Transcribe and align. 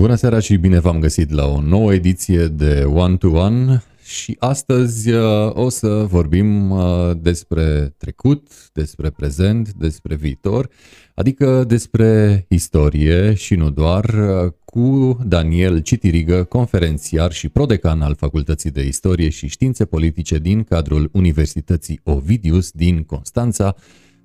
Bună 0.00 0.14
seara 0.14 0.38
și 0.38 0.56
bine 0.56 0.78
v-am 0.78 0.98
găsit 0.98 1.30
la 1.30 1.46
o 1.46 1.60
nouă 1.60 1.94
ediție 1.94 2.46
de 2.46 2.82
One 2.84 3.16
to 3.16 3.28
One 3.28 3.82
și 4.04 4.36
astăzi 4.38 5.10
uh, 5.10 5.50
o 5.52 5.68
să 5.68 5.88
vorbim 5.88 6.70
uh, 6.70 7.10
despre 7.16 7.94
trecut, 7.98 8.70
despre 8.72 9.10
prezent, 9.10 9.72
despre 9.72 10.14
viitor, 10.14 10.68
adică 11.14 11.64
despre 11.64 12.44
istorie 12.48 13.34
și 13.34 13.54
nu 13.54 13.70
doar, 13.70 14.04
uh, 14.04 14.52
cu 14.64 15.18
Daniel 15.26 15.80
Citirigă, 15.80 16.44
conferențiar 16.44 17.32
și 17.32 17.48
prodecan 17.48 18.02
al 18.02 18.14
Facultății 18.14 18.70
de 18.70 18.86
Istorie 18.86 19.28
și 19.28 19.48
Științe 19.48 19.84
Politice 19.84 20.38
din 20.38 20.62
cadrul 20.62 21.08
Universității 21.12 22.00
Ovidius 22.04 22.70
din 22.70 23.02
Constanța. 23.02 23.74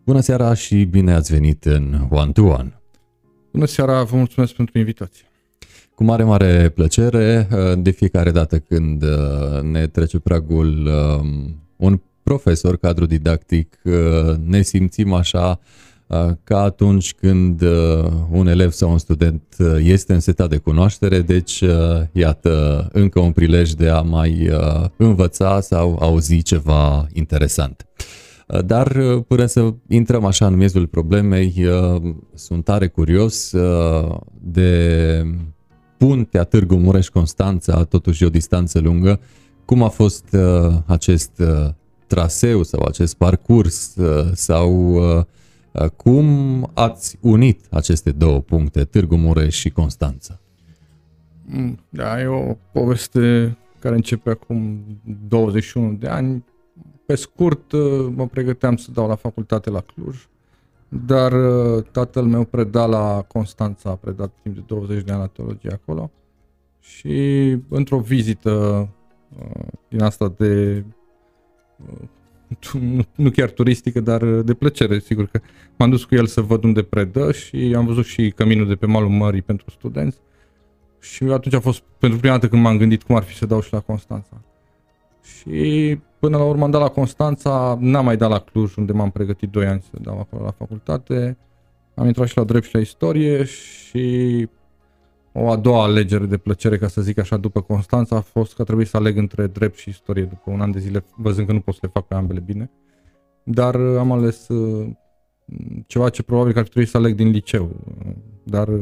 Bună 0.06 0.20
seara 0.20 0.54
și 0.54 0.84
bine 0.84 1.14
ați 1.14 1.34
venit 1.34 1.66
în 1.66 2.08
One 2.10 2.32
to 2.32 2.44
One! 2.44 2.82
Bună 3.52 3.66
seara, 3.66 4.04
vă 4.04 4.16
mulțumesc 4.16 4.54
pentru 4.54 4.78
invitație! 4.78 5.26
Cu 5.96 6.04
mare, 6.04 6.24
mare 6.24 6.70
plăcere, 6.70 7.48
uh, 7.52 7.78
de 7.78 7.90
fiecare 7.90 8.32
dată 8.32 8.60
când 8.60 9.04
uh, 9.04 9.62
ne 9.62 9.88
trece 9.88 10.20
pragul 10.20 10.90
um, 11.20 11.56
un 11.76 12.02
profesor, 12.24 12.78
cadru 12.78 13.06
didactic, 13.06 13.80
uh, 13.84 14.36
ne 14.46 14.62
simțim 14.62 15.14
așa 15.14 15.60
ca 16.44 16.62
atunci 16.62 17.14
când 17.14 17.62
un 18.32 18.48
elev 18.48 18.72
sau 18.72 18.92
un 18.92 18.98
student 18.98 19.44
este 19.80 20.14
însetat 20.14 20.50
de 20.50 20.58
cunoaștere, 20.58 21.22
deci 21.22 21.64
iată 22.12 22.88
încă 22.92 23.20
un 23.20 23.32
prilej 23.32 23.72
de 23.72 23.90
a 23.90 24.02
mai 24.02 24.50
învăța 24.98 25.60
sau 25.62 25.98
auzi 26.00 26.42
ceva 26.42 27.08
interesant. 27.14 27.86
Dar 28.66 28.98
până 29.28 29.46
să 29.46 29.74
intrăm 29.88 30.26
așa 30.26 30.48
în 30.48 30.56
miezul 30.56 30.88
problemei, 30.88 31.66
sunt 32.34 32.64
tare 32.64 32.88
curios 32.88 33.54
de 34.42 35.22
puntea 35.98 36.44
Târgu 36.44 36.76
Mureș-Constanța, 36.76 37.84
totuși 37.84 38.24
o 38.24 38.30
distanță 38.30 38.80
lungă. 38.80 39.20
Cum 39.66 39.84
a 39.84 39.88
fost 39.88 40.26
uh, 40.34 40.76
acest 40.86 41.40
uh, 41.40 41.70
traseu 42.08 42.64
sau 42.64 42.86
acest 42.88 43.16
parcurs 43.16 43.96
uh, 43.96 44.32
sau 44.34 44.94
uh, 44.94 45.24
uh, 45.72 45.90
cum 45.90 46.70
ați 46.74 47.18
unit 47.22 47.66
aceste 47.70 48.12
două 48.12 48.40
puncte, 48.40 48.84
Târgu 48.84 49.16
Mureș 49.16 49.56
și 49.56 49.70
Constanța? 49.70 50.40
Mm, 51.46 51.80
da, 51.90 52.22
e 52.22 52.26
o 52.26 52.56
poveste 52.72 53.58
care 53.80 53.96
începe 53.96 54.30
acum 54.30 54.84
21 55.28 55.94
de 55.94 56.08
ani. 56.08 56.44
Pe 57.06 57.16
scurt, 57.16 57.72
uh, 57.72 58.08
mă 58.16 58.28
pregăteam 58.28 58.76
să 58.76 58.92
dau 58.92 59.08
la 59.08 59.16
facultate 59.16 59.70
la 59.70 59.80
Cluj 59.82 60.28
dar 60.88 61.32
uh, 61.32 61.84
tatăl 61.92 62.24
meu 62.24 62.44
preda 62.44 62.86
la 62.86 63.26
Constanța, 63.28 63.90
a 63.90 63.96
predat 63.96 64.32
timp 64.42 64.56
de 64.56 64.64
20 64.66 65.04
de 65.04 65.12
ani 65.12 65.22
la 65.22 65.28
teologie 65.28 65.72
acolo 65.72 66.12
și 66.80 67.58
într-o 67.70 68.00
vizită 68.00 68.88
uh, 69.40 69.66
din 69.88 70.02
asta 70.02 70.34
de 70.38 70.84
uh, 71.92 72.08
nu 73.16 73.30
chiar 73.30 73.50
turistică, 73.50 74.00
dar 74.00 74.26
de 74.26 74.54
plăcere, 74.54 75.00
sigur 75.00 75.26
că 75.26 75.40
m-am 75.76 75.90
dus 75.90 76.04
cu 76.04 76.16
el 76.16 76.26
să 76.26 76.42
văd 76.42 76.64
unde 76.64 76.84
predă 76.84 77.32
și 77.32 77.74
am 77.78 77.86
văzut 77.86 78.06
și 78.06 78.32
căminul 78.36 78.68
de 78.68 78.76
pe 78.76 78.86
malul 78.86 79.10
mării 79.10 79.42
pentru 79.42 79.70
studenți 79.70 80.18
și 81.00 81.24
atunci 81.24 81.56
a 81.56 81.60
fost 81.60 81.84
pentru 82.00 82.20
prima 82.20 82.34
dată 82.34 82.48
când 82.48 82.62
m-am 82.62 82.78
gândit 82.78 83.04
cum 83.04 83.16
ar 83.16 83.24
fi 83.24 83.36
să 83.36 83.46
dau 83.46 83.62
și 83.62 83.74
la 83.74 83.80
Constanța. 83.80 84.42
Și 85.22 86.00
până 86.26 86.38
la 86.38 86.44
urmă 86.44 86.64
am 86.64 86.72
dat 86.72 86.82
la 86.82 86.88
Constanța, 86.88 87.78
n-am 87.80 88.06
mai 88.06 88.18
dat 88.18 88.30
la 88.30 88.40
Cluj, 88.40 88.76
unde 88.76 88.92
m-am 88.92 89.10
pregătit 89.10 89.50
2 89.50 89.66
ani 89.66 89.82
să 89.82 89.98
dau 90.02 90.20
acolo 90.20 90.44
la 90.44 90.52
facultate. 90.52 91.38
Am 91.96 92.08
intrat 92.08 92.28
și 92.28 92.38
la 92.38 92.44
drept 92.44 92.66
și 92.66 92.74
la 92.74 92.80
istorie 92.80 93.44
și 93.44 94.48
o 95.32 95.50
a 95.50 95.56
doua 95.56 95.84
alegere 95.84 96.26
de 96.26 96.38
plăcere, 96.38 96.78
ca 96.78 96.88
să 96.88 97.02
zic 97.02 97.18
așa, 97.18 97.38
după 97.38 97.62
Constanța 97.62 98.16
a 98.16 98.20
fost 98.20 98.56
că 98.56 98.62
a 98.62 98.66
trebuit 98.66 98.88
să 98.88 98.98
aleg 98.98 99.18
între 99.18 99.48
drept 99.48 99.78
și 99.78 99.90
istorie 99.90 100.24
după 100.24 100.52
un 100.52 100.62
an 100.62 100.72
de 100.72 100.80
zile, 100.80 101.06
văzând 101.16 101.48
că 101.48 101.54
nu 101.54 101.60
pot 101.60 101.74
să 101.74 101.80
le 101.84 101.90
fac 101.94 102.08
pe 102.08 102.14
ambele 102.14 102.40
bine. 102.40 102.72
Dar 103.44 103.76
uh, 103.76 103.98
am 103.98 104.12
ales 104.12 104.48
uh, 104.48 104.90
ceva 105.88 106.10
ce 106.10 106.24
probabil 106.24 106.54
că 106.54 106.60
ar 106.60 106.68
trebui 106.68 106.90
să 106.90 106.98
aleg 106.98 107.16
din 107.16 107.30
liceu, 107.30 107.70
dar 108.44 108.68
uh, 108.68 108.82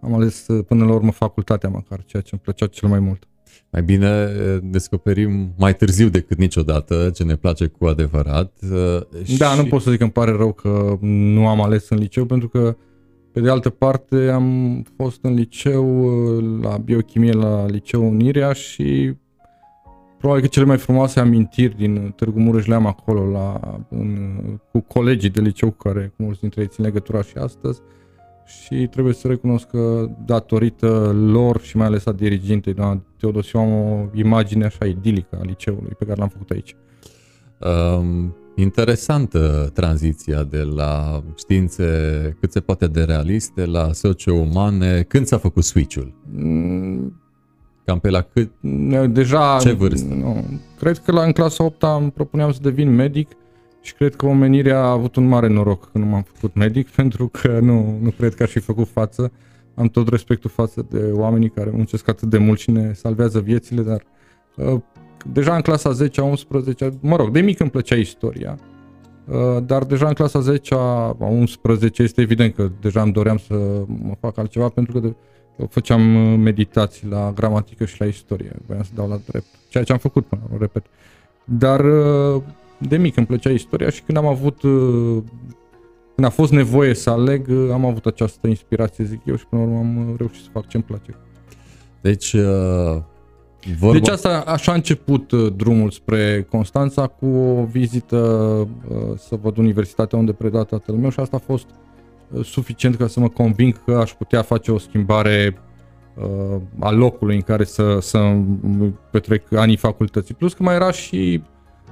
am 0.00 0.14
ales 0.14 0.46
până 0.66 0.84
la 0.84 0.92
urmă 0.92 1.10
facultatea 1.10 1.68
măcar, 1.68 2.04
ceea 2.04 2.22
ce 2.22 2.28
îmi 2.32 2.40
plăcea 2.40 2.66
cel 2.66 2.88
mai 2.88 2.98
mult. 2.98 3.26
Mai 3.70 3.82
bine 3.82 4.26
descoperim 4.62 5.54
mai 5.56 5.74
târziu 5.74 6.08
decât 6.08 6.38
niciodată 6.38 7.10
ce 7.14 7.24
ne 7.24 7.36
place 7.36 7.66
cu 7.66 7.86
adevărat. 7.86 8.52
Da, 9.38 9.46
și... 9.52 9.60
nu 9.60 9.64
pot 9.68 9.82
să 9.82 9.88
zic 9.90 9.98
că 9.98 10.04
îmi 10.04 10.12
pare 10.12 10.30
rău 10.30 10.52
că 10.52 10.98
nu 11.00 11.48
am 11.48 11.62
ales 11.62 11.88
în 11.88 11.98
liceu, 11.98 12.24
pentru 12.24 12.48
că, 12.48 12.76
pe 13.32 13.40
de 13.40 13.50
altă 13.50 13.70
parte, 13.70 14.28
am 14.28 14.82
fost 14.96 15.18
în 15.22 15.34
liceu, 15.34 16.08
la 16.60 16.76
biochimie, 16.76 17.32
la 17.32 17.66
liceu 17.66 18.08
Unirea 18.08 18.52
și 18.52 19.14
probabil 20.18 20.42
că 20.42 20.48
cele 20.48 20.66
mai 20.66 20.78
frumoase 20.78 21.20
amintiri 21.20 21.76
din 21.76 22.12
Târgu 22.16 22.40
Mureș 22.40 22.66
le 22.66 22.74
am 22.74 22.86
acolo, 22.86 23.30
la, 23.30 23.60
în, 23.88 24.40
cu 24.72 24.80
colegii 24.80 25.30
de 25.30 25.40
liceu, 25.40 25.70
care 25.70 26.12
cu 26.16 26.22
mulți 26.22 26.40
dintre 26.40 26.60
ei 26.60 26.68
țin 26.68 26.84
legătura 26.84 27.22
și 27.22 27.36
astăzi 27.36 27.80
și 28.46 28.86
trebuie 28.90 29.14
să 29.14 29.28
recunosc 29.28 29.66
că 29.66 30.10
datorită 30.24 31.12
lor 31.14 31.60
și 31.60 31.76
mai 31.76 31.86
ales 31.86 32.06
a 32.06 32.12
dirigintei, 32.12 32.74
doamna 32.74 33.02
Teodosiu, 33.18 33.58
am 33.58 33.72
o 33.72 34.06
imagine 34.14 34.64
așa 34.64 34.84
idilică 34.84 35.38
a 35.40 35.44
liceului 35.44 35.92
pe 35.98 36.04
care 36.04 36.18
l-am 36.18 36.28
făcut 36.28 36.50
aici. 36.50 36.76
Um, 37.58 38.36
interesantă 38.54 39.70
tranziția 39.74 40.42
de 40.42 40.62
la 40.62 41.22
științe 41.36 41.86
cât 42.40 42.52
se 42.52 42.60
poate 42.60 42.86
de 42.86 43.02
realiste 43.02 43.64
la 43.64 43.92
socio-umane. 43.92 45.02
Când 45.02 45.26
s-a 45.26 45.38
făcut 45.38 45.64
switch-ul? 45.64 46.14
Mm, 46.32 47.20
Cam 47.84 47.98
pe 47.98 48.10
la 48.10 48.20
cât? 48.20 48.50
Deja... 49.08 49.56
Ce 49.60 49.72
vârstă? 49.72 50.14
Nu, 50.14 50.44
cred 50.78 50.98
că 50.98 51.12
la, 51.12 51.22
în 51.22 51.32
clasa 51.32 51.64
8 51.64 51.82
îmi 51.82 52.10
propuneam 52.10 52.52
să 52.52 52.58
devin 52.62 52.94
medic 52.94 53.28
și 53.86 53.94
cred 53.94 54.16
că 54.16 54.26
omenirea 54.26 54.78
a 54.78 54.90
avut 54.90 55.16
un 55.16 55.28
mare 55.28 55.48
noroc 55.48 55.90
că 55.90 55.98
nu 55.98 56.06
m-am 56.06 56.22
făcut 56.32 56.54
medic, 56.54 56.88
pentru 57.00 57.28
că 57.28 57.58
nu, 57.60 57.98
nu 58.02 58.10
cred 58.10 58.34
că 58.34 58.42
aș 58.42 58.50
fi 58.50 58.58
făcut 58.58 58.88
față. 58.88 59.32
Am 59.74 59.88
tot 59.88 60.08
respectul 60.08 60.50
față 60.50 60.86
de 60.90 61.10
oamenii 61.12 61.50
care 61.50 61.70
muncesc 61.70 62.08
atât 62.08 62.28
de 62.28 62.38
mult 62.38 62.58
și 62.58 62.70
ne 62.70 62.92
salvează 62.92 63.40
viețile, 63.40 63.82
dar 63.82 64.02
uh, 64.56 64.80
deja 65.32 65.54
în 65.54 65.60
clasa 65.60 65.90
10 65.90 66.20
11 66.20 66.90
mă 67.00 67.16
rog, 67.16 67.30
de 67.30 67.40
mic 67.40 67.60
îmi 67.60 67.70
plăcea 67.70 67.94
istoria, 67.94 68.58
uh, 69.26 69.62
dar 69.66 69.84
deja 69.84 70.06
în 70.06 70.14
clasa 70.14 70.40
10 70.40 70.74
a 70.74 71.16
11 71.18 72.02
este 72.02 72.20
evident 72.20 72.54
că 72.54 72.70
deja 72.80 73.02
îmi 73.02 73.12
doream 73.12 73.36
să 73.36 73.54
mă 73.86 74.14
fac 74.20 74.38
altceva, 74.38 74.68
pentru 74.68 74.92
că 74.92 74.98
de, 75.06 75.14
făceam 75.68 76.00
meditații 76.40 77.08
la 77.08 77.32
gramatică 77.34 77.84
și 77.84 78.00
la 78.00 78.06
istorie, 78.06 78.56
voiam 78.66 78.82
să 78.82 78.90
dau 78.94 79.08
la 79.08 79.18
drept, 79.26 79.46
ceea 79.68 79.84
ce 79.84 79.92
am 79.92 79.98
făcut 79.98 80.26
până 80.26 80.42
la 80.50 80.56
repet. 80.58 80.84
Dar 81.44 81.84
uh, 81.84 82.42
de 82.78 82.96
mic 82.96 83.16
îmi 83.16 83.26
plăcea 83.26 83.50
istoria 83.50 83.90
și 83.90 84.02
când 84.02 84.18
am 84.18 84.26
avut 84.26 84.62
uh, 84.62 85.22
când 86.16 86.26
a 86.26 86.30
fost 86.30 86.52
nevoie 86.52 86.94
să 86.94 87.10
aleg, 87.10 87.46
uh, 87.48 87.70
am 87.72 87.84
avut 87.84 88.06
această 88.06 88.46
inspirație, 88.46 89.04
zic 89.04 89.20
eu, 89.24 89.36
și 89.36 89.46
până 89.46 89.62
la 89.62 89.68
urmă 89.68 89.78
am 89.78 90.08
uh, 90.10 90.14
reușit 90.16 90.42
să 90.42 90.48
fac 90.52 90.68
ce-mi 90.68 90.82
place. 90.82 91.14
Deci, 92.00 92.32
uh, 92.32 93.02
vorba... 93.78 93.98
Deci 93.98 94.08
asta, 94.08 94.44
așa 94.46 94.72
a 94.72 94.74
început 94.74 95.32
drumul 95.32 95.90
spre 95.90 96.46
Constanța 96.50 97.06
cu 97.06 97.26
o 97.26 97.64
vizită 97.64 98.16
uh, 98.16 98.96
să 99.16 99.38
văd 99.42 99.56
universitatea 99.56 100.18
unde 100.18 100.32
preda 100.32 100.64
tatăl 100.64 100.94
meu 100.94 101.10
și 101.10 101.20
asta 101.20 101.36
a 101.36 101.44
fost 101.46 101.66
uh, 102.30 102.44
suficient 102.44 102.96
ca 102.96 103.06
să 103.06 103.20
mă 103.20 103.28
conving 103.28 103.84
că 103.84 103.96
aș 103.96 104.12
putea 104.12 104.42
face 104.42 104.72
o 104.72 104.78
schimbare 104.78 105.58
uh, 106.14 106.60
a 106.78 106.90
locului 106.90 107.34
în 107.34 107.42
care 107.42 107.64
să, 107.64 107.98
să 108.00 108.36
petrec 109.10 109.52
anii 109.52 109.76
facultății. 109.76 110.34
Plus 110.34 110.52
că 110.52 110.62
mai 110.62 110.74
era 110.74 110.90
și 110.90 111.42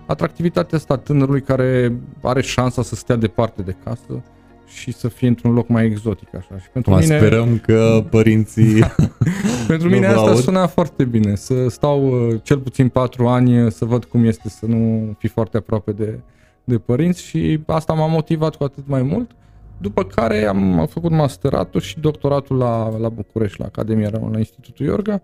atractivitatea 0.07 0.79
asta 0.79 0.97
tânărului 0.97 1.43
care 1.43 1.93
are 2.23 2.43
șansa 2.43 2.83
să 2.83 2.95
stea 2.95 3.17
departe 3.17 3.63
de 3.63 3.77
casă 3.85 4.23
și 4.67 4.93
să 4.93 5.09
fie 5.09 5.29
într-un 5.29 5.53
loc 5.53 5.69
mai 5.69 5.85
exotic 5.85 6.35
așa. 6.35 6.59
Și 6.59 6.69
pentru 6.73 6.91
mă 6.91 6.99
mine... 6.99 7.17
sperăm 7.17 7.59
că 7.59 8.05
părinții 8.11 8.85
Pentru 9.69 9.89
mine 9.89 10.07
asta 10.07 10.31
aud. 10.31 10.39
suna 10.39 10.67
foarte 10.67 11.05
bine, 11.05 11.35
să 11.35 11.69
stau 11.69 12.29
uh, 12.29 12.41
cel 12.43 12.59
puțin 12.59 12.89
patru 12.89 13.27
ani 13.27 13.63
uh, 13.63 13.73
să 13.73 13.85
văd 13.85 14.05
cum 14.05 14.25
este 14.25 14.49
să 14.49 14.67
nu 14.67 15.15
fi 15.19 15.29
foarte 15.29 15.57
aproape 15.57 15.93
de, 15.93 16.21
de 16.65 16.79
părinți 16.79 17.23
și 17.23 17.61
asta 17.67 17.93
m-a 17.93 18.07
motivat 18.07 18.57
cu 18.57 18.65
atât 18.65 18.87
mai 18.87 19.03
mult. 19.03 19.31
După 19.79 20.05
care 20.05 20.45
am 20.45 20.87
făcut 20.91 21.11
masteratul 21.11 21.81
și 21.81 22.01
doctoratul 22.01 22.57
la, 22.57 22.99
la 22.99 23.09
București, 23.09 23.61
la 23.61 23.67
Academia 23.67 24.09
Română, 24.09 24.33
la 24.33 24.39
Institutul 24.39 24.87
Iorga 24.87 25.23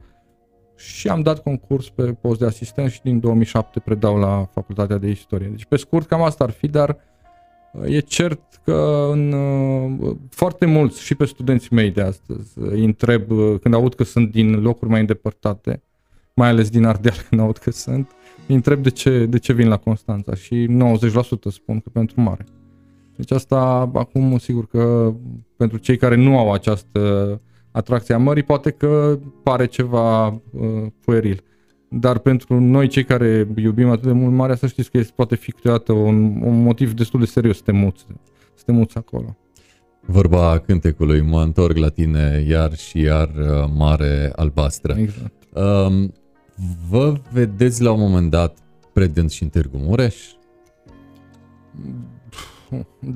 și 0.81 1.09
am 1.09 1.21
dat 1.21 1.43
concurs 1.43 1.89
pe 1.89 2.03
post 2.03 2.39
de 2.39 2.47
asistent 2.47 2.91
și 2.91 3.03
din 3.03 3.21
2007 3.21 3.81
predau 3.81 4.17
la 4.19 4.49
Facultatea 4.53 4.99
de 4.99 5.09
Istorie. 5.09 5.49
Deci 5.49 5.65
pe 5.65 5.77
scurt 5.77 6.07
cam 6.07 6.23
asta 6.23 6.45
ar 6.45 6.51
fi, 6.51 6.67
dar 6.67 6.97
uh, 7.73 7.95
e 7.95 7.99
cert 7.99 8.61
că 8.65 9.09
în, 9.13 9.33
uh, 9.33 10.17
foarte 10.31 10.67
mulți 10.67 11.03
și 11.03 11.15
pe 11.15 11.25
studenții 11.25 11.69
mei 11.73 11.91
de 11.91 12.01
astăzi 12.03 12.53
îi 12.55 12.85
întreb 12.85 13.23
când 13.61 13.75
aud 13.75 13.95
că 13.95 14.05
sunt 14.05 14.31
din 14.31 14.61
locuri 14.61 14.91
mai 14.91 15.01
îndepărtate, 15.01 15.83
mai 16.35 16.49
ales 16.49 16.71
din 16.71 16.85
Ardeal 16.85 17.17
când 17.29 17.41
aud 17.41 17.57
că 17.57 17.71
sunt, 17.71 18.11
îi 18.47 18.55
întreb 18.55 18.83
de 18.83 18.91
ce, 18.91 19.27
de 19.27 19.39
ce 19.39 19.53
vin 19.53 19.69
la 19.69 19.77
Constanța 19.77 20.35
și 20.35 20.69
90% 20.69 21.51
spun 21.51 21.81
că 21.81 21.89
pentru 21.93 22.21
mare. 22.21 22.45
Deci 23.17 23.31
asta 23.31 23.91
acum 23.95 24.39
sigur 24.39 24.67
că 24.67 25.15
pentru 25.57 25.79
cei 25.79 25.97
care 25.97 26.15
nu 26.15 26.39
au 26.39 26.53
această 26.53 27.41
atracția 27.71 28.19
mării, 28.19 28.43
poate 28.43 28.71
că 28.71 29.19
pare 29.43 29.67
ceva 29.67 30.27
uh, 30.27 30.87
pueril. 31.05 31.45
Dar 31.89 32.19
pentru 32.19 32.61
noi, 32.61 32.89
cei 32.89 33.05
care 33.05 33.49
iubim 33.57 33.89
atât 33.89 34.07
de 34.07 34.13
mult 34.13 34.35
marea, 34.35 34.55
să 34.55 34.67
știți 34.67 34.91
că 34.91 34.99
este, 34.99 35.13
poate 35.17 35.37
fi 35.37 35.53
câteodată 35.53 35.93
un, 35.93 36.41
un 36.43 36.63
motiv 36.63 36.93
destul 36.93 37.21
de 37.21 37.27
serios 37.27 37.57
să 37.57 37.63
te 37.65 37.73
muți, 37.73 38.07
să 38.55 38.63
te 38.65 38.73
muți 38.73 38.97
acolo. 38.97 39.37
Vorba 40.01 40.59
cântecului, 40.59 41.21
mă 41.21 41.43
întorc 41.43 41.77
la 41.77 41.89
tine 41.89 42.45
iar 42.49 42.75
și 42.75 43.01
iar 43.01 43.29
uh, 43.29 43.71
mare 43.75 44.33
albastră. 44.37 44.95
Exact. 44.99 45.33
Um, 45.55 46.13
vă 46.89 47.21
vedeți 47.33 47.83
la 47.83 47.93
un 47.93 48.01
moment 48.01 48.31
dat 48.31 48.59
predând 48.93 49.31
și 49.31 49.43
în 49.43 49.49
Târgu 49.49 49.77
Mureș? 49.77 50.17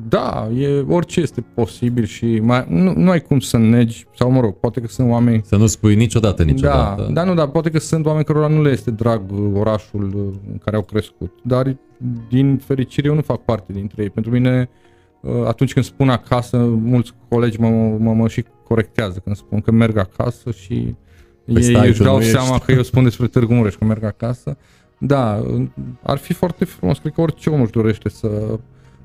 Da, 0.08 0.48
e, 0.56 0.84
orice 0.88 1.20
este 1.20 1.40
posibil 1.54 2.04
și 2.04 2.38
mai, 2.42 2.66
nu, 2.68 2.92
nu 2.96 3.10
ai 3.10 3.20
cum 3.20 3.40
să 3.40 3.56
negi, 3.56 4.06
sau 4.16 4.30
mă 4.30 4.40
rog, 4.40 4.54
poate 4.54 4.80
că 4.80 4.86
sunt 4.86 5.10
oameni... 5.10 5.42
Să 5.44 5.56
nu 5.56 5.66
spui 5.66 5.94
niciodată, 5.94 6.42
niciodată. 6.42 7.02
Da, 7.02 7.12
da, 7.12 7.24
nu, 7.24 7.34
dar 7.34 7.48
poate 7.48 7.70
că 7.70 7.78
sunt 7.78 8.06
oameni 8.06 8.24
cărora 8.24 8.48
nu 8.48 8.62
le 8.62 8.70
este 8.70 8.90
drag 8.90 9.22
orașul 9.54 10.32
în 10.50 10.58
care 10.58 10.76
au 10.76 10.82
crescut, 10.82 11.32
dar 11.42 11.76
din 12.28 12.56
fericire 12.56 13.08
eu 13.08 13.14
nu 13.14 13.20
fac 13.20 13.44
parte 13.44 13.72
dintre 13.72 14.02
ei. 14.02 14.10
Pentru 14.10 14.32
mine, 14.32 14.68
atunci 15.46 15.72
când 15.72 15.84
spun 15.84 16.08
acasă, 16.08 16.56
mulți 16.66 17.12
colegi 17.28 17.60
mă, 17.60 17.68
mă, 17.98 18.12
mă 18.12 18.28
și 18.28 18.44
corectează 18.64 19.20
când 19.24 19.36
spun 19.36 19.60
că 19.60 19.70
merg 19.70 19.96
acasă 19.96 20.50
și 20.50 20.94
păi 21.52 21.62
ei 21.62 21.88
își 21.88 22.02
dau 22.02 22.20
seama 22.20 22.54
ești. 22.54 22.64
că 22.64 22.72
eu 22.72 22.82
spun 22.82 23.02
despre 23.02 23.26
Târgu 23.26 23.54
Mureș 23.54 23.74
că 23.74 23.84
merg 23.84 24.04
acasă. 24.04 24.56
Da, 24.98 25.42
ar 26.02 26.18
fi 26.18 26.32
foarte 26.32 26.64
frumos, 26.64 26.98
cred 26.98 27.12
că 27.12 27.20
orice 27.20 27.50
om 27.50 27.60
își 27.60 27.72
dorește 27.72 28.08
să 28.08 28.58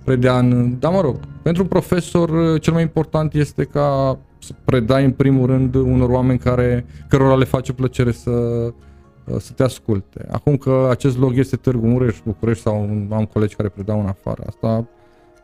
predea 0.04 0.38
în... 0.38 0.80
Dar 0.80 0.92
mă 0.92 1.01
rog, 1.01 1.16
pentru 1.42 1.66
profesor 1.66 2.60
cel 2.60 2.74
mai 2.74 2.81
important 2.81 3.34
este 3.34 3.63
ca 3.63 4.19
să 4.40 4.54
predai 4.66 5.06
în 5.06 5.12
primul 5.12 5.46
rând 5.46 5.75
unor 5.75 6.10
oameni 6.10 6.40
care, 6.40 6.86
cărora 7.07 7.36
le 7.36 7.46
face 7.46 7.74
plăcere 7.74 8.12
să, 8.12 8.31
să 9.38 9.54
te 9.56 9.63
asculte. 9.63 10.25
Acum 10.31 10.57
că 10.57 10.88
acest 10.90 11.18
loc 11.18 11.36
este 11.36 11.56
Târgu 11.56 11.88
Mureș, 11.88 12.18
București 12.25 12.63
sau 12.63 12.75
am 13.10 13.30
colegi 13.34 13.56
care 13.56 13.69
predau 13.69 14.00
în 14.00 14.07
afară, 14.07 14.44
asta 14.48 14.88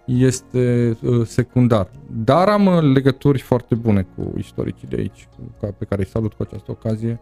este 0.05 0.97
uh, 1.01 1.25
secundar. 1.25 1.89
Dar 2.23 2.47
am 2.47 2.65
uh, 2.65 2.81
legături 2.81 3.39
foarte 3.39 3.75
bune 3.75 4.07
cu 4.15 4.33
istoricii 4.37 4.87
de 4.87 4.95
aici, 4.95 5.27
pe 5.59 5.85
care 5.89 6.01
îi 6.01 6.07
salut 6.07 6.33
cu 6.33 6.43
această 6.43 6.71
ocazie 6.71 7.19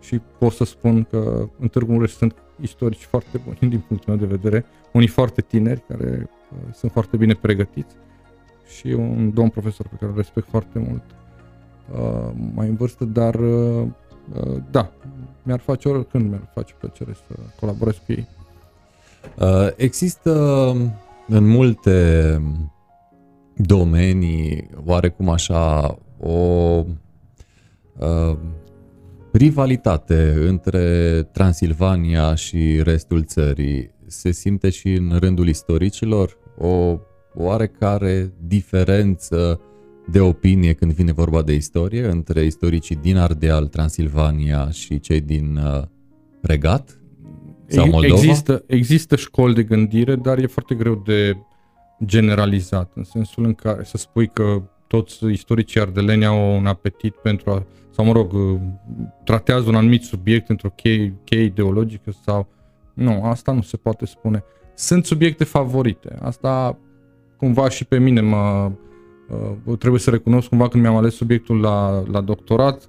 și 0.00 0.20
pot 0.38 0.52
să 0.52 0.64
spun 0.64 1.02
că 1.10 1.48
în 1.58 1.68
Târgu 1.68 1.92
Mureș 1.92 2.10
sunt 2.10 2.34
istorici 2.60 3.04
foarte 3.04 3.40
buni 3.44 3.70
din 3.74 3.84
punctul 3.88 4.14
meu 4.16 4.26
de 4.28 4.36
vedere, 4.36 4.64
unii 4.92 5.08
foarte 5.08 5.40
tineri 5.40 5.82
care 5.88 6.18
uh, 6.22 6.35
sunt 6.72 6.92
foarte 6.92 7.16
bine 7.16 7.34
pregătiți 7.34 7.94
și 8.78 8.86
un 8.86 9.30
domn 9.34 9.48
profesor 9.48 9.88
pe 9.88 9.96
care 10.00 10.10
îl 10.10 10.16
respect 10.16 10.48
foarte 10.48 10.78
mult 10.78 11.02
uh, 11.92 12.30
mai 12.54 12.68
în 12.68 12.74
vârstă, 12.74 13.04
dar 13.04 13.34
uh, 13.34 13.86
uh, 14.44 14.62
da, 14.70 14.92
mi-ar 15.42 15.60
face 15.60 15.88
oricând 15.88 16.28
mi-ar 16.28 16.50
face 16.54 16.74
plăcere 16.78 17.12
să 17.12 17.34
colaborez 17.60 17.94
cu 18.06 18.12
ei. 18.12 18.26
Uh, 19.38 19.68
există 19.76 20.32
în 21.28 21.46
multe 21.46 22.40
domenii, 23.56 24.70
oarecum 24.84 25.28
așa, 25.28 25.98
o 26.20 26.32
uh, 27.98 28.36
rivalitate 29.36 30.34
între 30.46 31.22
Transilvania 31.32 32.34
și 32.34 32.80
restul 32.82 33.22
țării 33.22 33.90
se 34.06 34.30
simte 34.30 34.70
și 34.70 34.88
în 34.88 35.16
rândul 35.18 35.48
istoricilor 35.48 36.36
o 36.58 36.98
oarecare 37.34 38.32
diferență 38.46 39.60
de 40.10 40.20
opinie 40.20 40.72
când 40.72 40.92
vine 40.92 41.12
vorba 41.12 41.42
de 41.42 41.54
istorie 41.54 42.06
între 42.06 42.44
istoricii 42.44 42.96
din 42.96 43.16
Ardeal, 43.16 43.66
Transilvania 43.66 44.70
și 44.70 45.00
cei 45.00 45.20
din 45.20 45.56
uh, 45.56 45.82
Regat 46.42 47.00
sau 47.66 47.88
Moldova? 47.88 48.22
Există, 48.22 48.64
există 48.66 49.16
școli 49.16 49.54
de 49.54 49.62
gândire, 49.62 50.14
dar 50.14 50.38
e 50.38 50.46
foarte 50.46 50.74
greu 50.74 51.02
de 51.06 51.36
generalizat, 52.04 52.92
în 52.94 53.04
sensul 53.04 53.44
în 53.44 53.54
care 53.54 53.84
să 53.84 53.96
spui 53.96 54.28
că 54.28 54.62
toți 54.86 55.24
istoricii 55.24 55.80
ardeleni 55.80 56.24
au 56.24 56.56
un 56.56 56.66
apetit 56.66 57.14
pentru 57.14 57.50
a 57.50 57.66
sau 57.96 58.04
mă 58.04 58.12
rog, 58.12 58.32
uh, 58.32 58.60
tratează 59.24 59.68
un 59.68 59.74
anumit 59.74 60.02
subiect 60.02 60.48
într-o 60.48 60.68
cheie, 60.68 61.14
cheie 61.24 61.42
ideologică 61.42 62.10
sau... 62.24 62.46
Nu, 62.94 63.24
asta 63.24 63.52
nu 63.52 63.62
se 63.62 63.76
poate 63.76 64.06
spune. 64.06 64.44
Sunt 64.74 65.04
subiecte 65.04 65.44
favorite. 65.44 66.18
Asta 66.22 66.78
cumva 67.36 67.68
și 67.68 67.84
pe 67.84 67.98
mine 67.98 68.20
mă... 68.20 68.72
Uh, 69.64 69.78
trebuie 69.78 70.00
să 70.00 70.10
recunosc 70.10 70.48
cumva 70.48 70.68
când 70.68 70.82
mi-am 70.82 70.96
ales 70.96 71.14
subiectul 71.14 71.60
la, 71.60 72.02
la 72.10 72.20
doctorat, 72.20 72.88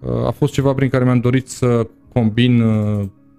uh, 0.00 0.26
a 0.26 0.30
fost 0.30 0.52
ceva 0.52 0.74
prin 0.74 0.88
care 0.88 1.04
mi-am 1.04 1.20
dorit 1.20 1.48
să 1.48 1.88
combin 2.12 2.62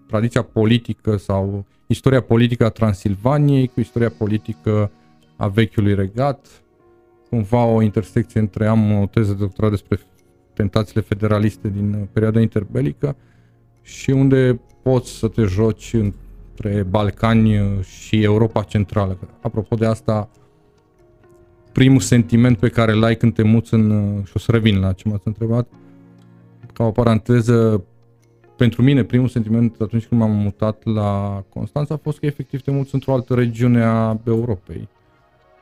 tradiția 0.08 0.42
politică 0.42 1.16
sau 1.16 1.66
istoria 1.88 2.22
politică 2.22 2.66
a 2.66 2.70
Transilvaniei 2.70 3.68
cu 3.68 3.80
istoria 3.80 4.10
politică 4.10 4.92
a 5.38 5.48
vechiului 5.48 5.96
regat, 5.96 6.48
cumva 7.30 7.64
o 7.64 7.82
intersecție 7.82 8.40
între 8.40 8.68
am 8.68 8.92
o 8.92 9.06
teză 9.06 9.32
de 9.32 9.38
doctorat 9.38 9.70
despre 9.70 10.00
tentațiile 10.54 11.02
federaliste 11.02 11.70
din 11.70 11.94
uh, 11.94 12.08
perioada 12.12 12.40
interbelică 12.40 13.16
și 13.82 14.12
unde 14.12 14.60
poți 14.82 15.12
să 15.12 15.28
te 15.28 15.42
joci 15.42 15.94
între 15.94 16.84
Balcani 16.84 17.60
uh, 17.60 17.82
și 17.82 18.24
Europa 18.24 18.64
Centrală. 18.64 19.18
Apropo 19.42 19.76
de 19.76 19.86
asta, 19.86 20.30
primul 21.72 22.00
sentiment 22.00 22.58
pe 22.58 22.70
care 22.70 22.94
l-ai 22.94 23.16
când 23.16 23.34
te 23.34 23.44
muți 23.44 23.74
în... 23.74 23.90
Uh, 23.90 24.26
și 24.26 24.32
o 24.36 24.40
să 24.40 24.52
revin 24.52 24.80
la 24.80 24.94
ce 24.94 25.10
m-ați 25.10 25.28
întrebat, 25.28 25.68
ca 26.74 26.84
o 26.84 26.92
paranteză, 26.92 27.84
pentru 28.56 28.82
mine 28.82 29.04
primul 29.04 29.28
sentiment 29.28 29.76
atunci 29.82 30.06
când 30.06 30.22
m-am 30.22 30.32
mutat 30.32 30.86
la 30.86 31.44
Constanța 31.50 31.94
a 31.94 31.98
fost 31.98 32.20
că 32.20 32.26
efectiv 32.26 32.62
te 32.62 32.72
muți 32.72 32.94
într-o 32.94 33.14
altă 33.14 33.34
regiune 33.34 33.84
a 33.84 34.20
Europei. 34.26 34.88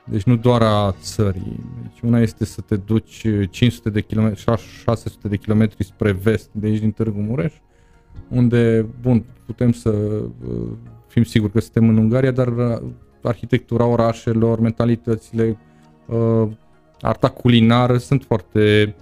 Deci 0.05 0.23
nu 0.23 0.35
doar 0.35 0.61
a 0.61 0.95
țării. 1.01 1.59
Deci 1.81 2.01
una 2.01 2.19
este 2.19 2.45
să 2.45 2.61
te 2.61 2.75
duci 2.75 3.27
500 3.49 3.89
de 3.89 4.01
km, 4.01 4.35
600 4.83 5.27
de 5.27 5.37
kilometri 5.37 5.83
spre 5.83 6.11
vest 6.11 6.49
de 6.51 6.67
aici 6.67 6.79
din 6.79 6.91
Târgu 6.91 7.19
Mureș, 7.19 7.53
unde, 8.29 8.85
bun, 9.01 9.23
putem 9.45 9.71
să 9.71 9.89
uh, 9.89 10.67
fim 11.07 11.23
siguri 11.23 11.51
că 11.51 11.59
suntem 11.59 11.89
în 11.89 11.97
Ungaria, 11.97 12.31
dar 12.31 12.47
uh, 12.47 12.81
arhitectura 13.23 13.85
orașelor, 13.85 14.59
mentalitățile, 14.59 15.57
uh, 16.05 16.47
arta 17.01 17.29
culinară 17.29 17.97
sunt 17.97 18.23
foarte, 18.23 18.95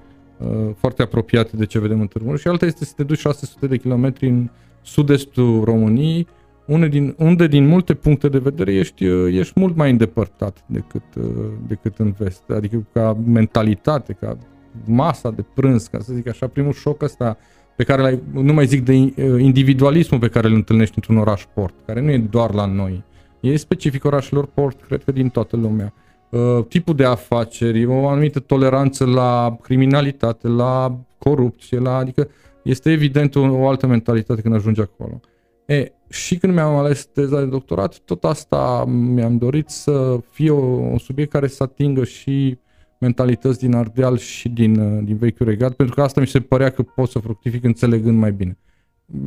foarte 0.76 1.02
apropiate 1.02 1.58
de 1.58 1.66
ce 1.66 1.80
vedem 1.80 2.02
în 2.02 2.08
Târgu 2.08 2.26
Mureș. 2.26 2.42
Și 2.42 2.48
alta 2.48 2.66
este 2.66 2.86
să 2.86 2.94
te 2.96 3.04
duci 3.04 3.18
600 3.18 3.68
de 3.68 3.78
kilometri 3.78 4.28
în 4.28 4.50
sud-estul 4.82 5.64
României, 5.64 6.28
unde 6.66 6.88
din, 6.88 7.16
unde 7.18 7.48
din 7.48 7.68
multe 7.68 7.94
puncte 7.94 8.30
de 8.30 8.38
vedere 8.38 8.74
ești, 8.74 9.06
uh, 9.06 9.34
ești 9.34 9.60
mult 9.60 9.76
mai 9.76 9.92
îndepărtat 9.92 10.64
decât, 10.66 11.16
uh, 11.18 11.24
decât 11.68 11.98
în 11.98 12.14
vest. 12.18 12.50
Adică 12.50 12.86
ca 12.94 13.18
mentalitate, 13.26 14.18
ca 14.20 14.38
masa 14.86 15.32
de 15.32 15.46
prânz, 15.54 15.88
ca 15.88 16.00
să 16.00 16.14
zic 16.14 16.28
așa, 16.28 16.48
primul 16.48 16.74
șoc 16.74 17.02
ăsta 17.02 17.38
pe 17.76 17.84
care 17.84 18.02
l-ai, 18.02 18.22
nu 18.32 18.54
mai 18.54 18.66
zic 18.66 18.84
de 18.84 18.94
uh, 18.94 19.14
individualismul 19.42 20.20
pe 20.20 20.28
care 20.28 20.48
îl 20.48 20.54
întâlnești 20.54 20.94
într-un 20.96 21.18
oraș 21.18 21.46
port, 21.54 21.74
care 21.86 22.02
nu 22.02 22.12
e 22.12 22.18
doar 22.18 22.54
la 22.54 22.66
noi. 22.66 23.04
E 23.40 23.56
specific 23.56 24.06
orașelor 24.06 24.46
port, 24.46 24.84
cred 24.84 25.04
că 25.04 25.12
din 25.12 25.30
toată 25.30 25.56
lumea. 25.56 25.94
Uh, 26.30 26.66
tipul 26.68 26.96
de 26.96 27.06
afaceri, 27.06 27.86
o 27.86 28.08
anumită 28.08 28.40
toleranță 28.40 29.06
la 29.06 29.58
criminalitate, 29.62 30.48
la 30.48 31.00
corupție, 31.18 31.80
la, 31.80 31.96
adică 31.96 32.30
este 32.64 32.92
evident 32.92 33.36
o, 33.36 33.42
o 33.42 33.68
altă 33.68 33.88
mentalitate 33.88 34.42
când 34.42 34.56
ajungi 34.56 34.82
acolo. 34.82 35.20
E, 35.66 35.92
și 36.10 36.38
când 36.38 36.54
mi-am 36.54 36.76
ales 36.76 37.06
teza 37.06 37.40
de 37.40 37.46
doctorat, 37.46 38.00
tot 38.00 38.24
asta 38.24 38.86
mi-am 38.88 39.38
dorit 39.38 39.70
să 39.70 40.20
fie 40.32 40.50
o, 40.50 40.66
un 40.66 40.98
subiect 40.98 41.32
care 41.32 41.48
să 41.48 41.64
atingă 41.64 42.04
și 42.04 42.58
mentalități 43.00 43.60
din 43.60 43.74
Ardeal 43.74 44.18
și 44.18 44.50
din, 44.50 45.04
din 45.06 45.18
vechiul 45.18 45.46
regat, 45.46 45.74
pentru 45.74 45.96
că 45.96 46.02
asta 46.02 46.22
mi 46.22 46.28
se 46.28 46.40
părea 46.40 46.70
că 46.70 46.82
pot 46.82 47.10
să 47.10 47.20
fructific 47.20 47.64
înțelegând 47.64 48.18
mai 48.18 48.32
bine. 48.32 48.58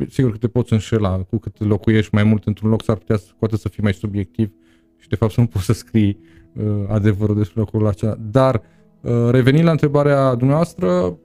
Sigur 0.09 0.31
că 0.31 0.37
te 0.37 0.47
poți 0.47 0.73
înșela, 0.73 1.17
cu 1.17 1.37
cât 1.37 1.65
locuiești 1.65 2.13
mai 2.13 2.23
mult 2.23 2.45
într-un 2.45 2.69
loc, 2.69 2.83
s-ar 2.83 2.97
putea 2.97 3.15
cu 3.15 3.45
atât 3.45 3.59
să 3.59 3.69
fii 3.69 3.83
mai 3.83 3.93
subiectiv 3.93 4.51
și 4.97 5.07
de 5.07 5.15
fapt 5.15 5.31
să 5.31 5.41
nu 5.41 5.47
poți 5.47 5.65
să 5.65 5.73
scrii 5.73 6.19
uh, 6.53 6.63
adevărul 6.87 7.35
despre 7.35 7.59
locul 7.59 7.87
acela. 7.87 8.15
Dar 8.31 8.61
uh, 9.01 9.29
revenind 9.29 9.65
la 9.65 9.71
întrebarea 9.71 10.35
dumneavoastră, 10.35 11.17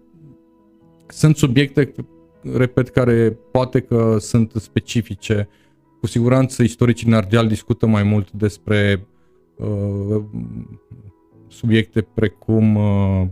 sunt 1.06 1.36
subiecte 1.36 1.92
repet, 2.54 2.88
care 2.88 3.36
poate 3.50 3.80
că 3.80 4.16
sunt 4.20 4.52
specifice. 4.56 5.48
Cu 6.00 6.06
siguranță 6.06 6.62
istoricii 6.62 7.06
în 7.06 7.12
Ardeal 7.12 7.46
discută 7.46 7.86
mai 7.86 8.02
mult 8.02 8.30
despre 8.30 9.06
uh, 9.56 10.22
subiecte 11.48 12.00
precum, 12.14 12.74
uh, 12.74 13.26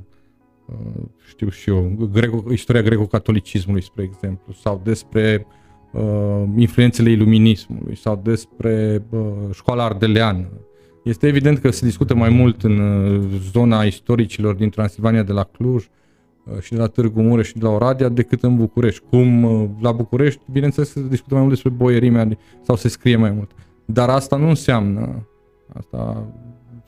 uh, 0.66 1.02
știu 1.28 1.48
și 1.48 1.70
eu, 1.70 2.08
greco, 2.12 2.52
istoria 2.52 2.82
greco-catolicismului, 2.82 3.82
spre 3.82 4.02
exemplu, 4.02 4.52
sau 4.52 4.80
despre 4.84 5.46
uh, 5.92 6.44
influențele 6.56 7.10
iluminismului, 7.10 7.96
sau 7.96 8.20
despre 8.24 9.04
uh, 9.10 9.20
școala 9.52 9.84
ardeleană. 9.84 10.48
Este 11.04 11.26
evident 11.26 11.58
că 11.58 11.70
se 11.70 11.84
discută 11.84 12.14
mai 12.14 12.28
mult 12.28 12.62
în 12.62 12.78
uh, 12.78 13.40
zona 13.52 13.82
istoricilor 13.82 14.54
din 14.54 14.70
Transilvania 14.70 15.22
de 15.22 15.32
la 15.32 15.44
Cluj, 15.44 15.84
uh, 15.84 15.90
și 16.60 16.72
de 16.72 16.78
la 16.78 16.86
Târgu 16.86 17.22
Mureș 17.22 17.46
și 17.46 17.58
de 17.58 17.64
la 17.64 17.70
Oradea 17.70 18.08
decât 18.08 18.42
în 18.42 18.56
București. 18.56 19.02
Cum 19.10 19.42
uh, 19.42 19.68
la 19.80 19.92
București, 19.92 20.40
bineînțeles, 20.52 20.90
se 20.90 21.06
discută 21.08 21.34
mai 21.34 21.42
mult 21.42 21.54
despre 21.54 21.70
boierimea 21.70 22.28
sau 22.62 22.76
se 22.76 22.88
scrie 22.88 23.16
mai 23.16 23.30
mult. 23.30 23.50
Dar 23.84 24.08
asta 24.08 24.36
nu 24.36 24.48
înseamnă, 24.48 25.26
asta 25.72 26.26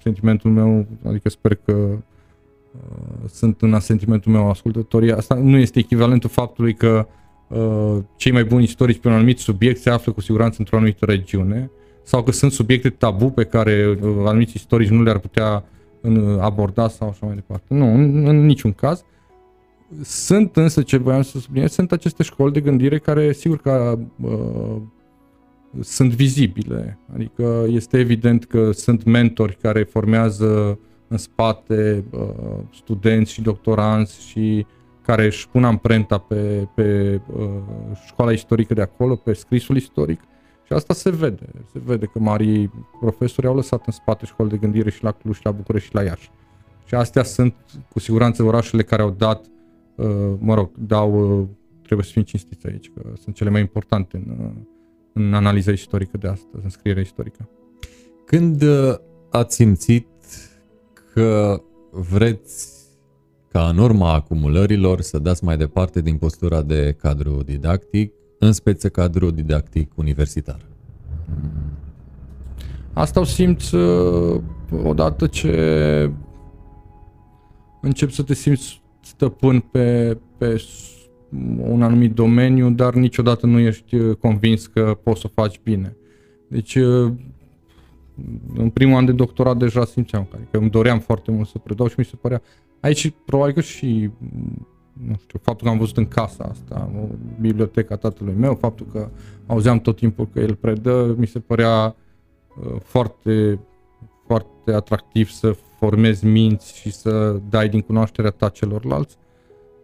sentimentul 0.03 0.51
meu, 0.51 0.87
adică 1.07 1.29
sper 1.29 1.55
că 1.55 1.73
uh, 1.73 3.29
sunt 3.29 3.63
în 3.63 3.75
asentimentul 3.75 4.33
meu 4.33 4.51
ascultătorii, 4.51 5.13
asta 5.13 5.35
nu 5.35 5.57
este 5.57 5.79
echivalentul 5.79 6.31
faptului 6.31 6.75
că 6.75 7.07
uh, 7.49 7.99
cei 8.17 8.33
mai 8.33 8.45
buni 8.45 8.63
istorici 8.63 8.99
pe 8.99 9.09
un 9.09 9.15
anumit 9.15 9.39
subiect 9.39 9.81
se 9.81 9.91
află 9.91 10.13
cu 10.13 10.21
siguranță 10.21 10.57
într-o 10.59 10.77
anumită 10.77 11.05
regiune 11.05 11.71
sau 12.03 12.23
că 12.23 12.33
sunt 12.33 12.53
subiecte 12.53 12.91
tabu 12.91 13.31
pe 13.31 13.45
care 13.45 13.99
uh, 14.03 14.25
anumiți 14.27 14.57
istorici 14.57 14.89
nu 14.89 15.03
le-ar 15.03 15.19
putea 15.19 15.65
în, 16.01 16.39
aborda 16.41 16.89
sau 16.89 17.09
așa 17.09 17.27
mai 17.27 17.35
departe. 17.35 17.75
Nu, 17.75 17.95
în, 17.95 18.27
în 18.27 18.45
niciun 18.45 18.73
caz. 18.73 19.05
Sunt 20.03 20.57
însă, 20.57 20.83
ce 20.83 20.97
voiam 20.97 21.23
să 21.23 21.39
subliniez, 21.39 21.73
sunt 21.73 21.93
aceste 21.93 22.23
școli 22.23 22.53
de 22.53 22.61
gândire 22.61 22.99
care, 22.99 23.33
sigur 23.33 23.59
că 23.59 23.99
uh, 24.21 24.77
sunt 25.81 26.13
vizibile. 26.13 26.99
Adică 27.15 27.65
este 27.69 27.99
evident 27.99 28.45
că 28.45 28.73
sunt 28.73 29.05
mentori 29.05 29.57
care 29.57 29.83
formează 29.83 30.79
în 31.09 31.17
spate 31.17 32.05
uh, 32.11 32.21
studenți 32.75 33.33
și 33.33 33.43
doctoranți 33.43 34.27
și 34.27 34.67
care 35.03 35.25
își 35.25 35.49
pun 35.49 35.65
amprenta 35.65 36.19
pe, 36.19 36.69
pe 36.75 37.21
uh, 37.37 37.49
școala 38.07 38.33
istorică 38.33 38.75
de 38.75 38.83
acolo, 38.83 39.15
pe 39.15 39.33
scrisul 39.33 39.77
istoric. 39.77 40.21
Și 40.67 40.73
asta 40.73 40.95
se 40.95 41.11
vede. 41.11 41.49
Se 41.73 41.81
vede 41.85 42.07
că 42.07 42.19
mari 42.19 42.71
profesori 43.01 43.47
au 43.47 43.55
lăsat 43.55 43.87
în 43.87 43.93
spate 43.93 44.27
școli 44.27 44.51
de 44.51 44.57
gândire 44.57 44.91
și 44.91 45.03
la 45.03 45.13
Cluj, 45.13 45.37
și 45.37 45.45
la 45.45 45.51
București 45.51 45.89
și 45.89 45.95
la 45.95 46.03
Iași. 46.03 46.31
Și 46.85 46.95
astea 46.95 47.23
sunt 47.23 47.55
cu 47.93 47.99
siguranță 47.99 48.43
orașele 48.43 48.83
care 48.83 49.03
au 49.03 49.11
dat, 49.11 49.45
uh, 49.45 49.52
mă 50.39 50.55
rog, 50.55 50.71
dau, 50.79 51.41
uh, 51.41 51.47
trebuie 51.83 52.07
să 52.07 52.13
fim 52.13 52.23
cinstiți 52.23 52.67
aici, 52.67 52.91
că 52.95 53.13
sunt 53.23 53.35
cele 53.35 53.51
mai 53.51 53.61
importante 53.61 54.17
în, 54.17 54.37
uh, 54.45 54.53
în 55.13 55.35
analiza 55.35 55.71
istorică 55.71 56.17
de 56.17 56.29
astăzi, 56.29 56.65
în 56.65 56.71
scrierea 56.71 57.03
istorică. 57.03 57.49
Când 58.27 58.63
uh, 58.63 58.95
ați 59.31 59.55
simțit 59.55 60.07
că 61.13 61.63
vreți 61.91 62.81
ca 63.49 63.69
în 63.69 63.79
urma 63.79 64.13
acumulărilor 64.13 65.01
să 65.01 65.19
dați 65.19 65.45
mai 65.45 65.57
departe 65.57 66.01
din 66.01 66.17
postura 66.17 66.63
de 66.63 66.97
cadru 66.99 67.43
didactic, 67.43 68.13
în 68.39 68.53
speță 68.53 68.89
cadru 68.89 69.31
didactic 69.31 69.93
universitar? 69.97 70.61
Asta 72.93 73.21
o 73.21 73.25
simți 73.25 73.75
uh, 73.75 74.41
odată 74.85 75.27
ce 75.27 76.13
începi 77.81 78.13
să 78.13 78.23
te 78.23 78.35
simți 78.35 78.82
stăpân 79.23 79.61
pe, 79.61 80.19
pe 80.39 80.63
un 81.59 81.83
anumit 81.83 82.15
domeniu, 82.15 82.71
dar 82.71 82.95
niciodată 82.95 83.47
nu 83.47 83.59
ești 83.59 83.97
uh, 83.97 84.17
convins 84.17 84.67
că 84.67 84.99
poți 85.03 85.21
să 85.21 85.27
o 85.31 85.43
faci 85.43 85.61
bine. 85.63 85.97
Deci, 86.49 86.75
uh, 86.75 87.13
în 88.55 88.71
primul 88.71 88.97
an 88.97 89.05
de 89.05 89.13
doctorat 89.13 89.57
deja 89.57 89.85
simțeam 89.85 90.27
că 90.51 90.59
îmi 90.59 90.71
doream 90.71 90.99
foarte 90.99 91.31
mult 91.31 91.49
să 91.49 91.59
predau 91.59 91.89
și 91.89 91.95
mi 91.99 92.05
se 92.05 92.17
părea... 92.17 92.43
Aici 92.81 93.13
probabil 93.25 93.55
că 93.55 93.61
și 93.61 94.11
nu 94.93 95.15
știu, 95.23 95.41
faptul 95.43 95.67
că 95.67 95.73
am 95.73 95.79
văzut 95.79 95.97
în 95.97 96.09
casa 96.09 96.45
asta, 96.45 96.91
o 96.97 97.07
biblioteca 97.41 97.97
tatălui 97.97 98.35
meu, 98.39 98.55
faptul 98.55 98.87
că 98.93 99.09
auzeam 99.47 99.79
tot 99.79 99.97
timpul 99.97 100.29
că 100.33 100.41
el 100.41 100.55
predă, 100.55 101.15
mi 101.19 101.27
se 101.27 101.39
părea 101.39 101.97
uh, 102.61 102.81
foarte, 102.83 103.59
foarte 104.33 104.73
atractiv 104.73 105.29
să 105.29 105.57
formezi 105.79 106.27
minți 106.27 106.77
și 106.77 106.93
să 106.93 107.41
dai 107.49 107.69
din 107.69 107.81
cunoașterea 107.81 108.31
ta 108.31 108.49
celorlalți. 108.49 109.17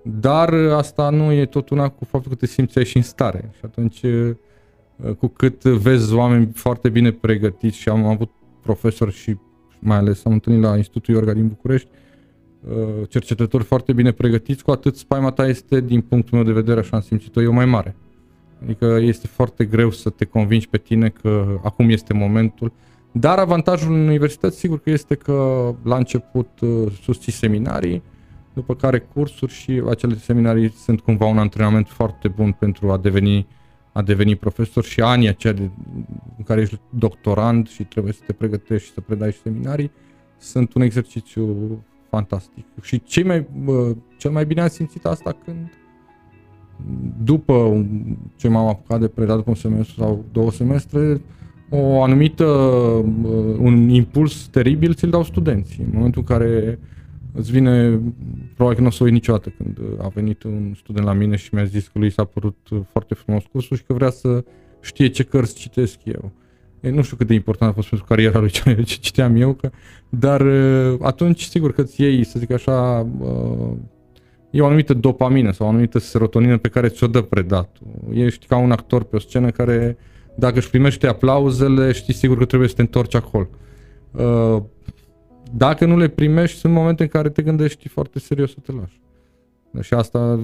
Dar 0.03 0.55
asta 0.55 1.11
nu 1.11 1.33
e 1.33 1.47
tot 1.47 1.69
una 1.69 1.89
cu 1.89 2.05
faptul 2.05 2.31
că 2.31 2.37
te 2.37 2.47
simți 2.47 2.81
și 2.81 2.97
în 2.97 3.03
stare. 3.03 3.51
Și 3.55 3.61
atunci, 3.65 4.01
cu 5.19 5.27
cât 5.27 5.63
vezi 5.63 6.15
oameni 6.15 6.51
foarte 6.55 6.89
bine 6.89 7.11
pregătiți 7.11 7.77
și 7.79 7.89
am 7.89 8.05
avut 8.05 8.31
profesori 8.63 9.13
și 9.13 9.37
mai 9.79 9.97
ales 9.97 10.25
am 10.25 10.33
întâlnit 10.33 10.63
la 10.63 10.77
Institutul 10.77 11.15
Iorga 11.15 11.33
din 11.33 11.49
București, 11.49 11.89
cercetători 13.09 13.65
foarte 13.65 13.93
bine 13.93 14.13
pregătiți, 14.13 14.65
cu 14.65 14.71
atât 14.71 14.97
spaima 14.97 15.31
ta 15.31 15.47
este, 15.47 15.81
din 15.81 16.01
punctul 16.01 16.37
meu 16.39 16.47
de 16.47 16.53
vedere, 16.53 16.81
așa 16.81 16.97
am 16.97 17.03
simțit-o 17.03 17.43
eu, 17.43 17.53
mai 17.53 17.67
mare. 17.67 17.97
Adică 18.63 18.99
este 19.01 19.27
foarte 19.27 19.65
greu 19.65 19.91
să 19.91 20.11
te 20.11 20.25
convingi 20.25 20.69
pe 20.69 20.79
tine 20.79 21.09
că 21.09 21.59
acum 21.63 21.89
este 21.89 22.13
momentul. 22.13 22.73
Dar 23.21 23.39
avantajul 23.39 23.93
universității, 23.93 24.59
sigur 24.59 24.81
că 24.81 24.91
este 24.91 25.15
că 25.15 25.75
la 25.83 25.97
început 25.97 26.49
susții 27.03 27.33
seminarii, 27.33 28.03
după 28.55 28.75
care 28.75 28.99
cursuri 28.99 29.53
și 29.53 29.83
acele 29.89 30.15
seminarii 30.15 30.71
sunt 30.71 31.01
cumva 31.01 31.27
un 31.27 31.39
antrenament 31.39 31.89
foarte 31.89 32.29
bun 32.29 32.53
pentru 32.53 32.91
a 32.91 32.97
deveni, 32.97 33.47
a 33.93 34.03
deveni 34.03 34.37
profesor 34.37 34.85
și 34.85 35.01
anii 35.01 35.29
aceia 35.29 35.53
de, 35.53 35.71
în 36.37 36.45
care 36.45 36.61
ești 36.61 36.81
doctorand 36.91 37.69
și 37.69 37.85
trebuie 37.85 38.13
să 38.13 38.21
te 38.27 38.33
pregătești 38.33 38.87
și 38.87 38.93
să 38.93 39.01
predai 39.01 39.33
și 39.33 39.41
seminarii 39.41 39.91
sunt 40.39 40.75
un 40.75 40.83
exercițiu 40.83 41.57
fantastic. 42.11 42.65
Și 42.83 43.03
cei 43.03 43.25
mai, 43.25 43.47
cel 44.17 44.31
mai 44.31 44.47
bine 44.47 44.61
am 44.61 44.69
simțit 44.69 45.07
asta 45.07 45.37
când 45.45 45.71
după 47.25 47.87
ce 48.37 48.49
m-am 48.49 48.67
apucat 48.67 49.01
de 49.01 49.09
predat 49.09 49.37
după 49.37 49.51
un 49.51 49.57
semestru 49.57 50.01
sau 50.03 50.25
două 50.33 50.51
semestre, 50.51 51.21
o 51.71 52.03
anumită, 52.03 52.45
un 53.59 53.89
impuls 53.89 54.47
teribil 54.47 54.95
ți-l 54.95 55.11
dau 55.11 55.25
studenții. 55.25 55.85
În 55.85 55.91
momentul 55.95 56.25
în 56.29 56.37
care 56.37 56.79
îți 57.33 57.51
vine, 57.51 58.01
probabil 58.55 58.77
că 58.77 58.83
nu 58.83 58.87
o 58.89 58.91
să 58.91 59.05
uit 59.05 59.13
niciodată 59.13 59.53
când 59.57 59.79
a 59.99 60.09
venit 60.09 60.43
un 60.43 60.73
student 60.77 61.07
la 61.07 61.13
mine 61.13 61.37
și 61.37 61.55
mi-a 61.55 61.65
zis 61.65 61.87
că 61.87 61.99
lui 61.99 62.11
s-a 62.11 62.25
părut 62.25 62.69
foarte 62.91 63.15
frumos 63.15 63.45
cursul 63.53 63.77
și 63.77 63.85
că 63.85 63.93
vrea 63.93 64.11
să 64.11 64.45
știe 64.81 65.07
ce 65.07 65.23
cărți 65.23 65.55
citesc 65.55 65.99
eu. 66.05 66.33
E, 66.81 66.91
nu 66.91 67.03
știu 67.03 67.17
cât 67.17 67.27
de 67.27 67.35
important 67.35 67.71
a 67.71 67.75
fost 67.75 67.89
pentru 67.89 68.07
cariera 68.07 68.39
lui 68.39 68.51
ce 68.85 68.97
citeam 69.01 69.37
eu, 69.37 69.53
că, 69.53 69.71
dar 70.09 70.47
atunci 71.01 71.43
sigur 71.43 71.73
că 71.73 71.81
îți 71.81 72.01
iei, 72.03 72.25
să 72.25 72.39
zic 72.39 72.51
așa, 72.51 73.07
e 74.51 74.61
o 74.61 74.67
anumită 74.67 74.95
dopamină 74.95 75.53
sau 75.53 75.67
o 75.67 75.69
anumită 75.69 75.99
serotonină 75.99 76.59
pe 76.59 76.69
care 76.69 76.89
ți-o 76.89 77.07
dă 77.07 77.23
predatul. 77.23 77.87
Ești 78.13 78.47
ca 78.47 78.57
un 78.57 78.71
actor 78.71 79.03
pe 79.03 79.17
o 79.17 79.19
scenă 79.19 79.51
care, 79.51 79.97
dacă 80.39 80.59
își 80.59 80.71
primește 80.71 81.07
aplauzele, 81.07 81.93
știi 81.93 82.15
sigur 82.15 82.39
că 82.39 82.45
trebuie 82.45 82.69
să 82.69 82.75
te 82.75 82.81
întorci 82.81 83.15
acolo. 83.15 83.49
Dacă 85.53 85.85
nu 85.85 85.97
le 85.97 86.09
primești, 86.09 86.59
sunt 86.59 86.73
momente 86.73 87.03
în 87.03 87.09
care 87.09 87.29
te 87.29 87.43
gândești 87.43 87.89
foarte 87.89 88.19
serios 88.19 88.51
să 88.51 88.57
te 88.63 88.73
lași. 88.73 89.01
Și 89.81 89.95
asta... 89.95 90.41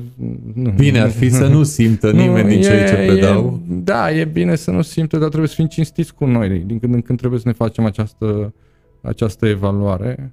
Nu. 0.55 0.71
Bine 0.71 1.01
ar 1.01 1.11
fi 1.11 1.31
să 1.31 1.47
nu 1.47 1.63
simtă 1.63 2.11
nimeni 2.23 2.49
din 2.49 2.63
cei 2.63 2.87
ce 2.87 2.95
predau. 3.07 3.61
E, 3.71 3.75
da, 3.75 4.13
e 4.13 4.25
bine 4.25 4.55
să 4.55 4.71
nu 4.71 4.83
simtă, 4.83 5.19
dar 5.19 5.29
trebuie 5.29 5.49
să 5.49 5.55
fim 5.55 5.67
cinstiți 5.67 6.15
cu 6.15 6.25
noi. 6.25 6.49
Din 6.67 6.79
când 6.79 6.95
în 6.95 7.03
când 7.03 7.19
trebuie 7.19 7.41
să 7.41 7.49
ne 7.49 7.55
facem 7.55 7.85
această, 7.85 8.53
această 9.01 9.47
evaluare. 9.47 10.33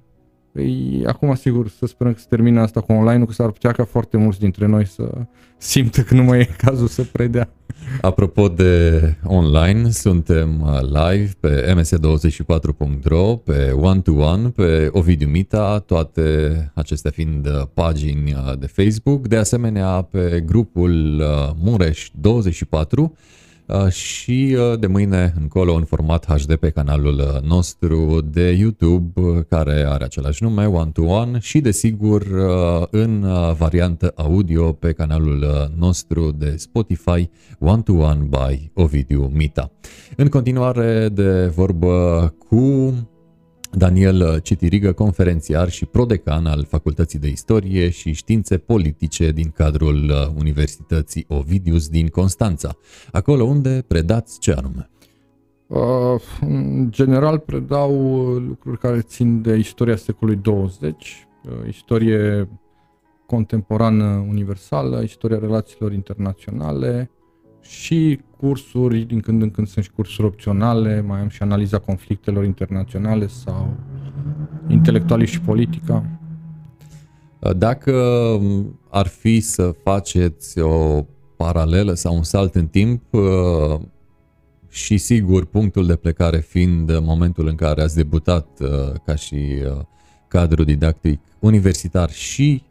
Păi, 0.52 1.02
acum, 1.06 1.34
sigur, 1.34 1.68
să 1.68 1.86
sperăm 1.86 2.12
că 2.12 2.18
se 2.18 2.26
termină 2.28 2.60
asta 2.60 2.80
cu 2.80 2.92
online-ul, 2.92 3.26
că 3.26 3.32
s-ar 3.32 3.50
putea 3.50 3.72
ca 3.72 3.84
foarte 3.84 4.16
mulți 4.16 4.38
dintre 4.38 4.66
noi 4.66 4.86
să 4.86 5.10
simtă 5.58 6.02
că 6.02 6.14
nu 6.14 6.22
mai 6.22 6.40
e 6.40 6.48
cazul 6.56 6.86
să 6.86 7.04
predea. 7.12 7.52
Apropo 8.00 8.48
de 8.48 9.00
online, 9.24 9.90
suntem 9.90 10.60
uh, 10.60 10.80
live 10.80 11.30
pe 11.40 11.74
ms24.ro, 11.76 13.36
pe 13.36 13.70
One-to-One, 13.70 14.48
pe 14.48 14.88
Ovidiu 14.92 15.28
Mita, 15.28 15.78
toate 15.78 16.22
acestea 16.74 17.10
fiind 17.10 17.46
uh, 17.46 17.62
pagini 17.74 18.32
uh, 18.32 18.58
de 18.58 18.66
Facebook, 18.66 19.28
de 19.28 19.36
asemenea 19.36 20.02
pe 20.02 20.42
grupul 20.46 21.22
Mureș 21.56 22.10
24, 22.12 23.02
Uh, 23.02 23.41
și 23.90 24.56
uh, 24.58 24.78
de 24.78 24.86
mâine 24.86 25.34
încolo 25.40 25.74
în 25.74 25.84
format 25.84 26.26
HD 26.26 26.54
pe 26.54 26.70
canalul 26.70 27.18
uh, 27.18 27.42
nostru 27.48 28.20
de 28.30 28.50
YouTube 28.50 29.46
care 29.48 29.84
are 29.88 30.04
același 30.04 30.42
nume, 30.42 30.66
One 30.66 30.90
to 30.90 31.02
One 31.02 31.38
și 31.38 31.60
desigur 31.60 32.26
în 32.90 33.26
variantă 33.58 34.12
audio 34.16 34.72
pe 34.72 34.92
canalul 34.92 35.70
nostru 35.76 36.32
de 36.38 36.54
Spotify 36.56 37.30
One 37.58 37.82
to 37.82 37.92
One 37.92 38.28
by 38.28 38.70
Ovidiu 38.74 39.30
Mita. 39.34 39.70
În 40.16 40.28
continuare 40.28 41.08
de 41.08 41.46
vorbă 41.46 42.34
cu 42.48 42.94
Daniel 43.74 44.40
Citirigă, 44.40 44.92
conferențiar 44.92 45.68
și 45.70 45.86
prodecan 45.86 46.46
al 46.46 46.64
Facultății 46.64 47.18
de 47.18 47.28
Istorie 47.28 47.90
și 47.90 48.12
Științe 48.12 48.58
Politice 48.58 49.30
din 49.30 49.50
cadrul 49.50 50.10
uh, 50.10 50.34
Universității 50.38 51.24
Ovidius 51.28 51.88
din 51.88 52.08
Constanța, 52.08 52.76
acolo 53.12 53.44
unde 53.44 53.84
predați 53.88 54.38
ce 54.38 54.52
anume? 54.52 54.90
Uh, 55.66 56.20
în 56.40 56.90
general 56.90 57.38
predau 57.38 57.92
lucruri 58.38 58.78
care 58.78 59.00
țin 59.00 59.42
de 59.42 59.54
istoria 59.54 59.96
secolului 59.96 60.40
20, 60.42 61.26
uh, 61.44 61.52
istorie 61.68 62.48
contemporană 63.26 64.24
universală, 64.28 65.02
istoria 65.02 65.38
relațiilor 65.38 65.92
internaționale, 65.92 67.10
și 67.62 68.20
cursuri, 68.42 68.98
din 68.98 69.20
când 69.20 69.42
în 69.42 69.50
când 69.50 69.66
sunt 69.66 69.84
și 69.84 69.90
cursuri 69.90 70.26
opționale, 70.26 71.00
mai 71.00 71.20
am 71.20 71.28
și 71.28 71.42
analiza 71.42 71.78
conflictelor 71.78 72.44
internaționale 72.44 73.26
sau 73.26 73.76
intelectualii 74.68 75.26
și 75.26 75.40
politica. 75.40 76.04
Dacă 77.56 77.94
ar 78.90 79.06
fi 79.06 79.40
să 79.40 79.74
faceți 79.82 80.58
o 80.58 81.04
paralelă 81.36 81.94
sau 81.94 82.14
un 82.14 82.22
salt 82.22 82.54
în 82.54 82.66
timp 82.66 83.02
uh, 83.10 83.80
și 84.68 84.98
sigur 84.98 85.44
punctul 85.44 85.86
de 85.86 85.96
plecare 85.96 86.38
fiind 86.38 86.98
momentul 86.98 87.46
în 87.46 87.54
care 87.54 87.82
ați 87.82 87.96
debutat 87.96 88.46
uh, 88.60 88.68
ca 89.04 89.14
și 89.14 89.34
uh, 89.34 89.80
cadru 90.28 90.64
didactic 90.64 91.20
universitar 91.38 92.10
și 92.10 92.62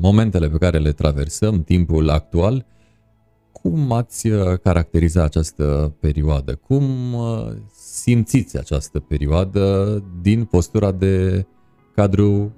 momentele 0.00 0.48
pe 0.48 0.58
care 0.58 0.78
le 0.78 0.92
traversăm, 0.92 1.62
timpul 1.62 2.10
actual, 2.10 2.64
cum 3.62 3.92
ați 3.92 4.28
caracteriza 4.62 5.22
această 5.22 5.94
perioadă? 6.00 6.54
Cum 6.54 6.84
simțiți 7.74 8.58
această 8.58 9.00
perioadă 9.00 10.02
din 10.22 10.44
postura 10.44 10.92
de 10.92 11.46
cadru 11.94 12.52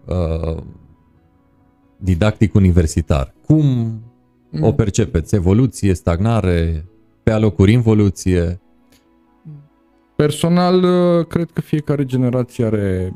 didactic 1.96 2.54
universitar? 2.54 3.34
Cum 3.46 3.64
o 4.60 4.66
mm. 4.66 4.74
percepeți? 4.74 5.34
Evoluție, 5.34 5.94
stagnare, 5.94 6.84
pe 7.22 7.30
alocuri 7.30 7.72
involuție? 7.72 8.60
Personal, 10.16 10.82
uh, 10.82 11.26
cred 11.26 11.50
că 11.50 11.60
fiecare 11.60 12.04
generație 12.04 12.64
are 12.64 13.14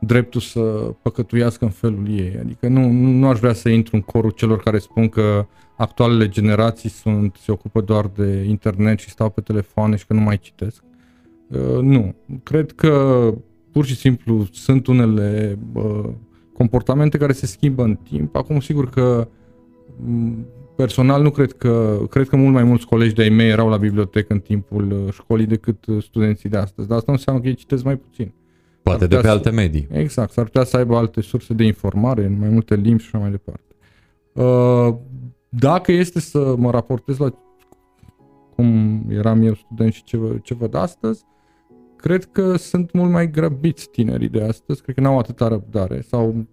dreptul 0.00 0.40
să 0.40 0.60
păcătuiască 1.02 1.64
în 1.64 1.70
felul 1.70 2.08
ei. 2.08 2.36
Adică 2.40 2.68
nu, 2.68 2.90
nu 2.90 3.28
aș 3.28 3.38
vrea 3.38 3.52
să 3.52 3.68
intru 3.68 3.96
în 3.96 4.02
corul 4.02 4.30
celor 4.30 4.58
care 4.58 4.78
spun 4.78 5.08
că 5.08 5.46
actualele 5.76 6.28
generații 6.28 6.88
sunt, 6.88 7.36
se 7.40 7.52
ocupă 7.52 7.80
doar 7.80 8.10
de 8.14 8.44
internet 8.48 8.98
și 8.98 9.10
stau 9.10 9.30
pe 9.30 9.40
telefoane 9.40 9.96
și 9.96 10.06
că 10.06 10.14
nu 10.14 10.20
mai 10.20 10.38
citesc. 10.38 10.82
Uh, 11.48 11.80
nu. 11.80 12.14
Cred 12.42 12.72
că 12.72 13.22
pur 13.72 13.84
și 13.84 13.96
simplu 13.96 14.46
sunt 14.52 14.86
unele 14.86 15.58
uh, 15.72 16.08
comportamente 16.52 17.18
care 17.18 17.32
se 17.32 17.46
schimbă 17.46 17.82
în 17.82 17.94
timp. 17.94 18.36
Acum, 18.36 18.60
sigur 18.60 18.90
că 18.90 19.28
personal 20.76 21.22
nu 21.22 21.30
cred 21.30 21.52
că, 21.52 21.98
cred 22.10 22.28
că 22.28 22.36
mult 22.36 22.52
mai 22.52 22.62
mulți 22.62 22.86
colegi 22.86 23.14
de-ai 23.14 23.28
mei 23.28 23.48
erau 23.48 23.68
la 23.68 23.76
bibliotecă 23.76 24.32
în 24.32 24.40
timpul 24.40 24.90
uh, 24.90 25.12
școlii 25.12 25.46
decât 25.46 25.86
uh, 25.86 26.02
studenții 26.02 26.48
de 26.48 26.56
astăzi, 26.56 26.88
dar 26.88 26.96
asta 26.96 27.12
nu 27.12 27.16
înseamnă 27.18 27.42
că 27.42 27.48
ei 27.48 27.54
citesc 27.54 27.84
mai 27.84 27.96
puțin. 27.96 28.32
Poate 28.88 29.06
de 29.06 29.16
pe 29.16 29.22
să, 29.22 29.30
alte 29.30 29.50
medii. 29.50 29.88
Exact, 29.90 30.32
s-ar 30.32 30.44
putea 30.44 30.64
să 30.64 30.76
aibă 30.76 30.96
alte 30.96 31.20
surse 31.20 31.54
de 31.54 31.64
informare 31.64 32.24
în 32.24 32.38
mai 32.38 32.48
multe 32.48 32.74
limbi 32.74 33.02
și 33.02 33.10
așa 33.12 33.18
mai 33.18 33.30
departe. 33.30 33.74
Uh, 34.32 34.94
dacă 35.48 35.92
este 35.92 36.20
să 36.20 36.54
mă 36.56 36.70
raportez 36.70 37.16
la 37.16 37.30
cum 38.54 39.02
eram 39.10 39.42
eu 39.42 39.54
student 39.54 39.92
și 39.92 40.02
ce, 40.02 40.18
ce 40.42 40.54
văd 40.54 40.74
astăzi, 40.74 41.24
cred 41.96 42.24
că 42.24 42.56
sunt 42.56 42.92
mult 42.92 43.10
mai 43.10 43.30
grăbiți 43.30 43.88
tinerii 43.88 44.28
de 44.28 44.42
astăzi, 44.42 44.82
cred 44.82 44.94
că 44.94 45.00
n-au 45.00 45.18
atâta 45.18 45.48
răbdare 45.48 46.00
sau 46.00 46.46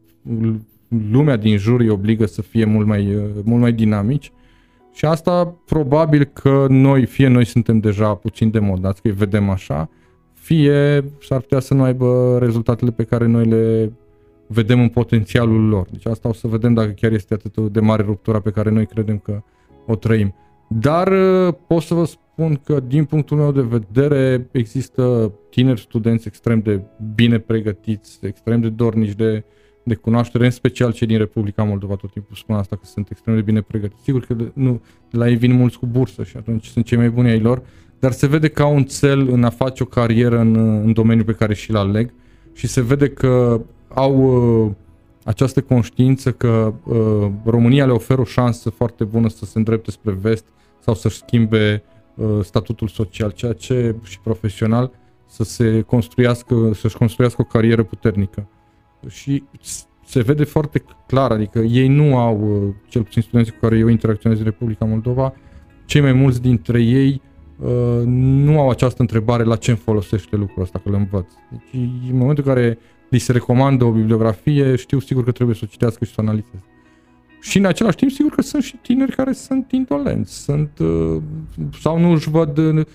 lumea 1.12 1.36
din 1.36 1.58
jur 1.58 1.80
îi 1.80 1.90
obligă 1.90 2.26
să 2.26 2.42
fie 2.42 2.66
mult 2.66 2.88
mai, 2.88 3.16
uh, 3.16 3.24
mult 3.44 3.62
mai 3.62 3.74
dinamici 3.74 4.32
și 4.94 5.06
asta 5.06 5.46
probabil 5.66 6.24
că 6.24 6.66
noi, 6.70 7.06
fie 7.06 7.28
noi 7.28 7.46
suntem 7.46 7.80
deja 7.80 8.16
puțin 8.16 8.52
demodați, 8.52 9.02
că 9.02 9.08
îi 9.08 9.14
vedem 9.14 9.50
așa, 9.50 9.90
fie 10.46 11.04
s-ar 11.22 11.40
putea 11.40 11.60
să 11.60 11.74
nu 11.74 11.84
aibă 11.84 12.38
rezultatele 12.40 12.92
pe 12.92 13.04
care 13.04 13.26
noi 13.26 13.46
le 13.46 13.92
vedem 14.48 14.80
în 14.80 14.90
potențialul 14.90 15.68
lor. 15.68 15.88
Deci 15.92 16.06
asta 16.06 16.30
o 16.30 16.34
să 16.34 16.48
vedem 16.48 16.74
dacă 16.74 16.90
chiar 16.90 17.12
este 17.12 17.34
atât 17.34 17.72
de 17.72 17.80
mare 17.80 18.04
ruptura 18.04 18.40
pe 18.40 18.52
care 18.52 18.70
noi 18.70 18.86
credem 18.86 19.18
că 19.18 19.42
o 19.86 19.96
trăim. 19.96 20.36
Dar 20.68 21.08
uh, 21.08 21.54
pot 21.68 21.82
să 21.82 21.94
vă 21.94 22.06
spun 22.06 22.62
că 22.64 22.80
din 22.80 23.06
punctul 23.06 23.38
meu 23.38 23.52
de 23.52 23.62
vedere 23.62 24.48
există 24.52 25.32
tineri 25.50 25.80
studenți 25.80 26.28
extrem 26.28 26.60
de 26.60 26.82
bine 27.16 27.40
pregătiți, 27.40 28.20
extrem 28.22 28.62
de 28.62 28.70
dornici 28.70 29.16
de 29.16 29.44
de 29.88 29.96
cunoaștere, 29.96 30.46
în 30.46 30.52
special 30.52 30.94
cei 30.94 31.08
din 31.08 31.18
Republica 31.18 31.64
Moldova, 31.64 31.96
tot 31.96 32.12
timpul 32.12 32.36
spun 32.36 32.56
asta, 32.56 32.76
că 32.76 32.86
sunt 32.86 33.10
extrem 33.10 33.36
de 33.36 33.42
bine 33.42 33.62
pregătiți. 33.62 34.04
Sigur 34.04 34.26
că 34.26 34.36
nu, 34.54 34.82
la 35.12 35.30
ei 35.30 35.36
vin 35.36 35.54
mulți 35.54 35.80
cu 35.80 35.86
bursă 35.86 36.24
și 36.24 36.38
atunci 36.38 36.66
sunt 36.66 36.86
cei 36.86 36.98
mai 36.98 37.10
buni 37.10 37.30
ai 37.30 37.40
lor, 37.40 37.62
dar 38.06 38.14
se 38.14 38.28
vede 38.28 38.48
că 38.48 38.62
au 38.62 38.76
un 38.76 38.84
cel 38.84 39.28
în 39.30 39.44
a 39.44 39.50
face 39.50 39.84
o 39.84 39.86
carieră 39.86 40.40
în, 40.40 40.56
în 40.56 40.94
domeniul 40.94 41.26
pe 41.26 41.34
care 41.34 41.54
și-l 41.54 41.76
aleg 41.76 42.14
și 42.54 42.68
se 42.68 42.82
vede 42.82 43.10
că 43.10 43.62
au 43.94 44.16
uh, 44.66 44.72
această 45.24 45.62
conștiință 45.62 46.32
că 46.32 46.74
uh, 46.84 47.32
România 47.46 47.86
le 47.86 47.92
oferă 47.92 48.22
o 48.22 48.24
șansă 48.24 48.70
foarte 48.70 49.04
bună 49.04 49.30
să 49.30 49.46
se 49.46 49.58
îndrepte 49.58 49.92
spre 49.92 50.12
vest 50.12 50.46
sau 50.80 50.94
să-și 50.94 51.18
schimbe 51.18 51.84
uh, 52.16 52.28
statutul 52.42 52.88
social, 52.88 53.32
ceea 53.32 53.54
ce 53.54 53.96
și 54.04 54.20
profesional 54.20 54.92
să 55.26 55.44
se 55.44 55.82
construiască, 55.82 56.72
să-și 56.74 56.98
construiască 56.98 57.42
o 57.42 57.46
carieră 57.46 57.84
puternică. 57.84 58.48
Și 59.08 59.44
se 60.06 60.22
vede 60.22 60.44
foarte 60.44 60.84
clar, 61.08 61.32
adică 61.32 61.60
ei 61.60 61.88
nu 61.88 62.18
au, 62.18 62.66
uh, 62.68 62.74
cel 62.88 63.04
puțin 63.04 63.22
studenții 63.22 63.54
cu 63.54 63.60
care 63.60 63.78
eu 63.78 63.88
interacționez 63.88 64.38
în 64.38 64.44
Republica 64.44 64.86
Moldova, 64.86 65.34
cei 65.86 66.02
mai 66.02 66.14
mulți 66.14 66.42
dintre 66.42 66.82
ei 66.82 67.10
uh, 67.10 67.34
nu 68.06 68.60
au 68.60 68.70
această 68.70 69.02
întrebare 69.02 69.44
la 69.44 69.56
ce 69.56 69.72
îmi 69.72 69.80
folosește 69.80 70.36
lucrul 70.36 70.64
ăsta, 70.64 70.82
că 70.84 70.90
le 70.90 70.98
învăț. 70.98 71.32
Deci 71.52 71.82
în 72.12 72.18
momentul 72.18 72.44
în 72.48 72.54
care 72.54 72.78
li 73.10 73.18
se 73.18 73.32
recomandă 73.32 73.84
o 73.84 73.92
bibliografie, 73.92 74.76
știu 74.76 75.00
sigur 75.00 75.24
că 75.24 75.32
trebuie 75.32 75.56
să 75.56 75.62
o 75.64 75.68
citească 75.68 76.06
și 76.06 76.14
să 76.14 76.18
o 76.20 76.22
analizeze. 76.22 76.64
Și 77.42 77.58
în 77.58 77.66
același 77.66 77.96
timp, 77.96 78.12
sigur 78.12 78.32
că 78.32 78.42
sunt 78.42 78.64
și 78.64 78.78
tineri 78.78 79.16
care 79.16 79.32
sunt 79.32 79.72
indolenți, 79.72 80.44
sunt, 80.44 80.80
uh, 80.80 81.22
sau 81.82 82.00
nu 82.00 82.12
își 82.12 82.30
văd 82.30 82.86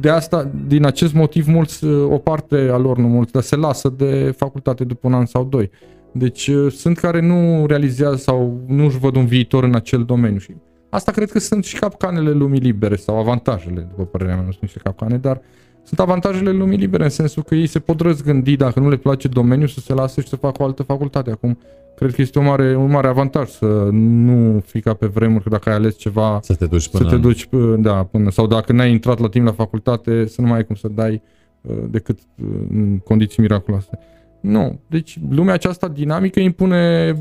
de 0.00 0.08
asta, 0.08 0.50
din 0.66 0.84
acest 0.84 1.14
motiv, 1.14 1.46
mulți, 1.46 1.84
o 1.86 2.18
parte 2.18 2.56
a 2.56 2.76
lor, 2.76 2.98
nu 2.98 3.08
mulți, 3.08 3.32
dar 3.32 3.42
se 3.42 3.56
lasă 3.56 3.88
de 3.88 4.34
facultate 4.36 4.84
după 4.84 5.06
un 5.06 5.14
an 5.14 5.26
sau 5.26 5.44
doi. 5.44 5.70
Deci 6.12 6.50
sunt 6.68 6.98
care 6.98 7.20
nu 7.20 7.66
realizează 7.66 8.16
sau 8.16 8.60
nu 8.66 8.84
își 8.84 8.98
văd 8.98 9.16
un 9.16 9.26
viitor 9.26 9.64
în 9.64 9.74
acel 9.74 10.04
domeniu 10.04 10.38
și 10.38 10.54
asta 10.94 11.12
cred 11.12 11.30
că 11.30 11.38
sunt 11.38 11.64
și 11.64 11.78
capcanele 11.78 12.30
lumii 12.30 12.60
libere 12.60 12.96
sau 12.96 13.18
avantajele, 13.18 13.80
după 13.80 14.04
părerea 14.04 14.34
mea, 14.34 14.44
nu 14.44 14.50
sunt 14.50 14.62
niște 14.62 14.78
capcane, 14.78 15.16
dar 15.16 15.40
sunt 15.82 16.00
avantajele 16.00 16.50
lumii 16.50 16.78
libere 16.78 17.04
în 17.04 17.10
sensul 17.10 17.42
că 17.42 17.54
ei 17.54 17.66
se 17.66 17.78
pot 17.78 18.00
răzgândi 18.00 18.56
dacă 18.56 18.80
nu 18.80 18.88
le 18.88 18.96
place 18.96 19.28
domeniul 19.28 19.68
să 19.68 19.80
se 19.80 19.94
lasă 19.94 20.20
și 20.20 20.28
să 20.28 20.36
facă 20.36 20.62
o 20.62 20.64
altă 20.64 20.82
facultate. 20.82 21.30
Acum 21.30 21.58
cred 21.96 22.14
că 22.14 22.20
este 22.20 22.38
un 22.38 22.44
mare, 22.44 22.76
un 22.76 22.90
mare 22.90 23.08
avantaj 23.08 23.48
să 23.48 23.88
nu 23.92 24.62
fii 24.66 24.80
ca 24.80 24.94
pe 24.94 25.06
vremuri, 25.06 25.42
că 25.42 25.48
dacă 25.48 25.68
ai 25.68 25.74
ales 25.74 25.96
ceva, 25.96 26.40
să 26.42 26.54
te 26.54 26.66
duci 26.66 26.88
până, 26.88 27.08
să 27.08 27.14
te 27.14 27.20
duci, 27.20 27.48
da, 27.78 28.04
până, 28.04 28.30
sau 28.30 28.46
dacă 28.46 28.72
n-ai 28.72 28.90
intrat 28.90 29.18
la 29.18 29.28
timp 29.28 29.46
la 29.46 29.52
facultate, 29.52 30.26
să 30.26 30.40
nu 30.40 30.46
mai 30.46 30.56
ai 30.56 30.64
cum 30.64 30.74
să 30.74 30.88
dai 30.88 31.22
uh, 31.60 31.76
decât 31.90 32.18
uh, 32.18 32.48
în 32.70 32.98
condiții 32.98 33.42
miraculoase. 33.42 33.98
Nu. 34.42 34.80
Deci 34.86 35.18
lumea 35.30 35.54
aceasta 35.54 35.88
dinamică 35.88 36.40
impune, 36.40 37.12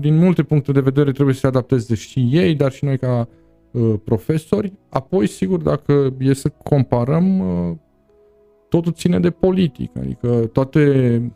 din 0.00 0.16
multe 0.16 0.42
puncte 0.42 0.72
de 0.72 0.80
vedere, 0.80 1.12
trebuie 1.12 1.34
să 1.34 1.40
se 1.40 1.46
adapteze 1.46 1.94
și 1.94 2.28
ei, 2.32 2.54
dar 2.54 2.72
și 2.72 2.84
noi 2.84 2.98
ca 2.98 3.28
uh, 3.70 3.94
profesori. 4.04 4.72
Apoi, 4.88 5.26
sigur, 5.26 5.62
dacă 5.62 6.14
e 6.18 6.32
să 6.32 6.48
comparăm, 6.48 7.38
uh, 7.38 7.76
totul 8.68 8.92
ține 8.92 9.20
de 9.20 9.30
politică. 9.30 9.98
Adică 9.98 10.50
toate 10.52 11.32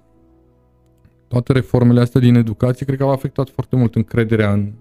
toate 1.33 1.53
reformele 1.53 2.01
astea 2.01 2.21
din 2.21 2.35
educație 2.35 2.87
cred 2.87 2.99
că 2.99 3.05
au 3.05 3.11
afectat 3.11 3.51
foarte 3.51 3.77
mult 3.77 3.95
încrederea 3.95 4.53
în, 4.53 4.73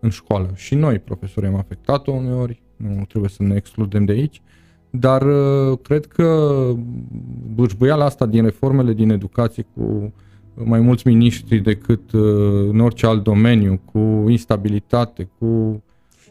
în 0.00 0.10
școală. 0.10 0.50
Și 0.54 0.74
noi, 0.74 0.98
profesori, 0.98 1.46
am 1.46 1.54
afectat-o 1.54 2.12
uneori, 2.12 2.62
nu 2.76 3.04
trebuie 3.08 3.30
să 3.30 3.42
ne 3.42 3.54
excludem 3.54 4.04
de 4.04 4.12
aici, 4.12 4.42
dar 4.90 5.22
uh, 5.22 5.78
cred 5.82 6.06
că 6.06 6.60
bâșbâiala 7.54 8.04
asta 8.04 8.26
din 8.26 8.44
reformele 8.44 8.92
din 8.92 9.10
educație 9.10 9.66
cu 9.74 10.12
mai 10.64 10.80
mulți 10.80 11.06
miniștri 11.06 11.58
decât 11.58 12.12
uh, 12.12 12.22
în 12.70 12.80
orice 12.80 13.06
alt 13.06 13.22
domeniu, 13.22 13.80
cu 13.92 14.24
instabilitate, 14.28 15.28
cu 15.38 15.82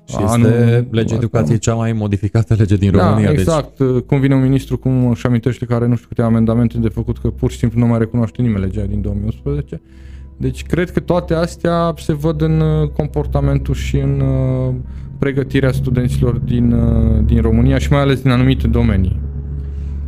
și 0.05 0.17
este 0.23 0.87
legea 0.91 1.15
educației 1.15 1.57
cea 1.57 1.73
mai 1.73 1.93
modificată 1.93 2.53
lege 2.53 2.75
din 2.75 2.91
da, 2.91 3.07
România. 3.07 3.29
Deci- 3.29 3.39
exact. 3.39 3.77
Deci... 3.77 4.03
Cum 4.05 4.19
vine 4.19 4.35
un 4.35 4.41
ministru, 4.41 4.77
cum 4.77 5.09
își 5.09 5.25
amintește, 5.25 5.65
care 5.65 5.87
nu 5.87 5.95
știu 5.95 6.07
câte 6.07 6.21
amendamente 6.21 6.77
de 6.77 6.87
făcut, 6.87 7.17
că 7.17 7.29
pur 7.29 7.51
și 7.51 7.57
simplu 7.57 7.79
nu 7.79 7.85
mai 7.85 7.97
recunoaște 7.97 8.41
nimeni 8.41 8.63
legea 8.63 8.85
din 8.85 9.01
2011. 9.01 9.81
Deci 10.37 10.63
cred 10.63 10.91
că 10.91 10.99
toate 10.99 11.33
astea 11.33 11.93
se 11.97 12.13
văd 12.13 12.41
în 12.41 12.59
uh, 12.59 12.89
comportamentul 12.89 13.73
și 13.73 13.97
în 13.97 14.19
uh, 14.19 14.73
pregătirea 15.19 15.71
studenților 15.71 16.37
din, 16.37 16.75
din 17.25 17.41
România 17.41 17.77
și 17.77 17.91
mai 17.91 18.01
ales 18.01 18.21
din 18.21 18.31
anumite 18.31 18.67
domenii. 18.67 19.19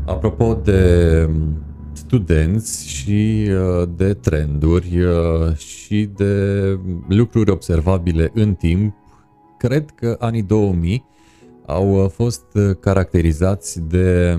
Apropo 0.05 0.59
de 0.63 1.25
um, 1.29 1.63
studenți 1.93 2.87
și 2.87 3.49
de 3.95 4.13
trenduri 4.13 4.97
și 5.55 6.09
de 6.15 6.55
lucruri 7.07 7.51
observabile 7.51 8.31
în 8.33 8.53
timp, 8.53 8.95
cred 9.57 9.89
că 9.95 10.15
anii 10.19 10.43
2000 10.43 11.05
au 11.65 12.03
uh, 12.03 12.09
fost 12.09 12.45
uh, 12.53 12.75
caracterizați 12.79 13.81
de 13.81 14.37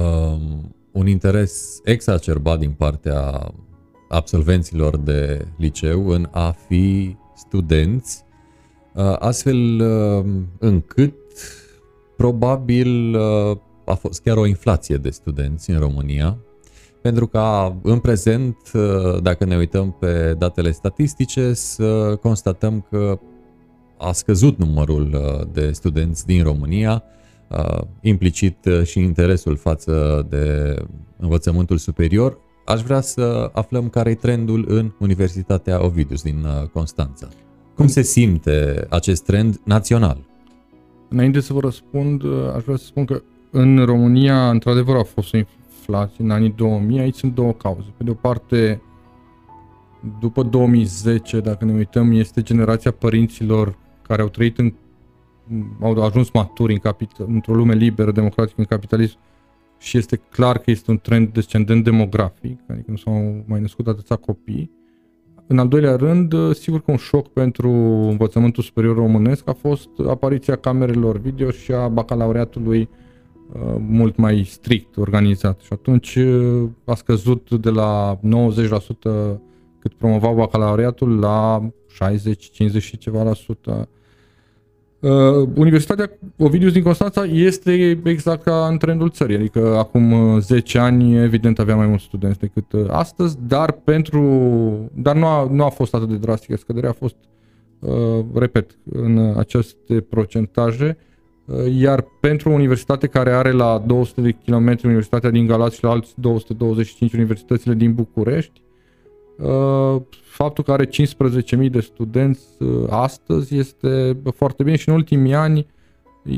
um, 0.00 0.74
un 0.92 1.06
interes 1.06 1.80
exacerbat 1.84 2.58
din 2.58 2.70
partea 2.70 3.52
absolvenților 4.08 4.96
de 4.96 5.46
liceu 5.56 6.08
în 6.08 6.28
a 6.30 6.50
fi 6.68 7.16
studenți, 7.34 8.24
uh, 8.24 8.27
astfel 9.18 9.80
încât 10.58 11.14
probabil 12.16 13.16
a 13.84 13.94
fost 13.94 14.20
chiar 14.22 14.36
o 14.36 14.46
inflație 14.46 14.96
de 14.96 15.10
studenți 15.10 15.70
în 15.70 15.78
România 15.78 16.38
pentru 17.02 17.26
ca 17.26 17.76
în 17.82 17.98
prezent, 17.98 18.56
dacă 19.22 19.44
ne 19.44 19.56
uităm 19.56 19.96
pe 20.00 20.34
datele 20.38 20.70
statistice, 20.70 21.52
să 21.52 22.18
constatăm 22.22 22.86
că 22.90 23.18
a 23.98 24.12
scăzut 24.12 24.58
numărul 24.58 25.16
de 25.52 25.72
studenți 25.72 26.26
din 26.26 26.42
România, 26.42 27.02
implicit 28.00 28.56
și 28.84 29.00
interesul 29.00 29.56
față 29.56 30.26
de 30.28 30.74
învățământul 31.16 31.76
superior. 31.76 32.38
Aș 32.64 32.80
vrea 32.80 33.00
să 33.00 33.50
aflăm 33.52 33.88
care 33.88 34.10
e 34.10 34.14
trendul 34.14 34.64
în 34.68 34.92
Universitatea 34.98 35.84
Ovidius 35.84 36.22
din 36.22 36.46
Constanța. 36.72 37.28
Cum 37.78 37.86
se 37.86 38.02
simte 38.02 38.86
acest 38.88 39.24
trend 39.24 39.60
național? 39.64 40.18
Înainte 41.08 41.40
să 41.40 41.52
vă 41.52 41.60
răspund, 41.60 42.22
aș 42.56 42.62
vrea 42.62 42.76
să 42.76 42.84
spun 42.84 43.04
că 43.04 43.22
în 43.50 43.84
România, 43.84 44.50
într-adevăr, 44.50 44.96
a 44.96 45.02
fost 45.02 45.34
o 45.34 45.36
inflație 45.36 46.24
în 46.24 46.30
anii 46.30 46.52
2000. 46.56 46.98
Aici 46.98 47.14
sunt 47.14 47.34
două 47.34 47.52
cauze. 47.52 47.86
Pe 47.96 48.04
de 48.04 48.10
o 48.10 48.14
parte, 48.14 48.82
după 50.20 50.42
2010, 50.42 51.40
dacă 51.40 51.64
ne 51.64 51.72
uităm, 51.72 52.12
este 52.12 52.42
generația 52.42 52.90
părinților 52.90 53.78
care 54.02 54.22
au 54.22 54.28
trăit 54.28 54.58
în 54.58 54.72
au 55.80 56.02
ajuns 56.02 56.30
maturi 56.30 56.72
în 56.72 56.78
capital, 56.78 57.26
într-o 57.28 57.54
lume 57.54 57.74
liberă, 57.74 58.12
democratică, 58.12 58.54
în 58.60 58.64
capitalism 58.64 59.18
și 59.78 59.98
este 59.98 60.16
clar 60.16 60.58
că 60.58 60.70
este 60.70 60.90
un 60.90 60.98
trend 60.98 61.32
descendent 61.32 61.84
demografic, 61.84 62.60
adică 62.68 62.90
nu 62.90 62.96
s-au 62.96 63.44
mai 63.46 63.60
născut 63.60 63.86
atâția 63.86 64.16
copii. 64.16 64.77
În 65.50 65.58
al 65.58 65.68
doilea 65.68 65.96
rând, 65.96 66.34
sigur 66.54 66.80
că 66.80 66.90
un 66.90 66.96
șoc 66.96 67.28
pentru 67.28 67.70
învățământul 68.10 68.62
superior 68.62 68.96
românesc 68.96 69.48
a 69.48 69.52
fost 69.52 69.88
apariția 70.08 70.56
camerelor 70.56 71.18
video 71.18 71.50
și 71.50 71.72
a 71.72 71.88
bacalaureatului 71.88 72.88
uh, 73.52 73.60
mult 73.78 74.16
mai 74.16 74.44
strict 74.44 74.96
organizat. 74.96 75.60
Și 75.60 75.68
atunci 75.72 76.14
uh, 76.14 76.68
a 76.84 76.94
scăzut 76.94 77.50
de 77.50 77.70
la 77.70 78.18
90% 78.18 79.38
cât 79.78 79.92
promovau 79.98 80.34
bacalaureatul 80.34 81.18
la 81.18 81.68
60, 81.88 82.50
50 82.50 82.82
și 82.82 82.98
ceva 82.98 83.22
la 83.22 83.34
sută 83.34 83.88
Uh, 85.00 85.48
Universitatea 85.54 86.10
Ovidius 86.36 86.72
din 86.72 86.82
Constanța 86.82 87.24
este 87.24 88.00
exact 88.04 88.42
ca 88.42 88.66
în 88.66 88.78
trendul 88.78 89.10
țării, 89.10 89.36
adică 89.36 89.76
acum 89.76 90.38
10 90.40 90.78
uh, 90.78 90.84
ani 90.84 91.16
evident 91.22 91.58
avea 91.58 91.76
mai 91.76 91.86
mulți 91.86 92.04
studenți 92.04 92.38
decât 92.38 92.72
uh, 92.72 92.84
astăzi, 92.88 93.38
dar 93.46 93.72
pentru 93.72 94.22
dar 94.94 95.16
nu 95.16 95.26
a, 95.26 95.48
nu 95.50 95.64
a 95.64 95.68
fost 95.68 95.94
atât 95.94 96.08
de 96.08 96.16
drastică 96.16 96.56
scăderea, 96.56 96.90
a 96.90 96.92
fost 96.92 97.16
uh, 97.78 98.24
repet, 98.34 98.78
în 98.92 99.34
aceste 99.36 100.00
procentaje, 100.00 100.96
uh, 101.44 101.56
iar 101.78 102.04
pentru 102.20 102.50
o 102.50 102.52
universitate 102.52 103.06
care 103.06 103.32
are 103.32 103.50
la 103.50 103.82
200 103.86 104.20
de 104.20 104.36
km 104.44 104.78
Universitatea 104.84 105.30
din 105.30 105.46
Galați 105.46 105.76
și 105.76 105.84
la 105.84 105.90
alți 105.90 106.12
225 106.16 107.12
universitățile 107.12 107.74
din 107.74 107.94
București, 107.94 108.60
uh, 108.62 108.67
faptul 110.38 110.64
că 110.64 110.72
are 110.72 110.86
15.000 110.86 111.70
de 111.70 111.80
studenți 111.80 112.46
uh, 112.58 112.84
astăzi 112.88 113.56
este 113.56 114.16
foarte 114.34 114.62
bine 114.62 114.76
și 114.76 114.88
în 114.88 114.94
ultimii 114.94 115.34
ani, 115.34 115.66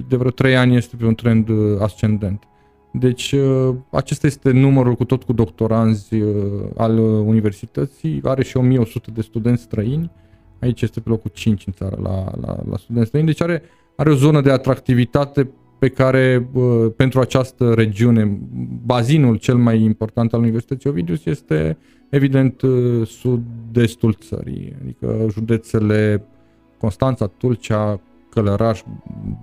de 0.09 0.17
vreo 0.17 0.31
3 0.31 0.57
ani, 0.57 0.77
este 0.77 0.97
pe 0.97 1.07
un 1.07 1.15
trend 1.15 1.49
uh, 1.49 1.81
ascendent. 1.81 2.43
Deci 2.93 3.33
uh, 3.33 3.75
acesta 3.91 4.27
este 4.27 4.51
numărul 4.51 4.95
cu 4.95 5.05
tot 5.05 5.23
cu 5.23 5.33
doctoranzi 5.33 6.15
al 6.77 6.99
universității, 6.99 8.21
are 8.25 8.43
și 8.43 8.57
1100 8.57 9.11
de 9.11 9.21
studenți 9.21 9.63
străini, 9.63 10.11
aici 10.61 10.83
este 10.83 11.01
pe 11.01 11.09
locul 11.09 11.31
5 11.35 11.67
în 11.67 11.73
țară 11.73 11.99
la, 12.03 12.25
la, 12.41 12.57
la 12.71 12.77
studenți 12.77 13.09
străini, 13.09 13.29
deci 13.29 13.43
are, 13.43 13.63
are 13.97 14.11
o 14.11 14.15
zonă 14.15 14.41
de 14.41 14.51
atractivitate 14.51 15.51
pe 15.81 15.89
care 15.89 16.49
pentru 16.97 17.21
această 17.21 17.73
regiune, 17.75 18.39
bazinul 18.85 19.37
cel 19.37 19.57
mai 19.57 19.81
important 19.81 20.33
al 20.33 20.41
Universității 20.41 20.91
Ovidius 20.91 21.25
este 21.25 21.79
evident 22.09 22.63
uh, 22.63 23.07
sud-estul 23.07 24.13
țării, 24.13 24.77
adică 24.83 25.27
județele 25.31 26.25
Constanța, 26.79 27.27
Tulcea, 27.27 28.01
Călăraș, 28.31 28.83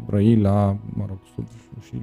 Brăila, 0.05 0.77
mă 0.93 1.05
rog, 1.07 1.17
sud 1.35 1.45
și 1.85 2.01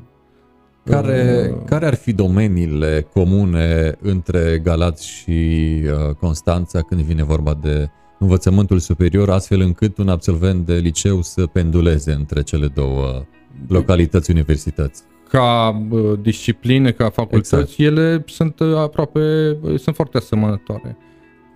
care, 0.84 1.50
uh, 1.54 1.62
care 1.64 1.86
ar 1.86 1.94
fi 1.94 2.12
domeniile 2.12 3.06
comune 3.12 3.96
între 4.00 4.60
Galați 4.62 5.08
și 5.08 5.80
uh, 5.84 6.14
Constanța 6.14 6.80
când 6.80 7.00
vine 7.00 7.24
vorba 7.24 7.58
de 7.62 7.88
învățământul 8.18 8.78
superior, 8.78 9.30
astfel 9.30 9.60
încât 9.60 9.98
un 9.98 10.08
absolvent 10.08 10.66
de 10.66 10.74
liceu 10.74 11.22
să 11.22 11.46
penduleze 11.46 12.12
între 12.12 12.42
cele 12.42 12.66
două 12.66 13.24
localități 13.68 14.30
universități? 14.30 15.02
ca 15.34 15.82
discipline, 16.20 16.90
ca 16.90 17.10
facultăți, 17.10 17.54
exact. 17.54 17.78
ele 17.78 18.24
sunt 18.26 18.60
uh, 18.60 18.76
aproape, 18.76 19.56
sunt 19.76 19.94
foarte 19.94 20.16
asemănătoare. 20.16 20.96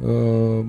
Uh, 0.00 0.64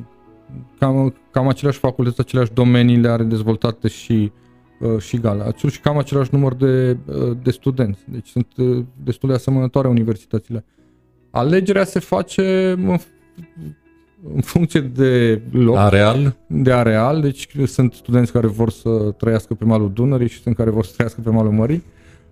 cam, 0.80 1.16
cam 1.32 1.48
aceleași 1.48 1.80
facultăți, 1.80 2.20
aceleași 2.20 2.52
domenii 2.54 2.98
le 2.98 3.10
are 3.10 3.24
dezvoltate 3.24 3.88
și, 3.88 4.32
uh, 4.80 5.00
și 5.00 5.18
Galațiul 5.18 5.72
și 5.72 5.80
cam 5.80 5.98
același 5.98 6.30
număr 6.34 6.54
de, 6.54 6.98
de 7.44 7.52
studenți. 7.52 8.00
Deci 8.06 8.28
sunt 8.28 8.48
destul 9.04 9.30
de 9.30 9.36
asemănătoare 9.36 9.88
universitățile. 9.88 10.66
Alegerea 11.32 11.84
se 11.84 12.00
face 12.00 12.76
în, 14.24 14.32
în 14.36 14.42
funcție 14.42 14.80
de 14.80 15.42
loc. 15.52 15.78
Areal? 15.78 16.36
De 16.48 16.72
areal, 16.72 17.22
deci 17.22 17.48
sunt 17.66 17.94
studenți 17.94 18.32
care 18.32 18.48
vor 18.48 18.70
să 18.70 18.90
trăiască 19.18 19.54
pe 19.54 19.66
malul 19.66 19.92
Dunării 19.94 20.28
și 20.28 20.42
sunt 20.42 20.56
care 20.56 20.70
vor 20.70 20.86
să 20.86 20.92
trăiască 20.94 21.22
pe 21.24 21.30
malul 21.30 21.52
Mării. 21.52 21.84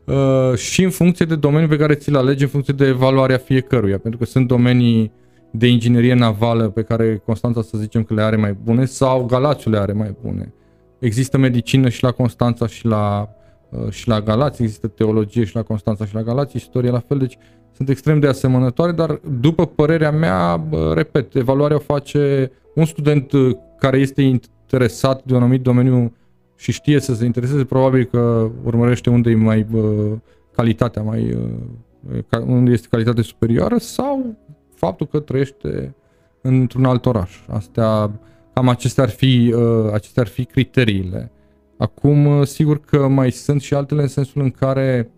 Uh, 0.06 0.56
și 0.56 0.84
în 0.84 0.90
funcție 0.90 1.26
de 1.26 1.36
domeniul 1.36 1.70
pe 1.70 1.78
care 1.78 1.94
ți-l 1.94 2.16
alegi, 2.16 2.44
în 2.44 2.50
funcție 2.50 2.74
de 2.74 2.86
evaluarea 2.86 3.38
fiecăruia, 3.38 3.98
pentru 3.98 4.20
că 4.20 4.26
sunt 4.26 4.48
domenii 4.48 5.12
de 5.52 5.68
inginerie 5.68 6.14
navală 6.14 6.70
pe 6.70 6.82
care 6.82 7.22
Constanța 7.26 7.62
să 7.62 7.78
zicem 7.78 8.04
că 8.04 8.14
le 8.14 8.22
are 8.22 8.36
mai 8.36 8.58
bune 8.64 8.86
sau 8.86 9.26
Galațiul 9.26 9.74
le 9.74 9.80
are 9.80 9.92
mai 9.92 10.16
bune. 10.22 10.54
Există 11.00 11.38
medicină 11.38 11.90
și 11.90 12.04
la 12.04 12.12
Constanța 12.12 12.68
și 12.68 12.86
la, 12.86 13.30
uh, 13.70 13.90
și 13.90 14.08
la 14.08 14.22
Galați, 14.22 14.62
există 14.62 14.88
teologie 14.88 15.44
și 15.44 15.56
la 15.56 15.62
Constanța 15.62 16.06
și 16.06 16.16
la 16.16 16.22
Galați, 16.22 16.56
istorie 16.56 16.90
la 16.90 17.00
fel, 17.00 17.18
deci 17.18 17.38
sunt 17.78 17.90
extrem 17.90 18.20
de 18.20 18.28
asemănătoare, 18.28 18.92
dar 18.92 19.20
după 19.40 19.66
părerea 19.66 20.12
mea, 20.12 20.68
repet, 20.94 21.36
evaluarea 21.36 21.76
o 21.76 21.80
face 21.80 22.52
un 22.76 22.86
student 22.86 23.32
uh, 23.32 23.56
care 23.80 23.98
este 23.98 24.22
interesat 24.22 25.24
de 25.24 25.34
un 25.34 25.40
anumit 25.40 25.62
domeniu 25.62 26.16
și 26.56 26.72
știe 26.72 27.00
să 27.00 27.16
se 27.16 27.26
intereseze, 27.26 27.64
probabil 27.64 28.04
că 28.04 28.50
urmărește 28.64 29.10
unde 29.10 29.30
e 29.30 29.36
mai 29.36 29.66
uh, 29.72 30.12
calitatea 30.56 31.02
mai 31.02 31.34
uh, 31.34 32.40
unde 32.46 32.72
este 32.72 32.88
calitatea 32.90 33.24
superioară 33.24 33.78
sau 33.78 34.38
faptul 34.76 35.08
că 35.08 35.20
trăiește 35.20 35.96
într-un 36.42 36.86
alt 36.86 37.06
oraș. 37.06 37.40
Astea, 37.48 38.12
cam 38.54 38.68
acestea 38.68 39.04
ar 39.04 39.10
fi, 39.10 39.54
uh, 39.56 39.92
acestea 39.94 40.24
ar 40.24 40.30
fi 40.30 40.46
criteriile. 40.46 41.32
Acum, 41.78 42.26
uh, 42.26 42.48
sigur 42.48 42.80
că 42.80 43.08
mai 43.08 43.32
sunt 43.32 43.62
și 43.62 43.74
altele 43.74 44.02
în 44.02 44.08
sensul 44.08 44.42
în 44.42 44.52
care 44.52 45.12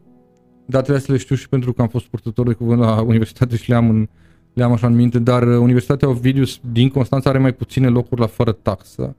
datele 0.70 0.98
astea 0.98 1.14
le 1.14 1.20
știu 1.20 1.36
și 1.36 1.50
pentru 1.50 1.74
că 1.74 1.82
am 1.82 1.88
fost 1.88 2.06
purtător 2.06 2.48
de 2.48 2.54
cuvânt 2.54 2.80
la 2.80 3.02
universitate 3.02 3.56
și 3.56 3.70
le-am, 3.70 3.90
în, 3.90 4.08
le-am 4.54 4.72
așa 4.72 4.88
în 4.88 4.96
minte, 4.96 5.20
dar 5.20 5.48
uh, 5.48 5.58
Universitatea 5.58 6.10
Ovidius 6.10 6.60
din 6.72 6.90
Constanța 6.90 7.30
are 7.30 7.40
mai 7.40 7.54
puține 7.54 7.88
locuri 7.88 8.22
la 8.22 8.28
fără 8.28 8.52
taxă 8.52 9.16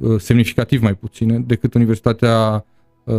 Uh, 0.00 0.18
semnificativ 0.18 0.82
mai 0.82 0.94
puține 0.94 1.38
decât 1.38 1.74
Universitatea 1.74 2.64
uh, 3.04 3.14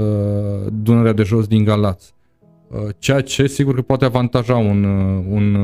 Dunărea 0.83 1.13
de 1.13 1.23
Jos 1.23 1.47
din 1.47 1.63
Galați. 1.63 2.13
Uh, 2.67 2.79
ceea 2.97 3.21
ce 3.21 3.47
sigur 3.47 3.75
că 3.75 3.81
poate 3.81 4.05
avantaja 4.05 4.55
un, 4.55 4.83
un 5.29 5.57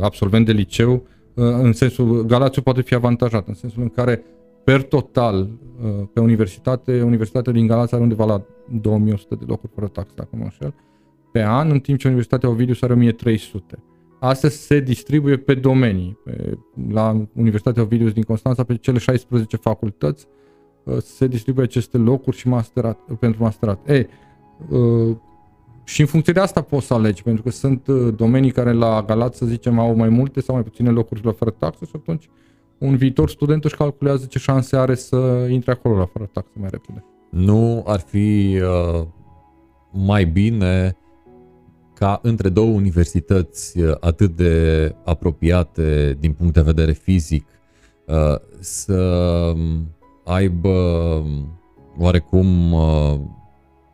absolvent 0.00 0.46
de 0.46 0.52
liceu 0.52 1.02
în 1.34 1.72
sensul, 1.72 2.24
Galațiu 2.26 2.62
poate 2.62 2.82
fi 2.82 2.94
avantajat 2.94 3.48
în 3.48 3.54
sensul 3.54 3.82
în 3.82 3.88
care 3.88 4.22
per 4.64 4.82
total 4.82 5.48
pe 6.12 6.20
universitate, 6.20 7.02
Universitatea 7.02 7.52
din 7.52 7.66
Galați 7.66 7.94
are 7.94 8.02
undeva 8.02 8.24
la 8.24 8.42
2100 8.80 9.34
de 9.34 9.44
locuri 9.46 9.72
fără 9.74 9.86
taxă, 9.86 10.12
dacă 10.16 10.28
nu 10.30 10.44
așa, 10.44 10.74
pe 11.32 11.42
an, 11.42 11.70
în 11.70 11.80
timp 11.80 11.98
ce 11.98 12.06
Universitatea 12.06 12.48
Ovidiu 12.48 12.74
are 12.80 12.92
1300. 12.92 13.82
Astea 14.20 14.48
se 14.48 14.80
distribuie 14.80 15.36
pe 15.36 15.54
domenii. 15.54 16.18
Pe, 16.24 16.58
la 16.90 17.26
Universitatea 17.34 17.82
Ovidius 17.82 18.12
din 18.12 18.22
Constanța, 18.22 18.64
pe 18.64 18.76
cele 18.76 18.98
16 18.98 19.56
facultăți, 19.56 20.26
uh, 20.84 20.96
se 20.96 21.26
distribuie 21.26 21.64
aceste 21.64 21.96
locuri 21.96 22.36
și 22.36 22.48
masterat, 22.48 22.98
pentru 23.18 23.42
masterat. 23.42 23.88
E, 23.88 24.06
uh, 24.68 25.16
și 25.84 26.00
în 26.00 26.06
funcție 26.06 26.32
de 26.32 26.40
asta 26.40 26.62
poți 26.62 26.86
să 26.86 26.94
alegi, 26.94 27.22
pentru 27.22 27.42
că 27.42 27.50
sunt 27.50 27.86
uh, 27.86 28.14
domenii 28.16 28.50
care 28.50 28.72
la 28.72 29.02
Galați, 29.06 29.38
să 29.38 29.46
zicem, 29.46 29.78
au 29.78 29.94
mai 29.94 30.08
multe 30.08 30.40
sau 30.40 30.54
mai 30.54 30.64
puține 30.64 30.90
locuri 30.90 31.24
la 31.24 31.32
fără 31.32 31.50
taxă 31.50 31.84
și 31.84 31.92
atunci 31.94 32.28
un 32.78 32.96
viitor 32.96 33.28
student 33.28 33.64
își 33.64 33.76
calculează 33.76 34.26
ce 34.26 34.38
șanse 34.38 34.76
are 34.76 34.94
să 34.94 35.46
intre 35.50 35.70
acolo 35.70 35.96
la 35.96 36.06
fără 36.06 36.28
taxă 36.32 36.52
mai 36.60 36.68
repede. 36.70 37.04
Nu 37.30 37.84
ar 37.86 38.00
fi 38.00 38.60
uh, 38.62 39.06
mai 39.92 40.24
bine 40.24 40.96
ca 42.00 42.20
între 42.22 42.48
două 42.48 42.68
universități 42.68 43.78
uh, 43.78 43.94
atât 44.00 44.36
de 44.36 44.94
apropiate 45.04 46.16
din 46.20 46.32
punct 46.32 46.54
de 46.54 46.60
vedere 46.60 46.92
fizic 46.92 47.46
uh, 48.06 48.34
să 48.58 49.52
aibă 50.24 50.68
um, 50.68 51.60
oarecum 51.98 52.72
uh, 52.72 53.18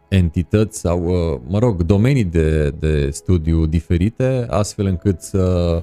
entități 0.09 0.79
sau, 0.79 1.05
uh, 1.05 1.41
mă 1.49 1.59
rog, 1.59 1.83
domenii 1.83 2.25
de, 2.25 2.71
de 2.71 3.11
studiu 3.11 3.67
diferite, 3.67 4.47
astfel 4.49 4.87
încât 4.87 5.21
să 5.21 5.83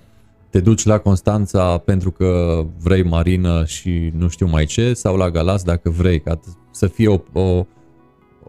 te 0.49 0.59
duci 0.59 0.85
la 0.85 0.97
Constanța 0.97 1.77
pentru 1.77 2.11
că 2.11 2.61
vrei 2.79 3.03
marină 3.03 3.65
și 3.65 4.11
nu 4.17 4.27
știu 4.27 4.47
mai 4.47 4.65
ce, 4.65 4.93
sau 4.93 5.15
la 5.15 5.29
Galați 5.29 5.65
dacă 5.65 5.89
vrei, 5.89 6.19
ca 6.19 6.39
să 6.71 6.87
fie 6.87 7.07
o, 7.07 7.19
o, 7.33 7.65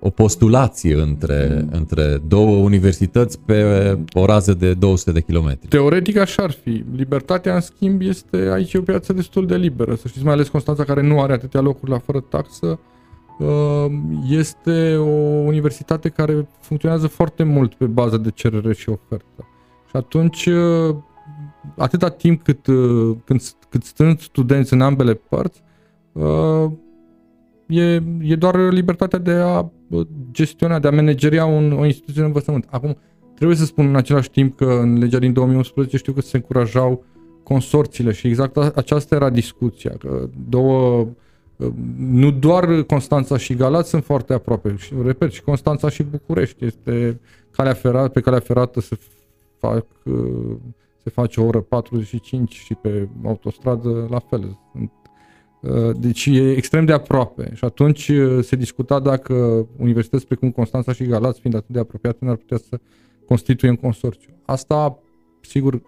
o 0.07 0.11
postulație 0.11 1.01
între, 1.01 1.59
mm. 1.61 1.69
între 1.73 2.23
două 2.27 2.57
universități 2.57 3.38
pe 3.38 3.99
o 4.12 4.25
rază 4.25 4.55
de 4.55 4.75
200 4.75 5.12
de 5.12 5.21
kilometri. 5.21 5.69
Teoretic 5.69 6.17
așa 6.17 6.43
ar 6.43 6.51
fi. 6.51 6.85
Libertatea, 6.97 7.55
în 7.55 7.61
schimb, 7.61 8.01
este 8.01 8.37
aici 8.37 8.75
o 8.75 8.81
piață 8.81 9.12
destul 9.12 9.47
de 9.47 9.57
liberă. 9.57 9.95
Să 9.95 10.09
știți, 10.09 10.25
mai 10.25 10.33
ales 10.33 10.49
Constanța, 10.49 10.85
care 10.85 11.03
nu 11.03 11.21
are 11.21 11.33
atâtea 11.33 11.61
locuri 11.61 11.90
la 11.90 11.99
fără 11.99 12.21
taxă, 12.21 12.79
uh, 13.38 13.87
este 14.29 14.97
o 14.97 15.43
universitate 15.45 16.09
care 16.09 16.49
funcționează 16.61 17.07
foarte 17.07 17.43
mult 17.43 17.75
pe 17.75 17.85
bază 17.85 18.17
de 18.17 18.31
cerere 18.31 18.75
și 18.75 18.88
ofertă. 18.88 19.49
Și 19.88 19.97
atunci, 19.97 20.47
uh, 20.47 20.97
atâta 21.77 22.09
timp 22.09 22.43
cât, 22.43 22.67
uh, 22.67 23.17
când, 23.25 23.43
cât 23.69 23.85
sunt 23.85 24.21
studenți 24.21 24.73
în 24.73 24.81
ambele 24.81 25.14
părți, 25.14 25.62
e, 27.66 28.03
e 28.20 28.37
doar 28.38 28.72
libertatea 28.72 29.18
de 29.18 29.33
a 29.33 29.70
gestiona, 30.33 30.79
de 30.79 30.88
a 30.88 30.90
manageria 30.90 31.44
un, 31.44 31.72
o 31.72 31.85
instituție 31.85 32.20
de 32.20 32.27
învățământ. 32.27 32.66
Acum, 32.70 32.96
trebuie 33.35 33.57
să 33.57 33.64
spun 33.64 33.87
în 33.87 33.96
același 33.96 34.31
timp 34.31 34.57
că 34.57 34.64
în 34.64 34.98
legea 34.98 35.18
din 35.18 35.33
2011 35.33 35.96
știu 35.96 36.12
că 36.12 36.20
se 36.20 36.37
încurajau 36.37 37.05
consorțiile 37.42 38.12
și 38.12 38.27
exact 38.27 38.57
aceasta 38.57 39.14
era 39.14 39.31
discuția, 39.31 39.92
că 39.98 40.29
două 40.48 41.09
nu 41.96 42.31
doar 42.31 42.83
Constanța 42.83 43.37
și 43.37 43.55
Galați 43.55 43.88
sunt 43.88 44.05
foarte 44.05 44.33
aproape, 44.33 44.74
și, 44.77 44.92
repet, 45.05 45.31
și 45.31 45.42
Constanța 45.42 45.88
și 45.88 46.03
București 46.03 46.64
este 46.64 47.20
calea 47.50 47.72
ferată, 47.72 48.09
pe 48.09 48.20
calea 48.20 48.40
ferată 48.40 48.81
se 48.81 48.98
fac 49.59 49.87
se 51.03 51.11
face 51.11 51.40
o 51.40 51.44
oră 51.44 51.61
45 51.61 52.55
și 52.55 52.74
pe 52.74 53.09
autostradă 53.24 54.07
la 54.11 54.18
fel. 54.18 54.59
Sunt 54.72 54.90
Uh, 54.90 55.04
deci 55.96 56.27
e 56.27 56.53
extrem 56.53 56.85
de 56.85 56.92
aproape 56.92 57.50
și 57.55 57.64
atunci 57.64 58.09
uh, 58.09 58.38
se 58.42 58.57
discuta 58.57 59.00
dacă 59.00 59.66
universități 59.77 60.27
precum 60.27 60.50
Constanța 60.50 60.92
și 60.92 61.05
Galați, 61.05 61.40
fiind 61.40 61.57
atât 61.57 61.68
de 61.68 61.79
apropiate, 61.79 62.18
nu 62.20 62.31
ar 62.31 62.37
putea 62.37 62.57
să 62.57 62.81
constituie 63.27 63.70
un 63.70 63.77
consorțiu. 63.77 64.31
Asta, 64.44 64.98
sigur, 65.40 65.83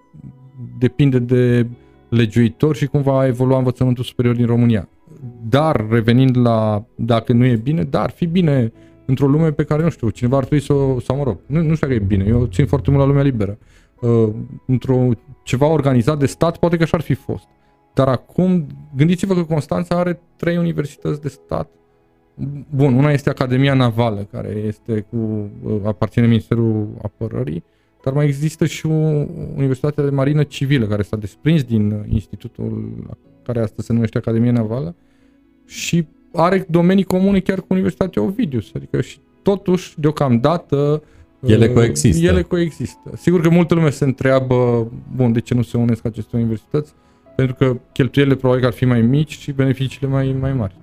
depinde 0.79 1.19
de 1.19 1.67
legiuitor 2.09 2.77
și 2.77 2.87
cum 2.87 3.03
va 3.03 3.27
evolua 3.27 3.59
învățământul 3.59 4.05
superior 4.05 4.35
din 4.35 4.47
România. 4.47 4.89
Dar, 5.49 5.87
revenind 5.91 6.37
la 6.37 6.85
dacă 6.95 7.33
nu 7.33 7.45
e 7.45 7.57
bine, 7.57 7.83
dar 7.83 8.03
ar 8.03 8.11
fi 8.11 8.27
bine 8.27 8.73
într-o 9.07 9.27
lume 9.27 9.53
pe 9.53 9.65
care, 9.65 9.83
nu 9.83 9.91
știu, 9.91 10.11
cineva 10.11 10.37
ar 10.37 10.45
trebui 10.45 10.65
să 10.65 10.73
o, 10.73 11.01
sau 11.01 11.17
mă 11.17 11.23
rog, 11.23 11.39
nu, 11.47 11.63
nu 11.63 11.75
știu 11.75 11.87
dacă 11.89 12.01
e 12.01 12.05
bine, 12.07 12.25
eu 12.29 12.47
țin 12.47 12.67
foarte 12.67 12.91
mult 12.91 13.03
la 13.03 13.09
lumea 13.09 13.23
liberă. 13.23 13.59
Uh, 14.01 14.29
într-o 14.67 15.09
ceva 15.43 15.67
organizat 15.67 16.19
de 16.19 16.27
stat, 16.27 16.57
poate 16.57 16.77
că 16.77 16.83
așa 16.83 16.97
ar 16.97 17.03
fi 17.03 17.15
fost. 17.15 17.47
Dar 17.97 18.09
acum, 18.09 18.67
gândiți-vă 18.97 19.35
că 19.35 19.43
Constanța 19.43 19.95
are 19.95 20.21
trei 20.37 20.57
universități 20.57 21.21
de 21.21 21.29
stat. 21.29 21.69
Bun, 22.75 22.95
una 22.95 23.11
este 23.11 23.31
Academia 23.31 23.75
Navală, 23.75 24.27
care 24.33 24.49
este 24.67 25.07
cu, 25.11 25.51
aparține 25.85 26.27
Ministerul 26.27 26.89
Apărării, 27.03 27.65
dar 28.05 28.13
mai 28.13 28.27
există 28.27 28.67
și 28.67 28.87
o 28.87 29.25
Universitate 29.57 30.03
de 30.03 30.11
Marină 30.11 30.43
Civilă, 30.43 30.87
care 30.87 31.03
s-a 31.03 31.17
desprins 31.17 31.63
din 31.63 32.05
institutul 32.09 32.93
care 33.43 33.61
astăzi 33.61 33.87
se 33.87 33.93
numește 33.93 34.19
Academia 34.19 34.53
Navală 34.53 34.95
și 35.65 36.07
are 36.33 36.67
domenii 36.71 37.05
comune 37.05 37.41
chiar 37.41 37.59
cu 37.59 37.67
Universitatea 37.69 38.23
Ovidius, 38.23 38.71
adică 38.75 39.01
și 39.01 39.19
totuși, 39.43 40.01
deocamdată, 40.01 41.03
ele 41.47 41.69
coexistă. 41.69 42.27
Ele 42.27 42.43
coexistă. 42.43 43.13
Sigur 43.17 43.41
că 43.41 43.49
multă 43.49 43.75
lume 43.75 43.91
se 43.91 44.05
întreabă, 44.05 44.91
bun, 45.15 45.33
de 45.33 45.41
ce 45.41 45.55
nu 45.55 45.63
se 45.63 45.77
unesc 45.77 46.05
aceste 46.05 46.37
universități? 46.37 46.95
Pentru 47.37 47.55
că 47.55 47.77
cheltuielile 47.93 48.37
probabil 48.37 48.67
ar 48.67 48.73
fi 48.73 48.85
mai 48.85 49.03
mici 49.03 49.39
și 49.39 49.53
beneficiile 49.53 50.09
mai, 50.09 50.37
mai 50.41 50.53
mari. 50.53 50.75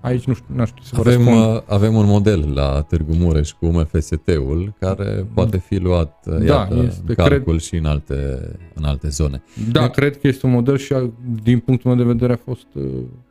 Aici 0.00 0.24
nu 0.24 0.34
știu, 0.34 0.54
nu 0.54 0.66
știu 0.66 0.82
să 0.82 0.96
avem, 0.98 1.26
uh, 1.26 1.60
avem 1.66 1.94
un 1.94 2.06
model 2.06 2.52
la 2.54 2.82
Târgu 2.82 3.12
Mureș 3.14 3.50
cu 3.50 3.66
MFST-ul 3.66 4.74
care 4.78 5.26
poate 5.34 5.58
fi 5.58 5.78
luat 5.78 6.26
uh, 6.26 6.36
da, 6.36 6.44
iată, 6.44 6.82
este, 6.86 7.02
în 7.06 7.14
calcul 7.14 7.42
cred, 7.42 7.60
și 7.60 7.76
în 7.76 7.84
alte, 7.84 8.48
în 8.74 8.84
alte 8.84 9.08
zone. 9.08 9.42
Da, 9.72 9.80
de- 9.80 9.90
cred 9.90 10.20
că 10.20 10.26
este 10.26 10.46
un 10.46 10.52
model 10.52 10.76
și 10.76 10.94
din 11.42 11.58
punctul 11.58 11.90
meu 11.90 12.04
de 12.04 12.12
vedere 12.12 12.32
a 12.32 12.40
fost 12.44 12.66
uh, 12.74 12.84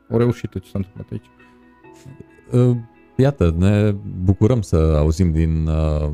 o 0.10 0.17
reușită 0.17 0.60
ce 0.60 0.69
s-a 0.69 0.80
întâmplat 0.80 1.08
aici. 1.12 1.25
Uh, 2.51 2.77
Iată, 3.17 3.56
ne 3.58 3.95
bucurăm 4.23 4.62
să 4.62 4.75
auzim 4.75 5.32
din 5.32 5.67
uh, 5.67 6.10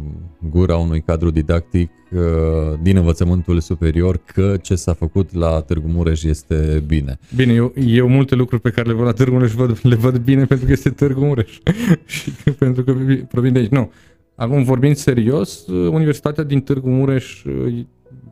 gura 0.49 0.77
unui 0.77 1.01
cadru 1.01 1.29
didactic 1.29 1.91
uh, 2.11 2.19
din 2.81 2.97
învățământul 2.97 3.59
superior 3.59 4.19
că 4.25 4.57
ce 4.61 4.75
s-a 4.75 4.93
făcut 4.93 5.33
la 5.33 5.61
Târgu 5.61 5.87
Mureș 5.87 6.23
este 6.23 6.83
bine. 6.87 7.19
Bine, 7.35 7.53
eu, 7.53 7.73
eu 7.75 8.07
multe 8.07 8.35
lucruri 8.35 8.61
pe 8.61 8.69
care 8.69 8.87
le 8.87 8.93
văd 8.93 9.05
la 9.05 9.11
Târgu 9.11 9.33
Mureș 9.33 9.51
văd, 9.51 9.79
le 9.81 9.95
văd 9.95 10.17
bine 10.17 10.45
pentru 10.45 10.65
că 10.65 10.71
este 10.71 10.89
Târgu 10.89 11.25
Mureș 11.25 11.59
și 12.05 12.31
pentru 12.31 12.83
că 12.83 12.95
provin 13.29 13.53
de 13.53 13.59
aici. 13.59 13.69
Nu. 13.69 13.91
Acum, 14.35 14.63
vorbind 14.63 14.95
serios, 14.95 15.67
Universitatea 15.67 16.43
din 16.43 16.61
Târgu 16.61 16.89
Mureș 16.89 17.43
uh, 17.43 17.85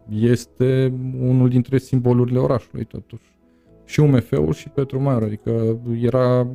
este 0.09 0.93
unul 1.19 1.49
dintre 1.49 1.77
simbolurile 1.77 2.39
orașului, 2.39 2.83
totuși. 2.83 3.29
Și 3.85 3.99
UMF-ul 3.99 4.53
și 4.53 4.69
Petru 4.69 5.01
Maior, 5.01 5.23
adică 5.23 5.79
era 6.01 6.47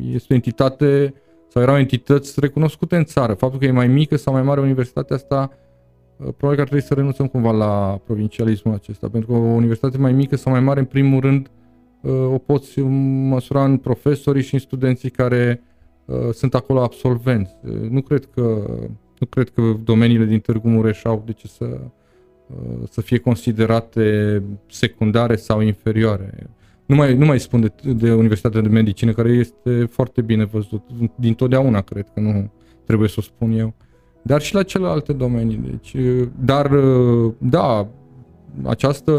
este 0.00 0.32
o 0.32 0.34
entitate 0.34 1.14
sau 1.48 1.62
erau 1.62 1.78
entități 1.78 2.40
recunoscute 2.40 2.96
în 2.96 3.04
țară. 3.04 3.34
Faptul 3.34 3.58
că 3.58 3.64
e 3.64 3.70
mai 3.70 3.86
mică 3.88 4.16
sau 4.16 4.32
mai 4.32 4.42
mare 4.42 4.60
universitatea 4.60 5.16
asta, 5.16 5.50
uh, 6.16 6.28
probabil 6.36 6.54
că 6.54 6.60
ar 6.60 6.66
trebui 6.68 6.82
să 6.82 6.94
renunțăm 6.94 7.26
cumva 7.26 7.50
la 7.50 8.00
provincialismul 8.04 8.74
acesta, 8.74 9.08
pentru 9.08 9.30
că 9.30 9.36
o 9.36 9.40
universitate 9.40 9.98
mai 9.98 10.12
mică 10.12 10.36
sau 10.36 10.52
mai 10.52 10.60
mare, 10.60 10.80
în 10.80 10.86
primul 10.86 11.20
rând, 11.20 11.50
uh, 12.00 12.12
o 12.12 12.38
poți 12.38 12.80
măsura 12.80 13.64
în 13.64 13.76
profesorii 13.76 14.42
și 14.42 14.54
în 14.54 14.60
studenții 14.60 15.10
care 15.10 15.62
uh, 16.04 16.16
sunt 16.32 16.54
acolo 16.54 16.82
absolvenți. 16.82 17.56
Nu 17.90 18.00
cred 18.00 18.28
că, 18.34 18.40
nu 19.18 19.26
cred 19.30 19.48
că 19.48 19.62
domeniile 19.84 20.24
din 20.24 20.40
Târgu 20.40 20.68
Mureș 20.68 21.04
au 21.04 21.22
de 21.26 21.32
ce 21.32 21.48
să, 21.48 21.80
să 22.90 23.00
fie 23.00 23.18
considerate 23.18 24.42
secundare 24.66 25.36
sau 25.36 25.60
inferioare. 25.60 26.50
Nu 26.88 26.94
mai, 26.94 27.14
nu 27.14 27.24
mai 27.24 27.40
spun 27.40 27.60
de, 27.60 27.92
de 27.92 28.12
Universitatea 28.12 28.60
de 28.60 28.68
Medicină, 28.68 29.12
care 29.12 29.28
este 29.28 29.84
foarte 29.90 30.20
bine 30.20 30.44
văzut. 30.44 30.82
Din 31.14 31.34
totdeauna, 31.34 31.80
cred 31.80 32.10
că 32.14 32.20
nu 32.20 32.50
trebuie 32.84 33.08
să 33.08 33.16
o 33.18 33.22
spun 33.22 33.52
eu. 33.52 33.74
Dar 34.22 34.40
și 34.40 34.54
la 34.54 34.62
celelalte 34.62 35.12
domenii. 35.12 35.56
Deci, 35.56 35.96
dar, 36.40 36.70
da, 37.38 37.88
această 38.62 39.12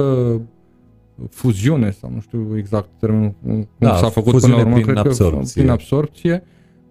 fuziune, 1.29 1.91
sau 1.91 2.11
nu 2.13 2.19
știu 2.19 2.57
exact 2.57 2.89
termenul 2.99 3.33
cum 3.43 3.67
da, 3.77 3.95
s-a 3.95 4.09
făcut 4.09 4.39
până 4.39 4.55
la 4.55 4.59
urmă, 4.59 4.79
cred 4.79 4.97
absorpție. 4.97 5.53
că 5.53 5.59
prin 5.59 5.69
absorpție, 5.69 6.43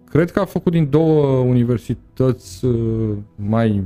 cred 0.09 0.31
că 0.31 0.39
a 0.39 0.45
făcut 0.45 0.71
din 0.71 0.89
două 0.89 1.39
universități 1.39 2.65
uh, 2.65 3.15
mai 3.35 3.83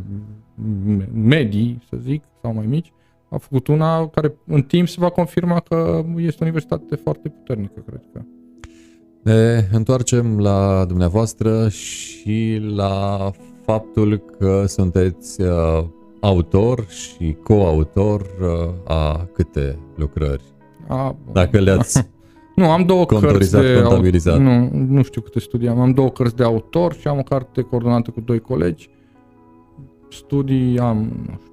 medii, 1.14 1.82
să 1.90 1.98
zic, 2.02 2.24
sau 2.42 2.54
mai 2.54 2.66
mici, 2.66 2.92
a 3.34 3.38
făcut 3.38 3.68
una 3.68 4.08
care 4.08 4.36
în 4.46 4.62
timp 4.62 4.88
se 4.88 4.96
va 5.00 5.10
confirma 5.10 5.60
că 5.60 6.04
este 6.18 6.38
o 6.40 6.46
universitate 6.46 6.96
foarte 6.96 7.30
puternică, 7.30 7.84
cred 7.86 8.02
că. 8.14 8.22
Ne 9.22 9.68
întoarcem 9.72 10.40
la 10.40 10.86
dumneavoastră 10.88 11.70
și 11.70 12.62
la 12.76 13.32
faptul 13.66 14.18
că 14.18 14.64
sunteți 14.68 15.42
uh, 15.42 15.84
autor 16.20 16.86
și 16.88 17.38
coautor 17.44 18.22
uh, 18.22 18.74
a 18.88 19.28
câte 19.34 19.80
lucrări? 19.96 20.44
A, 20.88 21.16
Dacă 21.32 21.60
le-ați 21.66 22.08
Nu, 22.56 22.72
am 22.72 22.86
două 22.86 23.06
cărți 23.06 23.52
de 23.52 23.82
contabilizat. 23.82 24.40
Nu, 24.40 24.70
nu 24.72 25.04
știu 25.04 25.22
câte 25.22 25.40
studii 25.40 25.68
am. 25.68 25.80
Am 25.80 25.92
două 25.92 26.10
cărți 26.10 26.36
de 26.36 26.44
autor 26.44 26.94
și 26.94 27.08
am 27.08 27.18
o 27.18 27.24
carte 27.24 27.62
coordonată 27.62 28.12
cu 28.12 28.22
doi 28.22 28.40
colegi. 28.40 28.90
Studii 30.10 30.80
am, 30.80 30.98
nu 30.98 31.40
știu, 31.44 31.53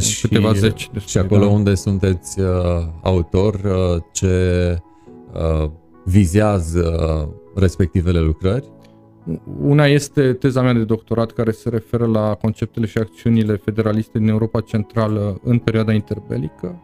și, 0.00 0.20
câteva 0.20 0.52
zeci. 0.52 0.90
De 0.92 0.98
și 0.98 1.18
acolo 1.18 1.44
da. 1.44 1.50
unde 1.50 1.74
sunteți 1.74 2.40
uh, 2.40 2.46
autor, 3.02 3.54
uh, 3.54 4.02
ce 4.12 4.78
uh, 5.32 5.70
vizează 6.04 7.28
respectivele 7.54 8.20
lucrări? 8.20 8.72
Una 9.60 9.86
este 9.86 10.32
teza 10.32 10.62
mea 10.62 10.72
de 10.72 10.84
doctorat 10.84 11.30
care 11.30 11.50
se 11.50 11.68
referă 11.68 12.06
la 12.06 12.34
conceptele 12.34 12.86
și 12.86 12.98
acțiunile 12.98 13.56
federaliste 13.56 14.18
din 14.18 14.28
Europa 14.28 14.60
Centrală 14.60 15.40
în 15.42 15.58
perioada 15.58 15.92
interbelică. 15.92 16.82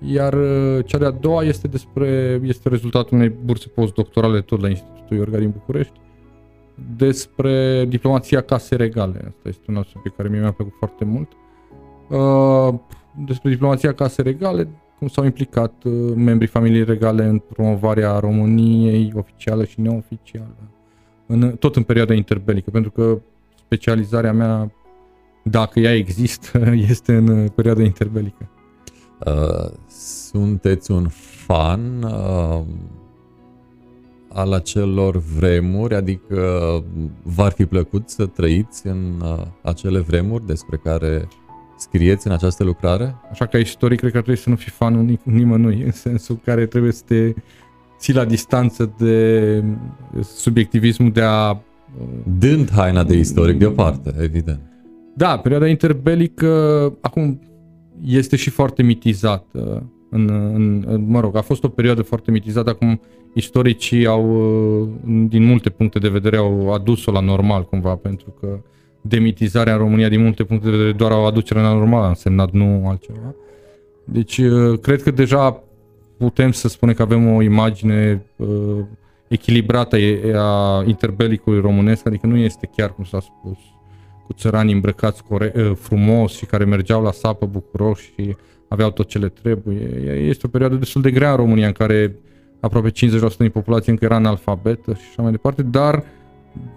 Iar 0.00 0.32
uh, 0.32 0.84
cea 0.84 0.98
de-a 0.98 1.10
doua 1.10 1.42
este 1.42 1.68
despre 1.68 2.40
este 2.42 2.68
rezultatul 2.68 3.16
unei 3.16 3.28
burse 3.44 3.68
postdoctorale 3.68 4.40
tot 4.40 4.60
la 4.60 4.68
Institutul 4.68 5.16
Iorga 5.16 5.38
din 5.38 5.50
București 5.50 5.92
despre 6.96 7.84
diplomația 7.84 8.40
case 8.40 8.76
regale. 8.76 9.24
Asta 9.26 9.48
este 9.48 9.64
un 9.66 9.76
alt 9.76 9.86
subiect 9.86 10.16
care 10.16 10.28
mi-a 10.28 10.52
plăcut 10.52 10.74
foarte 10.78 11.04
mult. 11.04 11.32
Uh, 11.32 11.45
Uh, 12.08 12.74
despre 13.24 13.50
diplomația 13.50 13.94
case 13.94 14.22
regale, 14.22 14.68
cum 14.98 15.08
s-au 15.08 15.24
implicat 15.24 15.72
uh, 15.84 16.12
membrii 16.14 16.48
familiei 16.48 16.84
regale 16.84 17.24
în 17.24 17.38
promovarea 17.38 18.18
României 18.18 19.12
oficială 19.16 19.64
și 19.64 19.80
neoficială 19.80 20.56
în, 21.26 21.56
tot 21.58 21.76
în 21.76 21.82
perioada 21.82 22.14
interbelică, 22.14 22.70
pentru 22.70 22.90
că 22.90 23.18
specializarea 23.64 24.32
mea, 24.32 24.72
dacă 25.42 25.80
ea 25.80 25.94
există, 25.94 26.58
este 26.90 27.14
în 27.14 27.48
perioada 27.48 27.82
interbelică. 27.82 28.48
Uh, 29.26 29.70
sunteți 30.30 30.90
un 30.90 31.08
fan 31.46 32.02
uh, 32.02 32.60
al 34.28 34.52
acelor 34.52 35.16
vremuri, 35.16 35.94
adică 35.94 36.84
v-ar 37.22 37.52
fi 37.52 37.66
plăcut 37.66 38.08
să 38.08 38.26
trăiți 38.26 38.86
în 38.86 39.20
uh, 39.22 39.46
acele 39.62 39.98
vremuri 39.98 40.46
despre 40.46 40.76
care 40.76 41.28
scrieți 41.76 42.26
în 42.26 42.32
această 42.32 42.64
lucrare? 42.64 43.14
Așa 43.30 43.46
ca 43.46 43.58
istoric, 43.58 43.98
cred 43.98 44.10
că 44.10 44.16
trebuie 44.16 44.42
să 44.42 44.50
nu 44.50 44.56
fii 44.56 44.70
fanul 44.70 45.18
nimănui, 45.22 45.82
în 45.82 45.92
sensul 45.92 46.40
care 46.44 46.66
trebuie 46.66 46.92
să 46.92 47.02
te 47.06 47.34
ții 47.98 48.14
la 48.14 48.24
distanță 48.24 48.94
de 48.98 49.64
subiectivismul 50.22 51.10
de 51.10 51.20
a... 51.22 51.50
Uh, 51.50 51.58
Dând 52.38 52.70
haina 52.70 53.04
de 53.04 53.16
istoric 53.16 53.58
deoparte, 53.58 54.14
evident. 54.20 54.60
Da, 55.14 55.38
perioada 55.38 55.66
interbelică 55.66 56.92
acum 57.00 57.40
este 58.04 58.36
și 58.36 58.50
foarte 58.50 58.82
mitizată. 58.82 59.90
În, 60.10 60.28
în, 60.86 61.04
mă 61.08 61.20
rog, 61.20 61.36
a 61.36 61.40
fost 61.40 61.64
o 61.64 61.68
perioadă 61.68 62.02
foarte 62.02 62.30
mitizată, 62.30 62.70
acum 62.70 63.00
istoricii 63.34 64.06
au, 64.06 64.24
uh, 64.82 64.88
din 65.28 65.44
multe 65.44 65.70
puncte 65.70 65.98
de 65.98 66.08
vedere, 66.08 66.36
au 66.36 66.72
adus-o 66.72 67.12
la 67.12 67.20
normal 67.20 67.64
cumva, 67.64 67.94
pentru 67.94 68.34
că 68.40 68.60
demitizarea 69.08 69.72
în 69.72 69.78
România, 69.78 70.08
din 70.08 70.22
multe 70.22 70.44
puncte 70.44 70.70
de 70.70 70.76
vedere, 70.76 70.92
doar 70.92 71.10
o 71.10 71.24
aducere 71.24 71.60
la 71.60 71.72
normal 71.72 72.02
a 72.02 72.08
însemnat, 72.08 72.50
nu 72.50 72.88
altceva. 72.88 73.34
Deci, 74.04 74.38
uh, 74.38 74.78
cred 74.80 75.02
că 75.02 75.10
deja 75.10 75.62
putem 76.16 76.52
să 76.52 76.68
spunem 76.68 76.94
că 76.94 77.02
avem 77.02 77.34
o 77.34 77.42
imagine 77.42 78.24
uh, 78.36 78.48
echilibrată 79.28 79.96
a 80.34 80.82
interbelicului 80.86 81.60
românesc, 81.60 82.06
adică 82.06 82.26
nu 82.26 82.36
este 82.36 82.70
chiar 82.76 82.94
cum 82.94 83.04
s-a 83.04 83.20
spus, 83.20 83.58
cu 84.26 84.32
țărani 84.32 84.72
îmbrăcați 84.72 85.22
core- 85.22 85.52
uh, 85.56 85.72
frumos 85.74 86.36
și 86.36 86.46
care 86.46 86.64
mergeau 86.64 87.02
la 87.02 87.12
sapă 87.12 87.46
bucuroși 87.46 88.12
și 88.14 88.36
aveau 88.68 88.90
tot 88.90 89.08
ce 89.08 89.18
le 89.18 89.28
trebuie. 89.28 89.82
Este 90.28 90.46
o 90.46 90.50
perioadă 90.50 90.74
destul 90.74 91.02
de 91.02 91.10
grea 91.10 91.30
în 91.30 91.36
România 91.36 91.66
în 91.66 91.72
care 91.72 92.16
aproape 92.60 92.90
50% 92.90 92.92
din 93.38 93.50
populație 93.50 93.92
încă 93.92 94.04
era 94.04 94.14
analfabetă 94.14 94.92
și 94.94 95.06
așa 95.08 95.22
mai 95.22 95.30
departe, 95.30 95.62
dar 95.62 96.04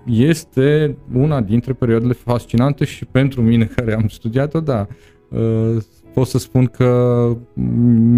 este 0.06 0.98
una 1.13 1.42
dintre 1.42 1.74
perioadele 1.74 2.13
fascinante 2.13 2.86
și 2.86 3.06
pentru 3.06 3.42
mine 3.42 3.65
care 3.65 3.94
am 3.94 4.08
studiat-o, 4.08 4.60
da, 4.60 4.88
uh, 5.30 5.78
pot 6.13 6.28
să 6.28 6.38
spun 6.38 6.65
că 6.65 7.32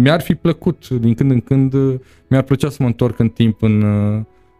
mi-ar 0.00 0.20
fi 0.20 0.34
plăcut 0.34 0.88
din 0.88 1.14
când 1.14 1.30
în 1.30 1.40
când, 1.40 1.74
mi-ar 2.28 2.42
plăcea 2.42 2.68
să 2.68 2.76
mă 2.80 2.86
întorc 2.86 3.18
în 3.18 3.28
timp 3.28 3.62
în, 3.62 3.82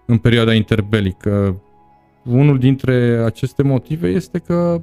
în 0.07 0.19
perioada 0.19 0.55
interbelică. 0.55 1.61
Unul 2.25 2.59
dintre 2.59 3.23
aceste 3.25 3.62
motive 3.62 4.09
este 4.09 4.38
că 4.38 4.83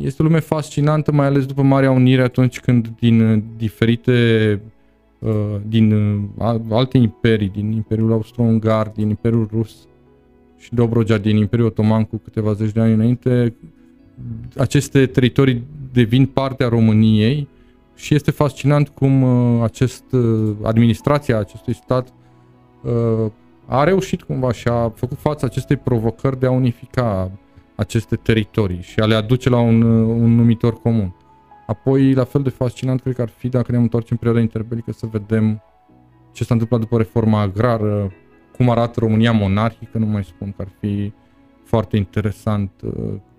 este 0.00 0.22
o 0.22 0.24
lume 0.24 0.38
fascinantă, 0.38 1.12
mai 1.12 1.26
ales 1.26 1.46
după 1.46 1.62
Marea 1.62 1.90
Unire, 1.90 2.22
atunci 2.22 2.60
când 2.60 2.88
din 2.98 3.44
diferite 3.56 4.60
uh, 5.18 5.56
din 5.66 5.92
uh, 5.92 6.60
alte 6.68 6.98
imperii, 6.98 7.48
din 7.48 7.72
Imperiul 7.72 8.12
Austro-Ungar, 8.12 8.88
din 8.88 9.08
Imperiul 9.08 9.48
Rus 9.52 9.88
și 10.60 10.74
Dobrogea 10.74 11.18
din 11.18 11.36
Imperiul 11.36 11.68
Otoman 11.68 12.04
cu 12.04 12.16
câteva 12.16 12.52
zeci 12.52 12.72
de 12.72 12.80
ani 12.80 12.92
înainte, 12.92 13.54
aceste 14.56 15.06
teritorii 15.06 15.66
devin 15.92 16.26
parte 16.26 16.64
a 16.64 16.68
României 16.68 17.48
și 17.94 18.14
este 18.14 18.30
fascinant 18.30 18.88
cum 18.88 19.22
uh, 19.22 19.62
acest, 19.62 20.12
uh, 20.12 20.56
administrația 20.62 21.38
acestui 21.38 21.74
stat 21.74 22.12
uh, 22.82 23.30
a 23.66 23.84
reușit 23.84 24.22
cumva 24.22 24.52
și 24.52 24.68
a 24.68 24.88
făcut 24.88 25.18
față 25.18 25.44
acestei 25.44 25.76
provocări 25.76 26.38
de 26.38 26.46
a 26.46 26.50
unifica 26.50 27.30
aceste 27.74 28.16
teritorii 28.16 28.82
și 28.82 29.00
a 29.00 29.04
le 29.04 29.14
aduce 29.14 29.48
la 29.48 29.58
un, 29.58 29.82
un 30.02 30.34
numitor 30.34 30.80
comun. 30.80 31.14
Apoi, 31.66 32.12
la 32.12 32.24
fel 32.24 32.42
de 32.42 32.48
fascinant, 32.48 33.00
cred 33.00 33.14
că 33.14 33.22
ar 33.22 33.28
fi 33.28 33.48
dacă 33.48 33.72
ne 33.72 33.78
întoarcem 33.78 34.10
în 34.10 34.16
perioada 34.16 34.42
interbelică 34.42 34.92
să 34.92 35.06
vedem 35.06 35.62
ce 36.32 36.44
s-a 36.44 36.52
întâmplat 36.54 36.80
după 36.80 36.96
reforma 36.96 37.40
agrară, 37.40 38.12
cum 38.60 38.70
arată 38.70 39.00
România 39.00 39.32
monarhică, 39.32 39.98
nu 39.98 40.06
mai 40.06 40.24
spun 40.24 40.52
că 40.56 40.62
ar 40.62 40.68
fi 40.80 41.12
foarte 41.64 41.96
interesant 41.96 42.70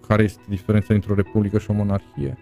care 0.08 0.24
este 0.24 0.42
diferența 0.50 0.88
dintre 0.90 1.12
o 1.12 1.16
republică 1.16 1.60
și 1.60 1.70
o 1.70 1.74
monarhie. 1.74 2.38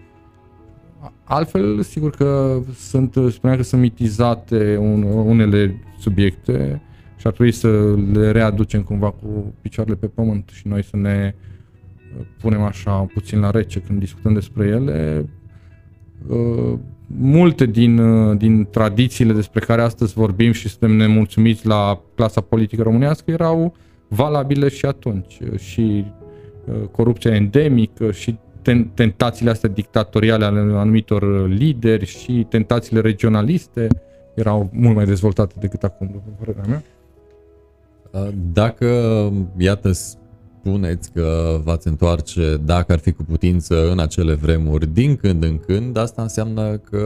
Altfel, 1.24 1.82
sigur 1.82 2.10
că 2.10 2.60
sunt, 2.76 3.15
spuneam 3.30 3.58
că 3.58 3.63
sunt 3.63 3.82
mitizate 3.82 4.78
un, 4.78 5.04
unele 5.04 5.84
subiecte 5.98 6.82
și 7.15 7.28
ar 7.28 7.34
trebui 7.34 7.52
să 7.52 7.96
le 8.12 8.32
readucem 8.32 8.82
cumva 8.82 9.12
cu 9.12 9.54
picioarele 9.62 9.96
pe 9.96 10.08
pământ 10.08 10.50
și 10.54 10.68
noi 10.68 10.84
să 10.84 10.96
ne 10.96 11.36
uh, 12.18 12.26
punem 12.42 12.62
așa 12.62 12.92
puțin 13.13 13.39
la 13.39 13.52
rece 13.52 13.80
când 13.80 14.00
discutăm 14.00 14.34
despre 14.34 14.68
ele. 14.68 15.26
Uh, 17.10 17.15
multe 17.17 17.65
din, 17.65 17.98
uh, 17.98 18.38
din 18.38 18.67
tradițiile 18.72 19.34
despre 19.34 19.60
care 19.60 19.82
astăzi 19.82 20.13
vorbim 20.13 20.52
și 20.52 20.69
suntem 20.69 20.95
nemulțumiți 20.95 21.67
la 21.67 22.02
clasa 22.15 22.41
politică 22.41 22.82
românească 22.84 23.32
erau 23.32 23.76
valabile 24.08 24.69
și 24.69 24.86
atunci 24.86 25.39
și 25.58 26.06
Uh, 26.69 26.88
corupția 26.91 27.36
endemică 27.36 28.12
și 28.12 28.38
tentațiile 28.93 29.52
astea 29.52 29.69
dictatoriale 29.69 30.45
ale 30.45 30.60
anumitor 30.60 31.50
lideri 31.50 32.06
și 32.06 32.45
tentațiile 32.50 33.02
regionaliste 33.02 33.88
erau 34.36 34.69
mult 34.74 34.95
mai 34.95 35.06
dezvoltate 35.06 35.54
decât 35.60 35.84
acum, 35.84 36.10
după 36.12 36.30
părerea 36.39 36.63
mea. 36.67 36.84
Uh, 38.12 38.34
dacă, 38.54 38.88
iată, 39.58 39.91
spuneți 40.60 41.12
că 41.12 41.60
v-ați 41.63 41.88
întoarce, 41.88 42.58
dacă 42.65 42.91
ar 42.91 43.00
fi 43.00 43.12
cu 43.12 43.24
putință, 43.24 43.91
în 43.91 44.00
acele 44.00 44.34
vremuri, 44.34 44.88
din 44.93 45.15
când 45.15 45.43
în 45.43 45.58
când, 45.58 45.98
asta 45.98 46.22
înseamnă 46.22 46.78
că 46.78 47.04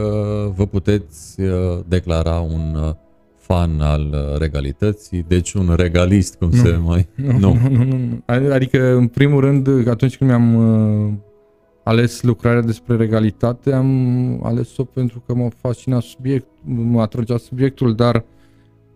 vă 0.56 0.66
puteți 0.66 1.40
uh, 1.40 1.78
declara 1.88 2.38
un 2.38 2.94
fan 3.36 3.80
al 3.80 4.10
uh, 4.12 4.38
regalității, 4.38 5.24
deci 5.28 5.52
un 5.52 5.74
regalist, 5.76 6.34
cum 6.34 6.48
nu. 6.48 6.56
se 6.56 6.80
mai... 6.84 7.08
Nu, 7.38 7.38
nu. 7.38 7.68
Nu, 7.68 7.84
nu, 7.84 7.96
nu. 7.96 8.22
Adică, 8.52 8.94
în 8.94 9.06
primul 9.06 9.40
rând, 9.40 9.88
atunci 9.88 10.16
când 10.16 10.30
mi-am 10.30 10.54
uh, 10.54 11.12
ales 11.84 12.22
lucrarea 12.22 12.60
despre 12.60 12.96
regalitate, 12.96 13.72
am 13.72 14.40
ales-o 14.44 14.84
pentru 14.84 15.22
că 15.26 15.34
mă 15.34 15.48
fascina 15.60 16.00
subiect, 16.00 16.46
mă 16.64 17.00
atragea 17.00 17.36
subiectul, 17.36 17.94
dar 17.94 18.24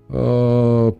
uh, 0.06 0.92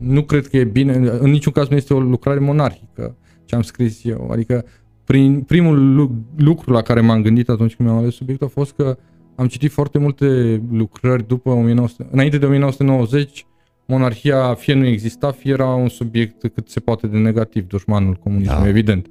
nu 0.00 0.22
cred 0.22 0.46
că 0.46 0.56
e 0.56 0.64
bine, 0.64 0.92
în 0.94 1.30
niciun 1.30 1.52
caz 1.52 1.68
nu 1.68 1.76
este 1.76 1.94
o 1.94 2.00
lucrare 2.00 2.38
monarhică 2.38 3.16
ce 3.44 3.54
am 3.54 3.62
scris 3.62 4.04
eu. 4.04 4.28
Adică 4.32 4.64
prin, 5.04 5.40
primul 5.40 6.08
lucru 6.36 6.72
la 6.72 6.82
care 6.82 7.00
m-am 7.00 7.22
gândit 7.22 7.48
atunci 7.48 7.74
când 7.74 7.88
mi-am 7.88 8.00
ales 8.00 8.14
subiectul 8.14 8.46
a 8.46 8.50
fost 8.50 8.72
că 8.72 8.96
am 9.34 9.46
citit 9.46 9.70
foarte 9.70 9.98
multe 9.98 10.60
lucrări 10.70 11.26
după 11.26 11.50
1900, 11.50 12.08
înainte 12.10 12.38
de 12.38 12.46
1990, 12.46 13.46
monarhia 13.86 14.54
fie 14.54 14.74
nu 14.74 14.86
exista, 14.86 15.30
fie 15.30 15.52
era 15.52 15.66
un 15.66 15.88
subiect 15.88 16.40
cât 16.54 16.68
se 16.68 16.80
poate 16.80 17.06
de 17.06 17.18
negativ, 17.18 17.66
dușmanul 17.66 18.14
comunismului, 18.14 18.62
da. 18.62 18.68
evident. 18.68 19.06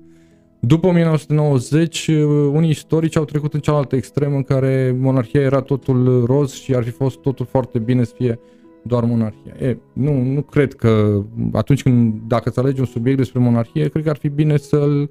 După 0.60 0.88
1990, 0.88 2.08
unii 2.52 2.70
istorici 2.70 3.18
au 3.18 3.26
trecut 3.26 3.54
în 3.54 3.60
cealaltă 3.60 3.96
extremă 3.96 4.36
în 4.36 4.44
care 4.44 4.96
monarhia 5.00 5.42
era 5.42 5.62
totul 5.62 6.26
roz 6.26 6.54
și 6.54 6.76
ar 6.76 6.84
fi 6.84 6.90
fost 6.90 7.18
totul 7.18 7.46
foarte 7.46 7.80
bine 7.80 8.04
să 8.04 8.14
fie 8.18 8.40
doar 8.84 9.04
monarhia. 9.04 9.54
E, 9.60 9.78
nu, 9.94 10.24
nu 10.24 10.42
cred 10.42 10.74
că 10.74 11.22
atunci 11.52 11.82
când, 11.82 12.22
dacă 12.28 12.50
îți 12.50 12.60
alegi 12.60 12.80
un 12.80 12.86
subiect 12.86 13.18
despre 13.18 13.40
monarhie, 13.40 13.88
cred 13.88 14.04
că 14.04 14.10
ar 14.10 14.18
fi 14.18 14.30
bine 14.30 14.58
să-l 14.58 15.10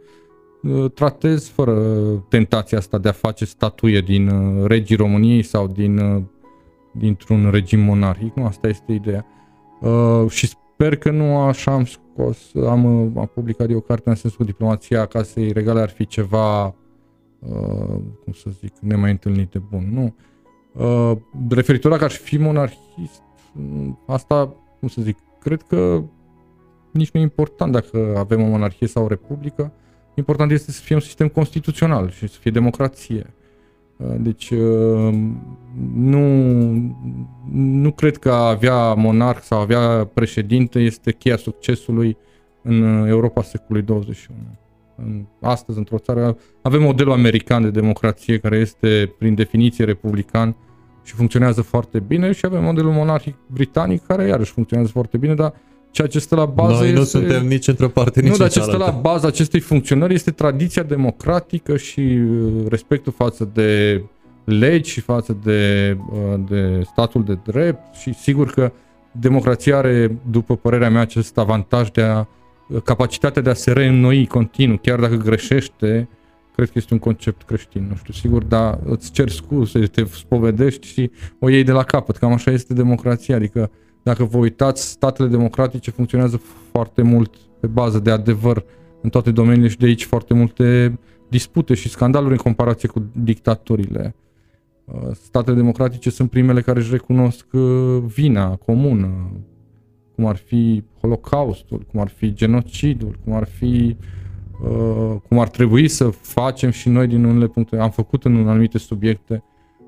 Uh, 0.63 0.91
tratez 0.95 1.49
fără 1.49 1.75
tentația 2.29 2.79
asta 2.79 2.99
de 2.99 3.09
a 3.09 3.13
face 3.13 3.45
statuie 3.45 4.01
din 4.01 4.29
uh, 4.29 4.67
regii 4.67 4.97
României 4.97 5.43
sau 5.43 5.67
din, 5.67 5.99
uh, 5.99 6.23
dintr-un 6.93 7.51
regim 7.51 7.81
monarhic. 7.81 8.35
Nu, 8.35 8.45
asta 8.45 8.69
este 8.69 8.93
ideea. 8.93 9.27
Uh, 9.81 10.31
și 10.31 10.47
sper 10.47 10.97
că 10.97 11.11
nu 11.11 11.37
așa 11.37 11.73
am 11.73 11.85
scos, 11.85 12.51
am, 12.67 12.87
am 13.19 13.31
publicat 13.35 13.71
eu 13.71 13.77
o 13.77 13.81
carte 13.81 14.09
în 14.09 14.15
sensul 14.15 14.45
diplomația 14.45 15.07
casei 15.07 15.53
regale 15.53 15.81
ar 15.81 15.91
fi 15.91 16.07
ceva, 16.07 16.65
uh, 17.39 17.99
cum 18.25 18.33
să 18.33 18.51
zic, 18.61 18.73
nemai 18.81 19.11
întâlnit 19.11 19.51
de 19.51 19.63
bun. 19.71 19.89
Nu. 19.93 20.15
Uh, 20.73 21.17
referitor 21.49 21.91
la 21.91 21.97
că 21.97 22.05
aș 22.05 22.17
fi 22.17 22.39
monarhist, 22.39 23.23
asta, 24.07 24.55
cum 24.79 24.89
să 24.89 25.03
zic, 25.03 25.19
cred 25.41 25.63
că 25.63 26.03
nici 26.93 27.11
nu 27.11 27.21
e 27.21 27.23
important 27.23 27.73
dacă 27.73 28.15
avem 28.19 28.43
o 28.43 28.47
monarhie 28.47 28.87
sau 28.87 29.05
o 29.05 29.09
republică. 29.09 29.73
Important 30.15 30.51
este 30.51 30.71
să 30.71 30.81
fie 30.81 30.95
un 30.95 31.01
sistem 31.01 31.29
constituțional 31.29 32.11
și 32.11 32.29
să 32.29 32.39
fie 32.41 32.51
democrație. 32.51 33.35
Uh, 33.97 34.15
deci 34.19 34.51
uh, 34.51 35.15
nu, 35.95 36.23
nu 37.53 37.93
cred 37.93 38.17
că 38.17 38.31
a 38.31 38.49
avea 38.49 38.95
monarh 38.95 39.41
sau 39.43 39.59
a 39.59 39.63
avea 39.63 40.05
președinte 40.05 40.79
este 40.79 41.13
cheia 41.13 41.37
succesului 41.37 42.17
în 42.63 43.07
Europa 43.07 43.43
secolului 43.43 43.87
21. 43.87 44.39
Astăzi, 45.41 45.79
într-o 45.79 45.99
țară, 45.99 46.39
avem 46.63 46.83
modelul 46.83 47.13
american 47.13 47.63
de 47.63 47.71
democrație 47.71 48.39
care 48.39 48.57
este 48.57 49.15
prin 49.19 49.35
definiție 49.35 49.85
republican 49.85 50.57
și 51.09 51.15
funcționează 51.15 51.63
foarte 51.63 51.99
bine 51.99 52.33
și 52.33 52.47
avem 52.47 52.63
modelul 52.63 52.93
monarhic 52.93 53.35
britanic 53.47 54.07
care 54.07 54.27
iarăși 54.27 54.53
funcționează 54.53 54.91
foarte 54.93 55.17
bine, 55.17 55.35
dar 55.35 55.55
ceea 55.91 56.09
ce 56.09 56.19
stă 56.19 56.35
la 56.35 56.45
bază 56.45 56.79
Noi 56.79 56.87
este... 56.87 56.99
nu 56.99 57.05
suntem 57.05 57.47
nici 57.47 57.69
într-o 57.69 57.89
parte, 57.89 58.21
nici 58.21 58.31
Nu, 58.31 58.37
dar 58.37 58.47
în 58.47 58.53
ce 58.53 58.61
stă 58.61 58.71
cealaltă. 58.71 58.95
la 58.95 59.01
baza 59.01 59.27
acestei 59.27 59.61
funcționări 59.61 60.15
este 60.15 60.31
tradiția 60.31 60.83
democratică 60.83 61.77
și 61.77 62.01
uh, 62.01 62.65
respectul 62.69 63.13
față 63.17 63.51
de 63.53 64.03
legi 64.45 64.91
și 64.91 65.01
față 65.01 65.37
de, 65.43 65.97
uh, 66.11 66.41
de 66.49 66.83
statul 66.93 67.25
de 67.25 67.39
drept 67.45 67.95
și 67.95 68.15
sigur 68.15 68.51
că 68.51 68.73
democrația 69.13 69.77
are, 69.77 70.19
după 70.31 70.57
părerea 70.57 70.91
mea, 70.91 71.01
acest 71.01 71.39
avantaj 71.39 71.91
de 71.91 72.03
a 72.03 72.27
capacitatea 72.85 73.43
de 73.43 73.51
a 73.51 73.55
se 73.55 73.73
reînnoi 73.73 74.27
continuu, 74.27 74.79
chiar 74.83 75.01
dacă 75.01 75.15
greșește, 75.15 76.09
cred 76.59 76.71
că 76.71 76.79
este 76.79 76.95
un 76.95 77.01
concept 77.01 77.43
creștin, 77.43 77.87
nu 77.89 77.95
știu, 77.95 78.13
sigur, 78.13 78.45
dar 78.45 78.79
îți 78.85 79.13
cer 79.13 79.29
scuze, 79.29 79.81
te 79.81 80.05
spovedești 80.05 80.87
și 80.87 81.11
o 81.39 81.49
iei 81.49 81.65
de 81.65 81.73
la 81.73 81.83
capăt, 81.83 82.17
cam 82.17 82.33
așa 82.33 82.51
este 82.51 82.75
democrația, 82.75 83.37
adică 83.37 83.71
dacă 84.03 84.25
vă 84.25 84.39
uitați, 84.39 84.89
statele 84.89 85.29
democratice 85.29 85.91
funcționează 85.91 86.37
foarte 86.73 87.03
mult 87.03 87.35
pe 87.61 87.67
bază 87.67 87.99
de 87.99 88.11
adevăr 88.11 88.65
în 89.03 89.11
toate 89.11 89.31
domeniile 89.31 89.69
și 89.69 89.77
de 89.77 89.87
aici 89.87 90.05
foarte 90.05 90.35
multe 90.35 90.99
dispute 91.29 91.75
și 91.75 91.89
scandaluri 91.89 92.33
în 92.33 92.39
comparație 92.39 92.89
cu 92.89 93.11
dictaturile. 93.13 94.15
Uh, 94.85 95.11
Statele 95.13 95.57
democratice 95.57 96.11
sunt 96.11 96.31
primele 96.31 96.61
care 96.61 96.79
își 96.79 96.91
recunosc 96.91 97.47
uh, 97.53 98.03
vina 98.07 98.57
comună, 98.57 99.31
cum 100.15 100.27
ar 100.27 100.37
fi 100.37 100.85
Holocaustul, 101.01 101.87
cum 101.91 102.01
ar 102.01 102.09
fi 102.09 102.35
genocidul, 102.35 103.19
cum 103.25 103.33
ar 103.33 103.45
fi 103.45 103.97
uh, 103.99 104.18
cum 105.29 105.39
ar 105.39 105.49
trebui 105.49 105.89
să 105.89 106.09
facem 106.09 106.71
și 106.71 106.89
noi 106.89 107.07
din 107.07 107.25
unele 107.25 107.47
puncte, 107.47 107.77
am 107.77 107.91
făcut 107.91 108.25
în 108.25 108.49
anumite 108.49 108.79
subiecte, 108.79 109.43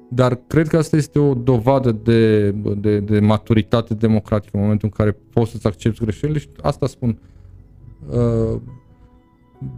dar 0.09 0.41
cred 0.47 0.69
că 0.69 0.77
asta 0.77 0.97
este 0.97 1.19
o 1.19 1.35
dovadă 1.35 1.93
de, 1.93 2.51
de, 2.51 2.99
de 2.99 3.21
maturitate 3.21 3.95
democratică 3.95 4.57
în 4.57 4.63
momentul 4.63 4.89
în 4.93 5.05
care 5.05 5.19
poți 5.33 5.51
să-ți 5.51 5.67
accepti 5.67 6.05
greșelile 6.05 6.39
și 6.39 6.49
asta 6.61 6.87
spun. 6.87 7.19
Uh, 8.09 8.61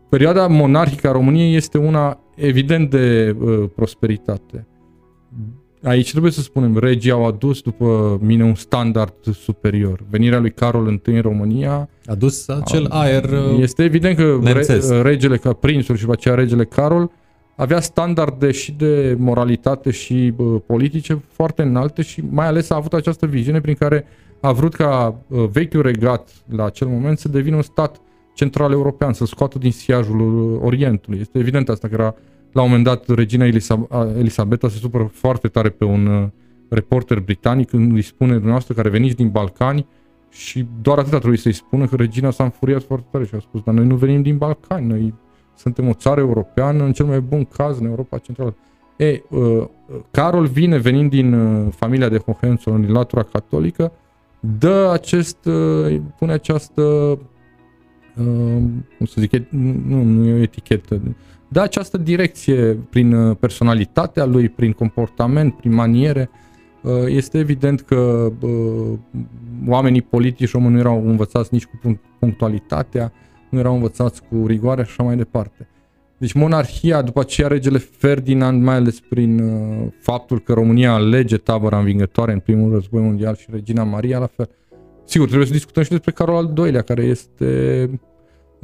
perioada 0.08 0.46
monarhică 0.46 1.08
a 1.08 1.12
României 1.12 1.54
este 1.54 1.78
una 1.78 2.18
evident 2.34 2.90
de 2.90 3.36
uh, 3.40 3.70
prosperitate. 3.74 4.66
Aici 5.82 6.10
trebuie 6.10 6.32
să 6.32 6.40
spunem, 6.40 6.78
regii 6.78 7.10
au 7.10 7.26
adus 7.26 7.60
după 7.60 8.18
mine 8.22 8.44
un 8.44 8.54
standard 8.54 9.14
superior. 9.34 10.00
Venirea 10.10 10.38
lui 10.38 10.50
Carol 10.50 11.00
I 11.06 11.10
în 11.10 11.20
România 11.20 11.88
A 12.06 12.14
dus 12.14 12.48
acel 12.48 12.86
aer... 12.88 13.24
uh, 13.24 13.58
este 13.58 13.84
evident 13.84 14.16
că 14.16 14.38
nemțesc. 14.42 14.90
re, 14.90 15.02
regele, 15.02 15.36
ca 15.36 15.52
prințul 15.52 15.94
și 15.94 16.00
după 16.00 16.12
aceea 16.12 16.34
regele 16.34 16.64
Carol 16.64 17.10
avea 17.56 17.80
standarde 17.80 18.50
și 18.50 18.72
de 18.72 19.16
moralitate 19.18 19.90
și 19.90 20.32
bă, 20.36 20.58
politice 20.58 21.22
foarte 21.28 21.62
înalte 21.62 22.02
și 22.02 22.22
mai 22.30 22.46
ales 22.46 22.70
a 22.70 22.74
avut 22.74 22.92
această 22.92 23.26
viziune 23.26 23.60
prin 23.60 23.74
care 23.74 24.04
a 24.40 24.52
vrut 24.52 24.74
ca 24.74 25.18
uh, 25.26 25.44
vechiul 25.52 25.82
regat 25.82 26.28
la 26.56 26.64
acel 26.64 26.86
moment 26.86 27.18
să 27.18 27.28
devină 27.28 27.56
un 27.56 27.62
stat 27.62 28.00
central 28.34 28.72
european, 28.72 29.12
să 29.12 29.24
scoată 29.24 29.58
din 29.58 29.72
siajul 29.72 30.20
uh, 30.20 30.60
Orientului. 30.62 31.18
Este 31.20 31.38
evident 31.38 31.68
asta 31.68 31.88
că 31.88 31.94
era 31.94 32.14
la 32.52 32.62
un 32.62 32.68
moment 32.68 32.84
dat 32.84 33.08
regina 33.08 33.46
Elisa, 33.46 33.86
a, 33.90 34.08
Elisabeta 34.16 34.68
se 34.68 34.76
supără 34.76 35.10
foarte 35.12 35.48
tare 35.48 35.68
pe 35.68 35.84
un 35.84 36.06
uh, 36.06 36.28
reporter 36.68 37.20
britanic 37.20 37.68
când 37.68 37.92
îi 37.92 38.02
spune 38.02 38.32
dumneavoastră 38.32 38.74
care 38.74 38.88
veniți 38.88 39.16
din 39.16 39.28
Balcani 39.30 39.86
și 40.30 40.66
doar 40.82 40.98
atât 40.98 41.12
a 41.12 41.18
trebuit 41.18 41.40
să-i 41.40 41.52
spună 41.52 41.86
că 41.86 41.96
regina 41.96 42.30
s-a 42.30 42.44
înfuriat 42.44 42.82
foarte 42.82 43.06
tare 43.10 43.24
și 43.24 43.34
a 43.34 43.38
spus, 43.38 43.62
dar 43.62 43.74
noi 43.74 43.86
nu 43.86 43.94
venim 43.94 44.22
din 44.22 44.36
Balcani, 44.36 44.86
noi 44.86 45.14
suntem 45.56 45.88
o 45.88 45.92
țară 45.92 46.20
europeană, 46.20 46.84
în 46.84 46.92
cel 46.92 47.06
mai 47.06 47.20
bun 47.20 47.44
caz, 47.44 47.78
în 47.78 47.86
Europa 47.86 48.18
Centrală. 48.18 48.56
E, 48.96 49.22
uh, 49.28 49.64
Carol 50.10 50.46
vine, 50.46 50.78
venind 50.78 51.10
din 51.10 51.32
uh, 51.32 51.72
familia 51.76 52.08
de 52.08 52.18
Hohenzollern, 52.18 52.84
din 52.84 52.92
latura 52.92 53.22
catolică, 53.22 53.92
dă 54.58 54.90
acest, 54.92 55.44
uh, 55.44 56.00
pune 56.18 56.32
această, 56.32 56.82
uh, 58.16 58.62
cum 58.96 59.06
să 59.06 59.20
zic, 59.20 59.32
et- 59.32 59.50
nu, 59.86 60.02
nu 60.02 60.26
e 60.26 60.32
o 60.32 60.42
etichetă, 60.42 61.00
dă 61.52 61.60
această 61.60 61.98
direcție 61.98 62.78
prin 62.90 63.12
uh, 63.12 63.36
personalitatea 63.40 64.24
lui, 64.24 64.48
prin 64.48 64.72
comportament, 64.72 65.56
prin 65.56 65.72
maniere. 65.74 66.30
Uh, 66.82 66.92
Este 67.06 67.38
evident 67.38 67.80
că 67.80 68.32
uh, 68.40 68.98
oamenii 69.66 70.02
politici 70.02 70.52
români 70.52 70.72
nu 70.72 70.78
erau 70.78 71.08
învățați 71.08 71.48
nici 71.52 71.64
cu 71.64 71.76
punct- 71.80 72.18
punctualitatea, 72.18 73.12
nu 73.48 73.58
erau 73.58 73.74
învățați 73.74 74.22
cu 74.22 74.46
rigoare 74.46 74.82
și 74.82 74.88
așa 74.90 75.02
mai 75.02 75.16
departe. 75.16 75.68
Deci 76.18 76.32
monarhia, 76.32 77.02
după 77.02 77.20
aceea 77.20 77.48
regele 77.48 77.78
Ferdinand, 77.78 78.62
mai 78.62 78.74
ales 78.74 79.00
prin 79.00 79.38
uh, 79.38 79.86
faptul 80.00 80.40
că 80.40 80.52
România 80.52 80.92
alege 80.92 81.36
tabăra 81.36 81.78
învingătoare 81.78 82.32
în 82.32 82.38
primul 82.38 82.72
război 82.72 83.02
mondial 83.02 83.36
și 83.36 83.46
regina 83.50 83.84
Maria 83.84 84.18
la 84.18 84.26
fel. 84.26 84.48
Sigur, 85.04 85.26
trebuie 85.26 85.46
să 85.46 85.52
discutăm 85.52 85.82
și 85.82 85.90
despre 85.90 86.10
Carol 86.10 86.36
al 86.36 86.52
II-lea, 86.56 86.82
care 86.82 87.02
este 87.02 87.90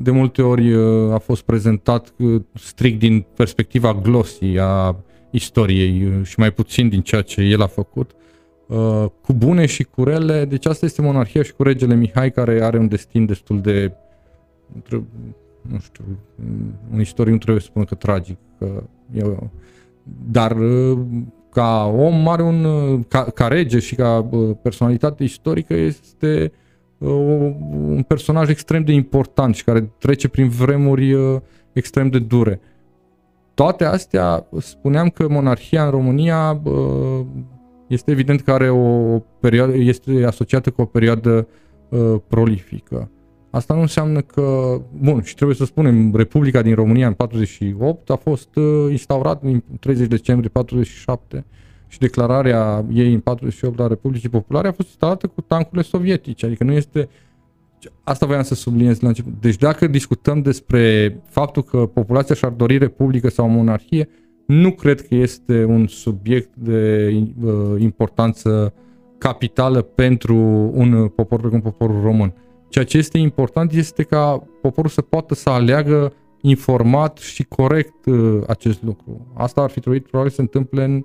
de 0.01 0.11
multe 0.11 0.43
ori 0.43 0.73
uh, 0.73 1.13
a 1.13 1.19
fost 1.19 1.43
prezentat 1.43 2.15
uh, 2.19 2.43
strict 2.55 2.99
din 2.99 3.27
perspectiva 3.37 3.95
glossy 3.95 4.57
a 4.59 4.97
istoriei 5.31 6.05
uh, 6.05 6.25
și 6.25 6.39
mai 6.39 6.51
puțin 6.51 6.89
din 6.89 7.01
ceea 7.01 7.23
ce 7.23 7.41
el 7.41 7.63
a 7.63 7.67
făcut. 7.67 8.11
Uh, 8.67 9.05
Cu 9.23 9.33
bune 9.33 9.67
și 9.67 9.83
cu 9.83 10.05
rele, 10.05 10.45
deci 10.45 10.67
asta 10.67 10.87
este 10.87 11.03
monarhia 11.03 11.43
și 11.43 11.53
cu 11.53 11.63
regele 11.63 11.95
Mihai 11.95 12.31
care 12.33 12.63
are 12.63 12.79
un 12.79 12.89
destin 12.89 13.27
destul 13.27 13.61
de 13.61 13.93
tre- 14.83 15.05
nu 15.61 15.79
știu, 15.79 16.05
un 16.93 17.01
istoric 17.01 17.33
nu 17.33 17.39
trebuie 17.39 17.63
să 17.63 17.69
spună 17.71 17.85
că 17.85 17.95
tragic, 17.95 18.39
că 18.59 18.83
e, 19.13 19.23
dar 20.31 20.57
uh, 20.57 20.99
ca 21.51 21.85
om 21.97 22.29
are 22.29 22.43
un, 22.43 22.65
uh, 22.65 23.01
ca, 23.09 23.23
ca 23.25 23.47
rege 23.47 23.79
și 23.79 23.95
ca 23.95 24.27
uh, 24.31 24.57
personalitate 24.63 25.25
istorică 25.25 25.75
este 25.75 26.53
uh, 26.53 26.67
un 26.99 28.05
personaj 28.07 28.49
extrem 28.49 28.85
de 28.85 28.93
important 28.93 29.55
și 29.55 29.65
care 29.65 29.91
trece 29.99 30.29
prin 30.29 30.49
vremuri 30.49 31.13
uh, 31.13 31.41
extrem 31.73 32.09
de 32.09 32.19
dure. 32.19 32.61
Toate 33.55 33.85
astea, 33.85 34.47
spuneam 34.59 35.09
că 35.09 35.29
monarhia 35.29 35.85
în 35.85 35.91
România 35.91 36.61
uh, 36.63 37.21
este 37.87 38.11
evident 38.11 38.41
că 38.41 38.53
are 38.53 38.71
o 38.71 39.19
perioadă, 39.41 39.77
este 39.77 40.25
asociată 40.25 40.71
cu 40.71 40.81
o 40.81 40.85
perioadă 40.85 41.49
uh, 41.89 42.15
prolifică. 42.29 43.11
Asta 43.51 43.75
nu 43.75 43.81
înseamnă 43.81 44.21
că, 44.21 44.77
bun, 44.99 45.23
și 45.23 45.35
trebuie 45.35 45.57
să 45.57 45.65
spunem, 45.65 46.15
Republica 46.15 46.63
din 46.63 46.75
România 46.75 47.07
în 47.07 47.13
48 47.13 48.11
a 48.11 48.17
fost 48.17 48.57
uh, 48.57 48.87
instaurată 48.91 49.47
în 49.47 49.63
30 49.81 50.09
decembrie 50.09 50.49
47 50.49 51.45
și 51.89 51.99
declararea 51.99 52.85
ei 52.93 53.13
în 53.13 53.21
48 53.21 53.81
a 53.81 53.87
Republicii 53.87 54.29
Populare 54.29 54.69
a 54.69 54.73
fost 54.73 54.89
instalată 54.89 55.27
cu 55.27 55.41
tancurile 55.41 55.83
sovietice, 55.83 56.47
adică 56.47 56.65
nu 56.65 56.73
este 56.73 57.09
Asta 58.05 58.27
voiam 58.27 58.43
să 58.43 58.55
subliniez 58.55 59.01
la 59.01 59.09
început. 59.09 59.33
Deci 59.41 59.57
dacă 59.57 59.87
discutăm 59.87 60.43
despre 60.43 61.17
faptul 61.29 61.63
că 61.63 61.87
populația 61.87 62.35
și-ar 62.35 62.53
dori 62.53 62.79
republică 62.79 63.29
sau 63.29 63.49
monarhie, 63.49 64.09
nu 64.47 64.71
cred 64.71 65.07
că 65.07 65.15
este 65.15 65.65
un 65.65 65.87
subiect 65.87 66.55
de 66.55 67.13
uh, 67.43 67.53
importanță 67.79 68.75
capitală 69.19 69.83
pentru 69.83 70.37
un 70.75 71.09
popor 71.09 71.41
precum 71.41 71.61
poporul 71.61 72.01
român. 72.01 72.35
Ceea 72.69 72.85
ce 72.85 72.99
este 72.99 73.19
important 73.19 73.73
este 73.73 74.03
ca 74.03 74.43
poporul 74.63 74.91
să 74.91 75.03
poată 75.03 75.35
să 75.35 75.51
aleagă 75.51 76.13
informat 76.41 77.19
și 77.19 77.45
corect 77.45 78.07
uh, 78.07 78.41
acest 78.47 78.83
lucru. 78.83 79.27
Asta 79.35 79.61
ar 79.61 79.71
fi 79.71 79.81
trebuit 79.81 80.07
probabil 80.07 80.31
să 80.31 80.37
se 80.37 80.43
întâmple 80.43 80.85
în 80.85 81.03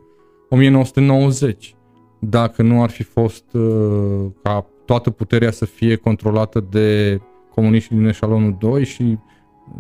1990, 0.53 1.75
dacă 2.19 2.61
nu 2.61 2.83
ar 2.83 2.89
fi 2.89 3.03
fost 3.03 3.53
uh, 3.53 4.25
ca 4.43 4.65
toată 4.85 5.09
puterea 5.09 5.51
să 5.51 5.65
fie 5.65 5.95
controlată 5.95 6.65
de 6.69 7.19
comuniștii 7.53 7.95
din 7.95 8.05
eșalonul 8.05 8.55
2 8.59 8.85
și 8.85 9.17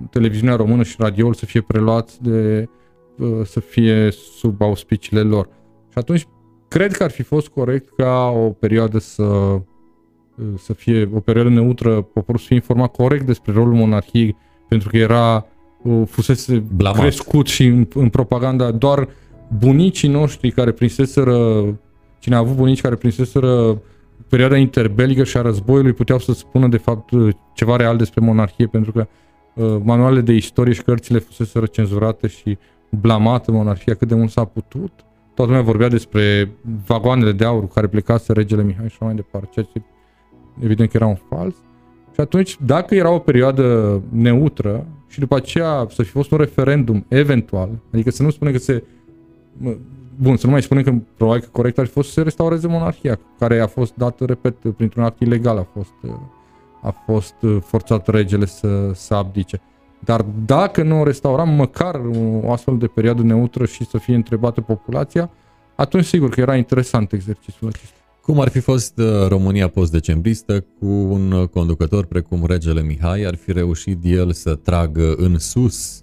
televiziunea 0.09 0.55
română 0.55 0.83
și 0.83 0.95
radioul 0.99 1.33
să 1.33 1.45
fie 1.45 1.61
preluați 1.61 2.23
de 2.23 2.69
uh, 3.17 3.41
să 3.45 3.59
fie 3.59 4.11
sub 4.11 4.61
auspiciile 4.61 5.21
lor. 5.21 5.45
Și 5.89 5.97
atunci 5.97 6.27
cred 6.67 6.91
că 6.91 7.03
ar 7.03 7.11
fi 7.11 7.21
fost 7.21 7.47
corect 7.47 7.95
ca 7.95 8.33
o 8.35 8.49
perioadă 8.49 8.97
să 8.97 9.23
uh, 9.23 9.61
să 10.57 10.73
fie 10.73 11.09
o 11.13 11.19
perioadă 11.19 11.49
neutră, 11.49 12.01
poporul 12.01 12.39
să 12.39 12.45
fie 12.47 12.55
informat 12.55 12.91
corect 12.91 13.25
despre 13.25 13.53
rolul 13.53 13.73
monarhiei, 13.73 14.37
pentru 14.67 14.89
că 14.89 14.97
era 14.97 15.45
uh, 15.83 16.01
fusese 16.07 16.63
Blamat. 16.75 16.99
crescut 16.99 17.47
și 17.47 17.65
în, 17.65 17.87
în 17.93 18.09
propaganda 18.09 18.71
doar 18.71 19.07
bunicii 19.47 20.09
noștri 20.09 20.51
care 20.51 20.71
prinseseră 20.71 21.65
cine 22.19 22.35
a 22.35 22.37
avut 22.37 22.55
bunici 22.55 22.81
care 22.81 22.95
prinseseră 22.95 23.81
perioada 24.29 24.57
interbelică 24.57 25.23
și 25.23 25.37
a 25.37 25.41
războiului 25.41 25.93
puteau 25.93 26.19
să 26.19 26.33
spună 26.33 26.67
de 26.67 26.77
fapt 26.77 27.09
ceva 27.53 27.75
real 27.75 27.97
despre 27.97 28.25
monarhie 28.25 28.67
pentru 28.67 28.91
că 28.91 29.07
uh, 29.55 29.77
manualele 29.83 30.21
de 30.21 30.33
istorie 30.33 30.73
și 30.73 30.83
cărțile 30.83 31.19
fuseseră 31.19 31.65
cenzurate 31.65 32.27
și 32.27 32.57
blamată 32.89 33.51
monarhia 33.51 33.93
cât 33.93 34.07
de 34.07 34.15
mult 34.15 34.29
s-a 34.29 34.45
putut. 34.45 34.91
Toată 35.33 35.51
lumea 35.51 35.65
vorbea 35.65 35.87
despre 35.87 36.51
vagoanele 36.85 37.31
de 37.31 37.45
aur 37.45 37.61
cu 37.61 37.73
care 37.73 37.87
plecase 37.87 38.33
regele 38.33 38.63
Mihai 38.63 38.87
și 38.87 38.95
așa 38.95 39.05
mai 39.05 39.15
departe, 39.15 39.49
ceea 39.51 39.65
ce 39.73 39.81
evident 40.63 40.89
că 40.89 40.97
era 40.97 41.07
un 41.07 41.17
fals. 41.29 41.55
Și 42.13 42.19
atunci, 42.19 42.57
dacă 42.65 42.95
era 42.95 43.11
o 43.11 43.19
perioadă 43.19 44.01
neutră 44.09 44.87
și 45.07 45.19
după 45.19 45.35
aceea 45.35 45.87
să 45.89 46.03
fi 46.03 46.09
fost 46.09 46.31
un 46.31 46.37
referendum 46.37 47.05
eventual, 47.07 47.69
adică 47.93 48.11
să 48.11 48.23
nu 48.23 48.29
spune 48.29 48.51
că 48.51 48.57
se 48.57 48.83
mă, 48.83 48.83
Bun, 50.15 50.37
să 50.37 50.45
nu 50.45 50.51
mai 50.51 50.61
spunem 50.61 50.83
că 50.83 50.93
probabil 51.17 51.41
că 51.41 51.49
corect 51.51 51.77
ar 51.77 51.85
fi 51.85 51.91
fost 51.91 52.07
să 52.07 52.13
se 52.13 52.21
restaureze 52.21 52.67
monarhia, 52.67 53.19
care 53.39 53.59
a 53.59 53.67
fost 53.67 53.93
dată, 53.95 54.25
repet, 54.25 54.55
printr-un 54.75 55.03
act 55.03 55.19
ilegal 55.19 55.57
a 55.57 55.67
fost 55.73 55.93
uh, 56.01 56.11
a 56.83 57.03
fost 57.05 57.35
uh, 57.41 57.57
forțat 57.65 58.07
regele 58.07 58.45
să, 58.45 58.91
să 58.93 59.13
abdice. 59.13 59.61
Dar 59.99 60.25
dacă 60.45 60.83
nu 60.83 61.03
restauram 61.03 61.49
măcar 61.49 62.01
o 62.43 62.51
astfel 62.51 62.77
de 62.77 62.87
perioadă 62.87 63.21
neutră 63.21 63.65
și 63.65 63.85
să 63.85 63.97
fie 63.97 64.15
întrebată 64.15 64.61
populația, 64.61 65.29
atunci 65.75 66.05
sigur 66.05 66.29
că 66.29 66.39
era 66.39 66.55
interesant 66.55 67.11
exercițiul 67.11 67.69
acesta. 67.69 67.95
Cum 68.21 68.39
ar 68.39 68.49
fi 68.49 68.59
fost 68.59 68.97
uh, 68.97 69.27
România 69.27 69.67
post-decembristă 69.67 70.65
cu 70.79 70.85
un 70.85 71.45
conducător 71.45 72.05
precum 72.05 72.45
regele 72.45 72.81
Mihai? 72.81 73.23
Ar 73.23 73.35
fi 73.35 73.51
reușit 73.51 73.99
el 74.03 74.31
să 74.31 74.55
tragă 74.55 75.13
în 75.17 75.39
sus 75.39 76.01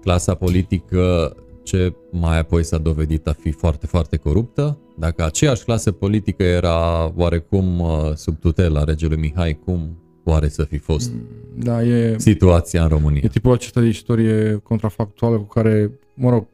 clasa 0.00 0.34
politică 0.34 1.34
ce 1.66 1.94
mai 2.10 2.38
apoi 2.38 2.64
s-a 2.64 2.78
dovedit 2.78 3.26
a 3.26 3.32
fi 3.32 3.50
foarte, 3.50 3.86
foarte 3.86 4.16
coruptă? 4.16 4.78
Dacă 4.98 5.24
aceeași 5.24 5.64
clasă 5.64 5.92
politică 5.92 6.42
era 6.42 7.12
oarecum 7.16 7.80
uh, 7.80 8.12
sub 8.14 8.38
tutela 8.38 8.84
regelui 8.84 9.16
Mihai, 9.16 9.58
cum 9.64 9.98
oare 10.24 10.48
să 10.48 10.64
fi 10.64 10.76
fost 10.76 11.12
da, 11.54 11.82
e, 11.82 12.18
situația 12.18 12.82
în 12.82 12.88
România? 12.88 13.20
E 13.24 13.28
tipul 13.28 13.52
acesta 13.52 13.80
de 13.80 13.86
istorie 13.86 14.60
contrafactuală 14.62 15.36
cu 15.36 15.46
care, 15.46 15.90
mă 16.14 16.30
rog, 16.30 16.46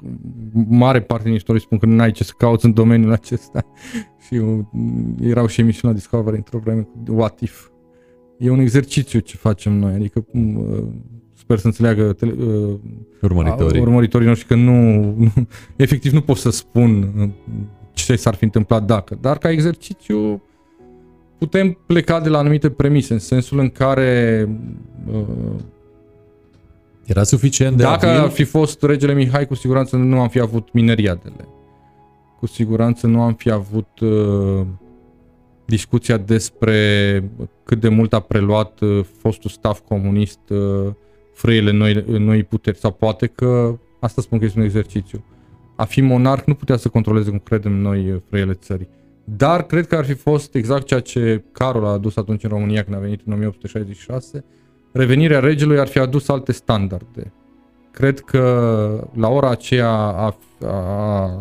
mare 0.68 1.00
parte 1.00 1.24
din 1.24 1.34
istorie 1.34 1.60
spun 1.60 1.78
că 1.78 1.86
nu 1.86 2.02
ai 2.02 2.12
ce 2.12 2.24
să 2.24 2.32
cauți 2.36 2.64
în 2.64 2.72
domeniul 2.72 3.12
acesta 3.12 3.64
și 4.26 4.42
erau 5.20 5.46
și 5.46 5.60
emisiuni 5.60 5.92
la 5.92 5.98
Discovery 5.98 6.36
într-o 6.36 6.58
vreme 6.58 6.80
cu 6.80 7.12
What 7.12 7.40
If. 7.40 7.68
E 8.38 8.50
un 8.50 8.58
exercițiu 8.58 9.18
ce 9.18 9.36
facem 9.36 9.72
noi, 9.72 9.94
adică 9.94 10.24
uh, 10.32 10.84
sper 11.42 11.58
să 11.58 11.66
înțeleagă 11.66 12.12
tele, 12.12 12.34
uh, 12.38 12.74
urmăritorii. 13.22 13.80
urmăritorii 13.80 14.26
noștri 14.26 14.46
că 14.46 14.54
nu, 14.54 15.00
nu, 15.18 15.32
efectiv 15.76 16.12
nu 16.12 16.20
pot 16.20 16.36
să 16.36 16.50
spun 16.50 17.12
uh, 17.18 17.28
ce 17.92 18.16
s-ar 18.16 18.34
fi 18.34 18.44
întâmplat 18.44 18.84
dacă, 18.84 19.18
dar 19.20 19.38
ca 19.38 19.50
exercițiu 19.50 20.42
putem 21.38 21.78
pleca 21.86 22.20
de 22.20 22.28
la 22.28 22.38
anumite 22.38 22.70
premise, 22.70 23.12
în 23.12 23.18
sensul 23.18 23.58
în 23.58 23.68
care 23.68 24.48
uh, 25.12 25.54
era 27.04 27.22
suficient 27.22 27.76
de 27.76 27.82
Dacă 27.82 28.06
abil? 28.06 28.20
ar 28.20 28.30
fi 28.30 28.44
fost 28.44 28.82
regele 28.82 29.14
Mihai, 29.14 29.46
cu 29.46 29.54
siguranță 29.54 29.96
nu 29.96 30.20
am 30.20 30.28
fi 30.28 30.40
avut 30.40 30.72
mineriadele. 30.72 31.48
Cu 32.38 32.46
siguranță 32.46 33.06
nu 33.06 33.22
am 33.22 33.34
fi 33.34 33.50
avut 33.50 34.00
uh, 34.00 34.66
discuția 35.64 36.16
despre 36.16 36.74
cât 37.64 37.80
de 37.80 37.88
mult 37.88 38.12
a 38.12 38.20
preluat 38.20 38.80
uh, 38.80 39.04
fostul 39.18 39.50
staff 39.50 39.80
comunist 39.88 40.40
uh, 40.48 40.92
frâiele 41.42 41.72
noi, 41.72 42.04
noi 42.06 42.42
puteri. 42.42 42.78
Sau 42.78 42.92
poate 42.92 43.26
că, 43.26 43.78
asta 44.00 44.20
spun 44.22 44.38
că 44.38 44.44
este 44.44 44.58
un 44.58 44.64
exercițiu, 44.64 45.24
a 45.76 45.84
fi 45.84 46.00
monarh 46.00 46.42
nu 46.46 46.54
putea 46.54 46.76
să 46.76 46.88
controleze 46.88 47.30
cum 47.30 47.38
credem 47.38 47.72
noi 47.72 48.10
uh, 48.10 48.20
frâiele 48.28 48.52
țării. 48.52 48.88
Dar 49.24 49.66
cred 49.66 49.86
că 49.86 49.96
ar 49.96 50.04
fi 50.04 50.12
fost 50.12 50.54
exact 50.54 50.86
ceea 50.86 51.00
ce 51.00 51.44
Carol 51.52 51.84
a 51.84 51.88
adus 51.88 52.16
atunci 52.16 52.42
în 52.44 52.50
România 52.50 52.82
când 52.82 52.96
a 52.96 52.98
venit 52.98 53.20
în 53.26 53.32
1866. 53.32 54.44
Revenirea 54.92 55.40
regelui 55.40 55.78
ar 55.78 55.86
fi 55.86 55.98
adus 55.98 56.28
alte 56.28 56.52
standarde. 56.52 57.32
Cred 57.90 58.20
că 58.20 59.08
la 59.14 59.28
ora 59.28 59.50
aceea 59.50 59.90
a, 59.90 60.36
a, 60.66 60.70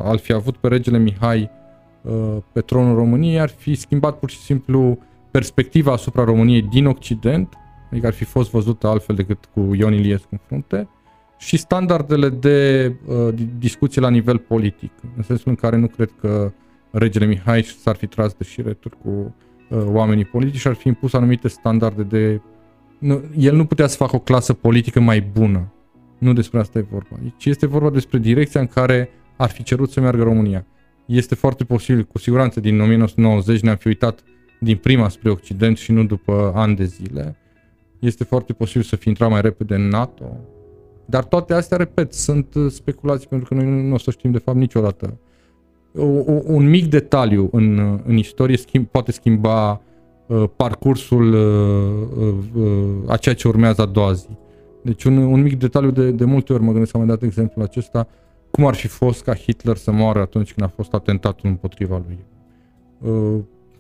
ar 0.04 0.18
fi 0.18 0.34
avut 0.34 0.58
pe 0.58 0.68
regele 0.68 0.98
Mihai 0.98 1.50
uh, 2.02 2.38
pe 2.54 2.62
tronul 2.62 2.96
României, 2.96 3.40
ar 3.40 3.50
fi 3.50 3.76
schimbat 3.76 4.20
pur 4.20 4.30
și 4.30 4.40
simplu 4.40 5.00
perspectiva 5.32 5.92
asupra 5.92 6.24
României 6.24 6.62
din 6.62 6.86
Occident, 6.86 7.56
adică 7.92 8.08
ar 8.08 8.14
fi 8.14 8.24
fost 8.24 8.52
văzută 8.52 8.88
altfel 8.88 9.16
decât 9.16 9.50
cu 9.54 9.74
Ion 9.76 9.94
Iliescu 9.94 10.28
în 10.32 10.40
frunte, 10.48 10.88
și 11.38 11.58
standardele 11.58 12.30
de 12.30 12.92
uh, 13.06 13.34
discuție 13.58 14.02
la 14.02 14.10
nivel 14.10 14.38
politic, 14.38 14.92
în 15.18 15.24
sensul 15.24 15.50
în 15.50 15.56
care 15.56 15.78
nu 15.78 15.88
cred 15.88 16.10
că 16.20 16.52
regele 16.92 17.26
Mihai 17.26 17.64
s-ar 17.64 17.96
fi 17.96 18.08
tras 18.08 18.34
de 18.34 18.44
șireturi 18.44 18.98
cu 19.04 19.10
uh, 19.70 19.84
oamenii 19.86 20.26
politici 20.26 20.60
și 20.60 20.68
ar 20.68 20.74
fi 20.74 20.88
impus 20.88 21.14
anumite 21.14 21.48
standarde 21.48 22.04
de... 22.04 22.42
Nu, 23.00 23.24
el 23.38 23.56
nu 23.56 23.66
putea 23.66 23.88
să 23.88 23.96
facă 23.96 24.16
o 24.16 24.20
clasă 24.20 24.54
politică 24.54 25.00
mai 25.00 25.22
bună. 25.22 25.74
Nu 26.18 26.34
despre 26.34 26.60
asta 26.60 26.78
e 26.78 26.86
vorba. 26.92 27.16
Ci 27.38 27.46
este 27.46 27.66
vorba 27.66 27.90
despre 27.90 28.18
direcția 28.18 28.62
în 28.62 28.68
care 28.68 29.10
ar 29.38 29.50
fi 29.50 29.64
cerut 29.64 29.92
să 29.92 30.00
meargă 30.00 30.24
România. 30.24 30.66
Este 31.06 31.36
foarte 31.36 31.64
posibil, 31.64 32.04
cu 32.04 32.18
siguranță, 32.18 32.60
din 32.60 32.82
1990 32.82 33.62
ne-am 33.62 33.76
fi 33.76 33.88
uitat 33.88 34.24
din 34.60 34.78
prima 34.78 35.10
spre 35.10 35.30
Occident 35.30 35.78
și 35.78 35.92
nu 35.92 36.04
după 36.04 36.52
ani 36.56 36.76
de 36.76 36.86
zile. 36.86 37.36
Este 38.02 38.24
foarte 38.24 38.54
posibil 38.54 38.84
să 38.84 38.96
fi 38.96 39.08
intrat 39.08 39.30
mai 39.30 39.42
repede 39.42 39.76
în 39.76 39.88
NATO. 39.88 40.38
Dar 41.06 41.24
toate 41.24 41.54
astea, 41.54 41.78
repet, 41.78 42.14
sunt 42.14 42.54
uh, 42.54 42.72
speculații 42.72 43.28
pentru 43.28 43.48
că 43.48 43.62
noi 43.62 43.88
nu 43.88 43.94
o 43.94 43.98
să 43.98 44.12
știm 44.12 44.32
de 44.32 44.38
fapt 44.38 44.58
niciodată 44.58 45.18
o, 45.98 46.04
un 46.46 46.70
mic 46.70 46.90
detaliu 46.90 47.50
în, 47.52 48.00
în 48.06 48.18
istorie 48.18 48.58
schimb, 48.58 48.86
poate 48.86 49.12
schimba 49.12 49.82
uh, 50.26 50.44
parcursul 50.56 51.34
uh, 51.34 52.28
uh, 52.28 52.64
uh, 52.64 53.12
a 53.12 53.18
ceea 53.18 53.36
ce 53.36 53.48
urmează 53.48 53.82
a 53.82 53.86
doua 53.86 54.12
zi. 54.12 54.30
Deci 54.82 55.04
un, 55.04 55.18
un 55.18 55.42
mic 55.42 55.60
detaliu 55.60 55.92
de, 55.92 56.12
de 56.12 56.26
multe 56.26 56.54
ori 56.54 56.64
mă 56.64 56.72
gândesc, 56.72 56.96
am 56.96 57.02
mai 57.02 57.10
dat 57.10 57.22
exemplul 57.22 57.66
acesta, 57.66 58.08
cum 58.52 58.66
ar 58.66 58.74
fi 58.74 58.88
fost 58.88 59.24
ca 59.24 59.36
Hitler 59.36 59.78
să 59.78 59.92
moară 59.92 60.20
atunci 60.20 60.54
când 60.54 60.68
a 60.68 60.74
fost 60.76 60.94
atentatul 60.94 61.50
împotriva 61.50 62.02
lui. 62.08 62.20
Uh, 63.12 63.40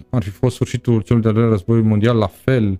ar 0.09 0.23
fi 0.23 0.29
fost 0.29 0.55
sfârșitul 0.55 1.01
celui 1.01 1.21
de-al 1.21 1.33
doilea 1.33 1.51
război 1.51 1.81
mondial 1.81 2.17
la 2.17 2.27
fel, 2.27 2.69
uh, 2.69 2.77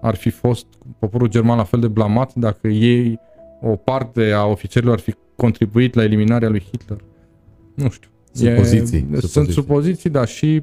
ar 0.00 0.14
fi 0.14 0.30
fost 0.30 0.66
poporul 0.98 1.28
german 1.28 1.56
la 1.56 1.64
fel 1.64 1.80
de 1.80 1.88
blamat 1.88 2.34
dacă 2.34 2.68
ei, 2.68 3.18
o 3.60 3.76
parte 3.76 4.32
a 4.32 4.44
ofițerilor 4.44 4.94
ar 4.94 5.00
fi 5.00 5.14
contribuit 5.36 5.94
la 5.94 6.02
eliminarea 6.02 6.48
lui 6.48 6.62
Hitler 6.70 6.98
nu 7.80 7.90
știu. 7.90 8.10
Supoziții. 8.32 8.96
E, 8.98 9.02
supoziții. 9.02 9.28
Sunt 9.28 9.48
supoziții, 9.48 10.10
da, 10.10 10.24
și 10.24 10.62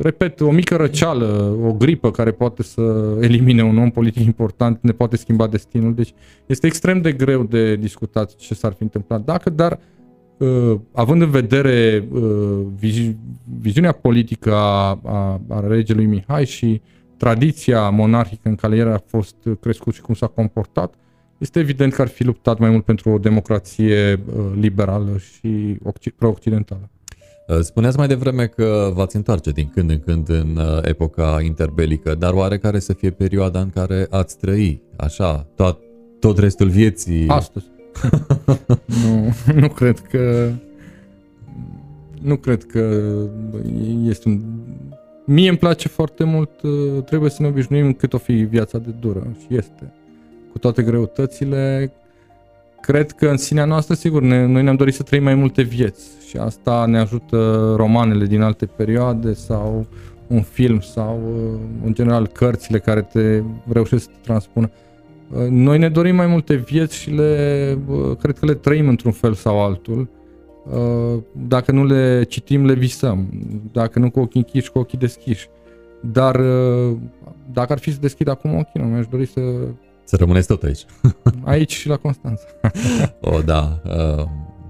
repet, 0.00 0.40
o 0.40 0.50
mică 0.50 0.76
răceală, 0.76 1.56
o 1.64 1.72
gripă 1.72 2.10
care 2.10 2.30
poate 2.30 2.62
să 2.62 3.16
elimine 3.20 3.64
un 3.64 3.78
om 3.78 3.90
politic 3.90 4.24
important 4.24 4.78
ne 4.82 4.92
poate 4.92 5.16
schimba 5.16 5.46
destinul. 5.46 5.94
Deci 5.94 6.14
este 6.46 6.66
extrem 6.66 7.00
de 7.00 7.12
greu 7.12 7.42
de 7.42 7.76
discutat 7.76 8.34
ce 8.34 8.54
s-ar 8.54 8.72
fi 8.72 8.82
întâmplat 8.82 9.24
dacă, 9.24 9.50
dar 9.50 9.78
uh, 10.36 10.78
având 10.92 11.22
în 11.22 11.30
vedere 11.30 12.08
uh, 12.12 12.60
vizi- 12.80 13.16
viziunea 13.60 13.92
politică 13.92 14.54
a, 14.54 15.00
a, 15.04 15.40
a 15.48 15.66
regelui 15.66 16.06
Mihai 16.06 16.46
și 16.46 16.80
tradiția 17.16 17.90
monarhică 17.90 18.48
în 18.48 18.54
care 18.54 18.76
el 18.76 18.92
a 18.92 19.02
fost 19.06 19.36
crescut 19.60 19.94
și 19.94 20.00
cum 20.00 20.14
s-a 20.14 20.26
comportat, 20.26 20.94
este 21.38 21.58
evident 21.58 21.92
că 21.92 22.02
ar 22.02 22.08
fi 22.08 22.24
luptat 22.24 22.58
mai 22.58 22.70
mult 22.70 22.84
pentru 22.84 23.10
o 23.10 23.18
democrație 23.18 24.12
uh, 24.12 24.44
liberală 24.60 25.18
și 25.18 25.78
pro-occidentală. 26.16 26.90
Uh, 27.48 27.58
spuneați 27.60 27.96
mai 27.96 28.06
devreme 28.06 28.46
că 28.46 28.90
v-ați 28.94 29.16
întoarce 29.16 29.50
din 29.50 29.70
când 29.74 29.90
în 29.90 30.00
când 30.00 30.28
în 30.28 30.56
uh, 30.56 30.78
epoca 30.82 31.38
interbelică, 31.44 32.14
dar 32.14 32.32
oare 32.32 32.58
care 32.58 32.78
să 32.78 32.92
fie 32.92 33.10
perioada 33.10 33.60
în 33.60 33.70
care 33.70 34.06
ați 34.10 34.38
trăi, 34.38 34.82
așa, 34.96 35.46
tot, 35.54 35.78
tot 36.20 36.38
restul 36.38 36.68
vieții? 36.68 37.28
Astăzi. 37.28 37.66
nu, 39.04 39.32
nu 39.54 39.68
cred 39.68 39.98
că 39.98 40.50
nu 42.22 42.36
cred 42.36 42.64
că 42.64 43.12
este 44.02 44.28
un... 44.28 44.40
Mie 45.28 45.48
îmi 45.48 45.58
place 45.58 45.88
foarte 45.88 46.24
mult, 46.24 46.50
trebuie 47.06 47.30
să 47.30 47.42
ne 47.42 47.48
obișnuim 47.48 47.92
cât 47.92 48.12
o 48.12 48.18
fi 48.18 48.32
viața 48.32 48.78
de 48.78 48.90
dură 49.00 49.26
și 49.40 49.56
este 49.56 49.92
cu 50.52 50.58
toate 50.58 50.82
greutățile, 50.82 51.92
cred 52.80 53.10
că 53.10 53.28
în 53.28 53.36
sinea 53.36 53.64
noastră, 53.64 53.94
sigur, 53.94 54.22
ne, 54.22 54.46
noi 54.46 54.62
ne-am 54.62 54.76
dorit 54.76 54.94
să 54.94 55.02
trăim 55.02 55.22
mai 55.22 55.34
multe 55.34 55.62
vieți 55.62 56.04
și 56.28 56.36
asta 56.36 56.84
ne 56.86 56.98
ajută 56.98 57.72
romanele 57.76 58.26
din 58.26 58.40
alte 58.40 58.66
perioade 58.66 59.32
sau 59.32 59.86
un 60.26 60.42
film 60.42 60.80
sau, 60.80 61.20
în 61.84 61.94
general, 61.94 62.26
cărțile 62.26 62.78
care 62.78 63.02
te 63.02 63.42
reușesc 63.72 64.02
să 64.02 64.08
te 64.10 64.18
transpună. 64.22 64.70
Noi 65.48 65.78
ne 65.78 65.88
dorim 65.88 66.14
mai 66.14 66.26
multe 66.26 66.54
vieți 66.54 66.96
și 66.96 67.10
le, 67.10 67.78
cred 68.20 68.38
că 68.38 68.46
le 68.46 68.54
trăim 68.54 68.88
într-un 68.88 69.12
fel 69.12 69.34
sau 69.34 69.64
altul. 69.64 70.08
Dacă 71.32 71.72
nu 71.72 71.84
le 71.84 72.22
citim, 72.22 72.64
le 72.64 72.74
visăm. 72.74 73.28
Dacă 73.72 73.98
nu 73.98 74.10
cu 74.10 74.20
ochii 74.20 74.40
închiși, 74.40 74.70
cu 74.70 74.78
ochii 74.78 74.98
deschiși. 74.98 75.48
Dar 76.00 76.36
dacă 77.52 77.72
ar 77.72 77.78
fi 77.78 77.92
să 77.92 78.00
deschid 78.00 78.28
acum 78.28 78.54
ochii, 78.54 78.80
nu 78.80 78.86
mi-aș 78.86 79.06
dori 79.06 79.26
să 79.26 79.40
să 80.06 80.16
rămâneți 80.16 80.46
tot 80.46 80.62
aici. 80.62 80.84
Aici 81.44 81.74
și 81.74 81.88
la 81.88 81.96
Constanța. 81.96 82.44
o, 83.34 83.40
da. 83.40 83.80
Uh, 83.84 84.24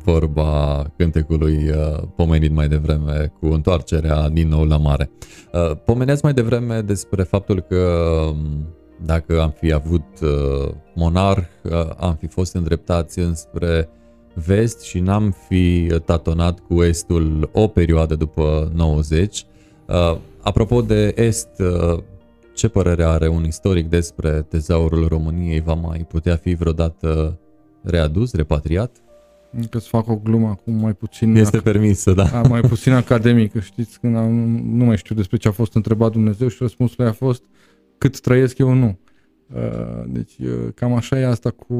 vorba 0.04 0.82
cântecului 0.96 1.70
uh, 1.70 2.02
pomenit 2.16 2.52
mai 2.52 2.68
devreme 2.68 3.32
cu 3.40 3.46
întoarcerea 3.46 4.28
din 4.28 4.48
nou 4.48 4.64
la 4.64 4.76
mare. 4.76 5.10
Uh, 5.52 5.76
pomeneați 5.84 6.24
mai 6.24 6.32
devreme 6.32 6.80
despre 6.80 7.22
faptul 7.22 7.60
că 7.60 8.10
um, 8.30 8.66
dacă 9.04 9.42
am 9.42 9.54
fi 9.60 9.72
avut 9.72 10.04
monarh, 10.94 11.46
am 11.96 12.14
fi 12.14 12.26
fost 12.26 12.54
îndreptați 12.54 13.18
înspre 13.18 13.88
vest 14.44 14.80
și 14.80 14.98
n-am 14.98 15.34
fi 15.48 15.92
tatonat 16.04 16.60
cu 16.60 16.82
estul 16.82 17.50
o 17.52 17.66
perioadă 17.66 18.14
după 18.14 18.72
90. 18.74 19.46
Apropo 20.40 20.82
de 20.82 21.12
est, 21.16 21.48
ce 22.54 22.68
părere 22.68 23.04
are 23.04 23.28
un 23.28 23.44
istoric 23.44 23.88
despre 23.88 24.30
tezaurul 24.48 25.06
României? 25.08 25.60
Va 25.60 25.74
mai 25.74 26.06
putea 26.08 26.36
fi 26.36 26.54
vreodată 26.54 27.38
readus, 27.82 28.34
repatriat? 28.34 28.96
Că 29.70 29.78
să 29.78 29.88
fac 29.88 30.08
o 30.08 30.16
glumă 30.16 30.48
acum 30.48 30.74
mai 30.74 30.92
puțin... 30.94 31.34
Este 31.34 31.58
ac- 31.58 31.62
permisă, 31.62 32.12
da. 32.12 32.24
A, 32.24 32.42
mai 32.48 32.60
puțin 32.60 32.92
academică, 32.92 33.60
știți, 33.60 34.00
când 34.00 34.16
am, 34.16 34.32
nu 34.64 34.84
mai 34.84 34.96
știu 34.96 35.14
despre 35.14 35.36
ce 35.36 35.48
a 35.48 35.50
fost 35.50 35.74
întrebat 35.74 36.12
Dumnezeu 36.12 36.48
și 36.48 36.56
răspunsul 36.60 37.06
a 37.06 37.12
fost 37.12 37.42
cât 37.98 38.20
trăiesc 38.20 38.58
eu, 38.58 38.72
nu. 38.72 38.98
Uh, 39.54 40.04
deci 40.06 40.38
uh, 40.38 40.68
cam 40.74 40.92
așa 40.92 41.18
e 41.18 41.26
asta 41.26 41.50
cu 41.50 41.74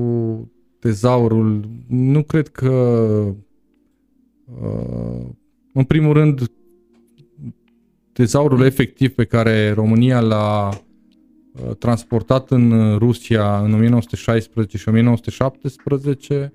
tezaurul. 0.87 1.69
Nu 1.89 2.23
cred 2.23 2.49
că 2.49 2.71
uh, 4.45 5.27
în 5.73 5.85
primul 5.85 6.13
rând 6.13 6.51
tezaurul 8.13 8.65
efectiv 8.65 9.11
pe 9.11 9.25
care 9.25 9.71
România 9.71 10.21
l-a 10.21 10.81
transportat 11.79 12.51
în 12.51 12.97
Rusia 12.99 13.59
în 13.59 13.73
1916 13.73 14.77
și 14.77 14.89
1917 14.89 16.53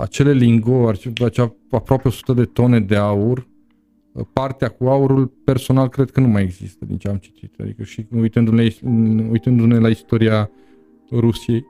acele 0.00 0.32
lingouri, 0.32 1.12
acea 1.24 1.54
aproape 1.70 2.08
100 2.08 2.32
de 2.32 2.44
tone 2.44 2.80
de 2.80 2.96
aur, 2.96 3.48
partea 4.32 4.68
cu 4.68 4.86
aurul 4.86 5.26
personal 5.26 5.88
cred 5.88 6.10
că 6.10 6.20
nu 6.20 6.28
mai 6.28 6.42
există 6.42 6.84
din 6.84 6.96
ce 6.96 7.08
am 7.08 7.16
citit. 7.16 7.54
Adică 7.60 7.82
și 7.82 8.06
uitându-ne, 8.16 8.68
uitându-ne 9.30 9.78
la 9.78 9.88
istoria 9.88 10.50
Rusiei, 11.10 11.64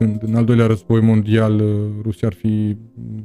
când 0.00 0.22
în 0.22 0.34
al 0.34 0.44
doilea 0.44 0.66
război 0.66 1.00
mondial 1.00 1.60
uh, 1.60 2.02
Rusia 2.02 2.28
ar 2.28 2.34
fi 2.34 2.76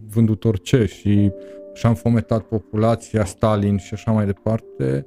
vândut 0.09 0.43
orice 0.43 0.85
și 0.85 1.31
și-a 1.73 1.89
înfometat 1.89 2.41
populația, 2.41 3.25
Stalin 3.25 3.77
și 3.77 3.93
așa 3.93 4.11
mai 4.11 4.25
departe, 4.25 5.05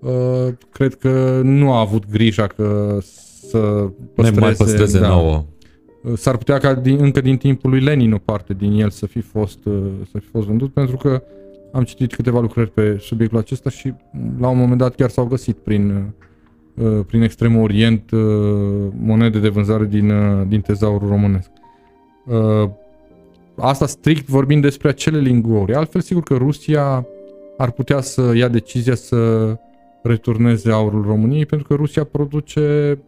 uh, 0.00 0.48
cred 0.70 0.94
că 0.94 1.40
nu 1.44 1.72
a 1.72 1.80
avut 1.80 2.10
grija 2.10 2.46
că 2.46 2.98
să 3.48 3.58
păstreze, 4.14 4.40
ne 4.40 4.46
mai 4.46 4.52
păstreze 4.52 4.98
da, 4.98 5.08
nouă. 5.08 5.44
Uh, 6.02 6.12
s-ar 6.16 6.36
putea 6.36 6.58
ca 6.58 6.74
din, 6.74 6.98
încă 7.00 7.20
din 7.20 7.36
timpul 7.36 7.70
lui 7.70 7.80
Lenin 7.80 8.12
o 8.12 8.18
parte 8.18 8.54
din 8.54 8.72
el 8.72 8.90
să 8.90 9.06
fi 9.06 9.20
fost, 9.20 9.58
să 10.10 10.18
fi 10.18 10.26
fost 10.26 10.46
vândut, 10.46 10.72
pentru 10.72 10.96
că 10.96 11.22
am 11.72 11.82
citit 11.82 12.14
câteva 12.14 12.40
lucrări 12.40 12.70
pe 12.70 12.96
subiectul 13.00 13.38
acesta 13.38 13.70
și 13.70 13.94
la 14.38 14.48
un 14.48 14.58
moment 14.58 14.78
dat 14.78 14.94
chiar 14.94 15.10
s-au 15.10 15.24
găsit 15.24 15.56
prin, 15.56 15.90
uh, 15.90 16.02
prin 17.06 17.22
Extremul 17.22 17.62
Orient 17.62 18.10
uh, 18.10 18.20
monede 19.00 19.38
de 19.38 19.48
vânzare 19.48 19.84
din, 19.84 20.10
uh, 20.10 20.46
din 20.48 20.60
tezaurul 20.60 21.08
românesc. 21.08 21.50
Asta 23.56 23.86
strict 23.86 24.28
vorbind 24.28 24.62
despre 24.62 24.88
acele 24.88 25.18
lingouri. 25.18 25.74
Altfel, 25.74 26.00
sigur 26.00 26.22
că 26.22 26.34
Rusia 26.34 27.06
ar 27.56 27.70
putea 27.70 28.00
să 28.00 28.32
ia 28.34 28.48
decizia 28.48 28.94
să 28.94 29.54
returneze 30.02 30.70
aurul 30.70 31.02
României, 31.02 31.46
pentru 31.46 31.66
că 31.66 31.74
Rusia 31.74 32.04
produce 32.04 32.98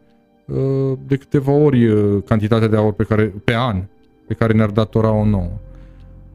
de 1.07 1.17
câteva 1.17 1.53
ori 1.53 1.89
cantitatea 2.25 2.69
de 2.69 2.77
aur 2.77 2.93
pe, 2.93 3.05
care, 3.05 3.35
pe 3.45 3.55
an 3.55 3.83
pe 4.27 4.35
care 4.35 4.53
ne-ar 4.53 4.71
datora 4.71 5.11
o 5.11 5.25
nouă. 5.25 5.53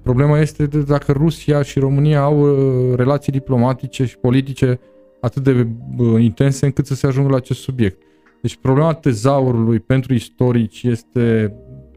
Problema 0.02 0.40
este 0.40 0.66
de 0.66 0.82
dacă 0.82 1.12
Rusia 1.12 1.62
și 1.62 1.80
România 1.80 2.22
au 2.22 2.40
uh, 2.40 2.96
relații 2.96 3.32
diplomatice 3.32 4.06
și 4.06 4.18
politice 4.18 4.80
atât 5.22 5.44
de 5.44 5.68
uh, 5.98 6.22
intense 6.22 6.66
încât 6.66 6.86
să 6.86 6.96
se 6.96 7.08
ajungă 7.08 7.30
la 7.30 7.36
acest 7.36 7.60
subiect. 7.60 8.02
Deci 8.42 8.56
problema 8.56 8.94
tezaurului 8.94 9.80
pentru 9.80 10.14
istorici 10.14 10.84
este 10.84 11.56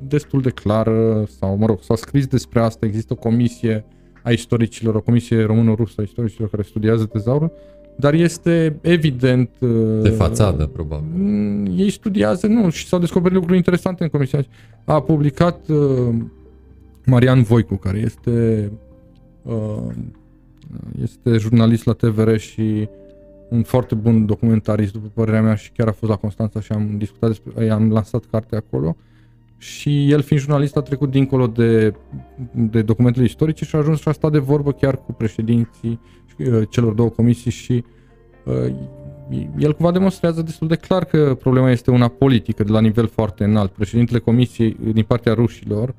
destul 0.09 0.41
de 0.41 0.51
clară, 0.51 1.25
sau 1.39 1.57
mă 1.57 1.67
rog, 1.67 1.79
s-a 1.83 1.95
scris 1.95 2.27
despre 2.27 2.61
asta, 2.61 2.87
există 2.87 3.13
o 3.13 3.17
comisie 3.17 3.85
a 4.23 4.31
istoricilor, 4.31 4.95
o 4.95 5.01
comisie 5.01 5.43
română-rusă 5.43 5.95
a 5.99 6.03
istoricilor 6.03 6.49
care 6.49 6.63
studiază 6.63 7.05
tezaurul, 7.05 7.53
dar 7.97 8.15
este 8.15 8.79
evident... 8.81 9.51
Uh, 9.61 10.03
de 10.03 10.09
fațadă, 10.09 10.67
probabil. 10.67 11.09
Mm, 11.15 11.67
ei 11.77 11.91
studiază, 11.91 12.47
nu, 12.47 12.71
și 12.71 12.87
s-au 12.87 12.99
descoperit 12.99 13.35
lucruri 13.35 13.57
interesante 13.57 14.03
în 14.03 14.09
comisia. 14.09 14.45
A 14.85 15.01
publicat 15.01 15.67
Marian 17.07 17.43
Voicu, 17.43 17.77
care 17.77 17.99
este, 17.99 18.71
uh, 19.43 19.93
este 21.03 21.37
jurnalist 21.37 21.85
la 21.85 21.93
TVR 21.93 22.37
și 22.37 22.89
un 23.49 23.63
foarte 23.63 23.95
bun 23.95 24.27
documentarist, 24.27 24.93
după 24.93 25.11
părerea 25.15 25.43
mea, 25.43 25.55
și 25.55 25.71
chiar 25.71 25.89
a 25.89 25.93
fost 25.93 26.11
la 26.11 26.17
Constanța 26.17 26.61
și 26.61 26.73
am 26.73 26.95
discutat 26.99 27.29
despre, 27.29 27.71
am 27.71 27.93
lansat 27.93 28.25
cartea 28.31 28.59
acolo. 28.59 28.97
Și 29.59 30.11
el, 30.11 30.23
fiind 30.23 30.43
jurnalist, 30.43 30.77
a 30.77 30.81
trecut 30.81 31.11
dincolo 31.11 31.47
de, 31.47 31.95
de 32.53 32.83
documentele 32.83 33.25
istorice 33.25 33.65
și 33.65 33.75
a 33.75 33.79
ajuns 33.79 34.01
și 34.01 34.09
a 34.09 34.13
stat 34.13 34.33
de 34.33 34.39
vorbă 34.39 34.73
chiar 34.73 34.97
cu 34.97 35.13
președinții 35.13 36.01
uh, 36.39 36.63
celor 36.71 36.93
două 36.93 37.09
comisii 37.09 37.51
și 37.51 37.85
uh, 38.45 38.75
el 39.59 39.75
cumva 39.75 39.93
demonstrează 39.93 40.43
destul 40.43 40.69
de 40.69 40.77
clar 40.77 41.05
că 41.05 41.35
problema 41.35 41.71
este 41.71 41.91
una 41.91 42.09
politică 42.09 42.65
de 42.65 42.73
la 42.73 42.81
nivel 42.81 43.07
foarte 43.07 43.45
înalt. 43.45 43.71
Președintele 43.71 44.19
comisiei 44.19 44.77
din 44.93 45.05
partea 45.05 45.33
rușilor 45.35 45.95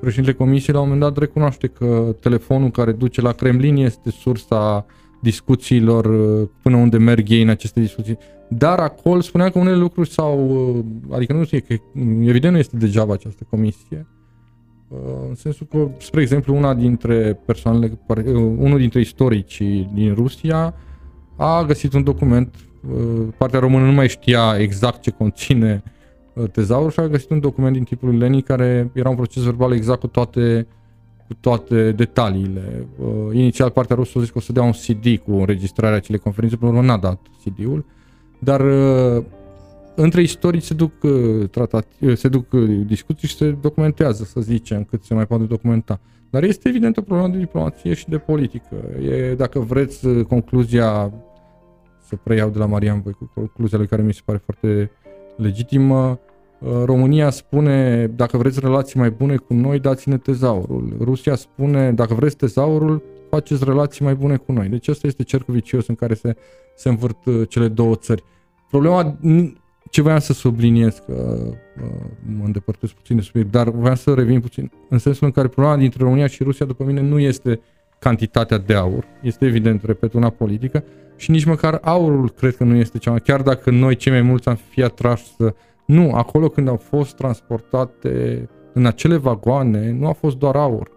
Președintele 0.00 0.36
Comisiei 0.36 0.74
la 0.74 0.80
un 0.80 0.88
moment 0.88 1.08
dat 1.08 1.18
recunoaște 1.18 1.66
că 1.66 2.14
telefonul 2.20 2.70
care 2.70 2.92
duce 2.92 3.20
la 3.20 3.32
Kremlin 3.32 3.76
este 3.76 4.10
sursa 4.10 4.86
discuțiilor 5.20 6.04
uh, 6.04 6.48
până 6.62 6.76
unde 6.76 6.98
merg 6.98 7.28
ei 7.28 7.42
în 7.42 7.48
aceste 7.48 7.80
discuții. 7.80 8.18
Dar 8.48 8.78
acolo 8.78 9.20
spunea 9.20 9.50
că 9.50 9.58
unele 9.58 9.76
lucruri 9.76 10.10
s-au, 10.10 10.48
uh, 10.48 10.84
adică 11.14 11.32
nu 11.32 11.44
știu, 11.44 11.58
că 11.68 11.74
evident 12.20 12.52
nu 12.52 12.58
este 12.58 12.76
degeaba 12.76 13.12
această 13.12 13.46
comisie, 13.50 14.06
uh, 14.88 14.98
în 15.28 15.34
sensul 15.34 15.66
că, 15.70 15.88
spre 15.98 16.20
exemplu, 16.20 16.56
una 16.56 16.74
dintre 16.74 17.40
persoanele, 17.46 17.98
unul 18.58 18.78
dintre 18.78 19.00
istoricii 19.00 19.90
din 19.94 20.14
Rusia 20.14 20.74
a 21.36 21.64
găsit 21.64 21.92
un 21.92 22.04
document, 22.04 22.54
partea 23.36 23.58
română 23.58 23.84
nu 23.84 23.92
mai 23.92 24.08
știa 24.08 24.56
exact 24.58 25.00
ce 25.00 25.10
conține 25.10 25.82
Uh, 26.36 26.50
tezaur 26.50 26.92
și 26.92 27.00
a 27.00 27.08
găsit 27.08 27.30
un 27.30 27.40
document 27.40 27.72
din 27.72 27.84
tipul 27.84 28.18
Leni 28.18 28.42
care 28.42 28.90
era 28.94 29.08
un 29.08 29.16
proces 29.16 29.42
verbal 29.42 29.72
exact 29.72 30.00
cu 30.00 30.06
toate 30.06 30.66
cu 31.26 31.34
toate 31.40 31.92
detaliile. 31.92 32.86
Uh, 32.98 33.06
inițial 33.32 33.70
partea 33.70 33.96
rusă 33.96 34.18
a 34.18 34.20
zis 34.20 34.30
că 34.30 34.38
o 34.38 34.40
să 34.40 34.52
dea 34.52 34.62
un 34.62 34.72
CD 34.72 35.18
cu 35.24 35.32
înregistrarea 35.32 35.96
acelei 35.96 36.20
conferințe, 36.20 36.56
până 36.56 36.70
la 36.70 36.76
urmă 36.76 36.90
n-a 36.90 36.98
dat 36.98 37.20
CD-ul, 37.44 37.84
dar 38.38 38.60
uh, 38.60 39.24
între 39.94 40.22
istorici 40.22 40.62
se 40.62 40.74
duc, 40.74 40.92
uh, 41.02 41.48
tratat, 41.50 41.86
uh, 42.00 42.16
se 42.16 42.28
duc 42.28 42.52
uh, 42.52 42.80
discuții 42.86 43.28
și 43.28 43.36
se 43.36 43.50
documentează, 43.50 44.24
să 44.24 44.40
zicem, 44.40 44.84
cât 44.84 45.04
se 45.04 45.14
mai 45.14 45.26
poate 45.26 45.44
documenta. 45.44 46.00
Dar 46.30 46.42
este 46.42 46.68
evident 46.68 46.96
o 46.96 47.00
problemă 47.00 47.28
de 47.28 47.38
diplomație 47.38 47.94
și 47.94 48.08
de 48.08 48.18
politică. 48.18 48.76
E, 49.02 49.34
dacă 49.34 49.58
vreți, 49.58 50.06
uh, 50.06 50.24
concluzia, 50.24 51.12
să 52.06 52.16
preiau 52.16 52.48
de 52.50 52.58
la 52.58 52.66
Marian 52.66 53.00
Voi, 53.00 53.12
cu 53.12 53.30
concluzia 53.34 53.78
lui 53.78 53.86
care 53.86 54.02
mi 54.02 54.14
se 54.14 54.20
pare 54.24 54.42
foarte 54.44 54.90
legitimă, 55.36 56.08
Uh, 56.08 56.25
România 56.84 57.30
spune, 57.30 58.06
dacă 58.06 58.36
vreți 58.36 58.60
relații 58.60 58.98
mai 58.98 59.10
bune 59.10 59.36
cu 59.36 59.54
noi, 59.54 59.78
dați-ne 59.78 60.18
tezaurul. 60.18 60.96
Rusia 61.00 61.34
spune, 61.34 61.92
dacă 61.92 62.14
vreți 62.14 62.36
tezaurul, 62.36 63.02
faceți 63.30 63.64
relații 63.64 64.04
mai 64.04 64.14
bune 64.14 64.36
cu 64.36 64.52
noi. 64.52 64.68
Deci 64.68 64.88
ăsta 64.88 65.06
este 65.06 65.22
cercul 65.22 65.54
vicios 65.54 65.86
în 65.86 65.94
care 65.94 66.14
se, 66.14 66.36
se 66.74 66.88
învârt 66.88 67.24
uh, 67.24 67.48
cele 67.48 67.68
două 67.68 67.94
țări. 67.94 68.24
Problema, 68.70 69.18
ce 69.90 70.02
voiam 70.02 70.18
să 70.18 70.32
subliniez, 70.32 71.02
că 71.06 71.36
uh, 71.82 72.06
mă 72.38 72.44
îndepărtez 72.44 72.90
puțin 72.90 73.16
de 73.16 73.22
subiect, 73.22 73.50
dar 73.50 73.70
voiam 73.70 73.94
să 73.94 74.14
revin 74.14 74.40
puțin, 74.40 74.70
în 74.88 74.98
sensul 74.98 75.26
în 75.26 75.32
care 75.32 75.48
problema 75.48 75.76
dintre 75.76 76.02
România 76.04 76.26
și 76.26 76.42
Rusia, 76.42 76.66
după 76.66 76.84
mine, 76.84 77.00
nu 77.00 77.18
este 77.18 77.60
cantitatea 77.98 78.58
de 78.58 78.74
aur. 78.74 79.04
Este 79.22 79.46
evident, 79.46 79.84
repet, 79.84 80.12
una 80.12 80.30
politică 80.30 80.84
și 81.16 81.30
nici 81.30 81.44
măcar 81.44 81.78
aurul 81.82 82.30
cred 82.30 82.56
că 82.56 82.64
nu 82.64 82.74
este 82.74 82.98
cea 82.98 83.10
mai... 83.10 83.20
Chiar 83.20 83.42
dacă 83.42 83.70
noi 83.70 83.96
cei 83.96 84.12
mai 84.12 84.22
mulți 84.22 84.48
am 84.48 84.58
fi 84.70 84.82
atrași 84.82 85.24
să 85.36 85.54
nu, 85.86 86.12
acolo 86.12 86.48
când 86.48 86.68
au 86.68 86.76
fost 86.76 87.14
transportate 87.14 88.48
în 88.72 88.86
acele 88.86 89.16
vagoane, 89.16 89.92
nu 89.92 90.06
a 90.06 90.12
fost 90.12 90.36
doar 90.36 90.56
aur. 90.56 90.90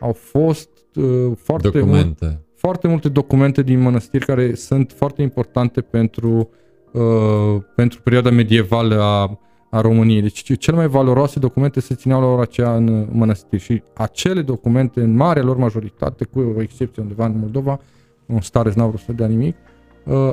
Au 0.00 0.12
fost 0.12 0.68
uh, 0.94 1.32
foarte, 1.36 1.68
documente. 1.68 2.24
Mult, 2.24 2.40
foarte 2.54 2.88
multe 2.88 3.08
documente 3.08 3.62
din 3.62 3.80
mănăstiri 3.80 4.24
care 4.24 4.54
sunt 4.54 4.92
foarte 4.96 5.22
importante 5.22 5.80
pentru, 5.80 6.50
uh, 6.92 7.62
pentru 7.74 8.00
perioada 8.02 8.30
medievală 8.30 9.00
a, 9.00 9.38
a 9.70 9.80
României. 9.80 10.22
Deci 10.22 10.58
cele 10.58 10.76
mai 10.76 10.86
valoroase 10.86 11.38
documente 11.38 11.80
se 11.80 11.94
țineau 11.94 12.20
la 12.20 12.26
ora 12.26 12.42
aceea 12.42 12.74
în 12.76 13.08
mănăstiri 13.12 13.62
și 13.62 13.82
acele 13.94 14.42
documente, 14.42 15.00
în 15.00 15.14
marea 15.14 15.42
lor 15.42 15.56
majoritate, 15.56 16.24
cu 16.24 16.40
o 16.56 16.62
excepție 16.62 17.02
undeva 17.02 17.26
în 17.26 17.38
Moldova, 17.38 17.80
un 18.26 18.40
stare 18.40 18.72
n-au 18.74 18.88
vrut 18.88 19.00
să 19.00 19.12
dea 19.12 19.26
nimic, 19.26 19.56
uh, 19.56 19.69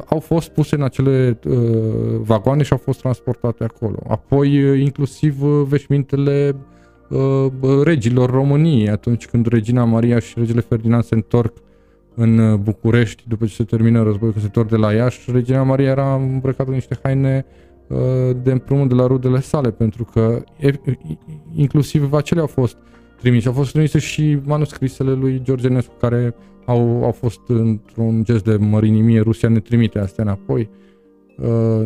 au 0.06 0.20
fost 0.20 0.50
puse 0.50 0.76
în 0.76 0.82
acele 0.82 1.40
uh, 1.46 1.56
vagoane 2.22 2.64
și 2.64 2.72
au 2.72 2.78
fost 2.78 3.00
transportate 3.00 3.64
acolo. 3.64 3.98
Apoi, 4.08 4.64
uh, 4.64 4.80
inclusiv 4.80 5.44
uh, 5.44 5.66
veșmintele 5.68 6.56
uh, 7.10 7.48
regilor 7.84 8.30
României, 8.30 8.90
atunci 8.90 9.28
când 9.28 9.48
regina 9.48 9.84
Maria 9.84 10.20
și 10.20 10.34
regele 10.38 10.62
Ferdinand 10.62 11.04
se 11.04 11.16
întorc 11.16 11.54
în 12.16 12.38
uh, 12.38 12.58
București, 12.58 13.24
după 13.28 13.46
ce 13.46 13.54
se 13.54 13.64
termină 13.64 14.04
războiul, 14.04 14.34
când 14.34 14.46
se 14.46 14.52
întorc 14.56 14.70
de 14.70 14.76
la 14.76 14.94
Iași, 14.94 15.32
regina 15.32 15.64
Maria 15.64 15.90
era 15.90 16.16
îmbrăcată 16.16 16.70
în 16.70 16.76
niște 16.76 17.00
haine 17.04 17.46
uh, 17.88 17.98
de 18.44 18.52
împrumut 18.52 18.88
de 18.88 18.96
la 18.96 19.08
rudele 19.08 19.40
sale, 19.40 19.72
pentru 19.72 20.08
că 20.14 20.44
e, 20.60 20.72
inclusiv 21.56 22.14
acele 22.14 22.40
au 22.40 22.48
fost 22.48 22.78
trimise. 23.20 23.48
Au 23.48 23.54
fost 23.54 23.72
trimise 23.72 24.00
și 24.00 24.38
manuscrisele 24.44 25.12
lui 25.12 25.42
George 25.44 25.68
Enescu, 25.68 25.94
care 26.00 26.36
au, 26.66 27.04
au 27.04 27.12
fost 27.12 27.40
într-un 27.48 28.24
gest 28.24 28.44
de 28.44 28.56
mărinimie, 28.56 29.22
Rusia 29.22 29.50
ne 29.50 29.60
trimite 29.60 30.00
astea 30.00 30.24
înapoi. 30.24 30.70
Uh, 31.38 31.82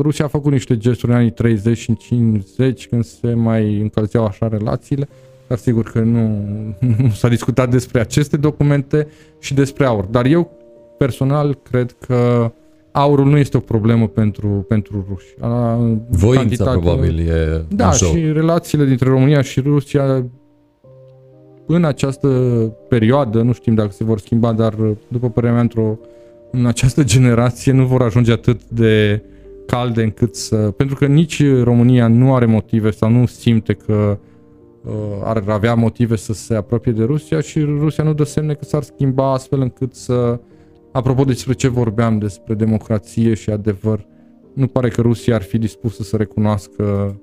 Rusia 0.00 0.24
a 0.24 0.28
făcut 0.28 0.52
niște 0.52 0.76
gesturi 0.76 1.12
în 1.12 1.18
anii 1.18 1.30
30 1.30 1.76
și 1.78 1.96
50 1.96 2.88
când 2.88 3.04
se 3.04 3.32
mai 3.34 3.80
încălzeau 3.80 4.24
așa 4.24 4.48
relațiile, 4.48 5.08
dar 5.48 5.58
sigur 5.58 5.82
că 5.90 6.00
nu, 6.00 6.44
nu 6.98 7.08
s-a 7.10 7.28
discutat 7.28 7.70
despre 7.70 8.00
aceste 8.00 8.36
documente 8.36 9.08
și 9.38 9.54
despre 9.54 9.84
aur. 9.86 10.04
Dar 10.04 10.24
eu 10.26 10.50
personal 10.98 11.54
cred 11.70 11.96
că 12.06 12.52
aurul 12.92 13.26
nu 13.26 13.36
este 13.36 13.56
o 13.56 13.60
problemă 13.60 14.06
pentru, 14.08 14.48
pentru 14.68 15.06
ruși. 15.08 15.34
A, 15.40 15.74
Voința 16.08 16.40
cantitatea- 16.40 16.78
probabil 16.80 17.18
e 17.28 17.64
Da, 17.68 17.86
în 17.86 17.92
joc. 17.92 18.08
și 18.08 18.32
relațiile 18.32 18.84
dintre 18.84 19.08
România 19.08 19.42
și 19.42 19.60
Rusia 19.60 20.26
în 21.68 21.84
această 21.84 22.28
perioadă, 22.88 23.42
nu 23.42 23.52
știm 23.52 23.74
dacă 23.74 23.90
se 23.90 24.04
vor 24.04 24.18
schimba, 24.18 24.52
dar 24.52 24.74
după 25.08 25.30
părerea 25.30 25.54
mea, 25.54 25.62
într-o, 25.62 25.98
în 26.50 26.66
această 26.66 27.04
generație 27.04 27.72
nu 27.72 27.86
vor 27.86 28.02
ajunge 28.02 28.32
atât 28.32 28.64
de 28.68 29.22
calde 29.66 30.02
încât 30.02 30.34
să... 30.34 30.56
Pentru 30.56 30.96
că 30.96 31.06
nici 31.06 31.42
România 31.62 32.08
nu 32.08 32.34
are 32.34 32.44
motive 32.44 32.90
sau 32.90 33.10
nu 33.10 33.26
simte 33.26 33.72
că 33.72 34.18
uh, 34.84 34.92
ar 35.24 35.42
avea 35.46 35.74
motive 35.74 36.16
să 36.16 36.32
se 36.32 36.54
apropie 36.54 36.92
de 36.92 37.04
Rusia 37.04 37.40
și 37.40 37.60
Rusia 37.60 38.04
nu 38.04 38.14
dă 38.14 38.24
semne 38.24 38.54
că 38.54 38.64
s-ar 38.64 38.82
schimba 38.82 39.32
astfel 39.32 39.60
încât 39.60 39.94
să... 39.94 40.40
Apropo 40.92 41.24
despre 41.24 41.52
ce 41.52 41.68
vorbeam, 41.68 42.18
despre 42.18 42.54
democrație 42.54 43.34
și 43.34 43.50
adevăr, 43.50 44.06
nu 44.52 44.66
pare 44.66 44.88
că 44.88 45.00
Rusia 45.00 45.34
ar 45.34 45.42
fi 45.42 45.58
dispusă 45.58 46.02
să 46.02 46.16
recunoască 46.16 47.16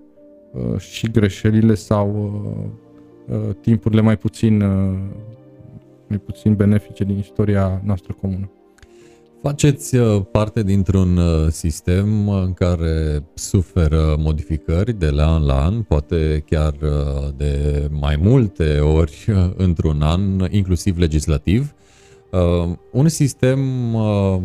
uh, 0.52 0.80
și 0.80 1.12
greșelile 1.12 1.74
sau 1.74 2.32
uh, 2.46 2.52
uh, 2.52 2.85
timpurile 3.62 4.02
mai 4.02 4.18
puțin, 4.18 4.62
uh, 4.62 4.98
mai 6.08 6.18
puțin 6.18 6.56
benefice 6.56 7.04
din 7.04 7.18
istoria 7.18 7.82
noastră 7.84 8.16
comună. 8.22 8.50
Faceți 9.42 9.96
uh, 9.96 10.22
parte 10.32 10.64
dintr-un 10.64 11.18
uh, 11.18 11.48
sistem 11.50 12.30
în 12.30 12.54
care 12.54 13.24
suferă 13.34 14.16
modificări 14.20 14.94
de 14.94 15.10
la 15.10 15.34
an 15.34 15.46
la 15.46 15.66
an, 15.66 15.82
poate 15.82 16.44
chiar 16.50 16.74
uh, 16.82 17.30
de 17.38 17.88
mai 17.92 18.16
multe 18.22 18.80
ori 18.80 19.26
uh, 19.28 19.52
într-un 19.58 20.02
an, 20.02 20.22
inclusiv 20.50 20.98
legislativ. 20.98 21.74
Uh, 22.32 22.70
Un 22.92 23.08
sistem 23.08 23.94
uh, 23.94 24.38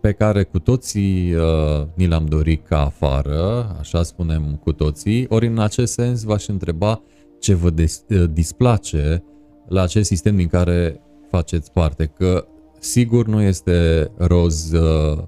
pe 0.00 0.12
care 0.12 0.42
cu 0.42 0.58
toții 0.58 1.34
uh, 1.34 1.86
ni 1.94 2.06
l-am 2.06 2.26
dorit 2.26 2.66
ca 2.66 2.80
afară, 2.84 3.76
așa 3.78 4.02
spunem 4.02 4.60
cu 4.62 4.72
toții, 4.72 5.26
ori 5.28 5.46
în 5.46 5.58
acest 5.58 5.92
sens 5.92 6.22
v-aș 6.22 6.46
întreba 6.46 7.00
ce 7.38 7.54
vă 7.54 7.70
des- 7.70 8.04
uh, 8.08 8.24
displace 8.32 9.22
la 9.68 9.82
acest 9.82 10.08
sistem 10.08 10.36
din 10.36 10.46
care 10.46 11.00
faceți 11.30 11.72
parte, 11.72 12.10
că 12.16 12.46
sigur 12.78 13.26
nu 13.26 13.40
este 13.40 14.10
roz 14.16 14.72
uh, 14.72 15.18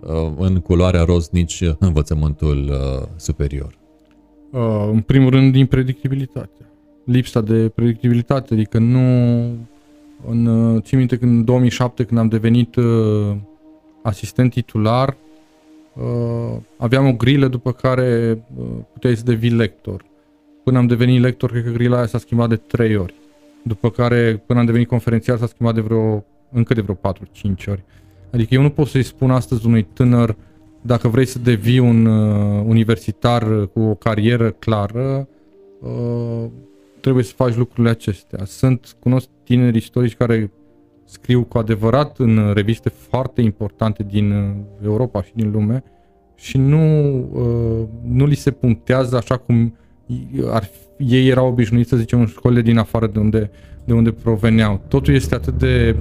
uh, 0.00 0.32
în 0.36 0.60
culoarea 0.60 1.02
roz 1.02 1.28
nici 1.28 1.62
învățământul 1.78 2.68
uh, 2.70 3.06
superior. 3.16 3.78
Uh, 4.50 4.88
în 4.92 5.00
primul 5.00 5.30
rând, 5.30 5.52
din 5.52 5.66
predictibilitate. 5.66 6.68
Lipsa 7.04 7.40
de 7.40 7.68
predictibilitate, 7.68 8.54
adică 8.54 8.78
nu... 8.78 8.98
În, 10.28 10.46
uh, 10.46 10.82
țin 10.82 10.98
minte 10.98 11.16
când 11.16 11.32
în 11.32 11.44
2007, 11.44 12.04
când 12.04 12.20
am 12.20 12.28
devenit 12.28 12.76
uh, 12.76 13.36
asistent 14.02 14.50
titular, 14.50 15.16
uh, 15.94 16.56
aveam 16.76 17.06
o 17.06 17.12
grilă 17.12 17.48
după 17.48 17.72
care 17.72 18.38
uh, 18.58 18.66
puteai 18.92 19.16
să 19.16 19.22
devii 19.24 19.50
lector. 19.50 20.04
Până 20.64 20.78
am 20.78 20.86
devenit 20.86 21.20
lector, 21.20 21.50
cred 21.50 21.64
că 21.64 21.70
grila 21.70 21.96
aia 21.96 22.06
s-a 22.06 22.18
schimbat 22.18 22.48
de 22.48 22.56
3 22.56 22.96
ori. 22.96 23.14
După 23.62 23.90
care, 23.90 24.42
până 24.46 24.58
am 24.58 24.66
devenit 24.66 24.88
conferențiar, 24.88 25.38
s-a 25.38 25.46
schimbat 25.46 25.74
de 25.74 25.80
vreo, 25.80 26.24
încă 26.52 26.74
de 26.74 26.80
vreo 26.80 26.94
4-5 26.94 27.68
ori. 27.68 27.84
Adică 28.32 28.54
eu 28.54 28.62
nu 28.62 28.70
pot 28.70 28.86
să-i 28.86 29.02
spun 29.02 29.30
astăzi 29.30 29.66
unui 29.66 29.82
tânăr 29.82 30.36
dacă 30.80 31.08
vrei 31.08 31.26
să 31.26 31.38
devii 31.38 31.78
un 31.78 32.06
uh, 32.06 32.64
universitar 32.66 33.66
cu 33.66 33.80
o 33.80 33.94
carieră 33.94 34.50
clară, 34.50 35.28
uh, 35.80 36.44
trebuie 37.00 37.24
să 37.24 37.32
faci 37.36 37.56
lucrurile 37.56 37.90
acestea. 37.90 38.44
Sunt, 38.44 38.96
cunosc 38.98 39.28
tineri 39.42 39.76
istorici 39.76 40.16
care 40.16 40.50
scriu 41.04 41.42
cu 41.42 41.58
adevărat 41.58 42.18
în 42.18 42.52
reviste 42.54 42.88
foarte 42.88 43.40
importante 43.40 44.02
din 44.02 44.30
uh, 44.30 44.54
Europa 44.84 45.22
și 45.22 45.32
din 45.34 45.50
lume 45.50 45.84
și 46.34 46.58
nu, 46.58 47.14
uh, 47.32 47.88
nu 48.02 48.26
li 48.26 48.34
se 48.34 48.50
punctează 48.50 49.16
așa 49.16 49.36
cum 49.36 49.76
ar 50.50 50.64
fi, 50.64 51.14
ei 51.14 51.28
erau 51.28 51.46
obișnuiți, 51.46 51.88
să 51.88 51.96
zicem, 51.96 52.20
în 52.20 52.26
școlile 52.26 52.60
din 52.60 52.78
afară 52.78 53.06
de 53.06 53.18
unde, 53.18 53.50
de 53.84 53.92
unde 53.92 54.12
proveneau. 54.12 54.80
Totul 54.88 55.14
este 55.14 55.34
atât 55.34 55.58
de, 55.58 55.96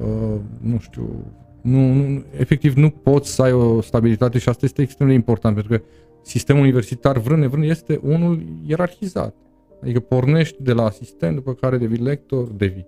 uh, 0.00 0.40
nu 0.60 0.78
știu, 0.78 1.24
nu, 1.62 1.92
nu, 1.92 2.24
efectiv 2.38 2.74
nu 2.74 2.90
poți 2.90 3.34
să 3.34 3.42
ai 3.42 3.52
o 3.52 3.80
stabilitate 3.80 4.38
și 4.38 4.48
asta 4.48 4.64
este 4.64 4.82
extrem 4.82 5.08
de 5.08 5.14
important, 5.14 5.54
pentru 5.54 5.76
că 5.76 5.82
sistemul 6.22 6.62
universitar, 6.62 7.18
vrând 7.18 7.40
nevrând, 7.40 7.64
este 7.64 8.00
unul 8.02 8.42
ierarhizat. 8.66 9.34
Adică 9.82 10.00
pornești 10.00 10.62
de 10.62 10.72
la 10.72 10.84
asistent, 10.84 11.34
după 11.34 11.54
care 11.54 11.78
devii 11.78 12.02
lector, 12.02 12.48
devii. 12.48 12.86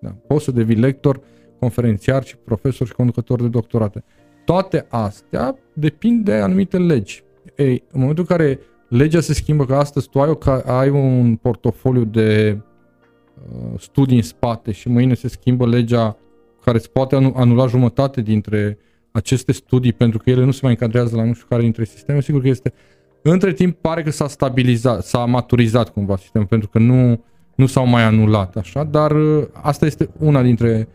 Da, 0.00 0.16
poți 0.26 0.44
să 0.44 0.50
devii 0.50 0.76
lector, 0.76 1.20
conferențiar 1.58 2.24
și 2.24 2.36
profesor 2.36 2.86
și 2.86 2.92
conducător 2.92 3.40
de 3.40 3.48
doctorate. 3.48 4.04
Toate 4.44 4.86
astea 4.88 5.58
depind 5.72 6.24
de 6.24 6.32
anumite 6.32 6.78
legi. 6.78 7.22
Ei, 7.56 7.82
în 7.92 8.00
momentul 8.00 8.26
în 8.28 8.36
care 8.36 8.58
legea 8.88 9.20
se 9.20 9.32
schimbă, 9.32 9.66
că 9.66 9.74
astăzi 9.74 10.08
tu 10.08 10.20
ai, 10.20 10.28
o, 10.28 10.34
ca- 10.34 10.62
ai 10.66 10.88
un 10.88 11.36
portofoliu 11.36 12.04
de 12.04 12.58
uh, 13.50 13.80
studii 13.80 14.16
în 14.16 14.22
spate 14.22 14.72
și 14.72 14.88
mâine 14.88 15.14
se 15.14 15.28
schimbă 15.28 15.66
legea 15.66 16.16
care 16.64 16.76
îți 16.76 16.90
poate 16.90 17.14
anu- 17.14 17.32
anula 17.36 17.66
jumătate 17.66 18.20
dintre 18.20 18.78
aceste 19.10 19.52
studii 19.52 19.92
pentru 19.92 20.18
că 20.18 20.30
ele 20.30 20.44
nu 20.44 20.50
se 20.50 20.60
mai 20.62 20.70
încadrează 20.70 21.16
la 21.16 21.24
nu 21.24 21.32
știu 21.32 21.46
care 21.48 21.62
dintre 21.62 21.84
sisteme, 21.84 22.20
sigur 22.20 22.40
că 22.40 22.48
este 22.48 22.72
între 23.22 23.52
timp 23.52 23.76
pare 23.80 24.02
că 24.02 24.10
s-a 24.10 24.28
stabilizat, 24.28 25.04
s-a 25.04 25.24
maturizat 25.24 25.88
cumva 25.88 26.16
sistemul 26.16 26.46
pentru 26.46 26.68
că 26.68 26.78
nu, 26.78 27.24
nu 27.54 27.66
s-au 27.66 27.86
mai 27.86 28.02
anulat 28.02 28.56
așa, 28.56 28.84
dar 28.84 29.10
uh, 29.10 29.44
asta 29.52 29.86
este 29.86 30.10
una 30.18 30.42
dintre 30.42 30.88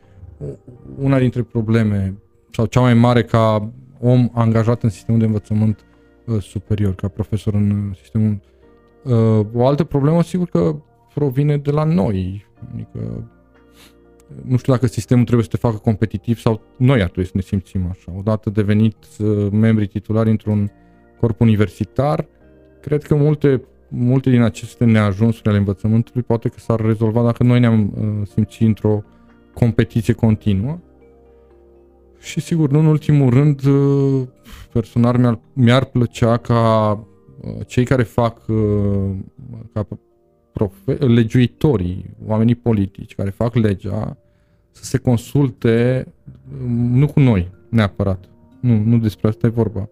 una 1.00 1.20
dintre 1.20 1.42
probleme 1.42 2.18
sau 2.52 2.66
cea 2.66 2.80
mai 2.80 2.94
mare 2.94 3.24
ca 3.24 3.72
om 4.00 4.30
angajat 4.34 4.84
în 4.84 4.90
sistemul 4.90 5.20
de 5.20 5.26
învățământ 5.26 5.80
uh, 5.80 5.93
superior, 6.40 6.96
ca 6.96 7.08
profesor 7.08 7.54
în 7.54 7.70
uh, 7.70 7.98
sistemul. 8.02 8.40
Uh, 9.04 9.46
o 9.54 9.68
altă 9.68 9.84
problemă, 9.84 10.24
sigur 10.24 10.48
că 10.48 10.76
provine 11.14 11.58
de 11.58 11.72
la 11.72 11.84
noi. 11.84 12.46
Adică 12.74 13.30
nu 14.42 14.58
știu 14.58 14.74
dacă 14.74 14.88
sistemul 14.88 15.24
trebuie 15.24 15.46
să 15.46 15.52
te 15.52 15.58
facă 15.58 15.78
competitiv 15.78 16.40
sau 16.40 16.62
noi 16.78 17.02
ar 17.02 17.06
trebui 17.06 17.26
să 17.26 17.32
ne 17.34 17.42
simțim 17.42 17.88
așa. 17.90 18.14
Odată 18.18 18.50
devenit 18.50 18.96
uh, 19.20 19.48
membri 19.52 19.88
titulari 19.88 20.30
într-un 20.30 20.72
corp 21.20 21.40
universitar, 21.40 22.28
cred 22.82 23.04
că 23.04 23.16
multe, 23.16 23.64
multe 23.88 24.30
din 24.30 24.42
aceste 24.42 24.86
neajunsuri 24.86 25.50
ale 25.50 25.58
învățământului 25.58 26.22
poate 26.22 26.50
că 26.50 26.60
s-ar 26.60 26.80
rezolva 26.80 27.24
dacă 27.24 27.44
noi 27.44 27.60
ne-am 27.60 27.94
uh, 27.96 28.28
simțit 28.28 28.68
într-o 28.68 29.04
competiție 29.54 30.14
continuă. 30.14 30.80
Și 32.24 32.40
sigur, 32.40 32.70
nu 32.70 32.80
în 32.80 32.86
ultimul 32.86 33.30
rând, 33.30 33.66
uh, 33.66 34.28
personal 34.72 35.18
mi-ar, 35.18 35.40
mi-ar 35.54 35.86
plăcea 35.86 36.38
ca 36.38 36.92
uh, 37.42 37.52
cei 37.68 37.86
care 37.86 38.04
fac 38.04 38.48
uh, 38.48 39.12
ca 39.74 39.88
profe- 40.54 41.06
legiuitorii, 41.06 42.06
oamenii 42.26 42.56
politici 42.56 43.16
care 43.16 43.30
fac 43.30 43.56
legea, 43.56 44.18
să 44.72 44.84
se 44.84 44.98
consulte, 44.98 46.06
um, 46.64 46.98
nu 46.98 47.08
cu 47.08 47.20
noi 47.20 47.52
neapărat, 47.70 48.30
nu, 48.60 48.78
nu 48.78 48.98
despre 48.98 49.28
asta 49.28 49.48
e 49.48 49.50
vorba, 49.50 49.90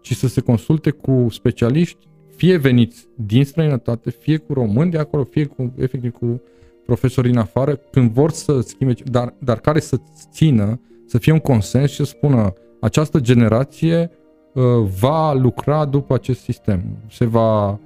ci 0.00 0.16
să 0.16 0.28
se 0.28 0.40
consulte 0.40 0.90
cu 0.90 1.26
specialiști, 1.30 2.08
fie 2.36 2.56
veniți 2.56 3.06
din 3.14 3.44
străinătate, 3.44 4.10
fie 4.10 4.36
cu 4.36 4.52
români 4.52 4.90
de 4.90 4.98
acolo, 4.98 5.24
fie 5.24 5.44
cu, 5.44 5.72
efectiv 5.76 6.12
cu 6.12 6.42
profesori 6.86 7.28
din 7.28 7.38
afară, 7.38 7.76
când 7.76 8.10
vor 8.10 8.30
să 8.30 8.60
schimbe, 8.60 8.94
dar, 9.04 9.34
dar 9.38 9.58
care 9.58 9.80
să 9.80 10.00
țină, 10.30 10.80
să 11.06 11.18
fie 11.18 11.32
un 11.32 11.38
consens 11.38 11.90
și 11.90 11.96
să 11.96 12.04
spună 12.04 12.52
această 12.80 13.20
generație 13.20 14.10
uh, 14.52 14.62
va 15.00 15.32
lucra 15.32 15.84
după 15.84 16.14
acest 16.14 16.40
sistem, 16.40 16.82
se 17.10 17.24
va 17.24 17.70
uh, 17.70 17.78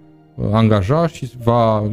angaja 0.52 1.06
și 1.06 1.30
va, 1.42 1.80
uh, 1.80 1.90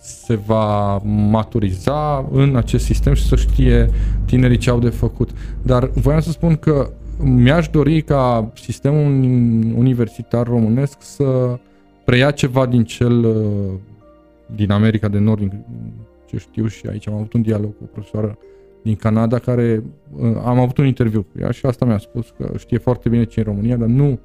se 0.00 0.34
va 0.34 0.96
maturiza 1.04 2.28
în 2.32 2.56
acest 2.56 2.84
sistem 2.84 3.14
și 3.14 3.26
să 3.26 3.36
știe 3.36 3.90
tinerii 4.24 4.56
ce 4.56 4.70
au 4.70 4.78
de 4.78 4.88
făcut. 4.88 5.30
Dar 5.62 5.90
voiam 5.94 6.20
să 6.20 6.30
spun 6.30 6.56
că 6.56 6.90
mi-aș 7.22 7.68
dori 7.68 8.02
ca 8.02 8.52
sistemul 8.54 9.04
universitar 9.76 10.46
românesc 10.46 10.96
să 10.98 11.58
preia 12.04 12.30
ceva 12.30 12.66
din 12.66 12.84
cel 12.84 13.24
uh, 13.24 13.72
din 14.54 14.70
America 14.70 15.08
de 15.08 15.18
Nord, 15.18 15.38
din 15.38 15.64
ce 16.26 16.36
știu 16.36 16.66
și 16.66 16.86
aici 16.90 17.08
am 17.08 17.14
avut 17.14 17.32
un 17.32 17.42
dialog 17.42 17.70
cu 17.70 17.82
o 17.82 17.86
profesoară 17.92 18.38
din 18.84 18.96
Canada 18.96 19.38
care 19.38 19.82
uh, 20.16 20.36
am 20.44 20.58
avut 20.58 20.78
un 20.78 20.86
interviu 20.86 21.22
cu 21.22 21.38
ea 21.40 21.50
și 21.50 21.66
asta 21.66 21.84
mi-a 21.84 21.98
spus 21.98 22.34
că 22.38 22.52
știe 22.58 22.78
foarte 22.78 23.08
bine 23.08 23.24
ce 23.24 23.40
e 23.40 23.42
în 23.42 23.52
România, 23.52 23.76
dar 23.76 23.88
nu 23.88 24.18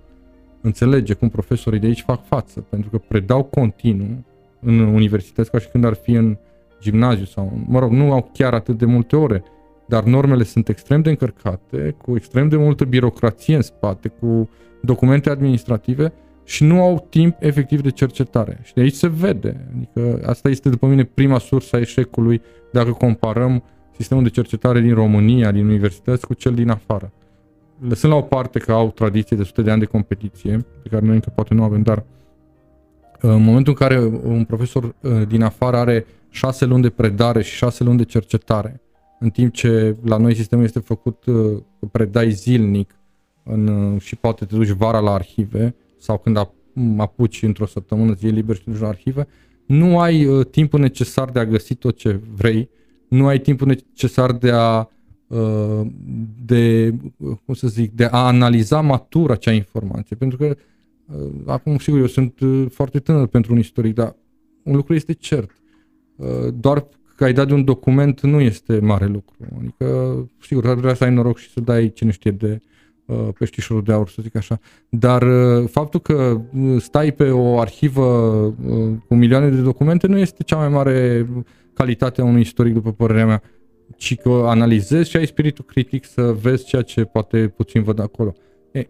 înțelege 0.61 1.13
cum 1.13 1.29
profesorii 1.29 1.79
de 1.79 1.87
aici 1.87 2.01
fac 2.01 2.25
față, 2.25 2.59
pentru 2.59 2.89
că 2.89 2.97
predau 2.97 3.43
continuu 3.43 4.23
în 4.59 4.79
universități 4.79 5.51
ca 5.51 5.59
și 5.59 5.67
când 5.67 5.83
ar 5.83 5.93
fi 5.93 6.11
în 6.11 6.37
gimnaziu 6.81 7.25
sau, 7.25 7.59
mă 7.67 7.79
rog, 7.79 7.91
nu 7.91 8.11
au 8.11 8.29
chiar 8.33 8.53
atât 8.53 8.77
de 8.77 8.85
multe 8.85 9.15
ore, 9.15 9.43
dar 9.87 10.03
normele 10.03 10.43
sunt 10.43 10.69
extrem 10.69 11.01
de 11.01 11.09
încărcate, 11.09 11.95
cu 12.01 12.15
extrem 12.15 12.49
de 12.49 12.55
multă 12.55 12.85
birocrație 12.85 13.55
în 13.55 13.61
spate, 13.61 14.07
cu 14.07 14.49
documente 14.81 15.29
administrative 15.29 16.13
și 16.43 16.63
nu 16.63 16.81
au 16.81 17.07
timp 17.09 17.35
efectiv 17.39 17.81
de 17.81 17.91
cercetare. 17.91 18.59
Și 18.63 18.73
de 18.73 18.81
aici 18.81 18.93
se 18.93 19.07
vede. 19.07 19.67
Adică 19.75 20.21
asta 20.25 20.49
este, 20.49 20.69
după 20.69 20.85
mine, 20.85 21.03
prima 21.03 21.37
sursă 21.37 21.75
a 21.75 21.79
eșecului 21.79 22.41
dacă 22.71 22.91
comparăm 22.91 23.63
sistemul 23.99 24.23
de 24.23 24.29
cercetare 24.29 24.79
din 24.79 24.93
România, 24.93 25.51
din 25.51 25.65
universități, 25.65 26.25
cu 26.25 26.33
cel 26.33 26.53
din 26.53 26.69
afară. 26.69 27.11
lăsând 27.87 28.13
la 28.13 28.19
o 28.19 28.21
parte 28.21 28.59
că 28.59 28.71
au 28.71 28.91
tradiție 28.91 29.37
de 29.37 29.43
sute 29.43 29.61
de 29.61 29.71
ani 29.71 29.79
de 29.79 29.85
competiție, 29.85 30.65
pe 30.83 30.89
care 30.89 31.05
noi 31.05 31.15
încă 31.15 31.31
poate 31.35 31.53
nu 31.53 31.63
avem, 31.63 31.81
dar 31.81 31.97
uh, 31.97 32.03
în 33.19 33.43
momentul 33.43 33.75
în 33.79 33.87
care 33.87 34.03
un 34.23 34.43
profesor 34.43 34.83
uh, 34.83 35.27
din 35.27 35.41
afară 35.41 35.77
are 35.77 36.05
șase 36.29 36.65
luni 36.65 36.81
de 36.81 36.89
predare 36.89 37.41
și 37.41 37.55
șase 37.55 37.83
luni 37.83 37.97
de 37.97 38.03
cercetare, 38.03 38.81
în 39.19 39.29
timp 39.29 39.53
ce 39.53 39.95
la 40.03 40.17
noi 40.17 40.35
sistemul 40.35 40.63
este 40.63 40.79
făcut, 40.79 41.25
uh, 41.25 41.61
predai 41.91 42.31
zilnic 42.31 42.95
în, 43.43 43.97
și 43.97 44.15
poate 44.15 44.45
te 44.45 44.55
duci 44.55 44.69
vara 44.69 44.99
la 44.99 45.13
arhive 45.13 45.75
sau 45.97 46.17
când 46.17 46.37
apuci 46.97 47.41
într-o 47.41 47.65
săptămână 47.65 48.13
zi 48.13 48.25
liber 48.25 48.55
și 48.55 48.63
te 48.63 48.69
duci 48.71 48.79
la 48.79 48.87
arhive, 48.87 49.27
nu 49.65 49.99
ai 49.99 50.25
uh, 50.25 50.45
timpul 50.45 50.79
necesar 50.79 51.29
de 51.29 51.39
a 51.39 51.45
găsi 51.45 51.75
tot 51.75 51.97
ce 51.97 52.19
vrei, 52.35 52.69
nu 53.09 53.27
ai 53.27 53.39
timpul 53.39 53.67
necesar 53.67 54.31
de 54.31 54.51
a 54.51 54.87
uh, 55.27 55.81
de, 56.45 56.93
cum 57.17 57.53
să 57.53 57.67
zic, 57.67 57.91
de 57.91 58.05
a 58.05 58.25
analiza 58.25 58.81
matur 58.81 59.31
acea 59.31 59.51
informație. 59.51 60.15
Pentru 60.15 60.37
că 60.37 60.55
uh, 61.05 61.31
acum, 61.45 61.77
sigur, 61.77 61.99
eu 61.99 62.07
sunt 62.07 62.39
uh, 62.39 62.65
foarte 62.69 62.99
tânăr 62.99 63.27
pentru 63.27 63.53
un 63.53 63.59
istoric, 63.59 63.93
dar 63.93 64.15
un 64.63 64.75
lucru 64.75 64.93
este 64.93 65.13
cert. 65.13 65.51
Uh, 66.15 66.27
doar 66.59 66.87
că 67.15 67.23
ai 67.23 67.33
dat 67.33 67.47
de 67.47 67.53
un 67.53 67.63
document 67.63 68.21
nu 68.21 68.39
este 68.39 68.79
mare 68.79 69.05
lucru. 69.05 69.35
Adică, 69.59 70.29
sigur, 70.41 70.67
ar 70.67 70.75
vrea 70.75 70.93
să 70.93 71.03
ai 71.03 71.13
noroc 71.13 71.37
și 71.37 71.51
să 71.51 71.59
dai 71.59 71.91
cine 71.93 72.11
știe 72.11 72.31
de 72.31 72.61
uh, 73.05 73.27
peștișorul 73.37 73.83
de 73.83 73.91
aur, 73.91 74.09
să 74.09 74.21
zic 74.21 74.35
așa. 74.35 74.59
Dar 74.89 75.21
uh, 75.21 75.67
faptul 75.69 75.99
că 75.99 76.41
uh, 76.59 76.81
stai 76.81 77.11
pe 77.11 77.29
o 77.29 77.59
arhivă 77.59 78.03
uh, 78.03 78.91
cu 79.07 79.15
milioane 79.15 79.49
de 79.49 79.61
documente 79.61 80.07
nu 80.07 80.17
este 80.17 80.43
cea 80.43 80.57
mai 80.57 80.69
mare 80.69 81.27
calitate 81.27 81.58
a 82.17 82.23
unui 82.23 82.41
istoric, 82.41 82.73
după 82.73 82.91
părerea 82.91 83.25
mea, 83.25 83.41
ci 83.97 84.17
că 84.17 84.29
analizezi 84.29 85.09
și 85.09 85.17
ai 85.17 85.27
spiritul 85.27 85.65
critic 85.65 86.05
să 86.05 86.21
vezi 86.21 86.65
ceea 86.65 86.81
ce 86.81 87.03
poate 87.03 87.47
puțin 87.47 87.83
văd 87.83 87.99
acolo. 87.99 88.33
E, 88.71 88.87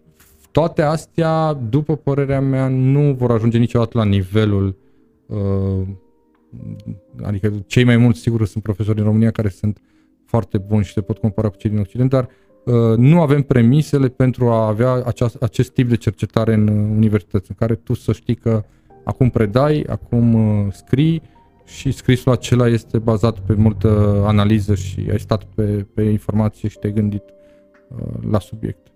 toate 0.52 0.82
astea, 0.82 1.54
după 1.54 1.96
părerea 1.96 2.42
mea, 2.42 2.68
nu 2.68 3.14
vor 3.14 3.32
ajunge 3.32 3.58
niciodată 3.58 3.98
la 3.98 4.06
nivelul 4.06 4.76
uh, 5.26 5.88
adică 7.24 7.54
cei 7.68 7.84
mai 7.84 7.98
mulți 7.98 8.20
sigur 8.20 8.46
sunt 8.46 8.64
profesori 8.64 8.96
din 8.96 9.06
România 9.06 9.32
care 9.32 9.50
sunt 9.50 9.82
foarte 10.26 10.58
buni 10.58 10.84
și 10.84 10.94
se 10.94 11.02
pot 11.02 11.18
compara 11.18 11.50
cu 11.50 11.56
cei 11.58 11.70
din 11.70 11.80
Occident, 11.80 12.10
dar 12.10 12.28
uh, 12.66 12.98
nu 12.98 13.22
avem 13.22 13.42
premisele 13.42 14.08
pentru 14.08 14.48
a 14.48 14.68
avea 14.68 14.92
aceast, 14.92 15.44
acest 15.44 15.72
tip 15.72 15.90
de 15.90 15.96
cercetare 15.96 16.54
în 16.54 16.68
uh, 16.68 16.74
universități, 16.96 17.50
în 17.50 17.56
care 17.60 17.76
tu 17.76 17.94
să 17.94 18.14
știi 18.14 18.36
că 18.36 18.64
acum 19.04 19.30
predai, 19.30 19.86
acum 19.90 20.34
uh, 20.34 20.74
scrii 20.74 21.22
și 21.78 21.92
scrisul 21.92 22.32
acela 22.32 22.68
este 22.68 22.98
bazat 22.98 23.40
pe 23.40 23.54
multă 23.54 24.22
analiză 24.26 24.76
și 24.76 25.08
ai 25.12 25.20
stat 25.20 25.44
pe, 25.44 25.88
pe 25.94 26.02
informație 26.02 26.70
și 26.70 26.78
te-ai 26.78 26.94
gândit 26.94 27.24
uh, 27.90 28.24
la 28.32 28.40
subiect. 28.40 28.90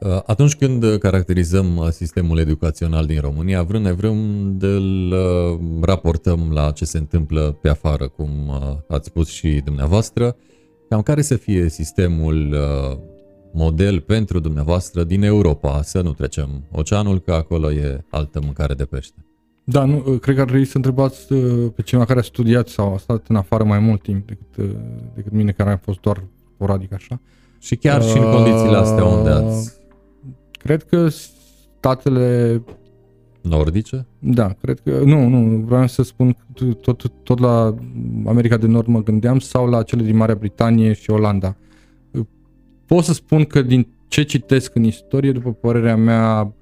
Uh, 0.00 0.20
atunci 0.26 0.54
când 0.54 0.96
caracterizăm 0.98 1.76
uh, 1.76 1.88
sistemul 1.88 2.38
educațional 2.38 3.06
din 3.06 3.20
România, 3.20 3.62
vrând 3.62 3.84
nevrând 3.84 4.62
îl 4.62 5.12
uh, 5.12 5.60
raportăm 5.80 6.50
la 6.52 6.70
ce 6.70 6.84
se 6.84 6.98
întâmplă 6.98 7.58
pe 7.62 7.68
afară, 7.68 8.08
cum 8.08 8.30
ați 8.88 9.06
spus 9.06 9.28
și 9.28 9.60
dumneavoastră, 9.64 10.36
cam 10.88 11.02
care 11.02 11.22
să 11.22 11.36
fie 11.36 11.68
sistemul 11.68 12.56
model 13.52 14.00
pentru 14.00 14.38
dumneavoastră 14.38 15.04
din 15.04 15.22
Europa, 15.22 15.82
să 15.82 16.00
nu 16.00 16.12
trecem 16.12 16.64
oceanul, 16.72 17.20
că 17.20 17.32
acolo 17.32 17.72
e 17.72 18.04
altă 18.10 18.40
mâncare 18.44 18.74
de 18.74 18.84
pește. 18.84 19.24
Da, 19.64 19.84
nu, 19.84 19.96
cred 19.96 20.34
că 20.34 20.40
ar 20.40 20.46
trebui 20.46 20.66
să 20.66 20.76
întrebați 20.76 21.34
pe 21.74 21.82
cineva 21.82 22.06
care 22.06 22.18
a 22.18 22.22
studiat 22.22 22.68
sau 22.68 22.94
a 22.94 22.98
stat 22.98 23.24
în 23.28 23.36
afară 23.36 23.64
mai 23.64 23.78
mult 23.78 24.02
timp 24.02 24.26
decât, 24.26 24.74
decât 25.14 25.32
mine, 25.32 25.50
care 25.50 25.70
am 25.70 25.80
fost 25.82 26.00
doar 26.00 26.24
sporadic 26.54 26.92
așa. 26.92 27.20
Și 27.58 27.76
chiar 27.76 28.00
uh, 28.00 28.06
și 28.06 28.18
în 28.18 28.30
condițiile 28.30 28.76
astea 28.76 29.04
unde 29.04 29.30
ați 29.30 29.82
Cred 30.64 30.82
că 30.82 31.08
statele... 31.08 32.62
Nordice? 33.40 34.06
Da, 34.18 34.48
cred 34.60 34.80
că... 34.80 35.00
Nu, 35.04 35.28
nu, 35.28 35.56
vreau 35.56 35.86
să 35.86 36.02
spun 36.02 36.36
tot, 36.80 37.12
tot 37.22 37.38
la 37.38 37.74
America 38.26 38.56
de 38.56 38.66
Nord 38.66 38.86
mă 38.86 39.02
gândeam 39.02 39.38
sau 39.38 39.66
la 39.66 39.82
cele 39.82 40.02
din 40.02 40.16
Marea 40.16 40.34
Britanie 40.34 40.92
și 40.92 41.10
Olanda. 41.10 41.56
Pot 42.86 43.04
să 43.04 43.12
spun 43.12 43.44
că 43.44 43.62
din 43.62 43.86
ce 44.08 44.22
citesc 44.22 44.74
în 44.74 44.84
istorie, 44.84 45.32
după 45.32 45.52
părerea 45.52 45.96
mea, 45.96 46.52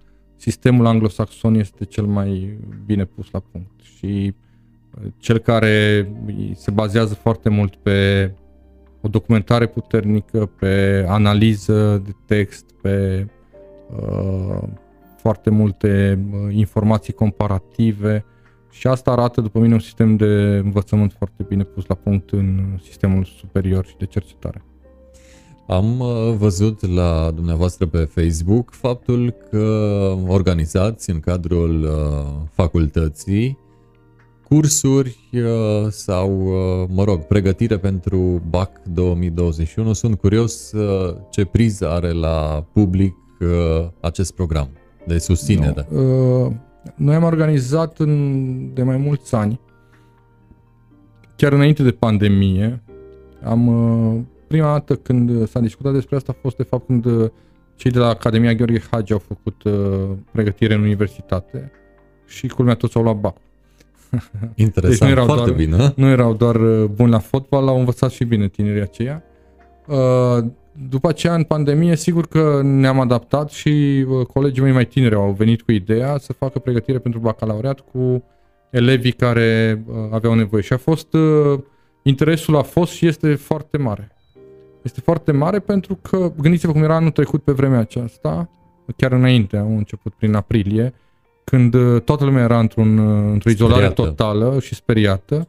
sistemul 0.43 0.86
anglosaxon 0.86 1.55
este 1.55 1.84
cel 1.84 2.05
mai 2.05 2.59
bine 2.86 3.05
pus 3.05 3.30
la 3.30 3.43
punct 3.53 3.80
și 3.97 4.34
uh, 4.95 5.11
cel 5.18 5.38
care 5.38 6.09
se 6.55 6.70
bazează 6.70 7.14
foarte 7.14 7.49
mult 7.49 7.76
pe 7.76 8.30
o 9.01 9.09
documentare 9.09 9.66
puternică, 9.66 10.47
pe 10.59 11.05
analiză 11.09 12.03
de 12.05 12.11
text, 12.26 12.64
pe 12.80 13.26
Uh, 13.97 14.62
foarte 15.16 15.51
multe 15.51 16.18
uh, 16.32 16.55
informații 16.55 17.12
comparative 17.12 18.24
și 18.70 18.86
asta 18.86 19.11
arată, 19.11 19.40
după 19.40 19.59
mine, 19.59 19.74
un 19.74 19.80
sistem 19.80 20.16
de 20.16 20.61
învățământ 20.64 21.12
foarte 21.12 21.43
bine 21.49 21.62
pus 21.62 21.86
la 21.86 21.95
punct 21.95 22.30
în 22.30 22.78
sistemul 22.82 23.24
superior 23.24 23.86
și 23.86 23.97
de 23.99 24.05
cercetare. 24.05 24.64
Am 25.73 26.01
uh, 26.01 26.35
văzut 26.39 26.95
la 26.95 27.31
dumneavoastră 27.35 27.87
pe 27.87 27.99
Facebook 27.99 28.70
faptul 28.70 29.35
că 29.51 29.66
organizați 30.27 31.11
în 31.11 31.20
cadrul 31.20 31.89
facultății 32.51 33.59
cursuri 34.49 35.18
sau, 35.91 36.31
mă 36.89 37.05
rog, 37.05 37.20
pregătire 37.23 37.79
pentru 37.79 38.43
BAC 38.51 38.83
2021. 38.83 39.93
Sunt 39.93 40.18
curios 40.18 40.73
ce 41.31 41.45
priză 41.45 41.91
are 41.91 42.11
la 42.11 42.66
public 42.73 43.14
uh, 43.43 43.89
acest 44.01 44.35
program 44.35 44.68
de 45.07 45.18
susținere? 45.18 45.87
No, 45.91 46.01
uh, 46.01 46.53
noi 46.95 47.14
am 47.14 47.23
organizat 47.23 47.99
în, 47.99 48.75
de 48.75 48.83
mai 48.83 48.97
mulți 48.97 49.35
ani, 49.35 49.61
chiar 51.37 51.53
înainte 51.53 51.83
de 51.83 51.91
pandemie, 51.91 52.83
am 53.43 53.66
uh, 53.66 54.20
prima 54.53 54.72
dată 54.72 54.94
când 54.94 55.48
s-a 55.48 55.61
discutat 55.61 55.92
despre 55.92 56.16
asta 56.16 56.32
a 56.36 56.40
fost 56.40 56.57
de 56.57 56.62
fapt 56.62 56.86
când 56.86 57.05
uh, 57.05 57.30
cei 57.76 57.90
de 57.90 57.98
la 57.98 58.09
Academia 58.09 58.53
Gheorghe 58.53 58.82
Hagi 58.90 59.12
au 59.12 59.18
făcut 59.18 59.62
uh, 59.62 60.11
pregătire 60.32 60.74
în 60.74 60.80
universitate 60.80 61.72
și 62.26 62.46
culmea 62.46 62.74
toți 62.74 62.96
au 62.96 63.03
luat 63.03 63.16
BAC. 63.16 63.36
Interesant, 64.55 64.98
deci 64.98 65.00
nu 65.00 65.09
erau 65.09 65.24
foarte 65.24 65.44
doar, 65.44 65.57
bine. 65.57 65.92
Nu 65.96 66.07
erau 66.07 66.34
doar 66.34 66.55
uh, 66.55 66.84
buni 66.84 67.11
la 67.11 67.18
fotbal, 67.18 67.68
au 67.68 67.78
învățat 67.78 68.11
și 68.11 68.24
bine 68.24 68.48
tinerii 68.48 68.80
aceia. 68.80 69.22
Uh, 69.86 70.44
după 70.88 71.09
aceea, 71.09 71.34
în 71.34 71.42
pandemie, 71.42 71.96
sigur 71.96 72.26
că 72.26 72.61
ne-am 72.62 73.00
adaptat 73.00 73.50
și 73.50 74.05
uh, 74.09 74.26
colegii 74.26 74.62
mei 74.62 74.72
mai 74.72 74.86
tineri 74.86 75.14
au 75.14 75.32
venit 75.38 75.62
cu 75.62 75.72
ideea 75.72 76.18
să 76.18 76.32
facă 76.32 76.59
pregătire 76.59 76.98
pentru 76.98 77.20
bacalaureat 77.20 77.80
cu 77.80 78.24
elevii 78.70 79.12
care 79.12 79.82
uh, 79.86 79.94
aveau 80.11 80.34
nevoie. 80.34 80.62
Și 80.62 80.72
a 80.72 80.76
fost, 80.76 81.12
uh, 81.12 81.59
interesul 82.03 82.57
a 82.57 82.62
fost 82.62 82.92
și 82.92 83.07
este 83.07 83.34
foarte 83.34 83.78
mare. 83.78 84.16
Este 84.83 85.01
foarte 85.01 85.33
mare 85.33 85.59
pentru 85.59 85.99
că, 86.03 86.33
gândiți-vă 86.41 86.72
cum 86.72 86.83
era 86.83 86.95
anul 86.95 87.11
trecut 87.11 87.43
pe 87.43 87.53
vremea 87.53 87.78
aceasta, 87.78 88.49
chiar 88.97 89.12
înainte, 89.12 89.57
au 89.57 89.76
început 89.76 90.14
prin 90.14 90.35
aprilie, 90.35 90.95
când 91.45 91.76
toată 92.05 92.24
lumea 92.24 92.43
era 92.43 92.59
într-un, 92.59 92.99
într-o 93.33 93.51
izolare 93.51 93.91
totală 93.91 94.59
și 94.61 94.74
speriată 94.74 95.49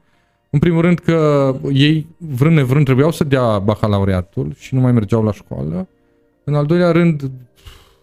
în 0.54 0.60
primul 0.60 0.82
rând 0.82 1.00
că 1.00 1.56
ei, 1.72 2.08
vrând 2.18 2.56
nevrând, 2.56 2.86
trebuiau 2.86 3.12
să 3.12 3.24
dea 3.24 3.60
bacalaureatul 3.60 4.54
și 4.58 4.74
nu 4.74 4.82
mai 4.82 4.92
mergeau 4.92 5.24
la 5.24 5.32
școală. 5.32 5.88
În 6.44 6.56
al 6.56 6.66
doilea 6.66 6.92
rând, 6.92 7.32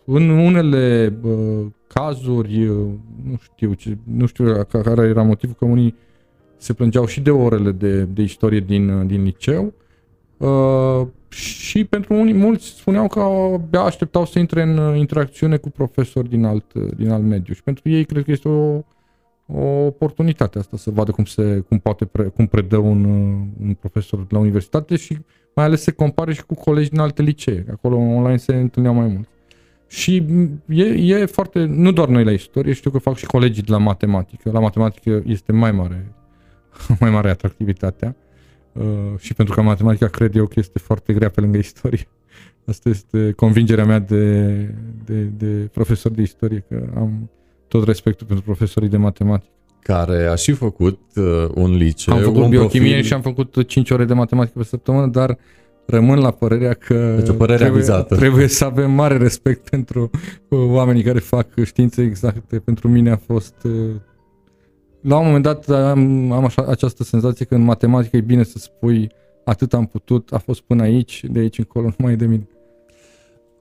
în 0.05 0.29
unele 0.29 1.15
uh, 1.23 1.67
cazuri, 1.87 2.65
nu 3.25 3.39
știu, 3.43 3.73
ce, 3.73 3.97
nu 4.05 4.27
știu 4.27 4.67
care 4.69 5.09
era 5.09 5.23
motivul, 5.23 5.57
că 5.59 5.65
unii 5.65 5.95
se 6.57 6.73
plângeau 6.73 7.07
și 7.07 7.21
de 7.21 7.31
orele 7.31 7.71
de, 7.71 8.03
de 8.03 8.23
istorie 8.23 8.61
din, 8.61 9.07
din 9.07 9.23
liceu 9.23 9.73
uh, 10.37 11.07
și 11.31 11.85
pentru 11.85 12.15
unii, 12.15 12.35
mulți 12.35 12.67
spuneau 12.67 13.09
că 13.09 13.21
abia 13.21 13.81
așteptau 13.81 14.27
să 14.27 14.39
intre 14.39 14.63
în 14.63 14.97
interacțiune 14.97 15.57
cu 15.57 15.71
profesori 15.71 16.29
din 16.29 16.45
alt, 16.45 16.73
din 16.73 17.11
alt 17.11 17.23
mediu 17.23 17.55
și 17.55 17.63
pentru 17.63 17.89
ei 17.89 18.05
cred 18.05 18.25
că 18.25 18.31
este 18.31 18.49
o 18.49 18.83
o 19.53 19.87
oportunitate 19.87 20.59
asta 20.59 20.77
să 20.77 20.91
vadă 20.91 21.11
cum, 21.11 21.25
se, 21.25 21.65
cum, 21.69 21.79
poate 21.79 22.05
pre, 22.05 22.23
cum 22.23 22.47
predă 22.47 22.77
un, 22.77 23.05
un 23.61 23.75
profesor 23.81 24.27
la 24.29 24.39
universitate 24.39 24.97
și 24.97 25.19
mai 25.55 25.65
ales 25.65 25.83
se 25.83 25.91
compare 25.91 26.33
și 26.33 26.45
cu 26.45 26.55
colegi 26.55 26.91
din 26.91 26.99
alte 26.99 27.23
licee. 27.23 27.65
Acolo 27.73 27.97
online 27.97 28.37
se 28.37 28.55
întâlneau 28.55 28.95
mai 28.95 29.07
mult. 29.07 29.29
Și 29.87 30.27
e, 30.69 30.85
e 30.85 31.27
foarte, 31.27 31.65
nu 31.65 31.93
doar 31.93 32.09
noi 32.09 32.25
la 32.25 32.31
istorie, 32.31 32.73
știu 32.73 32.91
că 32.91 32.99
fac 32.99 33.17
și 33.17 33.27
colegii 33.27 33.63
de 33.63 33.73
la 33.73 33.79
matematică. 33.79 34.51
La 34.51 34.61
matematică 34.61 35.23
este 35.27 35.53
mai 35.53 35.73
mare, 35.73 36.13
mai 37.01 37.11
mare 37.11 37.31
atractivitatea. 37.31 38.17
Uh, 38.19 38.30
și 39.19 39.35
pentru 39.35 39.55
că 39.55 39.63
matematica 39.63 40.07
cred 40.07 40.37
eu 40.37 40.47
că 40.47 40.55
este 40.57 40.79
foarte 40.79 41.13
grea 41.13 41.29
pe 41.29 41.41
lângă 41.41 41.59
istorie. 41.59 42.09
Asta 42.67 42.89
este 42.89 43.33
convingerea 43.37 43.85
mea 43.85 43.99
de, 43.99 44.55
de, 45.05 45.23
de 45.23 45.69
profesor 45.73 46.13
de 46.13 46.23
istorie, 46.23 46.65
că 46.69 46.89
am 46.97 47.31
tot 47.69 47.85
respectul 47.85 48.27
pentru 48.27 48.45
profesorii 48.45 48.89
de 48.89 48.97
matematică. 48.97 49.53
Care 49.83 50.27
a 50.27 50.35
și 50.35 50.53
făcut 50.53 51.01
uh, 51.15 51.49
un 51.55 51.77
liceu. 51.77 52.15
Am 52.15 52.23
făcut 52.23 52.49
biochimie 52.49 52.89
profil... 52.89 53.05
și 53.05 53.13
am 53.13 53.21
făcut 53.21 53.67
5 53.67 53.91
ore 53.91 54.05
de 54.05 54.15
matematică 54.15 54.59
pe 54.59 54.65
săptămână, 54.65 55.07
dar 55.07 55.39
rămân 55.87 56.19
la 56.19 56.31
părerea 56.31 56.73
că 56.73 57.15
deci 57.19 57.29
o 57.29 57.33
părere 57.33 57.59
trebuie, 57.59 57.81
avizată. 57.81 58.17
trebuie 58.17 58.47
să 58.47 58.65
avem 58.65 58.91
mare 58.91 59.17
respect 59.17 59.69
pentru 59.69 60.11
uh, 60.49 60.59
oamenii 60.59 61.03
care 61.03 61.19
fac 61.19 61.47
științe 61.65 62.03
exacte. 62.03 62.59
Pentru 62.59 62.89
mine 62.89 63.11
a 63.11 63.17
fost... 63.17 63.55
Uh, 65.03 65.11
la 65.11 65.19
un 65.19 65.25
moment 65.25 65.43
dat 65.43 65.69
am, 65.69 66.33
am 66.33 66.45
așa, 66.45 66.65
această 66.69 67.05
senzație 67.05 67.45
că 67.45 67.55
în 67.55 67.63
matematică 67.63 68.17
e 68.17 68.21
bine 68.21 68.43
să 68.43 68.59
spui 68.59 69.11
atât 69.45 69.75
am 69.75 69.87
putut, 69.87 70.33
a 70.33 70.39
fost 70.39 70.61
până 70.61 70.83
aici, 70.83 71.25
de 71.31 71.39
aici 71.39 71.59
încolo 71.59 71.87
nu 71.87 71.95
mai 71.99 72.13
e 72.13 72.17
de 72.17 72.27
mine. 72.27 72.49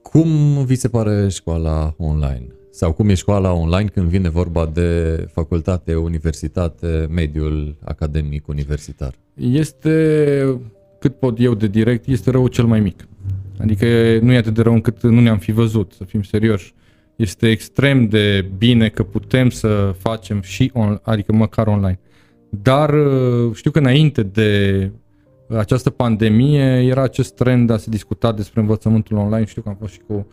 Cum 0.02 0.28
vi 0.64 0.74
se 0.74 0.88
pare 0.88 1.28
școala 1.28 1.94
online? 1.98 2.46
Sau 2.70 2.92
cum 2.92 3.08
e 3.08 3.14
școala 3.14 3.52
online 3.52 3.88
când 3.88 4.06
vine 4.06 4.28
vorba 4.28 4.66
de 4.66 5.26
facultate, 5.32 5.94
universitate, 5.94 7.06
mediul 7.10 7.76
academic 7.84 8.48
universitar? 8.48 9.14
Este, 9.34 10.60
cât 10.98 11.14
pot 11.14 11.40
eu 11.40 11.54
de 11.54 11.66
direct, 11.66 12.06
este 12.06 12.30
rău 12.30 12.48
cel 12.48 12.64
mai 12.64 12.80
mic. 12.80 13.08
Adică 13.58 13.86
nu 14.22 14.32
e 14.32 14.36
atât 14.36 14.54
de 14.54 14.62
rău 14.62 14.72
încât 14.72 15.02
nu 15.02 15.20
ne-am 15.20 15.38
fi 15.38 15.52
văzut, 15.52 15.92
să 15.96 16.04
fim 16.04 16.22
serioși. 16.22 16.74
Este 17.20 17.50
extrem 17.50 18.08
de 18.08 18.50
bine 18.58 18.88
că 18.88 19.02
putem 19.02 19.50
să 19.50 19.94
facem 19.98 20.40
și 20.40 20.70
on, 20.74 20.98
adică 21.02 21.32
măcar 21.32 21.66
online. 21.66 21.98
Dar 22.50 22.94
știu 23.52 23.70
că 23.70 23.78
înainte 23.78 24.22
de 24.22 24.90
această 25.48 25.90
pandemie 25.90 26.62
era 26.62 27.02
acest 27.02 27.34
trend 27.34 27.66
de 27.66 27.72
a 27.72 27.76
se 27.76 27.90
discuta 27.90 28.32
despre 28.32 28.60
învățământul 28.60 29.16
online. 29.16 29.44
Știu 29.44 29.62
că 29.62 29.68
am 29.68 29.76
fost 29.80 29.92
și 29.92 29.98
cu 29.98 30.26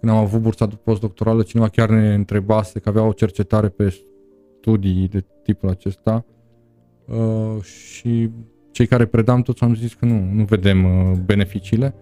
când 0.00 0.12
am 0.12 0.18
avut 0.18 0.40
bursa 0.40 0.68
postdoctorală, 0.84 1.42
cineva 1.42 1.68
chiar 1.68 1.88
ne 1.88 2.14
întrebase 2.14 2.78
că 2.78 2.88
avea 2.88 3.02
o 3.02 3.12
cercetare 3.12 3.68
pe 3.68 4.02
studii 4.60 5.08
de 5.08 5.24
tipul 5.42 5.68
acesta 5.68 6.24
uh, 7.04 7.62
și 7.62 8.30
cei 8.70 8.86
care 8.86 9.06
predam 9.06 9.42
toți 9.42 9.62
am 9.62 9.74
zis 9.74 9.94
că 9.94 10.04
nu, 10.04 10.28
nu 10.32 10.44
vedem 10.44 10.84
uh, 10.84 11.16
beneficiile. 11.24 11.94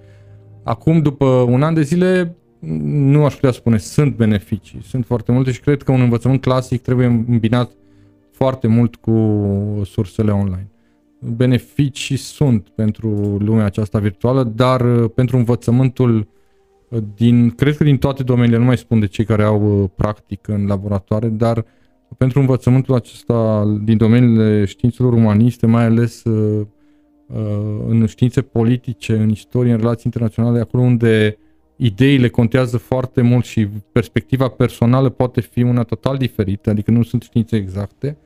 Acum, 0.63 1.03
după 1.03 1.25
un 1.27 1.63
an 1.63 1.75
de 1.75 1.83
zile, 1.83 2.37
nu 2.85 3.25
aș 3.25 3.35
putea 3.35 3.51
spune, 3.51 3.79
sunt 3.79 4.17
beneficii, 4.17 4.83
sunt 4.83 5.07
foarte 5.07 5.33
multe 5.33 5.51
și 5.51 5.61
cred 5.61 5.83
că 5.83 5.93
un 5.93 6.01
învățământ 6.01 6.41
clasic 6.41 6.83
trebuie 6.83 7.07
îmbinat 7.07 7.71
foarte 8.31 8.67
mult 8.67 8.97
cu 8.97 9.13
sursele 9.85 10.31
online. 10.31 10.71
Beneficii 11.19 12.17
sunt 12.17 12.69
pentru 12.69 13.09
lumea 13.39 13.65
aceasta 13.65 13.99
virtuală, 13.99 14.43
dar 14.43 14.81
uh, 14.81 15.11
pentru 15.15 15.37
învățământul 15.37 16.29
din, 17.15 17.51
cred 17.51 17.77
că 17.77 17.85
din 17.85 17.99
toate 17.99 18.23
domeniile, 18.23 18.59
nu 18.59 18.65
mai 18.65 18.77
spun 18.77 19.01
de 19.01 19.07
cei 19.07 19.25
care 19.25 19.43
au 19.43 19.83
uh, 19.83 19.91
practic 19.97 20.49
în 20.49 20.67
laboratoare, 20.67 21.29
dar 21.29 21.65
pentru 22.17 22.41
învățământul 22.41 22.95
acesta 22.95 23.65
din 23.85 23.97
domeniile 23.97 24.65
științelor 24.65 25.13
umaniste, 25.13 25.67
mai 25.67 25.85
ales 25.85 26.25
uh, 26.25 26.67
uh, 27.27 27.85
în 27.89 28.07
științe 28.07 28.43
politice, 28.43 29.17
în 29.17 29.29
istorie, 29.29 29.73
în 29.73 29.79
relații 29.79 30.03
internaționale, 30.05 30.61
acolo 30.61 30.83
unde 30.83 31.39
ideile 31.83 32.29
contează 32.29 32.77
foarte 32.77 33.21
mult 33.21 33.45
și 33.45 33.69
perspectiva 33.93 34.49
personală 34.49 35.09
poate 35.09 35.41
fi 35.41 35.63
una 35.63 35.83
total 35.83 36.17
diferită, 36.17 36.71
adică 36.71 36.91
nu 36.91 37.03
sunt 37.03 37.23
științe 37.23 37.57
exacte, 37.57 38.17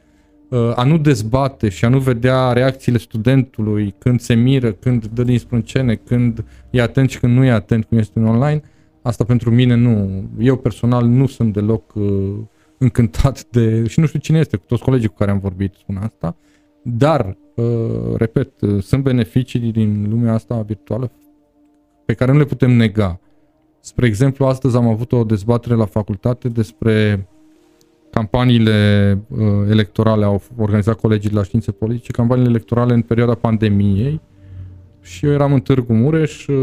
a 0.75 0.85
nu 0.85 0.99
dezbate 0.99 1.69
și 1.69 1.85
a 1.85 1.89
nu 1.89 1.99
vedea 1.99 2.53
reacțiile 2.53 2.99
studentului 2.99 3.95
când 3.99 4.21
se 4.21 4.35
miră, 4.35 4.73
când 4.73 5.07
dă 5.07 5.23
din 5.23 5.39
sprâncene, 5.39 5.95
când 5.95 6.45
e 6.71 6.81
atent 6.81 7.11
și 7.11 7.19
când 7.19 7.37
nu 7.37 7.45
e 7.45 7.51
atent, 7.51 7.85
cum 7.85 7.99
este 7.99 8.19
în 8.19 8.27
online, 8.27 8.63
asta 9.03 9.25
pentru 9.25 9.51
mine 9.51 9.75
nu. 9.75 10.25
Eu 10.39 10.57
personal 10.57 11.07
nu 11.07 11.27
sunt 11.27 11.53
deloc 11.53 11.95
uh, 11.95 12.35
încântat 12.79 13.45
de, 13.45 13.87
și 13.87 14.01
nu 14.01 14.07
știu 14.07 14.19
cine 14.19 14.39
este, 14.39 14.57
cu 14.57 14.65
toți 14.67 14.83
colegii 14.83 15.09
cu 15.09 15.15
care 15.15 15.31
am 15.31 15.39
vorbit 15.39 15.75
spun 15.75 15.97
asta, 15.97 16.37
dar, 16.83 17.37
uh, 17.55 18.15
repet, 18.17 18.61
uh, 18.61 18.83
sunt 18.83 19.03
beneficii 19.03 19.61
din 19.61 20.07
lumea 20.11 20.33
asta 20.33 20.61
virtuală 20.61 21.11
pe 22.05 22.15
care 22.15 22.33
nu 22.33 22.39
le 22.39 22.45
putem 22.45 22.71
nega. 22.71 23.21
Spre 23.85 24.07
exemplu, 24.07 24.47
astăzi 24.47 24.77
am 24.77 24.89
avut 24.89 25.13
o 25.13 25.25
dezbatere 25.25 25.75
la 25.75 25.85
facultate 25.85 26.49
despre 26.49 27.29
campaniile 28.11 29.19
uh, 29.29 29.39
electorale, 29.69 30.25
au 30.25 30.43
organizat 30.59 31.01
colegii 31.01 31.31
de 31.31 31.37
la 31.37 31.43
științe 31.43 31.73
politice, 31.73 32.13
campaniile 32.13 32.51
electorale 32.51 32.95
în 32.95 33.03
perioada 33.03 33.35
pandemiei 33.35 34.21
și 35.01 35.27
eu 35.27 35.33
eram 35.33 35.53
în 35.53 35.61
Târgu 35.61 35.93
Mureș, 35.93 36.47
uh, 36.47 36.57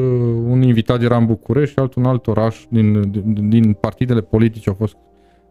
un 0.48 0.62
invitat 0.62 1.02
era 1.02 1.18
în 1.18 1.26
București, 1.26 1.80
altul 1.80 2.02
în 2.02 2.08
alt 2.08 2.28
oraș, 2.28 2.66
din, 2.70 3.12
din, 3.12 3.50
din 3.50 3.74
partidele 3.74 4.22
politice 4.22 4.70
au 4.70 4.76
fost 4.76 4.96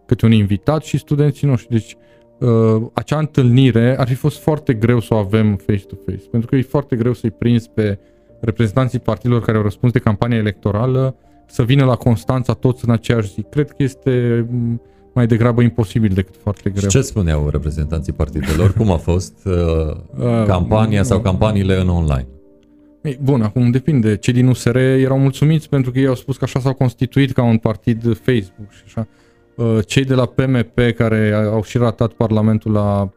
câte 0.07 0.27
un 0.27 0.33
invitat 0.33 0.83
și 0.83 0.99
studenții 0.99 1.47
noștri. 1.47 1.71
Deci 1.71 1.97
uh, 2.39 2.83
acea 2.93 3.19
întâlnire 3.19 3.99
ar 3.99 4.09
fi 4.09 4.15
fost 4.15 4.39
foarte 4.39 4.75
greu 4.75 5.01
să 5.01 5.15
o 5.15 5.17
avem 5.17 5.57
face-to-face, 5.57 6.29
pentru 6.31 6.49
că 6.49 6.57
e 6.57 6.63
foarte 6.63 6.97
greu 6.97 7.13
să-i 7.13 7.31
prinzi 7.31 7.71
pe 7.75 7.99
reprezentanții 8.41 8.99
partidelor 8.99 9.43
care 9.43 9.57
au 9.57 9.63
răspuns 9.63 9.93
de 9.93 9.99
campania 9.99 10.39
electorală 10.39 11.15
să 11.51 11.63
vină 11.63 11.85
la 11.85 11.95
Constanța 11.95 12.53
toți 12.53 12.85
în 12.85 12.91
aceeași 12.91 13.33
zi. 13.33 13.43
Cred 13.51 13.71
că 13.71 13.83
este 13.83 14.47
mai 15.13 15.27
degrabă 15.27 15.63
imposibil 15.63 16.13
decât 16.15 16.35
foarte 16.43 16.71
greu. 16.71 16.91
Și 16.91 16.97
ce 16.97 17.01
spuneau 17.01 17.49
reprezentanții 17.49 18.13
partidelor? 18.13 18.73
Cum 18.73 18.91
a 18.91 18.97
fost 18.97 19.35
uh, 19.45 19.53
uh 20.19 20.45
campania 20.47 21.03
sau 21.03 21.21
campaniile 21.21 21.81
în 21.81 21.89
online? 21.89 22.27
Bun, 23.21 23.43
acum 23.43 23.71
depinde. 23.71 24.17
Cei 24.17 24.33
din 24.33 24.47
USR 24.47 24.77
erau 24.77 25.19
mulțumiți 25.19 25.69
pentru 25.69 25.91
că 25.91 25.99
ei 25.99 26.07
au 26.07 26.15
spus 26.15 26.37
că 26.37 26.45
așa 26.45 26.61
s-au 26.61 26.75
constituit 26.75 27.33
ca 27.33 27.43
un 27.43 27.59
partid 27.59 28.03
Facebook 28.03 28.71
și 28.71 28.83
așa. 28.87 29.07
Uh, 29.55 29.79
cei 29.87 30.05
de 30.05 30.15
la 30.15 30.27
PMP 30.27 30.81
care 30.97 31.33
au 31.33 31.63
și 31.63 31.79
ratat 31.79 32.13
Parlamentul 32.13 32.73
la 32.73 33.11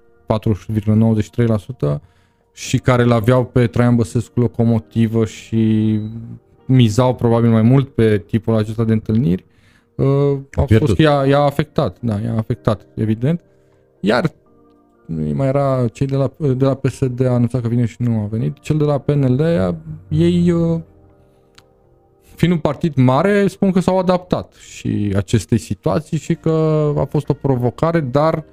4,93% 1.96 2.02
și 2.54 2.78
care 2.78 3.04
l-aveau 3.04 3.46
pe 3.46 3.68
Traian 3.68 3.96
Băsescu 3.96 4.40
locomotivă 4.40 5.26
și 5.26 6.00
mizau 6.74 7.16
probabil 7.16 7.50
mai 7.50 7.62
mult 7.62 7.90
pe 7.90 8.18
tipul 8.18 8.56
acesta 8.56 8.84
de 8.84 8.94
întâlniri, 8.94 9.46
uh, 9.96 10.38
a 10.52 10.66
fost 10.78 10.94
că 10.94 11.02
i-a, 11.02 11.26
i-a 11.26 11.40
afectat, 11.40 11.98
da, 12.02 12.20
i-a 12.20 12.38
afectat, 12.38 12.88
evident. 12.96 13.42
Iar 14.00 14.32
mai 15.34 15.48
era 15.48 15.88
cei 15.88 16.08
de 16.08 16.16
la, 16.16 16.32
de 16.38 16.66
la 16.66 16.74
PSD 16.74 17.26
a 17.26 17.34
anunțat 17.34 17.62
că 17.62 17.68
vine 17.68 17.86
și 17.86 17.96
nu 17.98 18.20
a 18.20 18.28
venit. 18.30 18.60
Cel 18.60 18.78
de 18.78 18.84
la 18.84 18.98
PNL, 18.98 19.42
ei, 20.08 20.52
uh, 20.52 20.80
fiind 22.36 22.54
un 22.54 22.60
partid 22.60 22.96
mare, 22.96 23.48
spun 23.48 23.72
că 23.72 23.80
s-au 23.80 24.00
adaptat 24.00 24.54
și 24.54 25.14
acestei 25.16 25.58
situații 25.58 26.18
și 26.18 26.36
că 26.36 26.50
a 26.98 27.04
fost 27.04 27.30
o 27.30 27.34
provocare, 27.34 28.00
dar 28.00 28.46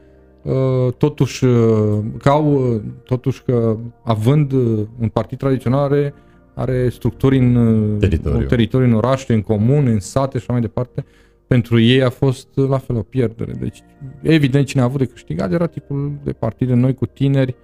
uh, 0.43 0.93
totuși, 0.99 1.45
uh, 1.45 1.99
că 2.19 2.29
au, 2.29 2.81
totuși 3.05 3.43
că 3.43 3.77
având 4.03 4.53
un 5.01 5.09
partid 5.13 5.39
tradițional 5.39 5.81
are, 5.81 6.15
are 6.55 6.89
structuri 6.89 7.39
în 7.39 7.97
teritoriu. 7.99 8.39
în 8.39 8.47
teritoriu, 8.47 8.87
în 8.87 8.93
orașe, 8.93 9.33
în 9.35 9.43
comune, 9.43 9.91
în 9.91 10.01
sate 10.01 10.39
și 10.39 10.43
așa 10.43 10.53
mai 10.53 10.61
departe, 10.61 11.05
pentru 11.47 11.81
ei 11.81 12.03
a 12.03 12.11
fost 12.11 12.49
la 12.55 12.79
fel 12.79 12.97
o 12.97 13.03
pierdere. 13.03 13.53
Deci, 13.53 13.83
evident, 14.23 14.67
cine 14.67 14.83
a 14.83 14.85
avut 14.85 14.99
de 14.99 15.07
câștigat 15.07 15.53
era 15.53 15.67
tipul 15.67 16.13
de 16.25 16.33
partide 16.33 16.75
noi 16.75 16.95
cu 16.95 17.07
tineri 17.07 17.55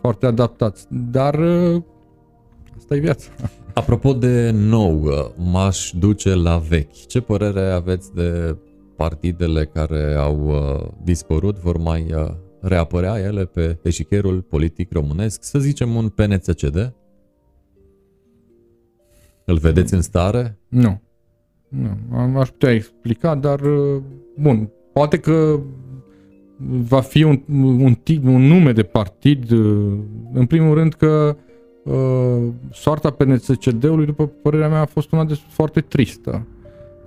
foarte 0.00 0.26
adaptați. 0.26 0.86
Dar 0.90 1.34
ă, 1.34 1.84
asta 2.76 2.94
e 2.94 2.98
viața. 2.98 3.28
Apropo 3.74 4.12
de 4.12 4.50
nou, 4.50 5.04
ă, 5.04 5.32
m-aș 5.36 5.90
duce 5.98 6.34
la 6.34 6.56
vechi. 6.56 7.06
Ce 7.06 7.20
părere 7.20 7.60
aveți 7.60 8.14
de 8.14 8.56
partidele 8.96 9.64
care 9.64 10.14
au 10.14 10.48
ă, 10.48 10.92
dispărut, 11.04 11.58
vor 11.58 11.76
mai 11.76 12.06
reapărea 12.60 13.18
ele 13.18 13.44
pe 13.44 13.78
eșicherul 13.82 14.40
politic 14.40 14.92
românesc, 14.92 15.44
să 15.44 15.58
zicem 15.58 15.94
un 15.94 16.08
PNCCD? 16.08 16.92
Îl 19.44 19.56
vedeți 19.56 19.94
în 19.94 20.02
stare? 20.02 20.58
Nu. 20.68 21.00
Nu, 21.68 22.38
aș 22.38 22.48
putea 22.48 22.70
explica, 22.72 23.34
dar 23.34 23.60
uh, 23.60 24.02
bun, 24.38 24.70
poate 24.92 25.18
că 25.18 25.60
va 26.88 27.00
fi 27.00 27.22
un, 27.22 27.42
un, 27.80 27.94
tip, 27.94 28.24
un 28.24 28.42
nume 28.42 28.72
de 28.72 28.82
partid, 28.82 29.50
uh, 29.50 29.98
în 30.32 30.46
primul 30.46 30.74
rând 30.74 30.94
că 30.94 31.36
uh, 31.84 32.48
soarta 32.72 33.10
PNCCD-ului, 33.10 34.06
după 34.06 34.26
părerea 34.26 34.68
mea, 34.68 34.80
a 34.80 34.86
fost 34.86 35.12
una 35.12 35.24
de 35.24 35.38
foarte 35.48 35.80
tristă. 35.80 36.46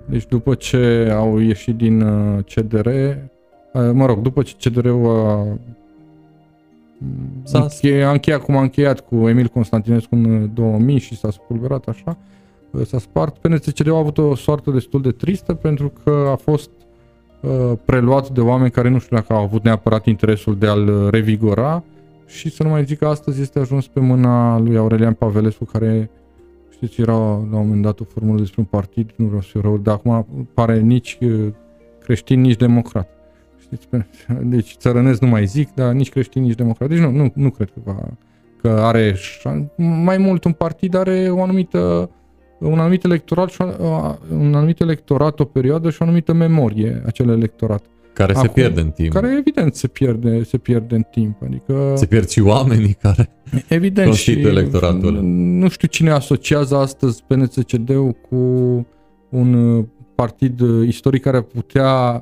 Deci 0.06 0.26
după 0.26 0.54
ce 0.54 1.12
au 1.14 1.38
ieșit 1.38 1.76
din 1.76 2.00
uh, 2.00 2.44
CDR, 2.44 2.86
uh, 2.86 3.90
mă 3.92 4.06
rog, 4.06 4.20
după 4.20 4.42
ce 4.42 4.68
CDR-ul 4.68 5.06
a 5.06 5.46
S-a 7.42 7.58
încheia, 7.58 8.08
a 8.08 8.12
încheiat 8.12 8.42
cum 8.42 8.56
a 8.56 8.60
încheiat 8.60 9.00
cu 9.00 9.28
Emil 9.28 9.46
Constantinescu 9.46 10.14
în 10.14 10.50
2000 10.54 10.98
și 10.98 11.16
s-a 11.16 11.30
spulberat 11.30 11.88
așa, 11.88 12.18
uh, 12.70 12.86
s-a 12.86 12.98
spart. 12.98 13.38
PNCCD 13.38 13.88
a 13.88 13.96
avut 13.96 14.18
o 14.18 14.34
soartă 14.34 14.70
destul 14.70 15.02
de 15.02 15.10
tristă 15.10 15.54
pentru 15.54 15.92
că 16.04 16.28
a 16.30 16.36
fost 16.36 16.70
uh, 17.42 17.72
preluat 17.84 18.28
de 18.28 18.40
oameni 18.40 18.70
care 18.70 18.88
nu 18.88 18.98
știu 18.98 19.16
dacă 19.16 19.32
au 19.32 19.42
avut 19.42 19.64
neapărat 19.64 20.06
interesul 20.06 20.58
de 20.58 20.66
a-l 20.66 21.08
revigora 21.10 21.84
și 22.26 22.50
să 22.50 22.62
nu 22.62 22.68
mai 22.68 22.84
zic 22.84 22.98
că 22.98 23.06
astăzi 23.06 23.40
este 23.40 23.58
ajuns 23.58 23.86
pe 23.86 24.00
mâna 24.00 24.58
lui 24.58 24.76
Aurelian 24.76 25.14
Pavelescu 25.14 25.64
care 25.64 26.10
știți, 26.70 27.00
era 27.00 27.16
la 27.16 27.56
un 27.58 27.66
moment 27.66 27.82
dat 27.82 28.00
o 28.00 28.04
formulă 28.04 28.38
despre 28.38 28.60
un 28.60 28.66
partid, 28.70 29.10
nu 29.16 29.26
vreau 29.26 29.40
să 29.40 29.48
fiu 29.48 29.60
rău, 29.60 29.78
dar 29.78 29.94
acum 29.94 30.26
pare 30.54 30.80
nici 30.80 31.18
uh, 31.20 31.52
creștin, 32.04 32.40
nici 32.40 32.56
democrat. 32.56 33.15
Știți, 33.72 33.88
deci 34.54 34.74
țărănesc 34.78 35.20
nu 35.20 35.28
mai 35.28 35.46
zic, 35.46 35.68
dar 35.74 35.92
nici 35.92 36.08
creștin, 36.10 36.42
nici 36.42 36.54
democrat. 36.54 36.88
Deci 36.88 36.98
nu, 36.98 37.10
nu, 37.10 37.32
nu 37.34 37.50
cred 37.50 37.70
că 37.74 37.80
va, 37.84 37.96
că 38.62 38.68
are 38.68 39.12
șan- 39.14 39.70
mai 40.04 40.18
mult 40.18 40.44
un 40.44 40.52
partid 40.52 40.94
are 40.94 41.28
o 41.30 41.42
anumită 41.42 42.10
un 42.60 42.78
anumit 42.78 43.04
electorat 43.04 43.50
și 43.50 43.60
o- 43.62 44.14
un 44.38 44.54
anumit 44.54 44.80
electorat 44.80 45.40
o 45.40 45.44
perioadă 45.44 45.90
și 45.90 45.96
o 46.00 46.04
anumită 46.04 46.32
memorie 46.32 47.02
acel 47.06 47.28
electorat. 47.28 47.84
Care 48.12 48.32
se 48.32 48.38
Acum, 48.38 48.52
pierde 48.52 48.80
în 48.80 48.90
timp. 48.90 49.12
Care 49.12 49.36
evident 49.38 49.74
se 49.74 49.86
pierde, 49.86 50.42
se 50.44 50.58
pierde 50.58 50.94
în 50.94 51.02
timp. 51.10 51.42
Adică 51.42 51.92
Se 51.96 52.06
pierd 52.06 52.28
și 52.28 52.40
oamenii 52.40 52.92
care... 53.02 53.28
evident 53.68 54.14
și 54.14 54.32
constituie 54.32 54.46
electoratul 54.60 55.08
ăla. 55.08 55.20
nu 55.22 55.68
știu 55.68 55.88
cine 55.88 56.10
asociază 56.10 56.76
astăzi 56.76 57.22
PNCCD-ul 57.26 58.12
cu 58.28 58.36
un 59.28 59.54
uh, 59.54 59.84
partid 60.14 60.60
uh, 60.60 60.86
istoric 60.86 61.22
care 61.22 61.36
ar 61.36 61.42
putea 61.42 62.12
uh, 62.14 62.20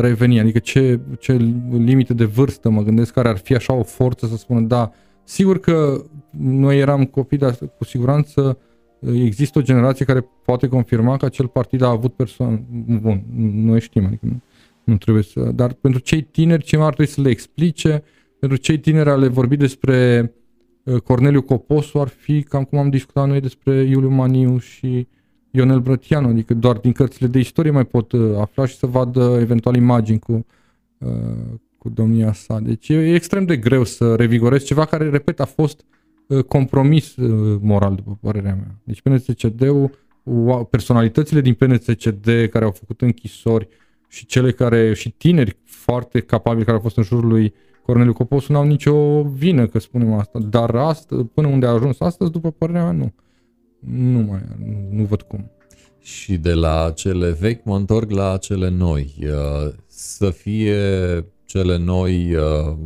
reveni, 0.00 0.40
adică 0.40 0.58
ce, 0.58 1.00
ce 1.18 1.32
limite 1.70 2.14
de 2.14 2.24
vârstă 2.24 2.70
mă 2.70 2.82
gândesc 2.82 3.12
care 3.12 3.28
ar 3.28 3.36
fi 3.36 3.54
așa 3.54 3.72
o 3.72 3.82
forță 3.82 4.26
să 4.26 4.36
spună 4.36 4.60
da, 4.60 4.92
sigur 5.24 5.58
că 5.58 6.04
noi 6.38 6.78
eram 6.78 7.04
copii, 7.04 7.38
dar 7.38 7.58
cu 7.78 7.84
siguranță 7.84 8.58
uh, 8.98 9.20
există 9.24 9.58
o 9.58 9.62
generație 9.62 10.04
care 10.04 10.28
poate 10.44 10.68
confirma 10.68 11.16
că 11.16 11.24
acel 11.24 11.46
partid 11.46 11.82
a 11.82 11.88
avut 11.88 12.14
persoane, 12.14 12.66
bun, 13.00 13.24
noi 13.54 13.80
știm, 13.80 14.06
adică 14.06 14.26
nu, 14.26 14.40
nu 14.84 14.96
trebuie 14.96 15.22
să, 15.22 15.40
dar 15.40 15.72
pentru 15.72 16.00
cei 16.00 16.22
tineri 16.22 16.64
cineva 16.64 16.86
ar 16.86 16.94
trebui 16.94 17.12
să 17.12 17.20
le 17.20 17.30
explice, 17.30 18.02
pentru 18.38 18.58
cei 18.58 18.78
tineri 18.78 19.10
a 19.10 19.16
le 19.16 19.28
vorbi 19.28 19.56
despre 19.56 20.32
uh, 20.82 21.00
Corneliu 21.00 21.42
Coposu 21.42 22.00
ar 22.00 22.08
fi 22.08 22.42
cam 22.42 22.64
cum 22.64 22.78
am 22.78 22.90
discutat 22.90 23.28
noi 23.28 23.40
despre 23.40 23.82
Iuliu 23.82 24.10
Maniu 24.10 24.58
și 24.58 25.06
Ionel 25.56 25.80
Brătianu, 25.80 26.28
adică 26.28 26.54
doar 26.54 26.76
din 26.76 26.92
cărțile 26.92 27.26
de 27.26 27.38
istorie 27.38 27.70
mai 27.70 27.84
pot 27.84 28.12
uh, 28.12 28.38
afla 28.38 28.66
și 28.66 28.76
să 28.76 28.86
vadă 28.86 29.36
eventual 29.40 29.76
imagini 29.76 30.18
cu, 30.18 30.46
uh, 30.98 31.08
cu 31.78 31.88
domnia 31.88 32.32
sa. 32.32 32.60
Deci 32.60 32.88
e, 32.88 32.94
e 32.94 33.14
extrem 33.14 33.44
de 33.44 33.56
greu 33.56 33.84
să 33.84 34.14
revigorezi 34.14 34.64
ceva 34.64 34.84
care, 34.84 35.10
repet, 35.10 35.40
a 35.40 35.44
fost 35.44 35.84
uh, 36.26 36.44
compromis 36.44 37.16
uh, 37.16 37.58
moral, 37.62 37.94
după 37.94 38.18
părerea 38.20 38.54
mea. 38.54 38.74
Deci 38.84 39.00
PNCCD-ul, 39.00 39.90
ua- 40.22 40.64
personalitățile 40.70 41.40
din 41.40 41.54
PNCCD 41.54 42.28
care 42.50 42.64
au 42.64 42.70
făcut 42.70 43.00
închisori 43.00 43.68
și 44.08 44.26
cele 44.26 44.52
care, 44.52 44.94
și 44.94 45.10
tineri 45.10 45.56
foarte 45.64 46.20
capabili 46.20 46.64
care 46.64 46.76
au 46.76 46.82
fost 46.82 46.96
în 46.96 47.02
jurul 47.02 47.28
lui 47.28 47.54
Corneliu 47.82 48.12
Coposu 48.12 48.52
n-au 48.52 48.64
nicio 48.64 49.22
vină, 49.22 49.66
că 49.66 49.78
spunem 49.78 50.12
asta, 50.12 50.38
dar 50.38 50.74
astăzi, 50.74 51.24
până 51.24 51.46
unde 51.46 51.66
a 51.66 51.70
ajuns 51.70 52.00
astăzi, 52.00 52.30
după 52.30 52.50
părerea 52.50 52.82
mea, 52.82 52.92
nu. 52.92 53.12
Nu 53.80 54.18
mai, 54.18 54.40
nu, 54.58 54.88
nu 54.98 55.04
văd 55.04 55.22
cum. 55.22 55.50
Și 55.98 56.36
de 56.36 56.52
la 56.52 56.92
cele 56.94 57.30
vechi 57.30 57.64
mă 57.64 57.76
întorc 57.76 58.10
la 58.10 58.36
cele 58.36 58.68
noi. 58.68 59.14
Uh, 59.22 59.72
Să 59.86 60.30
fie 60.30 60.80
cele 61.44 61.76
noi 61.78 62.34
uh, 62.34 62.76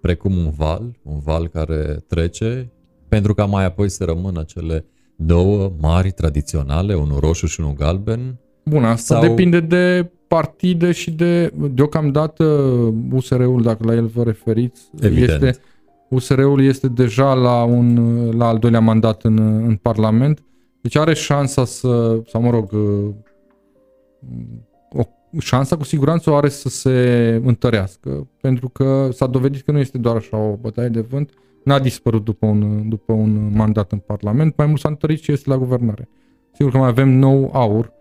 precum 0.00 0.36
un 0.36 0.50
val, 0.56 0.96
un 1.02 1.18
val 1.18 1.48
care 1.48 1.96
trece, 2.08 2.72
pentru 3.08 3.34
ca 3.34 3.44
mai 3.44 3.64
apoi 3.64 3.88
să 3.88 4.04
rămână 4.04 4.42
cele 4.42 4.84
două 5.16 5.72
mari 5.80 6.10
tradiționale, 6.10 6.94
unul 6.94 7.18
roșu 7.20 7.46
și 7.46 7.60
unul 7.60 7.74
galben. 7.74 8.38
Bun, 8.64 8.84
asta 8.84 9.14
Sau- 9.14 9.22
Sau... 9.22 9.28
depinde 9.28 9.60
de 9.60 10.10
partide 10.28 10.92
și 10.92 11.10
de, 11.10 11.52
deocamdată, 11.74 12.44
USR-ul, 13.12 13.62
dacă 13.62 13.84
la 13.84 13.94
el 13.94 14.06
vă 14.06 14.22
referiți, 14.22 14.82
Evident. 15.00 15.42
este, 15.42 15.60
USR-ul 16.14 16.62
este 16.62 16.88
deja 16.88 17.34
la, 17.34 17.62
un, 17.62 17.96
la 18.36 18.48
al 18.48 18.58
doilea 18.58 18.80
mandat 18.80 19.22
în, 19.22 19.38
în 19.38 19.76
Parlament, 19.76 20.44
deci 20.80 20.96
are 20.96 21.14
șansa 21.14 21.64
să, 21.64 22.20
sau 22.26 22.42
mă 22.42 22.50
rog, 22.50 22.72
o 24.92 25.02
șansa 25.38 25.76
cu 25.76 25.84
siguranță 25.84 26.30
o 26.30 26.34
are 26.34 26.48
să 26.48 26.68
se 26.68 27.40
întărească, 27.44 28.28
pentru 28.40 28.68
că 28.68 29.08
s-a 29.12 29.26
dovedit 29.26 29.62
că 29.62 29.72
nu 29.72 29.78
este 29.78 29.98
doar 29.98 30.16
așa 30.16 30.36
o 30.36 30.56
bătaie 30.56 30.88
de 30.88 31.00
vânt, 31.00 31.30
n-a 31.64 31.78
dispărut 31.78 32.24
după 32.24 32.46
un, 32.46 32.88
după 32.88 33.12
un 33.12 33.56
mandat 33.56 33.92
în 33.92 33.98
Parlament, 33.98 34.56
mai 34.56 34.66
mult 34.66 34.80
s-a 34.80 34.88
întărit 34.88 35.20
și 35.20 35.32
este 35.32 35.50
la 35.50 35.58
guvernare. 35.58 36.08
Sigur 36.52 36.72
că 36.72 36.78
mai 36.78 36.88
avem 36.88 37.08
nou 37.08 37.50
aur, 37.52 37.92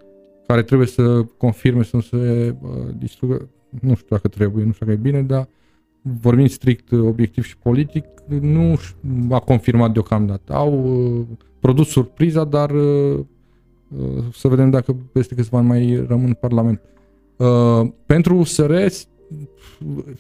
care 0.47 0.63
trebuie 0.63 0.87
să 0.87 1.23
confirme, 1.37 1.83
să 1.83 1.95
nu 1.95 2.01
se 2.01 2.55
uh, 2.61 2.69
distrugă, 2.97 3.49
nu 3.81 3.95
știu 3.95 4.07
dacă 4.09 4.27
trebuie, 4.27 4.65
nu 4.65 4.71
știu 4.71 4.85
dacă 4.85 4.97
e 4.97 5.01
bine, 5.01 5.21
dar 5.21 5.47
vorbind 6.21 6.49
strict 6.49 6.91
uh, 6.91 6.99
obiectiv 7.07 7.43
și 7.45 7.57
politic, 7.57 8.05
nu 8.41 8.75
ș- 8.77 8.95
a 9.31 9.39
confirmat 9.39 9.91
deocamdată. 9.91 10.53
Au 10.53 10.83
uh, 10.83 11.21
produs 11.59 11.87
surpriza, 11.87 12.43
dar 12.43 12.69
uh, 12.71 13.19
uh, 13.97 14.23
să 14.33 14.47
vedem 14.47 14.69
dacă 14.69 14.95
peste 15.11 15.35
câțiva 15.35 15.57
ani 15.57 15.67
mai 15.67 16.05
rămân 16.07 16.25
în 16.27 16.33
Parlament. 16.33 16.81
Uh, 17.35 17.89
pentru 18.05 18.35
USR, 18.37 18.73
s- 18.87 19.07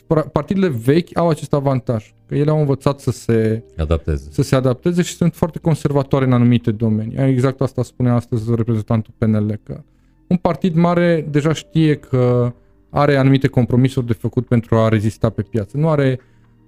pra- 0.05 0.31
partidele 0.31 0.67
vechi 0.67 1.17
au 1.17 1.29
acest 1.29 1.53
avantaj, 1.53 2.13
că 2.25 2.35
ele 2.35 2.49
au 2.49 2.59
învățat 2.59 2.99
să 2.99 3.11
se 3.11 3.63
Adapteze. 3.77 4.27
să 4.31 4.41
se 4.41 4.55
adapteze 4.55 5.01
și 5.01 5.15
sunt 5.15 5.33
foarte 5.33 5.59
conservatoare 5.59 6.25
în 6.25 6.33
anumite 6.33 6.71
domenii. 6.71 7.17
Exact 7.17 7.61
asta 7.61 7.83
spune 7.83 8.09
astăzi 8.09 8.55
reprezentantul 8.55 9.13
PNL, 9.17 9.59
că 9.63 9.81
un 10.27 10.37
partid 10.37 10.75
mare 10.75 11.27
deja 11.31 11.53
știe 11.53 11.95
că 11.95 12.53
are 12.93 13.15
anumite 13.15 13.47
compromisuri 13.47 14.05
de 14.05 14.13
făcut 14.13 14.45
pentru 14.45 14.75
a 14.75 14.87
rezista 14.89 15.29
pe 15.29 15.41
piață. 15.41 15.77
Nu 15.77 15.89
are 15.89 16.19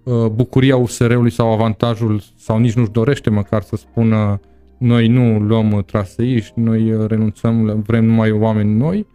uh, 0.04 0.26
bucuria 0.26 0.78
USR-ului 0.78 1.32
sau 1.32 1.52
avantajul, 1.52 2.22
sau 2.36 2.60
nici 2.60 2.74
nu-și 2.74 2.92
dorește 2.92 3.30
măcar 3.30 3.62
să 3.62 3.76
spună 3.76 4.40
noi 4.78 5.08
nu 5.08 5.40
luăm 5.40 5.84
traseiști, 5.86 6.60
noi 6.60 6.92
uh, 6.92 7.08
renunțăm, 7.08 7.66
la- 7.66 7.74
vrem 7.74 8.06
numai 8.06 8.32
oameni 8.32 8.74
noi, 8.74 9.08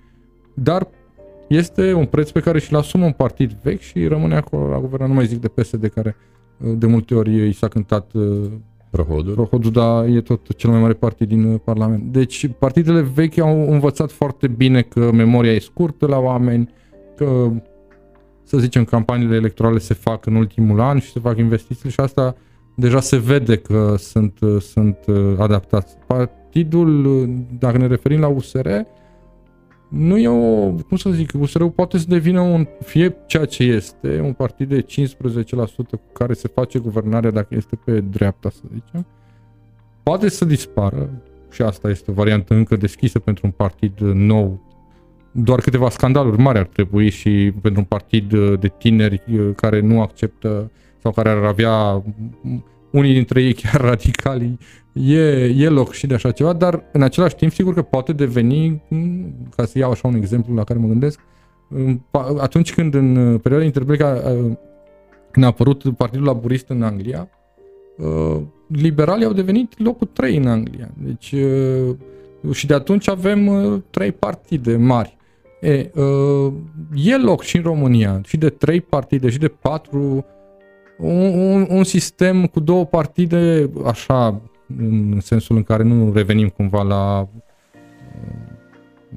dar 0.54 0.88
este 1.48 1.92
un 1.92 2.04
preț 2.04 2.30
pe 2.30 2.40
care 2.40 2.58
și-l 2.58 2.76
asumă 2.76 3.04
un 3.04 3.12
partid 3.12 3.52
vechi 3.62 3.80
și 3.80 4.06
rămâne 4.06 4.34
acolo 4.34 4.68
la 4.68 4.78
guvernare. 4.78 5.10
Nu 5.10 5.16
mai 5.16 5.26
zic 5.26 5.40
de 5.40 5.48
PSD 5.48 5.86
care 5.94 6.16
uh, 6.58 6.72
de 6.76 6.86
multe 6.86 7.14
ori 7.14 7.48
i 7.48 7.52
s-a 7.52 7.68
cântat 7.68 8.12
uh, 8.12 8.50
Prohodul. 8.90 9.34
Prohodul, 9.34 9.70
dar 9.70 10.06
e 10.08 10.20
tot 10.20 10.54
cel 10.56 10.70
mai 10.70 10.80
mare 10.80 10.92
partid 10.92 11.28
din 11.28 11.44
uh, 11.44 11.60
Parlament. 11.64 12.02
Deci 12.02 12.50
partidele 12.58 13.00
vechi 13.00 13.38
au 13.38 13.70
învățat 13.70 14.10
foarte 14.10 14.48
bine 14.48 14.82
că 14.82 15.10
memoria 15.12 15.52
e 15.52 15.58
scurtă 15.58 16.06
la 16.06 16.18
oameni, 16.18 16.68
că 17.24 17.50
să 18.44 18.58
zicem 18.58 18.84
campaniile 18.84 19.36
electorale 19.36 19.78
se 19.78 19.94
fac 19.94 20.26
în 20.26 20.34
ultimul 20.34 20.80
an 20.80 20.98
și 20.98 21.10
se 21.10 21.20
fac 21.20 21.38
investițiile 21.38 21.90
și 21.90 22.00
asta 22.00 22.36
deja 22.74 23.00
se 23.00 23.16
vede 23.16 23.56
că 23.56 23.94
sunt, 23.98 24.40
uh, 24.40 24.60
sunt 24.60 24.96
uh, 25.06 25.34
adaptați. 25.38 25.96
Partidul, 26.06 27.04
uh, 27.04 27.28
dacă 27.58 27.78
ne 27.78 27.86
referim 27.86 28.20
la 28.20 28.28
USR, 28.28 28.68
nu 29.88 30.18
e 30.18 30.28
o, 30.28 30.70
cum 30.88 30.96
să 30.96 31.10
zic, 31.10 31.30
USR-ul 31.38 31.70
poate 31.70 31.98
să 31.98 32.04
devină 32.08 32.40
un, 32.40 32.66
fie 32.84 33.16
ceea 33.26 33.44
ce 33.44 33.62
este, 33.62 34.20
un 34.20 34.32
partid 34.32 34.68
de 34.68 34.84
15% 34.84 34.86
cu 35.90 36.12
care 36.12 36.32
se 36.32 36.48
face 36.48 36.78
guvernarea 36.78 37.30
dacă 37.30 37.54
este 37.54 37.76
pe 37.84 38.00
dreapta, 38.00 38.50
să 38.50 38.60
zicem, 38.72 39.06
poate 40.02 40.28
să 40.28 40.44
dispară 40.44 41.10
și 41.50 41.62
asta 41.62 41.90
este 41.90 42.10
o 42.10 42.14
variantă 42.14 42.54
încă 42.54 42.76
deschisă 42.76 43.18
pentru 43.18 43.46
un 43.46 43.52
partid 43.52 43.98
nou. 44.00 44.69
Doar 45.32 45.60
câteva 45.60 45.90
scandaluri 45.90 46.38
mari 46.38 46.58
ar 46.58 46.66
trebui 46.66 47.10
și 47.10 47.52
pentru 47.62 47.80
un 47.80 47.86
partid 47.86 48.34
de 48.60 48.72
tineri 48.78 49.22
care 49.56 49.80
nu 49.80 50.00
acceptă 50.00 50.70
sau 51.02 51.12
care 51.12 51.28
ar 51.28 51.44
avea 51.44 52.02
unii 52.90 53.12
dintre 53.12 53.42
ei 53.42 53.52
chiar 53.62 53.80
radicali, 53.80 54.58
e, 54.92 55.44
e 55.44 55.68
loc 55.68 55.92
și 55.92 56.06
de 56.06 56.14
așa 56.14 56.30
ceva, 56.30 56.52
dar 56.52 56.84
în 56.92 57.02
același 57.02 57.34
timp 57.34 57.52
sigur 57.52 57.74
că 57.74 57.82
poate 57.82 58.12
deveni, 58.12 58.82
m, 58.88 59.24
ca 59.56 59.64
să 59.64 59.78
iau 59.78 59.90
așa 59.90 60.08
un 60.08 60.14
exemplu 60.14 60.54
la 60.54 60.64
care 60.64 60.78
mă 60.78 60.86
gândesc, 60.86 61.20
în 61.68 61.96
pa- 61.96 62.40
atunci 62.40 62.74
când 62.74 62.94
în 62.94 63.38
perioada 63.38 63.66
interbelică 63.66 64.36
uh, 64.46 64.56
când 65.30 65.44
a 65.44 65.48
apărut 65.48 65.96
Partidul 65.96 66.26
Laburist 66.26 66.68
în 66.68 66.82
Anglia, 66.82 67.28
uh, 67.96 68.40
liberalii 68.66 69.26
au 69.26 69.32
devenit 69.32 69.78
locul 69.78 70.08
3 70.12 70.36
în 70.36 70.46
Anglia. 70.46 70.90
Deci 70.96 71.32
uh, 71.32 71.96
și 72.52 72.66
de 72.66 72.74
atunci 72.74 73.08
avem 73.08 73.46
uh, 73.46 73.80
trei 73.90 74.12
partide 74.12 74.76
mari. 74.76 75.16
E, 75.60 75.90
uh, 75.94 76.52
e 76.94 77.16
loc 77.16 77.42
și 77.42 77.56
în 77.56 77.62
România, 77.62 78.20
și 78.24 78.36
de 78.36 78.48
trei 78.48 78.80
partide, 78.80 79.30
și 79.30 79.38
de 79.38 79.48
patru 79.48 80.24
un, 80.98 81.38
un, 81.38 81.66
un 81.70 81.84
sistem 81.84 82.46
cu 82.46 82.60
două 82.60 82.84
partide, 82.84 83.70
așa, 83.84 84.40
în 84.78 85.20
sensul 85.20 85.56
în 85.56 85.62
care 85.62 85.82
nu 85.82 86.12
revenim 86.12 86.48
cumva 86.48 86.82
la 86.82 87.28
uh, 87.28 87.28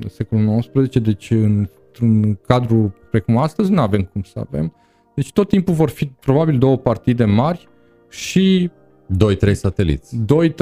secolul 0.07 0.59
XIX, 0.59 0.99
deci 0.99 1.31
într-un 1.31 2.39
cadru 2.47 2.95
precum 3.11 3.37
astăzi 3.37 3.71
nu 3.71 3.81
avem 3.81 4.01
cum 4.01 4.21
să 4.21 4.45
avem. 4.47 4.73
Deci 5.15 5.31
tot 5.31 5.47
timpul 5.47 5.73
vor 5.73 5.89
fi 5.89 6.05
probabil 6.05 6.57
două 6.57 6.77
partide 6.77 7.25
mari 7.25 7.67
și 8.09 8.71
2-3 9.49 9.51
sateliți. 9.51 10.17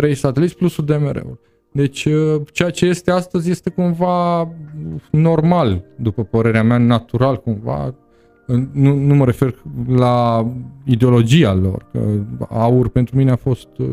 2-3 0.10 0.14
sateliți 0.14 0.56
plus 0.56 0.78
UDMR-ul. 0.78 1.40
Deci 1.72 2.06
uh, 2.06 2.42
ceea 2.52 2.70
ce 2.70 2.86
este 2.86 3.12
astăzi 3.12 3.50
este 3.50 3.70
cumva 3.70 4.50
normal, 5.12 5.84
după 5.96 6.24
părerea 6.24 6.64
mea, 6.64 6.78
natural 6.78 7.38
cumva. 7.38 7.96
Nu, 8.72 8.96
nu 8.96 9.16
mă 9.16 9.26
refer 9.26 9.56
la 9.88 10.48
ideologia 10.86 11.54
lor. 11.54 11.86
Că 11.92 12.00
aur 12.50 12.90
pentru 12.90 13.18
mine 13.18 13.32
a 13.32 13.36
fost, 13.36 13.68
uh, 13.78 13.88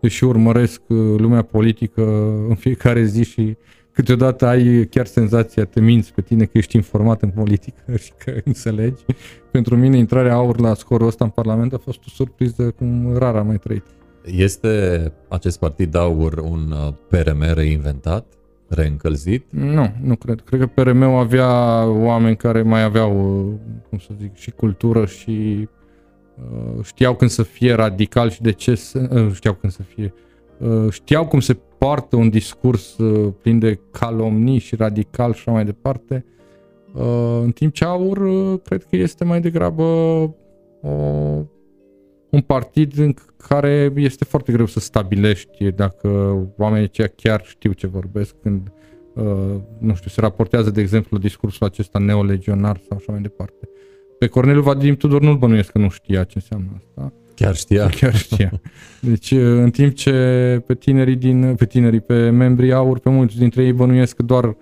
deși 0.00 0.24
urmăresc 0.24 0.80
uh, 0.86 0.96
lumea 1.18 1.42
politică 1.42 2.02
în 2.48 2.54
fiecare 2.54 3.04
zi 3.04 3.24
și 3.24 3.56
câteodată 3.92 4.46
ai 4.46 4.86
chiar 4.90 5.06
senzația, 5.06 5.64
te 5.64 5.80
minți 5.80 6.14
pe 6.14 6.20
tine 6.20 6.44
că 6.44 6.58
ești 6.58 6.76
informat 6.76 7.22
în 7.22 7.30
politică 7.30 7.96
și 8.04 8.12
că 8.24 8.32
înțelegi. 8.44 9.04
Pentru 9.50 9.76
mine 9.76 9.96
intrarea 9.96 10.34
aur 10.34 10.60
la 10.60 10.74
scorul 10.74 11.06
ăsta 11.06 11.24
în 11.24 11.30
Parlament 11.30 11.72
a 11.72 11.78
fost 11.78 11.98
o 12.06 12.10
surpriză 12.14 12.70
cum 12.70 13.16
rar 13.16 13.36
am 13.36 13.46
mai 13.46 13.58
trăit. 13.58 13.84
Este 14.24 15.12
acest 15.28 15.58
partid 15.58 15.94
aur 15.94 16.38
un 16.38 16.70
uh, 16.70 16.92
PRM 17.08 17.54
reinventat, 17.54 18.26
reîncălzit? 18.68 19.44
Nu, 19.50 19.92
nu 20.02 20.14
cred. 20.14 20.40
Cred 20.40 20.60
că 20.60 20.66
PRM-ul 20.66 21.18
avea 21.18 21.84
oameni 21.86 22.36
care 22.36 22.62
mai 22.62 22.82
aveau, 22.82 23.12
cum 23.88 23.98
să 23.98 24.08
zic, 24.20 24.34
și 24.36 24.50
cultură 24.50 25.06
și 25.06 25.68
uh, 26.36 26.84
știau 26.84 27.14
când 27.14 27.30
să 27.30 27.42
fie 27.42 27.72
radical 27.72 28.30
și 28.30 28.42
de 28.42 28.52
ce 28.52 28.74
să, 28.74 29.08
uh, 29.10 29.32
știau 29.32 29.54
când 29.54 29.72
să 29.72 29.82
fie 29.82 30.14
uh, 30.58 30.90
știau 30.90 31.26
cum 31.26 31.40
se 31.40 31.58
poartă 31.78 32.16
un 32.16 32.28
discurs 32.30 32.98
uh, 32.98 33.32
plin 33.42 33.58
de 33.58 33.80
calomnii 33.90 34.58
și 34.58 34.76
radical 34.76 35.32
și 35.32 35.38
așa 35.40 35.50
mai 35.50 35.64
departe. 35.64 36.24
Uh, 36.94 37.40
în 37.42 37.50
timp 37.50 37.72
ce 37.72 37.84
aur, 37.84 38.16
uh, 38.16 38.60
cred 38.64 38.84
că 38.84 38.96
este 38.96 39.24
mai 39.24 39.40
degrabă 39.40 39.82
o, 39.82 40.88
un 42.30 42.40
partid 42.40 42.98
în 42.98 43.14
care 43.48 43.92
este 43.94 44.24
foarte 44.24 44.52
greu 44.52 44.66
să 44.66 44.80
stabilești 44.80 45.70
dacă 45.70 46.08
oamenii 46.56 46.84
aceia 46.84 47.12
chiar 47.16 47.42
știu 47.44 47.72
ce 47.72 47.86
vorbesc 47.86 48.34
când, 48.42 48.72
nu 49.78 49.94
știu, 49.94 50.10
se 50.10 50.20
raportează, 50.20 50.70
de 50.70 50.80
exemplu, 50.80 51.18
discursul 51.18 51.66
acesta 51.66 51.98
neolegionar 51.98 52.80
sau 52.88 52.96
așa 52.96 53.12
mai 53.12 53.20
departe. 53.20 53.68
Pe 54.18 54.26
Corneliu 54.26 54.62
Vadim 54.62 54.96
Tudor 54.96 55.20
nu-l 55.20 55.36
bănuiesc 55.36 55.70
că 55.70 55.78
nu 55.78 55.88
știa 55.88 56.24
ce 56.24 56.32
înseamnă 56.34 56.68
asta. 56.76 57.12
Chiar 57.34 57.54
știa. 57.54 57.88
Chiar 58.00 58.14
știa. 58.14 58.60
Deci, 59.00 59.30
în 59.30 59.70
timp 59.70 59.94
ce 59.94 60.12
pe 60.66 60.74
tinerii, 60.74 61.16
din, 61.16 61.54
pe 61.54 61.66
tinerii, 61.66 62.00
pe 62.00 62.30
membrii 62.30 62.72
aur, 62.72 62.98
pe 62.98 63.10
mulți 63.10 63.38
dintre 63.38 63.64
ei 63.64 63.72
bănuiesc 63.72 64.16
că 64.16 64.22
doar 64.22 64.56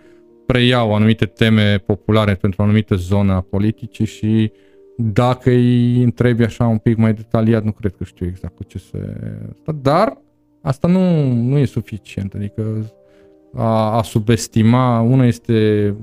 preiau 0.46 0.94
anumite 0.94 1.24
teme 1.24 1.78
populare 1.78 2.34
pentru 2.34 2.62
o 2.62 2.64
anumită 2.64 2.94
zonă 2.94 3.32
a 3.32 3.40
politicii 3.40 4.06
și 4.06 4.52
dacă 5.00 5.50
îi 5.50 6.02
întrebi 6.02 6.42
așa 6.42 6.66
un 6.66 6.78
pic 6.78 6.96
mai 6.96 7.14
detaliat, 7.14 7.64
nu 7.64 7.72
cred 7.72 7.94
că 7.96 8.04
știu 8.04 8.26
exact 8.26 8.56
cu 8.56 8.62
ce 8.64 8.78
se... 8.78 8.98
Dar 9.82 10.18
asta 10.62 10.88
nu, 10.88 11.32
nu 11.32 11.58
e 11.58 11.64
suficient, 11.64 12.34
adică 12.34 12.92
a, 13.54 13.96
a 13.96 14.02
subestima, 14.02 15.00
una 15.00 15.24
este 15.24 15.94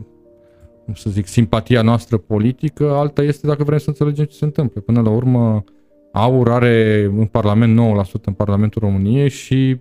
cum 0.86 0.94
să 0.94 1.10
zic, 1.10 1.26
simpatia 1.26 1.82
noastră 1.82 2.18
politică, 2.18 2.92
alta 2.92 3.22
este 3.22 3.48
dacă 3.48 3.64
vrem 3.64 3.78
să 3.78 3.90
înțelegem 3.90 4.26
ce 4.26 4.36
se 4.36 4.46
întâmplă. 4.46 4.82
Până 4.82 5.02
la 5.02 5.10
urmă, 5.10 5.64
Aur 6.12 6.50
are 6.50 7.04
în 7.18 7.26
Parlament 7.26 7.80
9% 8.06 8.24
în 8.26 8.34
Parlamentul 8.34 8.82
României 8.82 9.30
și 9.30 9.78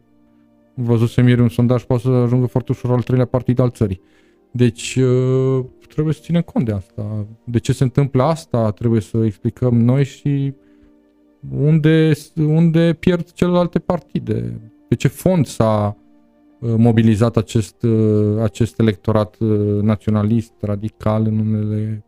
văzusem 0.74 1.28
ieri 1.28 1.40
un 1.40 1.48
sondaj, 1.48 1.82
poate 1.82 2.02
să 2.02 2.08
ajungă 2.08 2.46
foarte 2.46 2.72
ușor 2.72 2.90
al 2.90 3.02
treilea 3.02 3.26
partid 3.26 3.58
al 3.58 3.70
țării. 3.70 4.00
Deci 4.56 4.96
uh, 4.96 5.64
trebuie 5.88 6.14
să 6.14 6.20
ținem 6.22 6.42
cont 6.42 6.64
de 6.64 6.72
asta. 6.72 7.26
De 7.44 7.58
ce 7.58 7.72
se 7.72 7.82
întâmplă 7.82 8.22
asta 8.22 8.70
trebuie 8.70 9.00
să 9.00 9.24
explicăm 9.24 9.80
noi 9.80 10.04
și 10.04 10.54
unde, 11.58 12.12
unde 12.36 12.96
pierd 12.98 13.32
celelalte 13.32 13.78
partide. 13.78 14.60
Pe 14.88 14.94
ce 14.94 15.08
fond 15.08 15.46
s-a 15.46 15.96
uh, 16.60 16.74
mobilizat 16.76 17.36
acest, 17.36 17.82
uh, 17.82 18.42
acest 18.42 18.80
electorat 18.80 19.36
naționalist, 19.80 20.52
radical 20.60 21.26
în 21.26 21.38
unele 21.38 22.04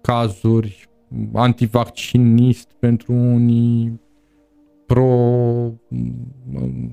cazuri, 0.00 0.88
antivaccinist 1.32 2.72
pentru 2.78 3.12
unii, 3.12 4.00
pro, 4.86 5.06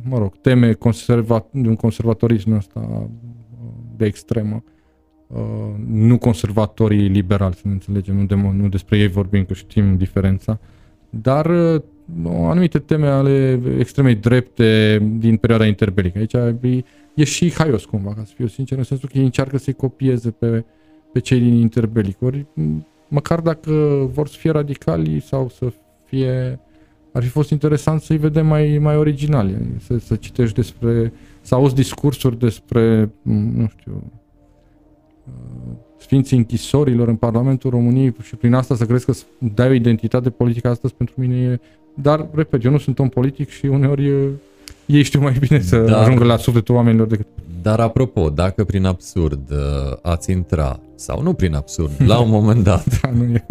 mă 0.03 0.17
rog, 0.17 0.35
teme 0.41 0.73
conserva, 0.73 1.45
de 1.51 1.67
un 1.67 1.76
conservatorism 1.76 2.51
ăsta 2.51 3.09
de 3.95 4.05
extremă. 4.05 4.63
Uh, 5.27 5.39
nu 5.88 6.18
conservatorii 6.18 7.07
liberali, 7.07 7.53
să 7.53 7.61
ne 7.64 7.72
înțelegem, 7.72 8.15
nu, 8.15 8.26
de, 8.26 8.35
nu 8.35 8.68
despre 8.68 8.97
ei 8.97 9.07
vorbim, 9.07 9.45
că 9.45 9.53
știm 9.53 9.97
diferența, 9.97 10.60
dar 11.10 11.45
uh, 11.45 11.81
anumite 12.23 12.80
teme 12.80 13.07
ale 13.07 13.61
extremei 13.77 14.15
drepte 14.15 14.99
din 15.18 15.38
perioada 15.38 15.65
interbelică. 15.65 16.18
Aici 16.18 16.34
e, 16.34 16.84
e 17.14 17.23
și 17.23 17.53
haios 17.53 17.85
cumva, 17.85 18.14
ca 18.14 18.23
să 18.26 18.31
fiu 18.35 18.47
sincer, 18.47 18.77
în 18.77 18.84
sensul 18.84 19.10
că 19.10 19.18
ei 19.18 19.23
încearcă 19.23 19.57
să-i 19.57 19.73
copieze 19.73 20.31
pe, 20.31 20.65
pe 21.11 21.19
cei 21.19 21.39
din 21.39 21.53
interbelic. 21.53 22.22
Ori 22.22 22.45
măcar 23.07 23.39
dacă 23.39 23.72
vor 24.14 24.27
să 24.27 24.38
fie 24.38 24.52
radicali 24.52 25.22
sau 25.22 25.49
să 25.49 25.73
fie 26.06 26.60
ar 27.15 27.23
fi 27.23 27.30
fost 27.30 27.49
interesant 27.49 28.02
să-i 28.02 28.18
vedem 28.18 28.47
mai, 28.47 28.77
mai 28.77 28.97
originali, 28.97 29.57
să, 29.80 29.97
să 29.97 30.15
citești 30.15 30.56
despre, 30.56 31.14
să 31.41 31.56
auzi 31.56 31.76
discursuri 31.76 32.39
despre, 32.39 33.11
nu 33.22 33.68
știu, 33.68 33.93
uh, 33.95 34.24
sfinții 35.97 36.38
închisorilor 36.38 37.07
în 37.07 37.15
Parlamentul 37.15 37.69
României 37.69 38.15
și 38.22 38.35
prin 38.35 38.53
asta 38.53 38.76
să 38.76 38.85
crezi 38.85 39.06
că 39.06 39.14
dai 39.38 39.69
o 39.69 39.73
identitate 39.73 40.30
politică 40.30 40.68
astăzi 40.68 40.93
pentru 40.93 41.15
mine 41.18 41.35
e... 41.35 41.60
Dar, 42.02 42.27
repet, 42.34 42.64
eu 42.64 42.72
nu 42.72 42.77
sunt 42.77 42.99
om 42.99 43.10
politic 43.10 43.49
și 43.49 43.65
uneori 43.65 44.11
ei 44.85 45.03
știu 45.03 45.19
mai 45.19 45.35
bine 45.39 45.61
să 45.61 45.77
Dar... 45.77 46.02
ajungă 46.02 46.23
la 46.23 46.38
sufletul 46.38 46.76
oamenilor 46.76 47.07
decât 47.07 47.27
dar 47.65 47.80
apropo, 47.80 48.30
dacă 48.30 48.64
prin 48.64 48.85
absurd 48.85 49.52
uh, 49.52 49.97
ați 50.02 50.31
intra, 50.31 50.80
sau 50.95 51.22
nu 51.22 51.34
prin 51.34 51.56
absurd, 51.56 51.91
la 51.97 52.19
un 52.19 52.30
moment 52.30 52.64
dat, 52.64 52.84
da, 53.02 53.10
nu 53.10 53.23
e, 53.23 53.45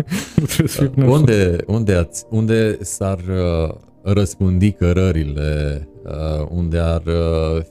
nu 0.95 1.13
unde, 1.13 1.57
unde, 1.67 1.95
ați, 1.95 2.25
unde 2.31 2.79
s-ar 2.81 3.19
uh, 3.19 3.75
răspândi 4.05 4.73
cărările, 4.73 5.89
uh, 6.05 6.47
unde 6.51 6.79
ar 6.79 7.03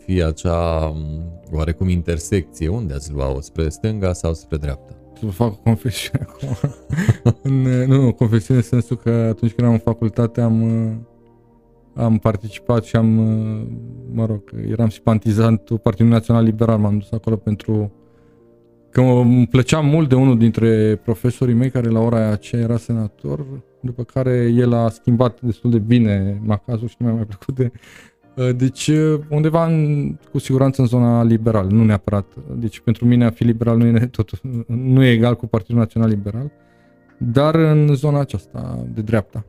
fi 0.06 0.24
acea 0.24 0.88
um, 0.88 1.42
oarecum 1.52 1.90
intersecție, 1.90 2.68
unde 2.68 2.94
ați 2.94 3.12
lua-o, 3.12 3.42
spre 3.42 3.70
stânga 3.70 4.14
sau 4.14 4.34
spre 4.34 4.58
dreapta? 4.58 4.94
Să 5.20 5.26
fac 5.26 5.52
o 5.52 5.60
confesiune 5.64 6.28
acum. 6.30 7.52
nu, 7.88 8.08
o 8.08 8.14
confesiune 8.14 8.60
în 8.60 8.66
sensul 8.66 8.98
că 8.98 9.10
atunci 9.10 9.52
când 9.52 9.68
am 9.68 9.74
în 9.74 9.80
facultate 9.80 10.42
am 10.42 10.64
am 11.94 12.18
participat 12.18 12.84
și 12.84 12.96
am, 12.96 13.18
uh, 13.18 13.68
mă 14.12 14.26
rog, 14.26 14.42
eram 14.70 14.90
simpatizantul 14.90 15.78
Partidului 15.78 16.14
Național 16.14 16.44
Liberal, 16.44 16.78
m-am 16.78 16.98
dus 16.98 17.12
acolo 17.12 17.36
pentru 17.36 17.92
că 18.90 19.02
îmi 19.02 19.48
plăcea 19.48 19.80
mult 19.80 20.10
de 20.10 20.16
unul 20.16 20.38
dintre 20.38 20.96
profesorii 21.04 21.54
mei 21.54 21.70
care 21.70 21.90
la 21.90 22.00
ora 22.00 22.28
aceea 22.28 22.62
era 22.62 22.78
senator, 22.78 23.46
după 23.84 24.04
care 24.04 24.52
el 24.56 24.74
a 24.74 24.90
schimbat 24.90 25.42
destul 25.42 25.72
de 25.72 25.80
bine 25.80 26.42
macazul 26.46 26.88
și 26.88 26.96
nu 26.98 27.06
mi-a 27.06 27.16
mai 27.16 27.26
plăcut 27.26 27.56
de... 27.56 27.72
Uh, 28.36 28.56
deci 28.56 28.88
uh, 28.88 29.20
undeva 29.30 29.66
în, 29.66 30.16
cu 30.32 30.40
siguranță 30.40 30.82
în 30.82 30.88
zona 30.88 31.24
liberală, 31.24 31.70
nu 31.70 31.84
neapărat. 31.84 32.26
Deci 32.56 32.80
pentru 32.80 33.06
mine 33.06 33.26
a 33.26 33.30
fi 33.30 33.44
liberal 33.44 33.78
nu 33.78 33.86
e, 33.86 34.10
tot, 34.12 34.30
nu 34.68 35.04
e 35.04 35.12
egal 35.12 35.36
cu 35.36 35.48
Partidul 35.48 35.78
Național 35.78 36.10
Liberal, 36.10 36.52
dar 37.18 37.56
în 37.56 37.94
zona 37.94 38.20
aceasta 38.20 38.86
de 38.94 39.02
dreapta. 39.02 39.46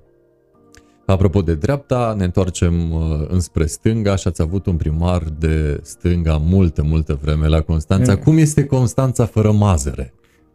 Apropo 1.06 1.42
de 1.42 1.54
dreapta, 1.54 2.14
ne 2.16 2.24
întoarcem 2.24 2.92
uh, 2.92 3.00
înspre 3.28 3.66
stânga 3.66 4.16
și 4.16 4.28
ați 4.28 4.42
avut 4.42 4.66
un 4.66 4.76
primar 4.76 5.22
de 5.38 5.80
stânga 5.82 6.36
multă, 6.36 6.82
multă 6.82 7.18
vreme 7.22 7.48
la 7.48 7.60
Constanța. 7.60 8.12
E. 8.12 8.16
Cum 8.16 8.36
este 8.36 8.64
Constanța 8.64 9.26
fără 9.26 9.52
mazăre? 9.52 10.12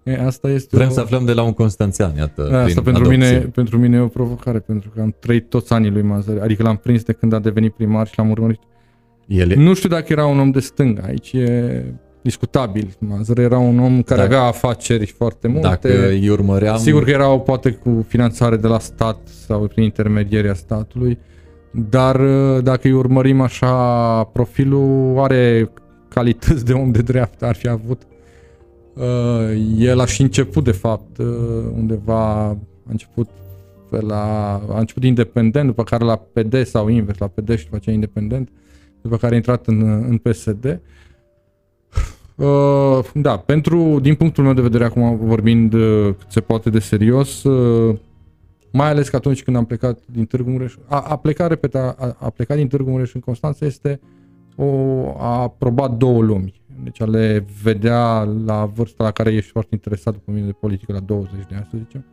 E, 0.10 0.26
asta 0.26 0.50
este 0.50 0.76
Vrem 0.76 0.90
o... 0.90 0.92
să 0.92 1.00
aflăm 1.00 1.26
de 1.26 1.34
la 1.34 1.44
un 1.44 1.54
constanțean, 1.54 2.16
iată, 2.18 2.48
da, 2.52 2.62
Asta 2.62 2.82
pentru 2.82 3.08
mine, 3.08 3.38
pentru 3.40 3.78
mine 3.78 3.98
e 3.98 4.00
o 4.00 4.08
provocare, 4.08 4.60
pentru 4.60 4.92
că 4.96 5.02
am 5.02 5.16
trăit 5.20 5.50
toți 5.50 5.74
anii 5.74 5.90
lui 5.90 6.02
Mazăre, 6.02 6.42
adică 6.42 6.64
l-am 6.64 6.76
prins 6.76 7.04
de 7.04 7.14
când 7.14 7.34
a 7.34 7.40
devenit 7.40 7.74
primar 7.74 8.08
și 8.08 8.14
l-am 8.18 8.30
urmărit. 8.30 8.60
El 9.28 9.52
e... 9.52 9.56
Nu 9.56 9.74
știu 9.74 9.90
dacă 9.90 10.06
era 10.10 10.26
un 10.26 10.40
om 10.40 10.52
de 10.52 10.60
stânga, 10.60 11.02
aici 11.06 11.34
e 11.34 11.84
discutabil. 12.22 12.96
Mazăre 13.00 13.42
era 13.42 13.58
un 13.58 13.80
om 13.80 14.02
care 14.02 14.22
dacă, 14.22 14.36
avea 14.36 14.48
afaceri 14.48 15.06
foarte 15.06 15.48
multe. 15.48 15.68
Dacă 15.68 16.08
îi 16.08 16.30
urmăream... 16.30 16.78
Sigur 16.78 17.04
că 17.04 17.10
erau 17.10 17.42
poate 17.42 17.72
cu 17.72 18.06
finanțare 18.08 18.56
de 18.56 18.68
la 18.68 18.80
stat 18.80 19.18
sau 19.48 19.68
prin 19.68 19.84
intermedierea 19.84 20.54
statului, 20.54 21.20
dar 21.72 22.20
uh, 22.20 22.64
dacă 22.64 22.82
îi 22.84 22.92
urmărim 22.92 23.42
așa, 23.42 23.74
profilul 24.24 25.20
are 25.20 25.72
calități 26.10 26.66
de 26.66 26.74
om 26.74 26.92
de 26.92 27.02
dreapta, 27.02 27.48
ar 27.48 27.56
fi 27.56 27.68
avut. 27.68 28.02
Uh, 29.00 29.76
el 29.78 30.00
a 30.00 30.06
și 30.06 30.22
început, 30.22 30.64
de 30.64 30.72
fapt, 30.72 31.18
uh, 31.18 31.26
undeva, 31.76 32.46
a 32.46 32.58
început 32.90 33.30
la, 33.90 34.54
a 34.70 34.80
început 34.80 35.04
independent, 35.04 35.66
după 35.66 35.84
care 35.84 36.04
la 36.04 36.16
PD 36.16 36.66
sau 36.66 36.88
invers, 36.88 37.18
la 37.18 37.28
PD 37.28 37.58
și 37.58 37.64
după 37.64 37.76
aceea 37.76 37.96
independent, 37.96 38.50
după 39.02 39.18
care 39.18 39.34
a 39.34 39.36
intrat 39.36 39.68
în, 39.68 39.82
în 40.10 40.18
PSD. 40.18 40.80
Uh, 42.36 43.00
da, 43.14 43.38
pentru, 43.38 44.00
din 44.00 44.16
punctul 44.16 44.44
meu 44.44 44.54
de 44.54 44.62
vedere, 44.62 44.84
acum 44.84 45.18
vorbind 45.18 45.74
uh, 45.74 46.14
cât 46.18 46.32
se 46.32 46.42
poate 46.42 46.70
de 46.70 46.80
serios, 46.80 47.44
uh, 47.44 47.96
mai 48.72 48.90
ales 48.90 49.10
că 49.10 49.16
atunci 49.16 49.44
când 49.44 49.58
am 49.58 49.66
plecat 49.66 50.00
din 50.12 50.26
Târgu 50.26 50.50
Mureș, 50.50 50.76
a, 50.88 51.00
a 51.00 51.16
plecat, 51.16 51.50
repet, 51.50 51.76
a, 51.76 52.16
a 52.20 52.30
plecat 52.30 52.58
din 52.58 52.68
Târgu 52.68 52.90
Mureș 52.90 53.14
în 53.14 53.22
Constanța 53.22 53.66
este 53.66 54.00
o, 54.56 54.66
a 55.18 55.42
aprobat 55.42 55.92
două 55.98 56.22
lumi. 56.22 56.59
Deci 56.84 57.02
a 57.02 57.06
le 57.06 57.46
vedea 57.64 58.24
la 58.24 58.66
vârsta 58.66 59.04
la 59.04 59.12
care 59.12 59.34
ești 59.34 59.52
foarte 59.52 59.70
interesat 59.72 60.14
după 60.14 60.32
mine 60.32 60.46
de 60.46 60.52
politică, 60.52 60.94
la 60.94 61.00
20 61.00 61.34
de 61.50 61.56
ani, 61.56 61.68
să 61.72 61.78
zicem, 61.78 62.06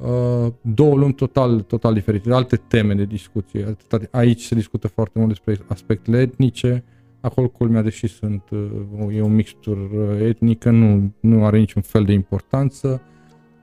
uh, 0.00 0.52
două 0.60 0.94
lumi 0.94 1.14
total, 1.14 1.60
total 1.60 1.94
diferite, 1.94 2.32
alte 2.32 2.56
teme 2.56 2.94
de 2.94 3.04
discuție. 3.04 3.76
Aici 4.10 4.42
se 4.42 4.54
discută 4.54 4.88
foarte 4.88 5.18
mult 5.18 5.30
despre 5.30 5.58
aspectele 5.68 6.20
etnice, 6.20 6.84
Acolo 7.24 7.48
culmea, 7.48 7.82
deși 7.82 8.06
sunt, 8.06 8.42
uh, 8.50 9.16
e 9.16 9.20
o 9.20 9.28
mixtură 9.28 10.16
etnică, 10.20 10.70
nu, 10.70 11.12
nu 11.20 11.44
are 11.44 11.58
niciun 11.58 11.82
fel 11.82 12.04
de 12.04 12.12
importanță. 12.12 13.00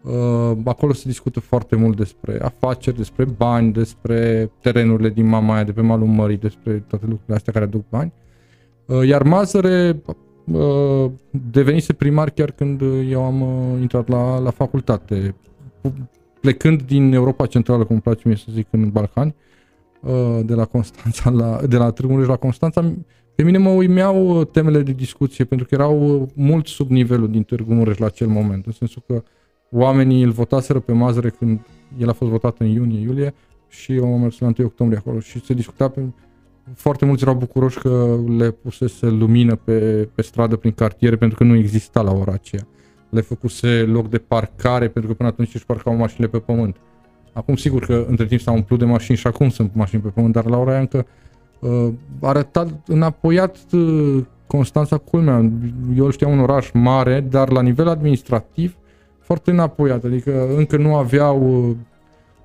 Uh, 0.03 0.58
acolo 0.64 0.94
se 0.94 1.03
discută 1.08 1.40
foarte 1.40 1.76
mult 1.76 1.98
despre 1.98 2.40
afaceri, 2.41 2.98
despre 2.98 3.26
bani, 3.26 3.74
despre 3.74 4.52
terenurile 4.62 5.10
din 5.10 5.26
Mamaia, 5.26 5.64
de 5.64 5.72
pe 5.72 5.82
malul 5.82 6.08
mării, 6.08 6.38
despre 6.38 6.74
toate 6.74 7.06
lucrurile 7.06 7.36
astea 7.36 7.53
care 7.53 7.66
aduc 7.66 7.90
bani. 7.90 8.14
Uh, 8.16 8.31
iar 9.06 9.24
Mazăre 9.24 10.02
devenise 11.52 11.94
primar 11.94 12.30
chiar 12.30 12.52
când 12.52 12.82
eu 13.10 13.24
am 13.24 13.44
intrat 13.80 14.08
la, 14.08 14.40
la 14.40 14.50
facultate. 14.50 15.36
Plecând 16.42 16.82
din 16.82 17.14
Europa 17.14 17.46
Centrală, 17.46 17.84
cum 17.84 17.92
îmi 17.92 18.02
place 18.02 18.22
mie 18.26 18.36
să 18.36 18.46
zic, 18.50 18.68
în 18.70 18.90
Balcani, 18.90 19.36
de 20.44 20.54
la 20.54 20.66
Constanța 20.66 21.30
la, 21.30 21.60
de 21.68 21.78
la 21.78 21.92
Târgu 21.92 22.12
Mureș 22.12 22.28
la 22.28 22.36
Constanța, 22.36 22.94
pe 23.36 23.44
mine 23.44 23.58
mă 23.58 23.70
uimeau 23.70 24.40
uh, 24.40 24.48
temele 24.48 24.82
de 24.82 24.92
discuție 24.92 25.46
pentru 25.46 25.68
că 25.68 25.76
erau 25.76 26.22
uh, 26.22 26.28
mult 26.34 26.68
sub 26.68 26.90
nivelul 26.90 27.30
din 27.30 27.44
Târgu 27.44 27.74
Mureș 27.74 27.98
la 27.98 28.06
acel 28.06 28.28
moment, 28.28 28.66
în 28.66 28.72
sensul 28.72 29.04
că 29.08 29.24
oamenii 29.72 30.24
îl 30.24 30.32
votaseră 30.32 30.80
pe 30.80 30.92
Mazăre 30.92 31.30
când 31.30 31.60
el 31.98 32.10
a 32.10 32.14
fost 32.14 32.32
votat 32.32 32.58
în 32.60 32.68
iunie-iulie 32.68 33.34
și 33.68 33.94
eu 33.94 34.14
am 34.14 34.22
mers 34.22 34.40
la 34.40 34.46
1 34.58 34.68
octombrie 34.68 35.00
acolo 35.00 35.20
și 35.20 35.46
se 35.46 35.54
discuta 35.54 35.90
pe... 35.90 36.02
Foarte 36.76 37.06
mulți 37.06 37.24
erau 37.24 37.36
bucuroși 37.36 37.80
că 37.80 38.18
le 38.38 38.52
pusese 38.52 39.10
lumină 39.10 39.56
pe, 39.56 40.10
pe 40.16 40.22
stradă 40.22 40.56
prin 40.56 40.72
cartiere 40.72 41.16
pentru 41.16 41.38
că 41.38 41.44
nu 41.44 41.56
exista 41.56 42.02
la 42.02 42.12
ora 42.12 42.32
aceea. 42.32 42.68
Le 43.10 43.22
făcuse 43.22 43.82
loc 43.82 44.10
de 44.10 44.18
parcare 44.18 44.88
pentru 44.88 45.12
că 45.12 45.18
până 45.18 45.30
atunci 45.30 45.54
își 45.54 45.66
parcau 45.66 45.96
mașinile 45.96 46.28
pe 46.28 46.38
pământ. 46.40 46.76
Acum 47.34 47.56
sigur 47.56 47.86
că 47.86 48.06
între 48.10 48.26
timp 48.26 48.42
s-au 48.42 48.56
umplut 48.56 48.80
de 48.80 48.86
mașini 48.86 49.18
și 49.18 49.28
acum 49.28 49.50
sunt 49.50 49.76
mașini 49.76 50.02
pe 50.02 50.08
pământ, 50.08 50.34
dar 50.34 50.46
la 50.46 50.58
ora 50.58 50.72
aia 50.72 50.80
încă 50.80 51.06
uh, 51.60 51.94
arătat 52.22 52.68
înapoiat 52.88 53.58
uh, 53.72 54.24
Constanța 54.48 54.98
culmea. 54.98 55.52
Eu 55.96 56.06
îl 56.06 56.12
știam 56.12 56.32
un 56.32 56.40
oraș 56.40 56.72
mare, 56.74 57.20
dar 57.30 57.52
la 57.52 57.62
nivel 57.62 57.88
administrativ 57.88 58.76
foarte 59.20 59.52
înapoiat. 59.52 60.04
Adică 60.04 60.48
încă 60.56 60.78
nu 60.78 60.96
aveau... 60.96 61.68
Uh, 61.68 61.76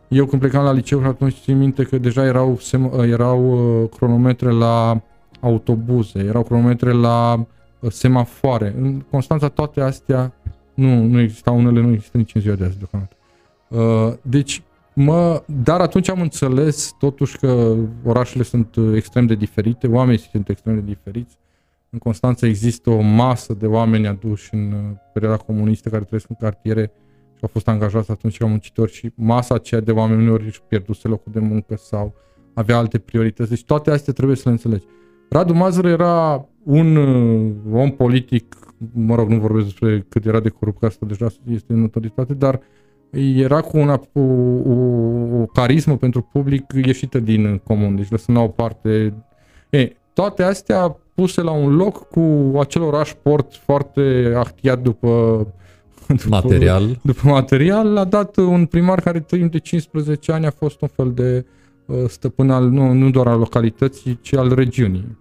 eu 0.08 0.26
când 0.26 0.40
plecam 0.40 0.64
la 0.64 0.72
liceu 0.72 1.00
și 1.00 1.06
atunci 1.06 1.36
țin 1.42 1.58
minte 1.58 1.82
că 1.82 1.98
deja 1.98 2.24
erau, 2.24 2.58
sem- 2.58 2.92
uh, 2.92 3.08
erau 3.08 3.50
uh, 3.82 3.88
cronometre 3.96 4.50
la 4.50 5.00
autobuze, 5.40 6.18
erau 6.18 6.42
cronometre 6.42 6.92
la 6.92 7.34
uh, 7.80 7.90
semafoare. 7.90 8.74
În 8.80 9.00
Constanța 9.10 9.48
toate 9.48 9.80
astea 9.80 10.32
nu, 10.74 11.02
nu 11.02 11.20
existau, 11.20 11.56
unele 11.56 11.80
nu 11.80 11.92
există 11.92 12.16
nici 12.16 12.34
în 12.34 12.40
ziua 12.40 12.54
de 12.54 12.64
azi 12.64 12.78
deocamdată. 12.78 13.16
Uh, 13.68 14.18
deci 14.22 14.62
Mă, 14.98 15.42
dar 15.46 15.80
atunci 15.80 16.08
am 16.08 16.20
înțeles 16.20 16.94
totuși 16.98 17.38
că 17.38 17.74
orașele 18.04 18.42
sunt 18.42 18.74
uh, 18.74 18.94
extrem 18.94 19.26
de 19.26 19.34
diferite, 19.34 19.86
oamenii 19.86 20.18
sunt 20.18 20.48
extrem 20.48 20.74
de 20.74 20.80
diferiți. 20.80 21.36
În 21.90 21.98
Constanța 21.98 22.46
există 22.46 22.90
o 22.90 23.00
masă 23.00 23.54
de 23.54 23.66
oameni 23.66 24.06
aduși 24.06 24.54
în 24.54 24.72
uh, 24.72 24.96
perioada 25.12 25.36
comunistă 25.36 25.88
care 25.88 26.04
trăiesc 26.04 26.28
în 26.28 26.36
cartiere 26.38 26.92
și 27.36 27.42
au 27.42 27.48
fost 27.52 27.68
angajați 27.68 28.10
atunci 28.10 28.36
ca 28.36 28.46
muncitori 28.46 28.92
și 28.92 29.12
masa 29.14 29.54
aceea 29.54 29.80
de 29.80 29.92
oameni 29.92 30.22
uneori 30.22 30.44
își 30.44 30.62
pierduse 30.68 31.08
locul 31.08 31.32
de 31.32 31.40
muncă 31.40 31.76
sau 31.76 32.14
avea 32.54 32.76
alte 32.76 32.98
priorități. 32.98 33.48
Deci 33.48 33.64
toate 33.64 33.90
astea 33.90 34.12
trebuie 34.12 34.36
să 34.36 34.42
le 34.44 34.50
înțelegi. 34.50 34.84
Radu 35.28 35.54
Mazăr 35.54 35.84
era 35.84 36.48
un 36.62 36.96
uh, 36.96 37.52
om 37.72 37.90
politic, 37.90 38.56
mă 38.92 39.14
rog, 39.14 39.28
nu 39.28 39.38
vorbesc 39.38 39.64
despre 39.64 40.06
cât 40.08 40.26
era 40.26 40.40
de 40.40 40.48
corupt, 40.48 40.78
că 40.78 40.86
asta 40.86 41.06
deja 41.06 41.26
este 41.50 41.72
în 41.72 41.80
notoritate, 41.80 42.34
dar 42.34 42.54
uh, 42.54 42.60
era 43.34 43.60
cu 43.60 43.78
una, 43.78 44.00
o, 44.12 44.20
o, 44.20 45.40
o 45.40 45.46
carismă 45.46 45.96
pentru 45.96 46.22
public 46.22 46.64
ieșită 46.84 47.18
din 47.18 47.58
comun, 47.64 47.96
deci 47.96 48.10
lăsând 48.10 48.36
la 48.36 48.42
o 48.42 48.48
parte... 48.48 49.14
E, 49.70 49.92
toate 50.12 50.42
astea 50.42 50.96
puse 51.14 51.42
la 51.42 51.50
un 51.50 51.76
loc 51.76 52.08
cu 52.08 52.52
acel 52.58 52.82
oraș 52.82 53.14
port 53.22 53.54
foarte 53.54 54.32
ahtiat 54.36 54.82
după, 54.82 55.46
după 56.08 56.28
material. 56.28 56.98
După 57.02 57.28
material, 57.28 57.96
a 57.96 58.04
dat 58.04 58.36
un 58.36 58.66
primar 58.66 59.00
care 59.00 59.20
timp 59.20 59.50
de 59.52 59.58
15 59.58 60.32
ani 60.32 60.46
a 60.46 60.50
fost 60.50 60.80
un 60.80 60.88
fel 60.88 61.12
de 61.12 61.46
uh, 61.86 61.96
stăpân 62.08 62.50
al, 62.50 62.68
nu, 62.68 62.92
nu 62.92 63.10
doar 63.10 63.26
al 63.26 63.38
localității, 63.38 64.18
ci 64.22 64.34
al 64.34 64.54
regiunii. 64.54 65.18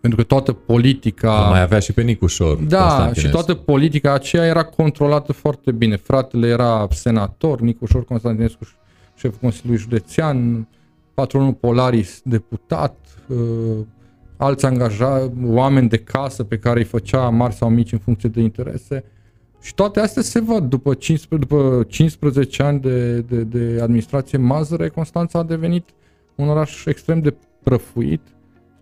Pentru 0.00 0.22
că 0.22 0.28
toată 0.28 0.52
politica... 0.52 1.46
mai 1.50 1.60
avea 1.60 1.78
și 1.78 1.92
pe 1.92 2.02
Nicușor. 2.02 2.56
Da, 2.56 3.10
și 3.12 3.28
toată 3.28 3.54
politica 3.54 4.12
aceea 4.12 4.44
era 4.44 4.62
controlată 4.62 5.32
foarte 5.32 5.72
bine. 5.72 5.96
Fratele 5.96 6.48
era 6.48 6.86
senator, 6.90 7.60
Nicușor 7.60 8.04
Constantinescu, 8.04 8.64
șeful 9.14 9.38
Consiliului 9.40 9.80
Județean, 9.80 10.68
patronul 11.14 11.52
Polaris, 11.52 12.20
deputat, 12.24 12.96
uh, 13.26 13.36
alți 14.36 14.64
angajați, 14.64 15.30
oameni 15.44 15.88
de 15.88 15.96
casă 15.96 16.44
pe 16.44 16.58
care 16.58 16.78
îi 16.78 16.84
făcea 16.84 17.28
mari 17.28 17.54
sau 17.54 17.68
mici 17.68 17.92
în 17.92 17.98
funcție 17.98 18.28
de 18.28 18.40
interese. 18.40 19.04
Și 19.64 19.74
toate 19.74 20.00
astea 20.00 20.22
se 20.22 20.40
văd. 20.40 20.64
După 20.64 20.94
15, 20.94 21.48
după 21.48 21.84
15 21.88 22.62
ani 22.62 22.80
de, 22.80 23.20
de, 23.20 23.42
de 23.42 23.80
administrație 23.82 24.38
mazăre, 24.38 24.88
Constanța 24.88 25.38
a 25.38 25.42
devenit 25.42 25.88
un 26.34 26.48
oraș 26.48 26.84
extrem 26.84 27.20
de 27.20 27.34
prăfuit, 27.62 28.20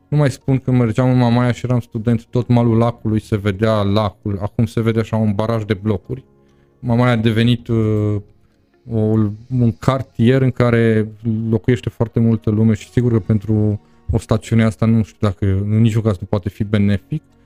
nu 0.09 0.17
mai 0.17 0.31
spun 0.31 0.59
că 0.59 0.71
mergeam 0.71 1.11
în 1.11 1.19
Mamaia 1.19 1.53
și 1.53 1.65
eram 1.65 1.81
student, 1.81 2.25
tot 2.25 2.49
malul 2.49 2.77
lacului 2.77 3.21
se 3.21 3.37
vedea 3.37 3.83
lacul, 3.83 4.39
acum 4.41 4.67
se 4.67 4.81
vede 4.81 5.01
așa 5.01 5.17
un 5.17 5.33
baraj 5.35 5.65
de 5.65 5.75
blocuri. 5.75 6.25
Mamaia 6.79 7.13
a 7.13 7.17
devenit 7.17 7.69
uh, 7.69 8.17
o, 8.91 8.99
un 9.59 9.73
cartier 9.79 10.43
în 10.43 10.51
care 10.51 11.09
locuiește 11.51 11.89
foarte 11.89 12.21
multă 12.21 12.51
lume 12.51 12.75
și 12.75 12.91
sigur 12.91 13.13
că 13.13 13.19
pentru 13.19 13.81
o 14.11 14.19
stațiune 14.19 14.65
asta 14.65 14.87
nu 14.87 15.03
știu 15.03 15.19
dacă 15.21 15.45
în 15.45 15.81
niciun 15.81 16.03
caz 16.03 16.19
nu 16.19 16.27
poate 16.27 16.49
fi 16.49 16.65
benefic. 16.65 17.23
Uh, 17.23 17.42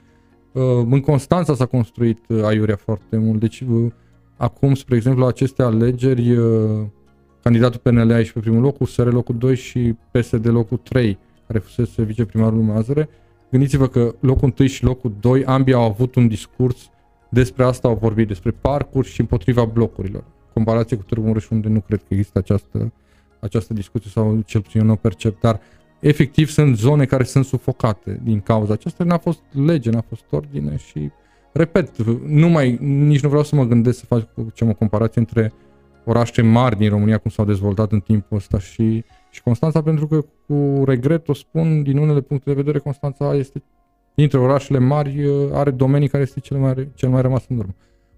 în 0.91 1.01
Constanța 1.01 1.55
s-a 1.55 1.67
construit 1.67 2.19
uh, 2.29 2.43
aiurea 2.45 2.77
foarte 2.77 3.17
mult, 3.17 3.41
deci 3.41 3.61
uh, 3.61 3.93
acum, 4.37 4.75
spre 4.75 4.97
exemplu, 4.97 5.23
la 5.23 5.29
aceste 5.29 5.63
alegeri, 5.63 6.37
uh, 6.37 6.87
candidatul 7.43 7.81
PNL 7.83 8.13
a 8.13 8.19
ieșit 8.19 8.33
pe 8.33 8.41
primul 8.41 8.63
loc, 8.63 8.81
USR 8.81 9.07
locul 9.07 9.37
2 9.39 9.57
și 9.57 9.95
PSD 10.11 10.49
locul 10.49 10.77
3 10.77 11.19
care 11.47 11.59
fusese 11.59 12.03
viceprimarul 12.03 12.63
Mazăre, 12.63 13.09
gândiți-vă 13.51 13.89
că 13.89 14.15
locul 14.21 14.55
1 14.59 14.69
și 14.69 14.85
locul 14.85 15.13
2, 15.21 15.45
ambii 15.45 15.75
au 15.75 15.83
avut 15.83 16.15
un 16.15 16.29
discurs 16.29 16.91
despre 17.29 17.65
asta, 17.65 17.89
au 17.89 17.99
vorbit 18.01 18.29
despre 18.29 18.51
parcuri 18.51 19.09
și 19.09 19.21
împotriva 19.21 19.65
blocurilor. 19.65 20.25
Comparație 20.53 20.97
cu 20.97 21.03
Târgu 21.03 21.27
Mureș, 21.27 21.49
unde 21.49 21.69
nu 21.69 21.81
cred 21.81 21.99
că 21.99 22.07
există 22.09 22.39
această, 22.39 22.93
această 23.41 23.75
discuție 23.75 24.11
sau 24.11 24.43
cel 24.47 24.61
puțin 24.61 24.81
eu 24.81 24.87
nu 24.87 24.93
o 24.93 24.97
percep, 24.97 25.41
dar 25.41 25.61
efectiv 26.01 26.49
sunt 26.49 26.77
zone 26.77 27.05
care 27.05 27.25
sunt 27.25 27.45
sufocate 27.45 28.21
din 28.25 28.41
cauza 28.41 28.73
aceasta. 28.73 29.05
N-a 29.05 29.19
fost 29.19 29.41
lege, 29.51 29.91
n-a 29.91 30.05
fost 30.09 30.25
ordine 30.31 30.77
și, 30.77 31.11
repet, 31.53 32.05
nu 32.27 32.49
mai, 32.49 32.79
nici 32.81 33.23
nu 33.23 33.29
vreau 33.29 33.45
să 33.45 33.57
mă 33.57 33.65
gândesc 33.65 33.99
să 33.99 34.05
facem 34.07 34.69
o 34.69 34.75
comparație 34.75 35.21
între 35.21 35.53
orașe 36.05 36.43
mari 36.43 36.77
din 36.77 36.89
România, 36.89 37.19
cum 37.19 37.31
s-au 37.31 37.45
dezvoltat 37.45 37.93
în 37.93 38.01
timpul 38.01 38.37
ăsta 38.37 38.59
și 38.59 39.05
și 39.37 39.43
Constanța, 39.43 39.83
pentru 39.83 40.07
că 40.07 40.25
cu 40.47 40.85
regret 40.85 41.29
o 41.29 41.35
spun, 41.35 41.83
din 41.83 41.99
unele 41.99 42.21
puncte 42.21 42.51
de 42.51 42.57
vedere, 42.57 42.79
Constanța 42.79 43.35
este 43.35 43.63
dintre 44.15 44.39
orașele 44.39 44.79
mari, 44.79 45.25
are 45.53 45.71
domenii 45.71 46.09
care 46.09 46.23
este 46.23 46.41
cel 46.41 46.57
mai, 46.57 46.89
cel 46.95 47.09
mai 47.09 47.23
rămas 47.23 47.45
în 47.49 47.59
urmă. 47.59 47.75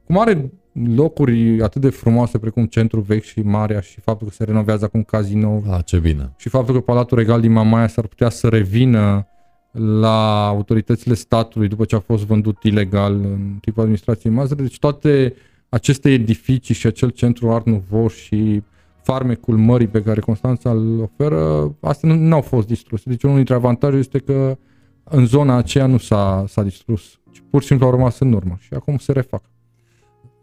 Cum 0.09 0.19
are 0.19 0.53
locuri 0.73 1.63
atât 1.63 1.81
de 1.81 1.91
frumoase 1.91 2.39
precum 2.39 2.67
centrul 2.67 3.03
vechi 3.03 3.23
și 3.23 3.41
Marea 3.41 3.81
și 3.81 4.01
faptul 4.01 4.27
că 4.27 4.33
se 4.33 4.45
renovează 4.45 4.85
acum 4.85 5.03
cazinou. 5.03 5.65
A, 5.71 5.81
ce 5.81 5.99
bine. 5.99 6.33
Și 6.37 6.49
faptul 6.49 6.75
că 6.75 6.81
Palatul 6.81 7.19
Regal 7.19 7.41
din 7.41 7.53
Mamaia 7.53 7.87
s-ar 7.87 8.07
putea 8.07 8.29
să 8.29 8.49
revină 8.49 9.27
la 9.71 10.47
autoritățile 10.47 11.15
statului 11.15 11.69
după 11.69 11.85
ce 11.85 11.95
a 11.95 12.01
fost 12.01 12.25
vândut 12.25 12.63
ilegal 12.63 13.13
în 13.15 13.57
timpul 13.61 13.83
administrației 13.83 14.33
Mazăre. 14.33 14.63
Deci 14.63 14.79
toate 14.79 15.35
aceste 15.69 16.11
edificii 16.11 16.75
și 16.75 16.87
acel 16.87 17.11
centru 17.11 17.51
Art 17.51 17.67
Nouveau 17.67 18.09
și 18.09 18.63
farmecul 19.03 19.57
mării 19.57 19.89
pe 19.89 20.03
care 20.03 20.21
Constanța 20.21 20.71
îl 20.71 21.01
oferă, 21.01 21.75
astea 21.81 22.15
nu 22.15 22.35
au 22.35 22.43
fost 22.43 22.67
distruse. 22.67 23.03
Deci 23.07 23.23
unul 23.23 23.37
dintre 23.37 23.55
avantaje 23.55 23.97
este 23.97 24.19
că 24.19 24.57
în 25.05 25.27
zona 25.27 25.57
aceea 25.57 25.87
nu 25.87 25.99
s-a, 25.99 26.45
s-a 26.47 26.63
distrus, 26.63 27.21
ci 27.31 27.43
pur 27.51 27.61
și 27.61 27.67
simplu 27.67 27.87
au 27.87 27.93
rămas 27.93 28.19
în 28.19 28.33
urmă 28.33 28.57
și 28.61 28.75
acum 28.75 28.97
se 28.97 29.13
refac. 29.13 29.43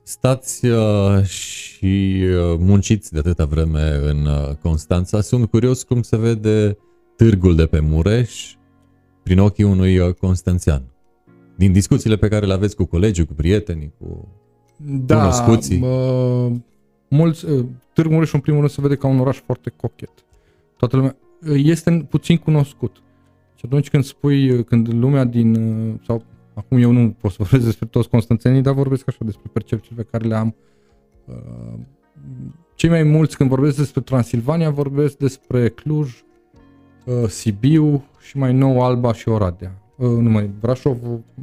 Stați 0.07 0.65
uh, 0.65 1.23
și 1.23 2.23
uh, 2.23 2.57
munciți 2.59 3.13
de 3.13 3.19
atâta 3.19 3.45
vreme 3.45 3.99
în 4.03 4.25
uh, 4.25 4.55
Constanța. 4.61 5.21
Sunt 5.21 5.49
curios 5.49 5.83
cum 5.83 6.01
se 6.01 6.17
vede 6.17 6.77
târgul 7.15 7.55
de 7.55 7.65
pe 7.65 7.79
Mureș 7.79 8.55
prin 9.23 9.39
ochii 9.39 9.63
unui 9.63 9.97
uh, 9.97 10.13
constanțian. 10.13 10.83
Din 11.55 11.71
discuțiile 11.71 12.15
pe 12.15 12.27
care 12.27 12.45
le 12.45 12.53
aveți 12.53 12.75
cu 12.75 12.85
colegii, 12.85 13.25
cu 13.25 13.33
prietenii, 13.33 13.93
cu 13.99 14.27
da, 14.77 15.17
cunoscuții. 15.17 15.79
Mă, 15.79 16.51
mulți, 17.09 17.45
uh, 17.45 17.65
Târgu 17.93 18.13
Mureș 18.13 18.33
în 18.33 18.39
primul 18.39 18.59
rând 18.59 18.71
se 18.71 18.81
vede 18.81 18.95
ca 18.95 19.07
un 19.07 19.19
oraș 19.19 19.37
foarte 19.37 19.69
cochet. 19.69 20.11
Toată 20.77 20.95
lumea 20.95 21.15
uh, 21.49 21.61
este 21.63 22.07
puțin 22.09 22.37
cunoscut. 22.37 22.95
Și 23.55 23.61
atunci 23.65 23.89
când 23.89 24.03
spui, 24.03 24.49
uh, 24.49 24.65
când 24.65 24.93
lumea 24.93 25.23
din, 25.23 25.53
sau 26.05 26.23
acum 26.55 26.77
eu 26.77 26.91
nu 26.91 27.15
pot 27.19 27.31
să 27.31 27.37
vorbesc 27.39 27.65
despre 27.65 27.85
toți 27.85 28.09
constanțenii, 28.09 28.61
dar 28.61 28.73
vorbesc 28.73 29.07
așa 29.07 29.17
despre 29.21 29.49
percepțiile 29.53 30.03
pe 30.03 30.07
care 30.11 30.27
le 30.27 30.35
am. 30.35 30.55
Cei 32.75 32.89
mai 32.89 33.03
mulți 33.03 33.37
când 33.37 33.49
vorbesc 33.49 33.77
despre 33.77 34.01
Transilvania 34.01 34.69
vorbesc 34.69 35.17
despre 35.17 35.69
Cluj, 35.69 36.23
Sibiu 37.27 38.03
și 38.19 38.37
mai 38.37 38.53
nou 38.53 38.81
Alba 38.81 39.13
și 39.13 39.29
Oradea. 39.29 39.81
uh, 39.95 40.09
nu 40.09 40.29
mai, 40.29 40.49
Brașov 40.59 40.97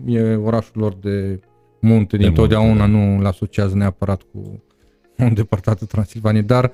e 0.06 0.34
orașul 0.34 0.80
lor 0.80 0.94
de 0.94 1.40
munte 1.80 2.16
De 2.16 2.22
din 2.22 2.34
totdeauna, 2.34 2.86
munte, 2.86 2.98
nu 2.98 3.18
îl 3.18 3.26
asociază 3.26 3.76
neapărat 3.76 4.22
cu 4.22 4.62
o 5.18 5.24
îndepărtată 5.28 5.84
Transilvanie, 5.84 6.43
dar 6.43 6.72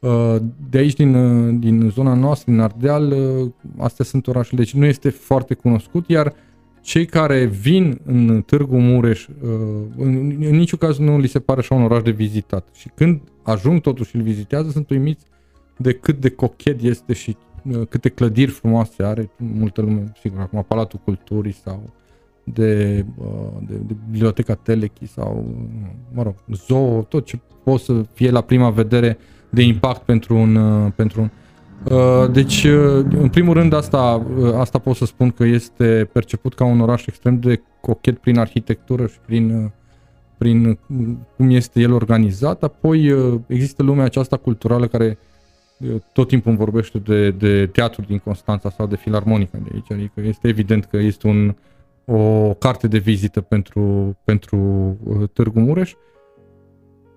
uh, 0.00 0.36
de 0.70 0.78
aici 0.78 0.94
din, 0.94 1.14
uh, 1.14 1.56
din 1.58 1.90
zona 1.90 2.14
noastră, 2.14 2.52
din 2.52 2.60
Ardeal, 2.60 3.12
uh, 3.12 3.50
astea 3.78 4.04
sunt 4.04 4.26
orașele, 4.26 4.60
deci 4.60 4.74
nu 4.74 4.84
este 4.84 5.10
foarte 5.10 5.54
cunoscut, 5.54 6.08
iar 6.08 6.32
cei 6.80 7.06
care 7.06 7.44
vin 7.44 8.00
în 8.04 8.42
Târgu 8.46 8.78
Mureș, 8.78 9.26
uh, 9.26 9.48
în, 9.96 10.14
în 10.40 10.56
niciun 10.56 10.78
caz 10.78 10.98
nu 10.98 11.18
li 11.18 11.26
se 11.26 11.38
pare 11.38 11.60
așa 11.60 11.74
un 11.74 11.82
oraș 11.82 12.02
de 12.02 12.10
vizitat. 12.10 12.68
Și 12.74 12.90
când 12.94 13.20
ajung 13.42 13.80
totuși 13.80 14.10
și 14.10 14.16
îl 14.16 14.22
vizitează, 14.22 14.70
sunt 14.70 14.90
uimiți 14.90 15.24
de 15.76 15.92
cât 15.92 16.20
de 16.20 16.30
cochet 16.30 16.82
este 16.82 17.12
și 17.12 17.36
uh, 17.64 17.86
câte 17.88 18.08
clădiri 18.08 18.50
frumoase 18.50 19.02
are 19.02 19.30
multă 19.36 19.80
lume, 19.80 20.12
sigur, 20.20 20.40
acum 20.40 20.64
Palatul 20.68 21.00
Culturii 21.04 21.52
sau 21.52 21.90
de, 22.44 23.04
uh, 23.16 23.26
de, 23.68 23.74
de 23.74 23.94
Biblioteca 24.10 24.54
Telechi 24.54 25.06
sau, 25.06 25.44
mă 26.12 26.22
rog, 26.22 26.34
zoo, 26.52 27.02
tot 27.02 27.26
ce 27.26 27.38
poate 27.62 27.82
să 27.82 28.04
fie 28.12 28.30
la 28.30 28.40
prima 28.40 28.70
vedere 28.70 29.18
de 29.50 29.62
impact 29.62 30.02
pentru 30.02 30.34
un, 30.34 30.54
uh, 30.54 30.92
pentru 30.96 31.20
un 31.20 31.30
Uh, 31.30 31.49
deci, 32.32 32.64
uh, 32.64 33.04
în 33.10 33.28
primul 33.28 33.54
rând, 33.54 33.72
asta, 33.72 34.26
uh, 34.38 34.54
asta 34.54 34.78
pot 34.78 34.96
să 34.96 35.04
spun 35.04 35.30
că 35.30 35.44
este 35.44 36.08
perceput 36.12 36.54
ca 36.54 36.64
un 36.64 36.80
oraș 36.80 37.06
extrem 37.06 37.38
de 37.38 37.62
cochet 37.80 38.18
prin 38.18 38.38
arhitectură 38.38 39.06
și 39.06 39.18
prin, 39.26 39.72
prin 40.38 40.78
cum 41.36 41.50
este 41.50 41.80
el 41.80 41.92
organizat. 41.92 42.62
Apoi 42.62 43.14
există 43.46 43.82
lumea 43.82 44.04
aceasta 44.04 44.36
culturală 44.36 44.86
care 44.86 45.18
tot 46.12 46.28
timpul 46.28 46.56
vorbește 46.56 46.98
de, 46.98 47.30
de 47.30 47.66
teatru 47.66 48.02
din 48.06 48.18
Constanța 48.18 48.70
sau 48.70 48.86
de 48.86 48.96
filarmonica 48.96 49.58
de 49.62 49.70
aici, 49.72 49.92
adică 49.92 50.20
este 50.28 50.48
evident 50.48 50.84
că 50.84 50.96
este 50.96 51.26
un, 51.26 51.54
o 52.04 52.54
carte 52.54 52.88
de 52.88 52.98
vizită 52.98 53.40
pentru, 53.40 54.16
pentru 54.24 54.96
Târgu 55.32 55.60
Mureș. 55.60 55.92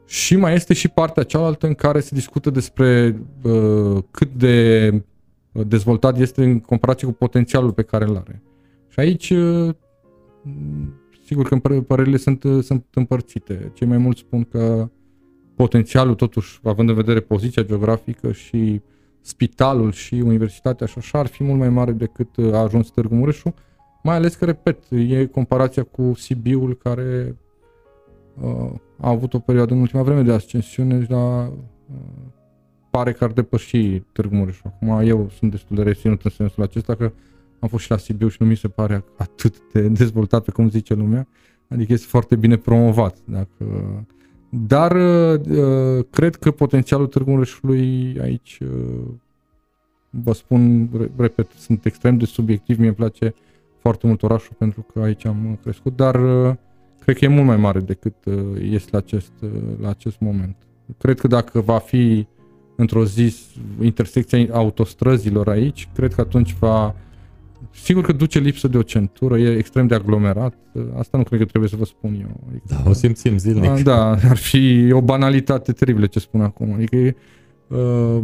Și 0.06 0.36
mai 0.36 0.54
este 0.54 0.74
și 0.74 0.88
partea 0.88 1.24
cealaltă 1.24 1.68
în 1.68 1.74
care 1.74 2.00
se 2.00 2.16
discută 2.16 2.50
despre 2.50 3.20
uh, 3.42 4.04
cât 4.12 4.34
de 4.34 4.90
dezvoltat 5.52 6.20
este 6.20 6.44
în 6.44 6.60
comparație 6.60 7.08
cu 7.08 7.14
potențialul 7.14 7.72
pe 7.72 7.82
care 7.82 8.06
îl 8.06 8.16
are. 8.16 8.42
Și 8.88 9.00
aici, 9.00 9.30
uh, 9.30 9.76
sigur 11.26 11.48
că 11.48 11.80
părerile 11.88 12.18
sunt, 12.18 12.44
sunt 12.62 12.86
împărțite. 12.94 13.72
Cei 13.74 13.88
mai 13.88 13.98
mulți 13.98 14.20
spun 14.20 14.44
că 14.44 14.90
potențialul, 15.56 16.16
totuși, 16.16 16.60
având 16.64 16.90
în 16.90 16.96
vedere 16.96 17.20
poziția 17.20 17.64
geografică 17.64 18.32
și 18.32 18.82
spitalul 19.22 19.92
și 19.92 20.14
universitatea 20.14 20.88
și 20.88 20.98
așa, 20.98 21.20
ar 21.20 21.28
fi 21.28 21.44
mult 21.44 21.60
mai 21.60 21.70
mare 21.70 21.92
decât 21.92 22.30
a 22.52 22.58
ajuns 22.58 22.90
Târgu 22.90 23.16
Mureșu, 23.16 23.54
mai 24.04 24.16
ales 24.16 24.36
că, 24.36 24.46
repet, 24.46 24.78
e 24.90 25.26
comparația 25.26 25.84
cu 25.84 26.14
Sibiul 26.14 26.78
care 26.78 27.38
uh, 28.42 28.72
a 29.04 29.10
avut 29.10 29.34
o 29.34 29.40
perioadă 29.40 29.74
în 29.74 29.80
ultima 29.80 30.04
vreme 30.04 30.22
de 30.22 30.32
ascensiune 30.32 31.04
și 31.04 31.10
la, 31.10 31.48
uh, 31.48 31.52
pare 32.90 33.12
că 33.12 33.24
ar 33.24 33.32
depăși 33.32 34.00
Târgu 34.00 34.36
Mureș. 34.36 34.60
Acum 34.64 35.08
eu 35.08 35.30
sunt 35.38 35.52
destul 35.52 35.76
de 35.76 35.84
reținut 35.84 36.22
în 36.24 36.30
sensul 36.30 36.64
acesta 36.64 36.96
că 36.96 37.12
am 37.60 37.68
fost 37.68 37.84
și 37.84 37.92
la 37.92 37.98
Sibiu 37.98 38.28
și 38.28 38.38
nu 38.40 38.48
mi 38.48 38.56
se 38.56 38.68
pare 38.68 39.04
atât 39.18 39.56
de 39.72 39.88
dezvoltat 39.88 40.44
pe 40.44 40.52
cum 40.52 40.70
zice 40.70 40.94
lumea. 40.94 41.28
Adică 41.68 41.94
este 41.94 42.08
foarte 42.08 42.36
bine 42.36 42.58
promovat. 42.58 43.18
Dacă, 43.26 43.66
dar 44.50 44.92
uh, 44.92 46.06
cred 46.10 46.36
că 46.36 46.52
potențialul 46.52 47.08
Târgu 47.08 47.32
Mureșului 47.32 48.18
aici, 48.22 48.60
uh, 48.62 49.06
vă 50.10 50.34
spun, 50.34 50.90
repet, 51.16 51.52
sunt 51.58 51.86
extrem 51.86 52.18
de 52.18 52.26
subiectiv, 52.26 52.78
mie 52.78 52.88
îmi 52.88 52.96
place 52.96 53.34
foarte 53.80 54.08
mult 54.08 54.24
orașul 54.24 54.56
pentru 54.58 54.86
că 54.94 55.00
aici 55.00 55.26
am 55.26 55.60
crescut, 55.62 55.96
dar 55.96 56.16
cred 57.04 57.18
că 57.18 57.26
e 57.26 57.28
mult 57.28 57.46
mai 57.46 57.58
mare 57.58 57.80
decât 57.80 58.16
uh, 58.26 58.36
este 58.70 58.90
la 58.92 58.98
acest, 58.98 59.32
uh, 59.42 59.50
la 59.82 59.90
acest 59.90 60.20
moment. 60.20 60.56
Cred 60.98 61.20
că 61.20 61.28
dacă 61.28 61.62
va 61.62 61.78
fi 61.78 62.28
într-o 62.76 63.06
zi 63.06 63.36
intersecția 63.82 64.48
autostrăzilor 64.52 65.50
aici, 65.50 65.90
cred 65.96 66.14
că 66.14 66.22
atunci 66.22 66.56
va... 66.60 66.96
Sigur 67.72 68.04
că 68.04 68.12
duce 68.12 68.40
lipsă 68.40 68.68
de 68.68 68.78
o 68.78 68.82
centură, 68.82 69.38
e 69.38 69.58
extrem 69.58 69.88
de 69.88 69.96
aglomerat, 69.96 70.56
asta 70.98 71.18
nu 71.18 71.24
cred 71.24 71.40
că 71.40 71.46
trebuie 71.46 71.70
să 71.70 71.76
vă 71.76 71.86
spun 71.86 72.14
eu. 72.22 72.40
Adică, 72.50 72.66
da, 72.68 72.90
o 72.90 72.94
simțim 72.94 73.38
zilnic. 73.38 73.70
Da, 73.70 73.82
da, 73.82 74.10
ar 74.30 74.38
fi 74.38 74.92
o 74.92 75.02
banalitate 75.02 75.72
teribilă 75.72 76.06
ce 76.06 76.20
spun 76.20 76.42
acum. 76.42 76.74
Adică 76.74 77.16
uh, 77.68 78.20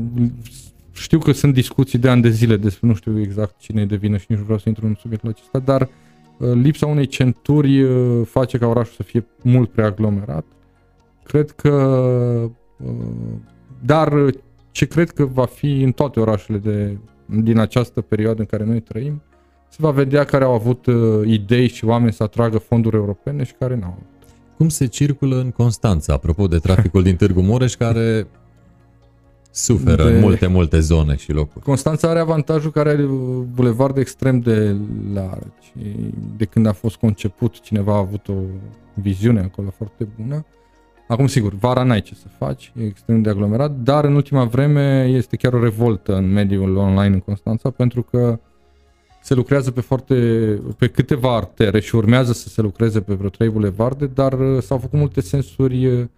știu 0.92 1.20
că 1.20 1.32
sunt 1.32 1.54
discuții 1.54 2.00
de 2.00 2.10
ani 2.10 2.22
de 2.22 2.30
zile 2.30 2.58
despre, 2.58 2.88
nu 2.88 2.94
știu 2.94 3.20
exact 3.20 3.60
cine 3.60 3.82
e 3.82 3.86
de 3.86 3.96
vină 3.96 4.18
și 4.18 4.26
nici 4.28 4.38
nu 4.38 4.44
vreau 4.44 4.60
să 4.60 4.70
intru 4.70 4.86
în 4.86 4.96
subiectul 5.00 5.30
acesta, 5.30 5.60
dar 5.60 5.82
uh, 5.82 5.88
Uh, 5.88 6.09
lipsa 6.40 6.86
unei 6.86 7.06
centuri 7.06 7.84
uh, 7.84 8.22
face 8.26 8.58
ca 8.58 8.68
orașul 8.68 8.94
să 8.96 9.04
fie 9.04 9.26
mult 9.42 9.70
prea 9.70 9.86
aglomerat. 9.86 10.46
Cred 11.24 11.52
că, 11.52 11.72
uh, 12.78 12.90
dar 13.86 14.14
ce 14.72 14.86
cred 14.86 15.10
că 15.10 15.26
va 15.26 15.46
fi 15.46 15.82
în 15.82 15.92
toate 15.92 16.20
orașele 16.20 16.58
de, 16.58 16.98
din 17.26 17.58
această 17.58 18.02
perioadă 18.02 18.40
în 18.40 18.46
care 18.46 18.66
noi 18.66 18.80
trăim, 18.80 19.22
se 19.70 19.78
va 19.80 19.92
vedea 19.92 20.24
care 20.24 20.44
au 20.44 20.54
avut 20.54 20.86
idei 21.26 21.68
și 21.68 21.86
oameni 21.86 22.14
să 22.14 22.24
atragă 22.24 22.58
fonduri 22.58 22.96
europene 22.96 23.44
și 23.44 23.54
care 23.60 23.76
n-au. 23.76 23.98
Cum 24.58 24.70
se 24.70 24.86
circulă 24.86 25.40
în 25.40 25.52
Constanța, 25.52 26.14
apropo 26.14 26.48
de 26.48 26.58
traficul 26.58 27.04
din 27.04 27.16
Târgu 27.16 27.42
Mureș, 27.42 27.76
care 27.76 28.28
Suferă 29.52 30.04
de... 30.04 30.10
în 30.10 30.20
multe, 30.20 30.48
multe 30.48 30.80
zone 30.80 31.16
și 31.16 31.32
locuri. 31.32 31.66
Constanța 31.66 32.10
are 32.10 32.20
avantajul 32.20 32.72
care 32.72 32.90
are 32.90 33.04
bulevard 33.54 33.98
extrem 33.98 34.40
de 34.40 34.76
largi. 35.14 35.74
De 36.38 36.46
când 36.46 36.66
a 36.66 36.74
fost 36.74 36.96
conceput, 36.96 37.60
cineva 37.60 37.94
a 37.94 37.98
avut 37.98 38.28
o 38.28 38.34
viziune 38.94 39.40
acolo 39.40 39.70
foarte 39.78 40.08
bună. 40.22 40.46
Acum, 41.08 41.28
sigur, 41.28 41.54
vara 41.54 41.84
n-ai 41.84 42.02
ce 42.02 42.16
să 42.16 42.28
faci, 42.38 42.72
e 42.80 42.86
extrem 42.86 43.22
de 43.22 43.30
aglomerat, 43.30 43.72
dar 43.72 44.04
în 44.04 44.16
ultima 44.16 44.44
vreme 44.44 45.04
este 45.04 45.36
chiar 45.36 45.54
o 45.54 45.64
revoltă 45.64 46.16
în 46.16 46.32
mediul 46.32 46.76
online 46.76 47.14
în 47.14 47.20
Constanța, 47.20 47.70
pentru 47.70 48.02
că 48.02 48.40
se 49.22 49.34
lucrează 49.34 49.72
pe 49.72 49.82
foarte, 49.82 50.16
pe 50.78 50.88
câteva 50.88 51.36
artere 51.36 51.80
și 51.80 51.96
urmează 51.96 52.34
să 52.34 52.50
se 52.50 52.62
lucreze 52.62 53.02
pe 53.02 53.14
vreo 53.14 53.30
trei 53.30 53.50
bulevarde, 53.50 54.06
dar 54.06 54.38
s-au 54.62 54.78
făcut 54.78 55.00
multe 55.00 55.22
sensuri 55.22 56.10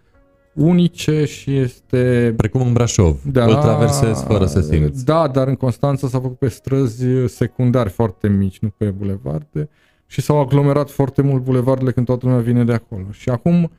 unice 0.54 1.24
și 1.24 1.56
este... 1.56 2.34
Precum 2.36 2.60
în 2.60 2.72
Brașov, 2.72 3.20
da, 3.22 3.44
îl 3.44 3.54
traversezi 3.54 4.24
fără 4.24 4.46
să 4.46 4.60
simți. 4.60 5.04
Da, 5.04 5.28
dar 5.28 5.48
în 5.48 5.54
Constanța 5.54 6.08
s-a 6.08 6.20
făcut 6.20 6.38
pe 6.38 6.48
străzi 6.48 7.04
secundari 7.26 7.90
foarte 7.90 8.28
mici, 8.28 8.58
nu 8.58 8.68
pe 8.76 8.84
bulevarde 8.84 9.68
și 10.06 10.20
s-au 10.20 10.40
aglomerat 10.40 10.90
foarte 10.90 11.22
mult 11.22 11.42
bulevardele 11.42 11.92
când 11.92 12.06
toată 12.06 12.26
lumea 12.26 12.40
vine 12.40 12.64
de 12.64 12.72
acolo. 12.72 13.04
Și 13.10 13.28
acum, 13.28 13.70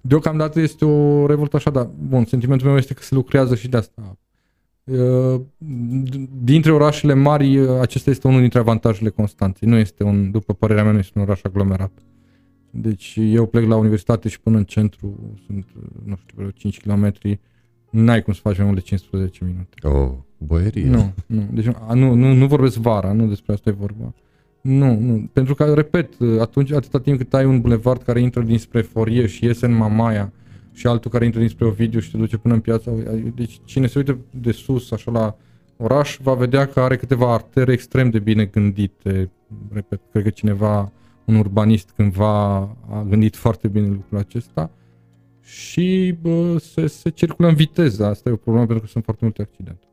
deocamdată 0.00 0.60
este 0.60 0.84
o 0.84 1.26
revoltă 1.26 1.56
așa, 1.56 1.70
dar 1.70 1.90
bun, 2.08 2.24
sentimentul 2.24 2.66
meu 2.66 2.76
este 2.76 2.94
că 2.94 3.02
se 3.02 3.14
lucrează 3.14 3.54
și 3.54 3.68
de 3.68 3.76
asta. 3.76 4.16
Dintre 6.42 6.72
orașele 6.72 7.14
mari, 7.14 7.68
acesta 7.80 8.10
este 8.10 8.28
unul 8.28 8.40
dintre 8.40 8.58
avantajele 8.58 9.08
Constanței. 9.08 9.68
Nu 9.68 9.76
este 9.76 10.04
un, 10.04 10.30
după 10.30 10.52
părerea 10.52 10.82
mea, 10.82 10.92
nu 10.92 10.98
este 10.98 11.18
un 11.18 11.24
oraș 11.24 11.40
aglomerat. 11.42 11.90
Deci 12.70 13.18
eu 13.20 13.46
plec 13.46 13.66
la 13.66 13.76
universitate 13.76 14.28
și 14.28 14.40
până 14.40 14.56
în 14.56 14.64
centru 14.64 15.36
sunt, 15.46 15.66
nu 16.04 16.16
știu, 16.16 16.34
vreo 16.36 16.50
5 16.50 16.80
km, 16.80 17.12
n-ai 17.90 18.22
cum 18.22 18.32
să 18.32 18.40
faci 18.42 18.56
mai 18.56 18.66
mult 18.66 18.78
de 18.78 18.84
15 18.84 19.44
minute. 19.44 19.88
Oh, 19.88 20.10
boierie. 20.38 20.88
Nu, 20.88 21.12
nu. 21.26 21.48
Deci 21.52 21.64
nu, 21.94 22.14
nu, 22.14 22.32
nu 22.32 22.46
vorbesc 22.46 22.76
vara, 22.76 23.12
nu 23.12 23.26
despre 23.26 23.52
asta 23.52 23.68
e 23.70 23.72
vorba. 23.72 24.14
Nu, 24.60 25.00
nu. 25.00 25.28
Pentru 25.32 25.54
că, 25.54 25.74
repet, 25.74 26.12
atunci, 26.40 26.72
atâta 26.72 27.00
timp 27.00 27.18
cât 27.18 27.34
ai 27.34 27.44
un 27.44 27.60
bulevard 27.60 28.02
care 28.02 28.20
intră 28.20 28.42
dinspre 28.42 28.80
Forie 28.80 29.26
și 29.26 29.44
iese 29.44 29.66
în 29.66 29.76
Mamaia 29.76 30.32
și 30.72 30.86
altul 30.86 31.10
care 31.10 31.24
intră 31.24 31.40
dinspre 31.40 31.66
Ovidiu 31.66 32.00
și 32.00 32.10
te 32.10 32.16
duce 32.16 32.36
până 32.36 32.54
în 32.54 32.60
piața, 32.60 32.92
deci 33.34 33.60
cine 33.64 33.86
se 33.86 33.98
uită 33.98 34.18
de 34.30 34.52
sus, 34.52 34.90
așa 34.90 35.10
la 35.10 35.36
oraș, 35.76 36.18
va 36.22 36.34
vedea 36.34 36.66
că 36.66 36.80
are 36.80 36.96
câteva 36.96 37.32
artere 37.32 37.72
extrem 37.72 38.10
de 38.10 38.18
bine 38.18 38.44
gândite. 38.44 39.30
Repet, 39.72 40.00
cred 40.10 40.22
că 40.22 40.30
cineva 40.30 40.92
un 41.28 41.34
urbanist 41.34 41.90
cândva 41.96 42.56
a 42.90 43.04
gândit 43.08 43.36
foarte 43.36 43.68
bine 43.68 43.86
lucrul 43.86 44.18
acesta 44.18 44.70
și 45.42 46.16
bă, 46.20 46.58
se, 46.58 46.86
se 46.86 47.08
circulă 47.08 47.48
în 47.48 47.54
viteză. 47.54 48.06
Asta 48.06 48.28
e 48.28 48.32
o 48.32 48.36
problemă 48.36 48.66
pentru 48.66 48.84
că 48.84 48.90
sunt 48.90 49.04
foarte 49.04 49.24
multe 49.24 49.42
accidente. 49.42 49.86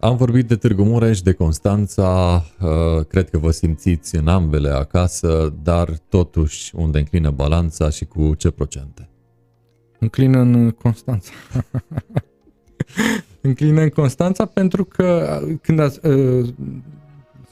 Am 0.00 0.16
vorbit 0.16 0.46
de 0.48 0.56
Târgu 0.56 0.82
Mureș, 0.82 1.20
de 1.20 1.32
Constanța, 1.32 2.34
uh, 2.60 3.06
cred 3.08 3.30
că 3.30 3.38
vă 3.38 3.50
simțiți 3.50 4.16
în 4.16 4.28
ambele 4.28 4.68
acasă, 4.68 5.54
dar 5.62 5.98
totuși 6.08 6.74
unde 6.76 6.98
înclină 6.98 7.30
balanța 7.30 7.90
și 7.90 8.04
cu 8.04 8.34
ce 8.34 8.50
procente? 8.50 9.08
Înclină 9.98 10.38
în 10.38 10.70
Constanța. 10.70 11.30
înclină 13.40 13.80
în 13.80 13.88
Constanța 13.88 14.44
pentru 14.44 14.84
că 14.84 15.40
când 15.62 15.78
ați, 15.78 16.06
uh, 16.06 16.48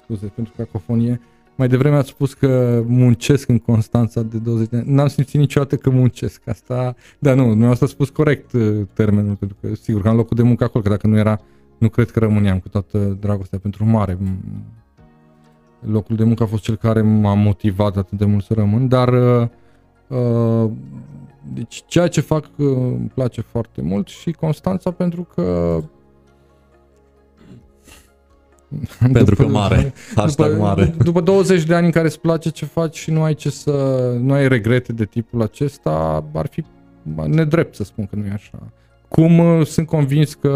scuze, 0.02 0.26
pentru 0.26 0.52
cacofonie, 0.56 1.20
uh, 1.22 1.35
mai 1.56 1.68
devreme 1.68 1.96
ați 1.96 2.08
spus 2.08 2.34
că 2.34 2.82
muncesc 2.86 3.48
în 3.48 3.58
Constanța 3.58 4.22
de 4.22 4.38
20 4.38 4.68
de 4.68 4.76
ani. 4.76 4.92
N-am 4.92 5.06
simțit 5.06 5.40
niciodată 5.40 5.76
că 5.76 5.90
muncesc. 5.90 6.48
Asta, 6.48 6.94
da, 7.18 7.34
nu, 7.34 7.54
nu 7.54 7.68
asta 7.70 7.84
a 7.84 7.88
spus 7.88 8.08
corect 8.08 8.52
uh, 8.52 8.80
termenul, 8.92 9.34
pentru 9.34 9.56
că 9.60 9.74
sigur 9.74 10.02
că 10.02 10.08
am 10.08 10.16
locul 10.16 10.36
de 10.36 10.42
muncă 10.42 10.64
acolo, 10.64 10.84
că 10.84 10.90
dacă 10.90 11.06
nu 11.06 11.18
era, 11.18 11.40
nu 11.78 11.88
cred 11.88 12.10
că 12.10 12.18
rămâneam 12.18 12.58
cu 12.58 12.68
toată 12.68 13.16
dragostea 13.20 13.58
pentru 13.58 13.84
mare. 13.84 14.18
locul 15.80 16.16
de 16.16 16.24
muncă 16.24 16.42
a 16.42 16.46
fost 16.46 16.62
cel 16.62 16.76
care 16.76 17.00
m-a 17.00 17.34
motivat 17.34 17.96
atât 17.96 18.18
de 18.18 18.24
mult 18.24 18.44
să 18.44 18.54
rămân, 18.54 18.88
dar 18.88 19.08
uh, 20.08 20.70
deci 21.54 21.84
ceea 21.86 22.08
ce 22.08 22.20
fac 22.20 22.44
uh, 22.56 22.66
îmi 22.76 23.10
place 23.14 23.40
foarte 23.40 23.82
mult 23.82 24.08
și 24.08 24.30
Constanța 24.30 24.90
pentru 24.90 25.26
că 25.34 25.80
pentru 29.12 29.34
că 29.34 29.46
mare, 29.46 29.92
hashtag 30.14 30.50
după, 30.50 30.62
mare. 30.62 30.94
După 30.98 31.20
20 31.20 31.64
de 31.64 31.74
ani 31.74 31.86
în 31.86 31.92
care 31.92 32.06
îți 32.06 32.20
place 32.20 32.50
ce 32.50 32.64
faci 32.64 32.96
și 32.96 33.10
nu 33.10 33.22
ai 33.22 33.34
ce 33.34 33.50
să, 33.50 33.72
nu 34.20 34.32
ai 34.32 34.48
regrete 34.48 34.92
de 34.92 35.04
tipul 35.04 35.42
acesta, 35.42 36.24
ar 36.34 36.46
fi 36.46 36.64
nedrept 37.26 37.74
să 37.74 37.84
spun 37.84 38.06
că 38.06 38.16
nu 38.16 38.26
e 38.26 38.30
așa. 38.32 38.72
Cum 39.08 39.38
uh, 39.38 39.66
sunt 39.66 39.86
convins 39.86 40.34
că 40.34 40.48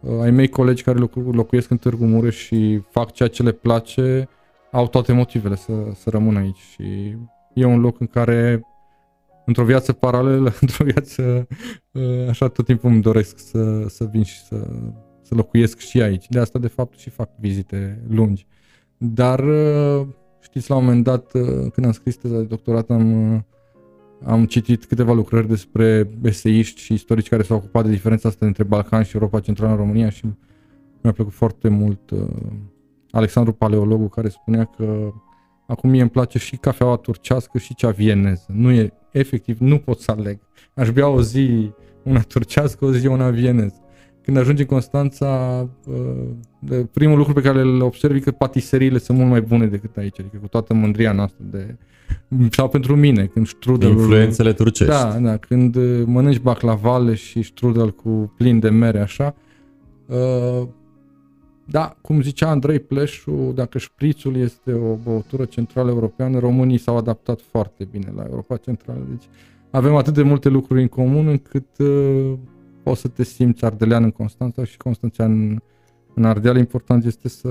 uh, 0.00 0.20
ai 0.22 0.30
mei 0.30 0.48
colegi 0.48 0.82
care 0.82 0.98
locu- 0.98 1.30
locuiesc 1.32 1.70
în 1.70 1.76
Târgu 1.76 2.04
Mureș 2.04 2.36
și 2.36 2.82
fac 2.90 3.12
ceea 3.12 3.28
ce 3.28 3.42
le 3.42 3.52
place, 3.52 4.28
au 4.72 4.88
toate 4.88 5.12
motivele 5.12 5.56
să, 5.56 5.72
să 5.94 6.10
rămână 6.10 6.38
aici 6.38 6.60
și 6.72 7.16
e 7.54 7.64
un 7.64 7.80
loc 7.80 8.00
în 8.00 8.06
care 8.06 8.60
într-o 9.46 9.64
viață 9.64 9.92
paralelă, 9.92 10.52
într-o 10.60 10.84
viață 10.84 11.46
uh, 11.92 12.28
așa 12.28 12.48
tot 12.48 12.64
timpul 12.64 12.90
îmi 12.90 13.02
doresc 13.02 13.38
să, 13.38 13.88
să 13.88 14.04
vin 14.04 14.22
și 14.22 14.44
să, 14.44 14.68
să 15.30 15.36
locuiesc 15.36 15.78
și 15.78 16.02
aici. 16.02 16.28
De 16.28 16.38
asta 16.38 16.58
de 16.58 16.68
fapt 16.68 16.98
și 16.98 17.10
fac 17.10 17.30
vizite 17.38 18.02
lungi. 18.08 18.46
Dar 18.96 19.44
știți 20.40 20.70
la 20.70 20.76
un 20.76 20.84
moment 20.84 21.04
dat 21.04 21.30
când 21.72 21.86
am 21.86 21.92
scris 21.92 22.16
teza 22.16 22.36
de 22.36 22.42
doctorat 22.42 22.90
am 22.90 23.44
am 24.24 24.44
citit 24.44 24.84
câteva 24.84 25.12
lucrări 25.12 25.48
despre 25.48 26.10
eseiști 26.22 26.80
și 26.80 26.92
istorici 26.92 27.28
care 27.28 27.42
s-au 27.42 27.56
ocupat 27.56 27.84
de 27.84 27.90
diferența 27.90 28.28
asta 28.28 28.46
între 28.46 28.64
Balcan 28.64 29.02
și 29.02 29.14
Europa 29.14 29.40
Centrală 29.40 29.70
în 29.70 29.78
România 29.78 30.10
și 30.10 30.26
mi-a 31.02 31.12
plăcut 31.12 31.32
foarte 31.32 31.68
mult 31.68 32.10
uh, 32.10 32.26
Alexandru 33.10 33.52
Paleologu 33.52 34.08
care 34.08 34.28
spunea 34.28 34.64
că 34.64 35.12
acum 35.66 35.90
mie 35.90 36.00
îmi 36.00 36.10
place 36.10 36.38
și 36.38 36.56
cafeaua 36.56 36.96
turcească 36.96 37.58
și 37.58 37.74
cea 37.74 37.90
vieneză. 37.90 38.44
Nu 38.48 38.70
e, 38.70 38.92
efectiv, 39.12 39.58
nu 39.58 39.78
pot 39.78 40.00
să 40.00 40.10
aleg. 40.10 40.38
Aș 40.74 40.90
bea 40.90 41.08
o 41.08 41.22
zi 41.22 41.72
una 42.02 42.20
turcească, 42.20 42.84
o 42.84 42.92
zi 42.92 43.06
una 43.06 43.30
vieneză. 43.30 43.80
Când 44.30 44.42
ajungi 44.42 44.62
în 44.62 44.68
Constanța, 44.68 45.68
uh, 45.86 46.80
primul 46.92 47.16
lucru 47.16 47.32
pe 47.32 47.40
care 47.40 47.60
îl 47.60 47.82
observi 47.82 48.16
e 48.16 48.20
că 48.20 48.30
patiseriile 48.30 48.98
sunt 48.98 49.18
mult 49.18 49.30
mai 49.30 49.40
bune 49.40 49.66
decât 49.66 49.96
aici, 49.96 50.20
adică 50.20 50.36
cu 50.40 50.48
toată 50.48 50.74
mândria 50.74 51.12
noastră 51.12 51.44
de 51.50 51.76
sau 52.50 52.68
pentru 52.68 52.96
mine, 52.96 53.26
când 53.26 53.46
strudelul... 53.46 53.98
Influențele 53.98 54.52
turcești. 54.52 54.92
Da, 54.92 55.18
da, 55.20 55.36
când 55.36 55.76
uh, 55.76 56.02
mănânci 56.06 56.40
baclavale 56.40 57.14
și 57.14 57.42
strudel 57.42 57.90
cu 57.90 58.32
plin 58.36 58.58
de 58.58 58.68
mere, 58.68 59.00
așa. 59.00 59.34
Uh, 60.06 60.66
da, 61.64 61.96
cum 62.00 62.22
zicea 62.22 62.48
Andrei 62.48 62.78
Pleșu, 62.78 63.52
dacă 63.54 63.78
șprițul 63.78 64.36
este 64.36 64.72
o 64.72 64.94
băutură 65.04 65.44
centrală 65.44 65.90
europeană, 65.90 66.38
românii 66.38 66.78
s-au 66.78 66.96
adaptat 66.96 67.40
foarte 67.50 67.88
bine 67.90 68.12
la 68.16 68.24
Europa 68.28 68.56
Centrală. 68.56 69.00
Deci 69.08 69.24
avem 69.70 69.94
atât 69.94 70.14
de 70.14 70.22
multe 70.22 70.48
lucruri 70.48 70.80
în 70.80 70.88
comun 70.88 71.26
încât 71.26 71.66
uh, 71.78 72.32
poți 72.82 73.00
să 73.00 73.08
te 73.08 73.24
simți 73.24 73.64
ardelean 73.64 74.02
în 74.02 74.10
Constanța 74.10 74.64
și 74.64 74.76
constanțean 74.76 75.32
în, 75.32 75.60
în 76.14 76.24
Ardeal. 76.24 76.56
Important 76.56 77.04
este 77.04 77.28
să 77.28 77.48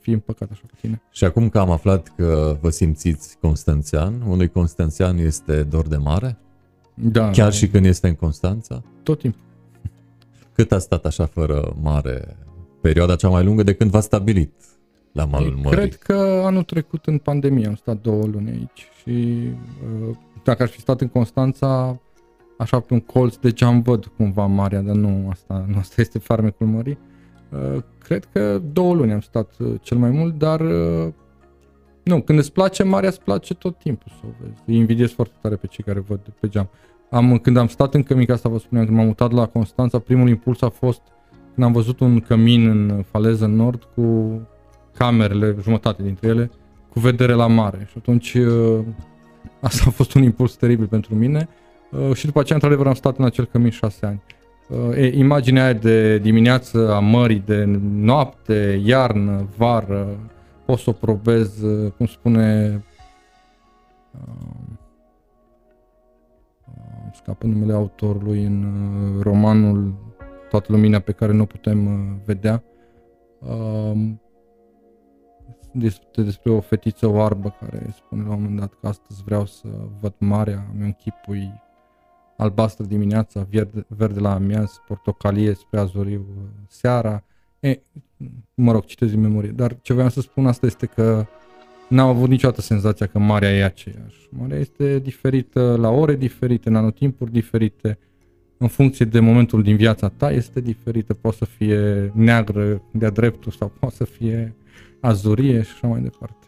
fii 0.00 0.12
împăcat 0.12 0.50
așa 0.50 0.62
cu 0.70 0.76
tine. 0.80 1.02
Și 1.10 1.24
acum 1.24 1.48
că 1.48 1.58
am 1.58 1.70
aflat 1.70 2.12
că 2.16 2.56
vă 2.60 2.70
simțiți 2.70 3.36
constanțean, 3.40 4.22
unui 4.28 4.48
constanțean 4.48 5.18
este 5.18 5.62
dor 5.62 5.88
de 5.88 5.96
mare? 5.96 6.38
Da. 6.94 7.30
Chiar 7.30 7.52
și 7.52 7.68
când 7.68 7.84
este 7.84 8.08
în 8.08 8.14
Constanța? 8.14 8.82
Tot 9.02 9.18
timpul. 9.18 9.40
Cât 10.52 10.72
a 10.72 10.78
stat 10.78 11.04
așa 11.04 11.26
fără 11.26 11.76
mare? 11.82 12.36
Perioada 12.80 13.16
cea 13.16 13.28
mai 13.28 13.44
lungă 13.44 13.62
de 13.62 13.74
când 13.74 13.90
v-a 13.90 14.00
stabilit 14.00 14.52
la 15.12 15.24
malul 15.24 15.58
mării? 15.62 15.78
Cred 15.78 15.94
că 15.94 16.42
anul 16.44 16.62
trecut 16.62 17.06
în 17.06 17.18
pandemie 17.18 17.66
am 17.66 17.74
stat 17.74 18.00
două 18.00 18.26
luni 18.26 18.50
aici 18.50 18.86
și 19.02 19.38
uh, 20.08 20.16
dacă 20.44 20.62
aș 20.62 20.70
fi 20.70 20.80
stat 20.80 21.00
în 21.00 21.08
Constanța, 21.08 22.00
așa 22.58 22.80
pe 22.80 22.94
un 22.94 23.00
colț 23.00 23.36
de 23.36 23.50
geam 23.50 23.80
văd 23.80 24.06
cumva 24.16 24.46
marea, 24.46 24.80
dar 24.80 24.94
nu 24.94 25.28
asta, 25.30 25.64
nu 25.68 25.76
asta 25.78 26.00
este 26.00 26.18
farmecul 26.18 26.66
mării. 26.66 26.98
Uh, 27.50 27.82
cred 27.98 28.28
că 28.32 28.62
două 28.72 28.94
luni 28.94 29.12
am 29.12 29.20
stat 29.20 29.52
uh, 29.58 29.74
cel 29.80 29.96
mai 29.96 30.10
mult, 30.10 30.38
dar 30.38 30.60
uh, 30.60 31.08
nu, 32.02 32.20
când 32.20 32.38
îți 32.38 32.52
place 32.52 32.82
marea, 32.82 33.08
îți 33.08 33.20
place 33.20 33.54
tot 33.54 33.78
timpul 33.78 34.12
să 34.20 34.26
o 34.26 34.28
vezi. 34.40 34.62
Îi 34.66 34.76
invidiez 34.76 35.10
foarte 35.10 35.34
tare 35.40 35.56
pe 35.56 35.66
cei 35.66 35.84
care 35.84 36.00
văd 36.00 36.20
pe 36.40 36.48
geam. 36.48 36.68
Am, 37.10 37.38
când 37.38 37.56
am 37.56 37.66
stat 37.66 37.94
în 37.94 38.02
cămin, 38.02 38.32
asta 38.32 38.48
vă 38.48 38.58
spuneam, 38.58 38.86
când 38.86 38.98
m-am 38.98 39.06
mutat 39.06 39.32
la 39.32 39.46
Constanța, 39.46 39.98
primul 39.98 40.28
impuls 40.28 40.62
a 40.62 40.68
fost 40.68 41.00
când 41.54 41.66
am 41.66 41.72
văzut 41.72 42.00
un 42.00 42.20
cămin 42.20 42.68
în 42.68 43.04
faleză 43.10 43.44
în 43.44 43.54
nord 43.54 43.88
cu 43.94 44.40
camerele, 44.94 45.56
jumătate 45.62 46.02
dintre 46.02 46.28
ele, 46.28 46.50
cu 46.88 47.00
vedere 47.00 47.32
la 47.32 47.46
mare. 47.46 47.86
Și 47.90 47.94
atunci 47.98 48.36
asta 49.60 49.84
a 49.86 49.90
fost 49.90 50.14
un 50.14 50.22
impuls 50.22 50.56
teribil 50.56 50.86
pentru 50.86 51.14
mine. 51.14 51.48
Și 52.14 52.26
după 52.26 52.40
aceea, 52.40 52.54
într-adevăr, 52.54 52.86
am 52.86 52.94
stat 52.94 53.18
în 53.18 53.24
acel 53.24 53.44
cămin 53.44 53.70
șase 53.70 54.06
ani. 54.06 54.22
Uh, 54.68 54.96
e, 54.96 55.18
imaginea 55.18 55.64
aia 55.64 55.72
de 55.72 56.18
dimineață 56.18 56.94
a 56.94 56.98
mării, 56.98 57.42
de 57.46 57.64
noapte, 57.92 58.80
iarnă, 58.84 59.48
vară, 59.56 60.18
poți 60.64 60.82
să 60.82 60.90
o 60.90 60.92
probez, 60.92 61.60
uh, 61.62 61.92
cum 61.96 62.06
spune 62.06 62.82
uh, 64.10 64.44
scapă 67.12 67.46
numele 67.46 67.72
autorului 67.72 68.44
în 68.44 68.64
romanul 69.22 70.02
Toată 70.50 70.72
lumina 70.72 70.98
pe 70.98 71.12
care 71.12 71.32
nu 71.32 71.42
o 71.42 71.44
putem 71.44 71.88
vedea. 72.24 72.62
Este 75.80 76.22
despre 76.22 76.52
o 76.52 76.60
fetiță 76.60 77.06
oarbă 77.06 77.56
care 77.60 77.90
spune 77.96 78.22
la 78.22 78.34
un 78.34 78.42
moment 78.42 78.60
dat 78.60 78.72
că 78.80 78.86
astăzi 78.86 79.22
vreau 79.24 79.46
să 79.46 79.68
văd 80.00 80.14
marea, 80.18 80.66
mi 80.76 80.84
închipui 80.84 81.63
albastră 82.36 82.84
dimineața, 82.84 83.46
verde, 83.50 83.86
verde 83.88 84.20
la 84.20 84.34
amiaz, 84.34 84.80
portocalie 84.86 85.54
spre 85.54 85.80
azoriu 85.80 86.26
seara. 86.68 87.24
E, 87.60 87.80
mă 88.54 88.72
rog, 88.72 88.84
citez 88.84 89.10
din 89.10 89.20
memorie. 89.20 89.50
Dar 89.50 89.76
ce 89.80 89.92
voiam 89.92 90.08
să 90.08 90.20
spun 90.20 90.46
asta 90.46 90.66
este 90.66 90.86
că 90.86 91.26
n-am 91.88 92.08
avut 92.08 92.28
niciodată 92.28 92.60
senzația 92.60 93.06
că 93.06 93.18
marea 93.18 93.50
e 93.50 93.64
aceeași. 93.64 94.28
Marea 94.30 94.58
este 94.58 94.98
diferită 94.98 95.76
la 95.80 95.88
ore 95.88 96.16
diferite, 96.16 96.68
în 96.68 96.76
anotimpuri 96.76 97.32
diferite, 97.32 97.98
în 98.58 98.68
funcție 98.68 99.04
de 99.04 99.20
momentul 99.20 99.62
din 99.62 99.76
viața 99.76 100.08
ta 100.08 100.30
este 100.30 100.60
diferită, 100.60 101.14
poate 101.14 101.36
să 101.36 101.44
fie 101.44 102.12
neagră 102.14 102.82
de-a 102.90 103.10
dreptul 103.10 103.52
sau 103.52 103.72
poate 103.78 103.94
să 103.94 104.04
fie 104.04 104.54
azurie 105.00 105.62
și 105.62 105.70
așa 105.72 105.86
mai 105.86 106.00
departe. 106.00 106.46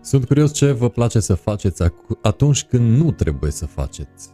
Sunt 0.00 0.24
curios 0.24 0.52
ce 0.52 0.72
vă 0.72 0.88
place 0.88 1.20
să 1.20 1.34
faceți 1.34 1.82
atunci 2.22 2.64
când 2.64 2.96
nu 2.96 3.10
trebuie 3.10 3.50
să 3.50 3.66
faceți 3.66 4.30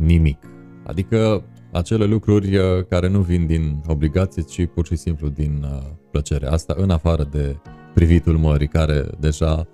nimic. 0.00 0.38
Adică 0.86 1.44
acele 1.72 2.04
lucruri 2.04 2.56
uh, 2.56 2.64
care 2.88 3.08
nu 3.08 3.20
vin 3.20 3.46
din 3.46 3.82
obligație, 3.86 4.42
ci 4.42 4.66
pur 4.74 4.86
și 4.86 4.96
simplu 4.96 5.28
din 5.28 5.64
uh, 5.64 5.82
plăcere. 6.10 6.46
Asta 6.46 6.74
în 6.76 6.90
afară 6.90 7.28
de 7.30 7.56
privitul 7.94 8.36
mării, 8.36 8.68
care 8.68 9.06
deja 9.18 9.66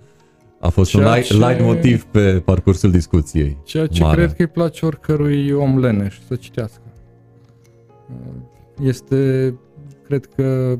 a 0.59 0.69
fost 0.69 0.89
ceea 0.89 1.07
un 1.07 1.13
light, 1.13 1.27
ce... 1.27 1.33
light 1.33 1.61
motiv 1.61 2.03
pe 2.03 2.39
parcursul 2.39 2.91
discuției. 2.91 3.57
Ceea 3.63 3.87
ce 3.87 4.03
mare. 4.03 4.15
cred 4.15 4.35
că 4.35 4.41
îi 4.41 4.47
place 4.47 4.85
oricărui 4.85 5.51
om 5.51 5.79
leneș 5.79 6.19
să 6.27 6.35
citească. 6.35 6.81
Este, 8.81 9.53
cred 10.03 10.25
că, 10.25 10.79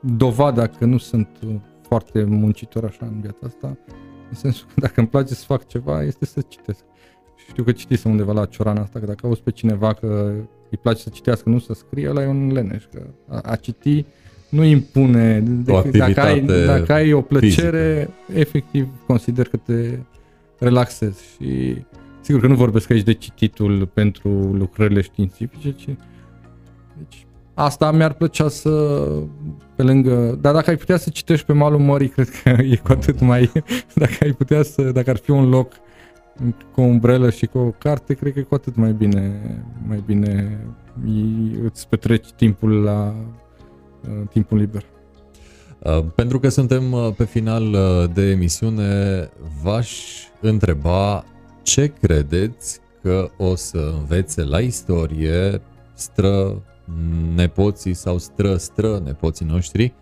dovada 0.00 0.66
că 0.66 0.84
nu 0.84 0.98
sunt 0.98 1.28
foarte 1.82 2.24
muncitor 2.24 2.84
așa 2.84 3.06
în 3.06 3.20
viața 3.20 3.46
asta, 3.46 3.78
în 4.28 4.36
sensul 4.36 4.66
că 4.66 4.80
dacă 4.80 5.00
îmi 5.00 5.08
place 5.08 5.34
să 5.34 5.44
fac 5.44 5.66
ceva, 5.66 6.02
este 6.02 6.24
să 6.24 6.40
citesc 6.48 6.84
știu 7.48 7.62
că 7.62 7.72
citisem 7.72 8.10
undeva 8.10 8.32
la 8.32 8.44
ciorana 8.44 8.80
asta, 8.80 8.98
că 8.98 9.06
dacă 9.06 9.26
auzi 9.26 9.40
pe 9.40 9.50
cineva 9.50 9.92
că 9.92 10.32
îi 10.70 10.78
place 10.82 11.02
să 11.02 11.08
citească, 11.08 11.48
nu 11.48 11.58
să 11.58 11.74
scrie, 11.74 12.08
ăla 12.08 12.22
e 12.22 12.26
un 12.26 12.52
leneș, 12.52 12.84
că 12.92 13.02
a, 13.28 13.40
a 13.40 13.56
citi 13.56 14.04
nu 14.48 14.64
impune, 14.64 15.42
o 15.66 15.82
dacă, 15.92 16.20
ai, 16.20 16.40
dacă 16.66 16.92
ai 16.92 17.12
o 17.12 17.20
plăcere, 17.20 18.10
fizică. 18.26 18.40
efectiv 18.40 18.88
consider 19.06 19.48
că 19.48 19.56
te 19.56 19.98
relaxezi 20.58 21.22
și 21.34 21.76
sigur 22.20 22.40
că 22.40 22.46
nu 22.46 22.54
vorbesc 22.54 22.90
aici 22.90 23.04
de 23.04 23.12
cititul 23.12 23.86
pentru 23.86 24.28
lucrările 24.52 25.00
științifice, 25.00 25.70
ci 25.70 25.88
deci, 26.98 27.26
asta 27.54 27.92
mi-ar 27.92 28.12
plăcea 28.12 28.48
să 28.48 28.70
pe 29.76 29.82
lângă, 29.82 30.38
dar 30.40 30.54
dacă 30.54 30.70
ai 30.70 30.76
putea 30.76 30.96
să 30.96 31.10
citești 31.10 31.46
pe 31.46 31.52
malul 31.52 31.78
mării, 31.78 32.08
cred 32.08 32.28
că 32.28 32.48
e 32.48 32.76
cu 32.76 32.92
atât 32.92 33.20
mai, 33.20 33.52
dacă 33.94 34.16
ai 34.20 34.32
putea 34.32 34.62
să, 34.62 34.82
dacă 34.82 35.10
ar 35.10 35.16
fi 35.16 35.30
un 35.30 35.48
loc 35.48 35.72
cu 36.72 36.80
o 36.80 36.84
umbrelă 36.84 37.30
și 37.30 37.46
cu 37.46 37.58
o 37.58 37.70
carte, 37.70 38.14
cred 38.14 38.32
că 38.32 38.38
e 38.38 38.42
cu 38.42 38.54
atât 38.54 38.76
mai 38.76 38.92
bine, 38.92 39.40
mai 39.86 40.02
bine 40.06 40.58
îți 41.62 41.88
petreci 41.88 42.32
timpul 42.36 42.82
la 42.82 43.14
uh, 44.08 44.28
timpul 44.30 44.58
liber. 44.58 44.84
Uh, 45.78 46.04
pentru 46.14 46.38
că 46.40 46.48
suntem 46.48 46.92
uh, 46.92 47.08
pe 47.16 47.24
final 47.24 47.62
uh, 47.62 48.10
de 48.14 48.30
emisiune, 48.30 49.28
v-aș 49.62 49.90
întreba 50.40 51.24
ce 51.62 51.92
credeți 52.00 52.80
că 53.02 53.30
o 53.36 53.54
să 53.54 53.92
învețe 53.98 54.44
la 54.44 54.58
istorie 54.58 55.60
stră 55.94 56.62
nepoții 57.34 57.94
sau 57.94 58.18
stră 58.18 58.56
stră 58.56 59.02
nepoții 59.04 59.46
noștri 59.46 59.94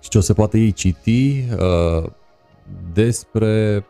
și 0.00 0.08
ce 0.08 0.18
o 0.18 0.20
să 0.20 0.32
poată 0.32 0.56
ei 0.56 0.72
citi 0.72 1.44
uh, 1.58 2.10
despre 2.92 3.84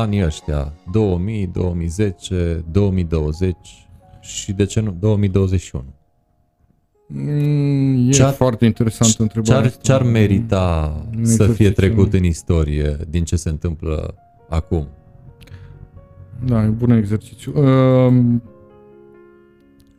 anii 0.00 0.24
ăștia, 0.24 0.72
2000, 0.92 1.46
2010, 1.46 2.64
2020 2.70 3.56
și 4.20 4.52
de 4.52 4.64
ce 4.64 4.80
nu 4.80 4.96
2021. 5.00 5.84
Mm, 7.08 8.08
e 8.08 8.10
ce-ar, 8.10 8.32
foarte 8.32 8.64
interesant 8.64 9.14
întrebarea 9.18 9.68
ce-ar, 9.68 9.80
ce-ar 9.80 10.02
merita 10.02 10.94
mm, 11.16 11.24
să 11.24 11.46
fie 11.46 11.70
trecut 11.70 12.12
în 12.12 12.24
istorie 12.24 12.96
din 13.08 13.24
ce 13.24 13.36
se 13.36 13.48
întâmplă 13.48 14.14
acum? 14.48 14.88
Da, 16.44 16.64
e 16.64 16.66
un 16.66 16.76
bun 16.76 16.90
exercițiu. 16.90 17.52
Uh, 17.56 18.14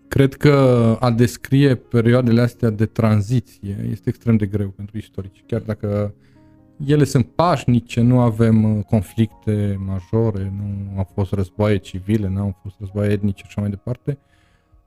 cred 0.08 0.34
că 0.34 0.54
a 1.00 1.12
descrie 1.12 1.76
perioadele 1.76 2.42
astea 2.42 2.70
de 2.70 2.86
tranziție 2.86 3.88
este 3.92 4.10
extrem 4.10 4.36
de 4.36 4.46
greu 4.46 4.70
pentru 4.70 4.98
istorici, 4.98 5.44
chiar 5.46 5.62
dacă 5.62 6.14
ele 6.86 7.04
sunt 7.04 7.26
pașnice, 7.26 8.02
nu 8.02 8.20
avem 8.20 8.78
uh, 8.78 8.84
conflicte 8.84 9.80
majore, 9.86 10.54
nu 10.58 10.98
au 10.98 11.10
fost 11.14 11.32
războaie 11.32 11.78
civile, 11.78 12.30
nu 12.30 12.40
au 12.40 12.58
fost 12.62 12.76
războaie 12.80 13.12
etnice 13.12 13.38
și 13.38 13.46
așa 13.48 13.62
mai 13.62 13.70
departe. 13.70 14.18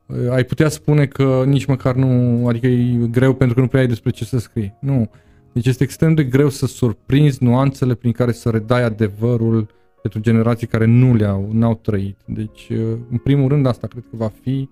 Uh, 0.07 0.31
ai 0.31 0.45
putea 0.45 0.69
spune 0.69 1.07
că 1.07 1.43
nici 1.47 1.65
măcar 1.65 1.95
nu, 1.95 2.49
adică 2.49 2.67
e 2.67 3.07
greu 3.11 3.35
pentru 3.35 3.55
că 3.55 3.61
nu 3.61 3.69
prea 3.69 3.81
ai 3.81 3.87
despre 3.87 4.11
ce 4.11 4.25
să 4.25 4.39
scrii. 4.39 4.77
Nu. 4.81 5.11
Deci 5.53 5.67
este 5.67 5.83
extrem 5.83 6.15
de 6.15 6.25
greu 6.25 6.49
să 6.49 6.67
surprinzi 6.67 7.45
nuanțele 7.45 7.95
prin 7.95 8.12
care 8.12 8.33
să 8.33 8.51
redai 8.51 8.83
adevărul 8.83 9.69
pentru 10.03 10.21
generații 10.21 10.67
care 10.67 10.85
nu 10.85 11.15
le-au, 11.15 11.49
n-au 11.53 11.75
trăit. 11.75 12.19
Deci, 12.27 12.69
uh, 12.69 12.97
în 13.11 13.19
primul 13.19 13.49
rând, 13.49 13.67
asta 13.67 13.87
cred 13.87 14.05
că 14.11 14.17
va 14.17 14.33
fi 14.43 14.69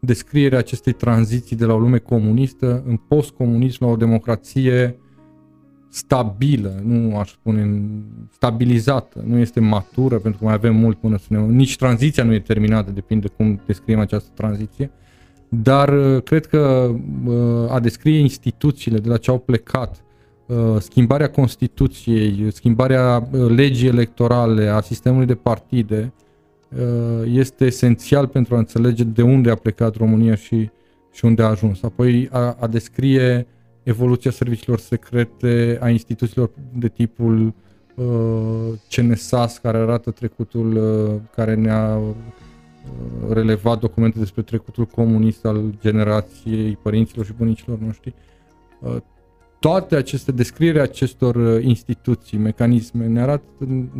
descrierea 0.00 0.58
acestei 0.58 0.92
tranziții 0.92 1.56
de 1.56 1.64
la 1.64 1.74
o 1.74 1.78
lume 1.78 1.98
comunistă 1.98 2.82
în 2.86 2.96
post-comunism 2.96 3.84
la 3.84 3.90
o 3.90 3.96
democrație 3.96 4.96
stabilă, 5.92 6.80
nu 6.84 7.18
aș 7.18 7.30
spune 7.30 7.80
stabilizată, 8.30 9.24
nu 9.26 9.38
este 9.38 9.60
matură 9.60 10.18
pentru 10.18 10.38
că 10.38 10.44
mai 10.44 10.54
avem 10.54 10.76
mult 10.76 10.98
până 10.98 11.16
să 11.18 11.26
ne... 11.28 11.38
Nici 11.38 11.76
tranziția 11.76 12.24
nu 12.24 12.32
e 12.32 12.38
terminată, 12.38 12.90
depinde 12.90 13.28
cum 13.28 13.60
descriem 13.66 13.98
această 13.98 14.30
tranziție, 14.34 14.90
dar 15.48 15.88
uh, 15.88 16.22
cred 16.22 16.46
că 16.46 16.94
uh, 17.24 17.70
a 17.70 17.80
descrie 17.80 18.18
instituțiile 18.18 18.98
de 18.98 19.08
la 19.08 19.16
ce 19.16 19.30
au 19.30 19.38
plecat, 19.38 20.04
uh, 20.46 20.56
schimbarea 20.78 21.30
Constituției, 21.30 22.48
schimbarea 22.52 23.28
legii 23.48 23.88
electorale, 23.88 24.66
a 24.66 24.80
sistemului 24.80 25.26
de 25.26 25.34
partide, 25.34 26.12
este 27.24 27.64
esențial 27.64 28.26
pentru 28.26 28.54
a 28.54 28.58
înțelege 28.58 29.04
de 29.04 29.22
unde 29.22 29.50
a 29.50 29.54
plecat 29.54 29.96
România 29.96 30.34
și, 30.34 30.70
și 31.12 31.24
unde 31.24 31.42
a 31.42 31.46
ajuns. 31.46 31.82
Apoi 31.82 32.28
a, 32.30 32.56
a 32.60 32.66
descrie 32.66 33.46
evoluția 33.82 34.30
serviciilor 34.30 34.78
secrete, 34.78 35.78
a 35.80 35.88
instituțiilor 35.88 36.50
de 36.74 36.88
tipul 36.88 37.54
uh, 37.94 38.72
CNSAS, 38.88 39.58
care 39.58 39.78
arată 39.78 40.10
trecutul, 40.10 40.76
uh, 40.76 41.20
care 41.34 41.54
ne-a 41.54 41.96
uh, 41.96 42.14
relevat 43.30 43.78
documente 43.78 44.18
despre 44.18 44.42
trecutul 44.42 44.84
comunist 44.84 45.44
al 45.44 45.74
generației 45.80 46.78
părinților 46.82 47.24
și 47.24 47.32
bunicilor 47.32 47.78
noștri. 47.78 48.14
Uh, 48.80 48.96
toate 49.58 49.96
aceste 49.96 50.32
descriere 50.32 50.80
acestor 50.80 51.34
uh, 51.34 51.64
instituții, 51.64 52.38
mecanisme, 52.38 53.06
ne 53.06 53.20
arată, 53.20 53.44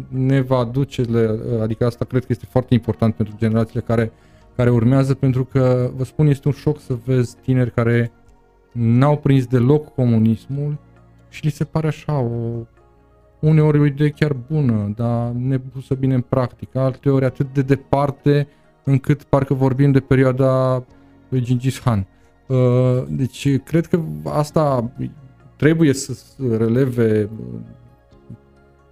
ne 0.09 0.41
va 0.41 0.57
aduce, 0.57 1.03
uh, 1.03 1.61
adică 1.61 1.87
asta 1.87 2.05
cred 2.05 2.21
că 2.21 2.27
este 2.31 2.47
foarte 2.51 2.75
important 2.75 3.15
pentru 3.15 3.35
generațiile 3.39 3.81
care, 3.81 4.13
care 4.57 4.71
urmează, 4.71 5.15
pentru 5.15 5.45
că, 5.45 5.91
vă 5.97 6.05
spun, 6.05 6.27
este 6.27 6.49
un 6.49 6.55
șoc 6.55 6.81
să 6.81 6.97
vezi 7.05 7.37
tineri 7.37 7.71
care 7.71 8.13
n-au 8.73 9.17
prins 9.17 9.47
deloc 9.47 9.95
comunismul 9.95 10.79
și 11.29 11.45
li 11.45 11.51
se 11.51 11.65
pare 11.65 11.87
așa 11.87 12.19
o, 12.19 12.67
uneori 13.41 13.79
o 13.79 13.85
idee 13.85 14.09
chiar 14.09 14.33
bună, 14.33 14.93
dar 14.97 15.31
nepusă 15.31 15.95
bine 15.95 16.15
în 16.15 16.21
practică, 16.21 16.79
alteori 16.79 17.25
atât 17.25 17.53
de 17.53 17.63
departe 17.63 18.49
încât 18.85 19.23
parcă 19.23 19.55
vorbim 19.55 19.93
de 19.93 20.01
perioada 20.01 20.85
lui 21.29 21.41
Gingis 21.41 21.79
Khan. 21.79 22.07
Uh, 22.47 23.03
deci 23.09 23.59
cred 23.59 23.87
că 23.87 24.01
asta 24.25 24.93
trebuie 25.57 25.93
să 25.93 26.17
releve 26.57 27.23
uh, 27.23 27.61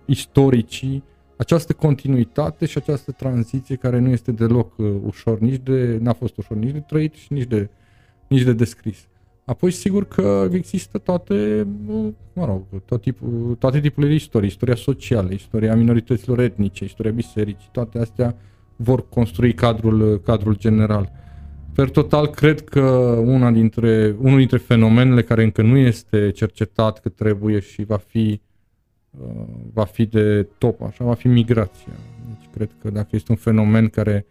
istoricii 0.05 1.05
această 1.40 1.73
continuitate 1.73 2.66
și 2.66 2.78
această 2.78 3.12
tranziție 3.12 3.77
care 3.77 3.98
nu 3.98 4.09
este 4.09 4.32
deloc 4.32 4.78
uh, 4.78 4.94
ușor, 5.05 5.39
nici 5.39 5.61
de, 5.62 5.98
n-a 6.01 6.12
fost 6.12 6.36
ușor 6.36 6.57
nici 6.57 6.73
de 6.73 6.81
trăit 6.81 7.15
și 7.15 7.32
nici 7.32 7.47
de, 7.47 7.70
nici 8.28 8.43
de 8.43 8.52
descris. 8.52 9.09
Apoi, 9.45 9.71
sigur 9.71 10.05
că 10.05 10.49
există 10.53 10.99
toate, 10.99 11.67
mă 12.33 12.45
rog, 12.45 12.62
tot 12.85 13.01
tipul, 13.01 13.57
toate 13.59 13.81
tipurile 13.81 14.11
de 14.11 14.17
istorie, 14.17 14.49
istoria 14.49 14.75
socială, 14.75 15.33
istoria 15.33 15.77
minorităților 15.77 16.39
etnice, 16.39 16.85
istoria 16.85 17.12
bisericii, 17.12 17.69
toate 17.73 17.99
astea 17.99 18.37
vor 18.77 19.09
construi 19.09 19.55
cadrul, 19.55 20.21
cadrul 20.21 20.57
general. 20.57 21.12
Per 21.75 21.91
total, 21.91 22.27
cred 22.27 22.61
că 22.61 22.81
una 23.25 23.51
dintre, 23.51 24.17
unul 24.19 24.39
dintre 24.39 24.59
fenomenele 24.59 25.23
care 25.23 25.43
încă 25.43 25.62
nu 25.62 25.77
este 25.77 26.31
cercetat 26.31 27.01
cât 27.01 27.17
trebuie 27.17 27.61
și 27.61 27.85
va 27.85 27.97
fi, 27.97 28.41
uh, 29.11 29.45
va 29.73 29.85
fi 29.85 30.07
de 30.07 30.43
top, 30.59 30.83
așa, 30.83 31.05
va 31.05 31.15
fi 31.15 31.29
migrația. 31.29 31.93
Deci, 32.29 32.49
cred 32.53 32.71
că 32.83 32.91
dacă 32.91 33.09
este 33.11 33.33
un 33.33 33.39
fenomen 33.39 33.89
care 33.89 34.27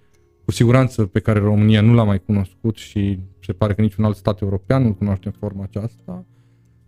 cu 0.49 0.55
siguranță 0.55 1.05
pe 1.05 1.19
care 1.19 1.39
România 1.39 1.81
nu 1.81 1.93
l-a 1.93 2.03
mai 2.03 2.19
cunoscut 2.19 2.75
și 2.75 3.19
se 3.41 3.53
pare 3.53 3.73
că 3.73 3.81
niciun 3.81 4.03
alt 4.03 4.15
stat 4.15 4.41
european 4.41 4.83
nu 4.83 4.93
cunoaște 4.93 5.27
în 5.27 5.33
forma 5.39 5.63
aceasta 5.63 6.25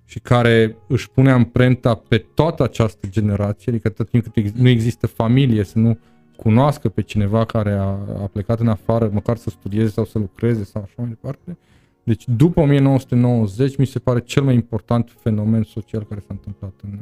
și 0.06 0.20
care 0.20 0.78
își 0.88 1.12
pune 1.12 1.32
amprenta 1.32 1.96
pe 1.96 2.18
toată 2.18 2.64
această 2.64 3.08
generație, 3.08 3.72
adică 3.72 3.88
atât 3.88 4.10
timp 4.10 4.28
cât 4.28 4.50
nu 4.50 4.68
există 4.68 5.08
familie, 5.08 5.64
să 5.64 5.80
nu 5.80 6.00
cunoască 6.38 6.90
pe 6.90 7.02
cineva 7.02 7.46
care 7.46 7.72
a, 7.72 7.88
a 8.22 8.30
plecat 8.32 8.60
în 8.60 8.68
afară, 8.68 9.10
măcar 9.14 9.38
să 9.38 9.50
studieze 9.50 9.90
sau 9.90 10.06
să 10.06 10.18
lucreze 10.18 10.64
sau 10.64 10.82
așa 10.82 10.94
mai 10.96 11.08
departe. 11.08 11.58
Deci 12.04 12.24
după 12.28 12.60
1990 12.60 13.78
mi 13.78 13.86
se 13.86 14.00
pare 14.00 14.20
cel 14.20 14.44
mai 14.44 14.54
important 14.54 15.16
fenomen 15.20 15.64
social 15.64 16.04
care 16.04 16.20
s-a 16.20 16.34
întâmplat 16.34 16.74
în, 16.84 17.00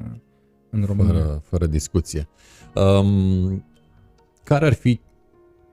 în 0.69 0.83
România. 0.85 1.13
Fără, 1.13 1.41
fără 1.43 1.65
discuție. 1.65 2.27
Um, 2.75 3.65
care 4.43 4.65
ar 4.65 4.73
fi 4.73 4.99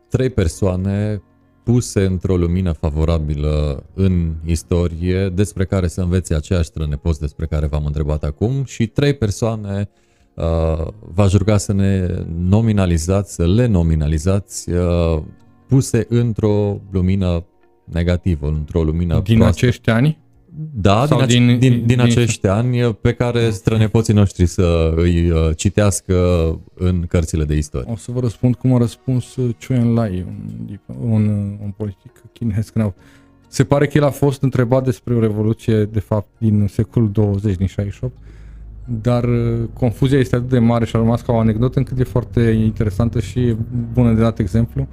trei 0.08 0.30
persoane 0.30 1.22
puse 1.64 2.04
într-o 2.04 2.36
lumină 2.36 2.72
favorabilă 2.72 3.84
în 3.94 4.34
istorie, 4.44 5.28
despre 5.28 5.64
care 5.64 5.88
să 5.88 6.00
învețe 6.00 6.34
aceiași 6.34 6.66
strănepoți 6.66 7.20
despre 7.20 7.46
care 7.46 7.66
v-am 7.66 7.84
întrebat 7.86 8.24
acum 8.24 8.64
și 8.64 8.86
trei 8.86 9.14
persoane 9.14 9.88
uh, 10.34 10.86
v-aș 11.14 11.32
ruga 11.32 11.56
să 11.56 11.72
ne 11.72 12.06
nominalizați, 12.38 13.34
să 13.34 13.46
le 13.46 13.66
nominalizați, 13.66 14.70
uh, 14.70 15.22
puse 15.68 16.06
într-o 16.08 16.80
lumină 16.90 17.44
negativă, 17.84 18.46
într-o 18.48 18.82
lumină 18.82 19.20
Din 19.24 19.36
proastă. 19.36 19.64
acești 19.64 19.90
ani? 19.90 20.18
Da, 20.58 21.06
din, 21.06 21.26
din, 21.26 21.46
din, 21.46 21.58
din, 21.58 21.86
din 21.86 22.00
acești 22.00 22.46
ani 22.46 22.94
pe 22.94 23.12
care 23.12 23.50
strănepoții 23.50 24.14
noștri 24.14 24.46
să 24.46 24.92
îi 24.96 25.30
uh, 25.30 25.56
citească 25.56 26.14
în 26.74 27.04
cărțile 27.08 27.44
de 27.44 27.56
istorie. 27.56 27.92
O 27.92 27.96
să 27.96 28.12
vă 28.12 28.20
răspund 28.20 28.54
cum 28.54 28.74
a 28.74 28.78
răspuns 28.78 29.34
Chu 29.34 29.72
Enlai, 29.72 30.26
un, 30.86 31.12
un, 31.12 31.22
un 31.62 31.72
politic 31.76 32.22
chinez. 32.32 32.68
Când 32.68 32.94
se 33.48 33.64
pare 33.64 33.86
că 33.86 33.98
el 33.98 34.04
a 34.04 34.10
fost 34.10 34.42
întrebat 34.42 34.84
despre 34.84 35.14
o 35.14 35.20
revoluție, 35.20 35.84
de 35.84 36.00
fapt, 36.00 36.28
din 36.38 36.66
secolul 36.70 37.10
20, 37.10 37.56
din 37.56 37.66
68, 37.66 38.16
dar 38.84 39.24
uh, 39.24 39.68
confuzia 39.72 40.18
este 40.18 40.36
atât 40.36 40.48
de 40.48 40.58
mare 40.58 40.84
și 40.84 40.96
a 40.96 40.98
rămas 40.98 41.22
ca 41.22 41.32
o 41.32 41.38
anecdotă 41.38 41.78
încât 41.78 41.98
e 41.98 42.04
foarte 42.04 42.40
interesantă 42.40 43.20
și 43.20 43.56
bună 43.92 44.12
de 44.12 44.20
dat 44.20 44.38
exemplu. 44.38 44.88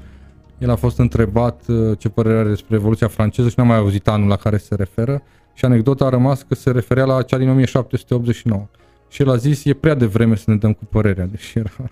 El 0.57 0.69
a 0.69 0.75
fost 0.75 0.97
întrebat 0.97 1.63
uh, 1.67 1.97
ce 1.97 2.09
părere 2.09 2.39
are 2.39 2.49
despre 2.49 2.75
Revoluția 2.75 3.07
franceză 3.07 3.49
și 3.49 3.55
n-a 3.57 3.63
mai 3.63 3.77
auzit 3.77 4.07
anul 4.07 4.27
la 4.27 4.35
care 4.35 4.57
se 4.57 4.75
referă 4.75 5.21
și 5.53 5.65
anecdota 5.65 6.05
a 6.05 6.09
rămas 6.09 6.41
că 6.41 6.55
se 6.55 6.71
referea 6.71 7.05
la 7.05 7.21
cea 7.21 7.37
din 7.37 7.49
1789. 7.49 8.67
Și 9.09 9.21
el 9.21 9.29
a 9.29 9.35
zis, 9.35 9.65
e 9.65 9.73
prea 9.73 9.93
devreme 9.93 10.35
să 10.35 10.43
ne 10.47 10.55
dăm 10.55 10.73
cu 10.73 10.85
părerea, 10.85 11.25
deși 11.25 11.57
era, 11.57 11.71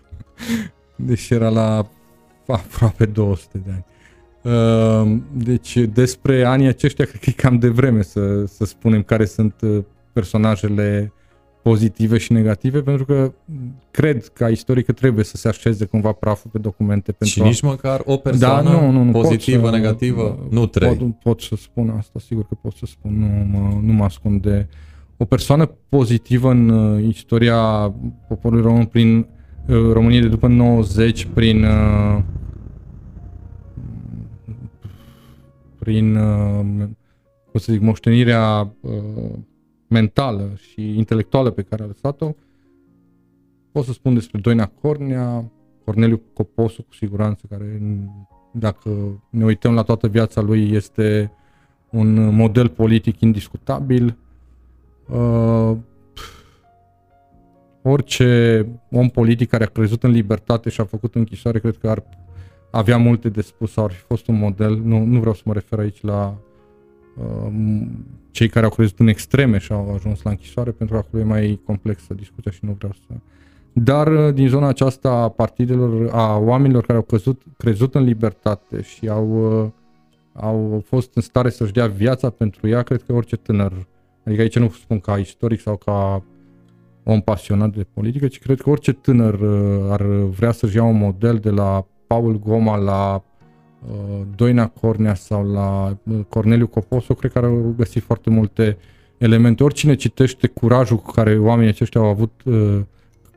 deși 0.96 1.34
era 1.34 1.50
la 1.50 1.88
aproape 2.48 3.06
200 3.06 3.58
de 3.66 3.72
ani. 3.72 3.86
Uh, 4.44 5.20
deci 5.34 5.78
despre 5.78 6.44
anii 6.44 6.68
aceștia 6.68 7.06
cred 7.06 7.20
că 7.22 7.30
e 7.30 7.42
cam 7.42 7.60
devreme 7.60 8.02
să, 8.02 8.46
să 8.46 8.66
spunem 8.66 9.04
care 9.04 9.26
sunt 9.26 9.54
uh, 9.62 9.84
personajele 10.14 11.14
pozitive 11.62 12.18
și 12.18 12.32
negative, 12.32 12.82
pentru 12.82 13.06
că 13.06 13.32
cred 13.92 14.28
ca 14.28 14.50
istoric 14.50 14.86
că 14.86 14.92
trebuie 14.92 15.24
să 15.24 15.38
se 15.38 15.48
așeze 15.48 15.86
cumva 15.86 16.12
praful 16.12 16.50
pe 16.54 16.58
documente. 16.58 17.12
Pentru 17.12 17.38
și 17.38 17.42
a... 17.42 17.46
nici 17.46 17.62
măcar 17.62 18.02
o 18.06 18.18
persoană 18.18 18.70
da, 18.70 18.82
nu, 18.82 18.92
nu, 18.92 19.04
nu, 19.04 19.12
pozitivă, 19.12 19.62
pot 19.62 19.70
să, 19.70 19.76
negativă, 19.76 20.48
nu 20.50 20.66
trei. 20.66 20.96
Pot, 20.96 21.16
pot 21.24 21.42
să 21.42 21.56
spun 21.56 21.90
asta, 21.90 22.20
sigur 22.20 22.46
că 22.48 22.56
pot 22.62 22.74
să 22.74 22.86
spun, 22.86 23.20
nu 23.20 23.58
mă, 23.58 23.80
nu 23.82 23.94
mă 23.94 24.04
ascund 24.04 24.42
de... 24.42 24.68
O 25.18 25.26
persoană 25.26 25.72
pozitivă 25.90 26.50
în 26.50 26.70
uh, 26.70 27.04
istoria 27.08 27.94
poporului 28.28 28.64
român 28.64 28.86
prin 28.86 29.18
uh, 29.18 29.92
România 29.94 30.22
de 30.22 30.28
după 30.28 30.48
90, 30.48 31.28
prin 31.34 31.64
uh, 31.64 32.20
prin, 35.84 36.16
uh, 36.16 36.60
cum 37.52 37.60
să 37.60 37.72
zic, 37.72 37.82
moștenirea 37.82 38.74
uh, 38.82 38.92
mentală 39.92 40.52
și 40.56 40.98
intelectuală 40.98 41.50
pe 41.50 41.62
care 41.62 41.84
a 41.84 41.86
lăsat-o, 41.86 42.36
pot 43.72 43.86
să 43.86 43.92
spun 43.92 44.14
despre 44.14 44.40
Doina 44.40 44.66
Cornea, 44.66 45.52
Corneliu 45.86 46.22
Coposu 46.34 46.84
cu 46.84 46.94
siguranță, 46.94 47.46
care 47.50 47.82
dacă 48.52 48.90
ne 49.30 49.44
uităm 49.44 49.74
la 49.74 49.82
toată 49.82 50.08
viața 50.08 50.42
lui 50.42 50.72
este 50.72 51.32
un 51.90 52.36
model 52.36 52.70
politic 52.70 53.22
indiscutabil. 53.22 54.18
Uh, 55.10 55.78
orice 57.82 58.66
om 58.92 59.10
politic 59.10 59.50
care 59.50 59.64
a 59.64 59.68
crezut 59.68 60.04
în 60.04 60.12
libertate 60.12 60.70
și 60.70 60.82
a 60.82 60.86
făcut 60.86 61.16
închisoare, 61.16 61.60
cred 61.60 61.78
că 61.78 61.90
ar 61.90 62.04
avea 62.72 62.98
multe 62.98 63.30
de 63.30 63.42
spus 63.42 63.72
sau 63.72 63.84
ar 63.84 63.92
fi 63.92 64.02
fost 64.02 64.28
un 64.28 64.38
model. 64.38 64.82
Nu, 64.84 65.04
nu 65.04 65.20
vreau 65.20 65.34
să 65.34 65.42
mă 65.46 65.54
refer 65.54 65.80
aici 65.80 66.02
la 66.02 66.38
uh, 67.18 67.52
cei 68.32 68.48
care 68.48 68.66
au 68.66 68.72
crezut 68.72 69.00
în 69.00 69.08
extreme 69.08 69.58
și 69.58 69.72
au 69.72 69.94
ajuns 69.94 70.22
la 70.22 70.30
închisoare, 70.30 70.72
pentru 70.72 70.96
că 70.96 71.04
acolo 71.06 71.24
e 71.24 71.26
mai 71.26 71.62
complexă 71.66 72.14
discuția 72.14 72.52
și 72.52 72.60
nu 72.62 72.76
vreau 72.78 72.94
să... 72.94 73.14
Dar 73.74 74.08
uh, 74.08 74.34
din 74.34 74.48
zona 74.48 74.68
aceasta 74.68 75.10
a 75.10 75.30
partidelor, 75.30 76.10
a 76.12 76.38
oamenilor 76.38 76.86
care 76.86 76.98
au 76.98 77.04
crezut, 77.04 77.42
crezut 77.58 77.96
în 77.96 78.04
libertate 78.04 78.82
și 78.82 79.08
au, 79.08 79.62
uh, 79.64 79.70
au 80.34 80.84
fost 80.86 81.16
în 81.16 81.22
stare 81.22 81.50
să-și 81.50 81.74
dea 81.74 81.88
viața 81.88 82.30
pentru 82.30 82.68
ea, 82.68 82.82
cred 82.82 83.04
că 83.04 83.14
orice 83.14 83.36
tânăr, 83.36 83.88
adică 84.26 84.42
aici 84.42 84.58
nu 84.58 84.70
spun 84.70 85.00
ca 85.00 85.18
istoric 85.18 85.60
sau 85.60 85.76
ca 85.78 86.24
om 87.04 87.22
pasionat 87.22 87.76
de 87.76 87.88
politică, 87.94 88.28
ci 88.28 88.40
cred 88.40 88.62
că 88.62 88.70
orice 88.70 88.94
tânăr 88.94 89.34
uh, 89.34 89.92
ar 89.92 90.02
vrea 90.12 90.52
să-și 90.52 90.76
ia 90.76 90.84
un 90.84 90.98
model 90.98 91.38
de 91.38 91.50
la 91.50 91.86
Paul 92.08 92.40
Goma 92.40 92.78
la 92.78 93.16
uh, 93.16 93.31
Doina 94.36 94.68
Cornea 94.68 95.14
sau 95.14 95.52
la 95.52 95.98
uh, 96.04 96.20
Corneliu 96.30 96.68
Coposo, 96.68 97.14
cred 97.14 97.32
că 97.32 97.38
ar 97.38 97.50
găsi 97.78 98.00
foarte 98.00 98.30
multe 98.30 98.78
elemente. 99.18 99.64
Oricine 99.64 99.96
citește 99.96 100.48
curajul 100.48 100.98
cu 100.98 101.12
care 101.12 101.38
oamenii 101.40 101.72
aceștia 101.72 102.02
au 102.02 102.08
avut, 102.08 102.32
uh, 102.46 102.80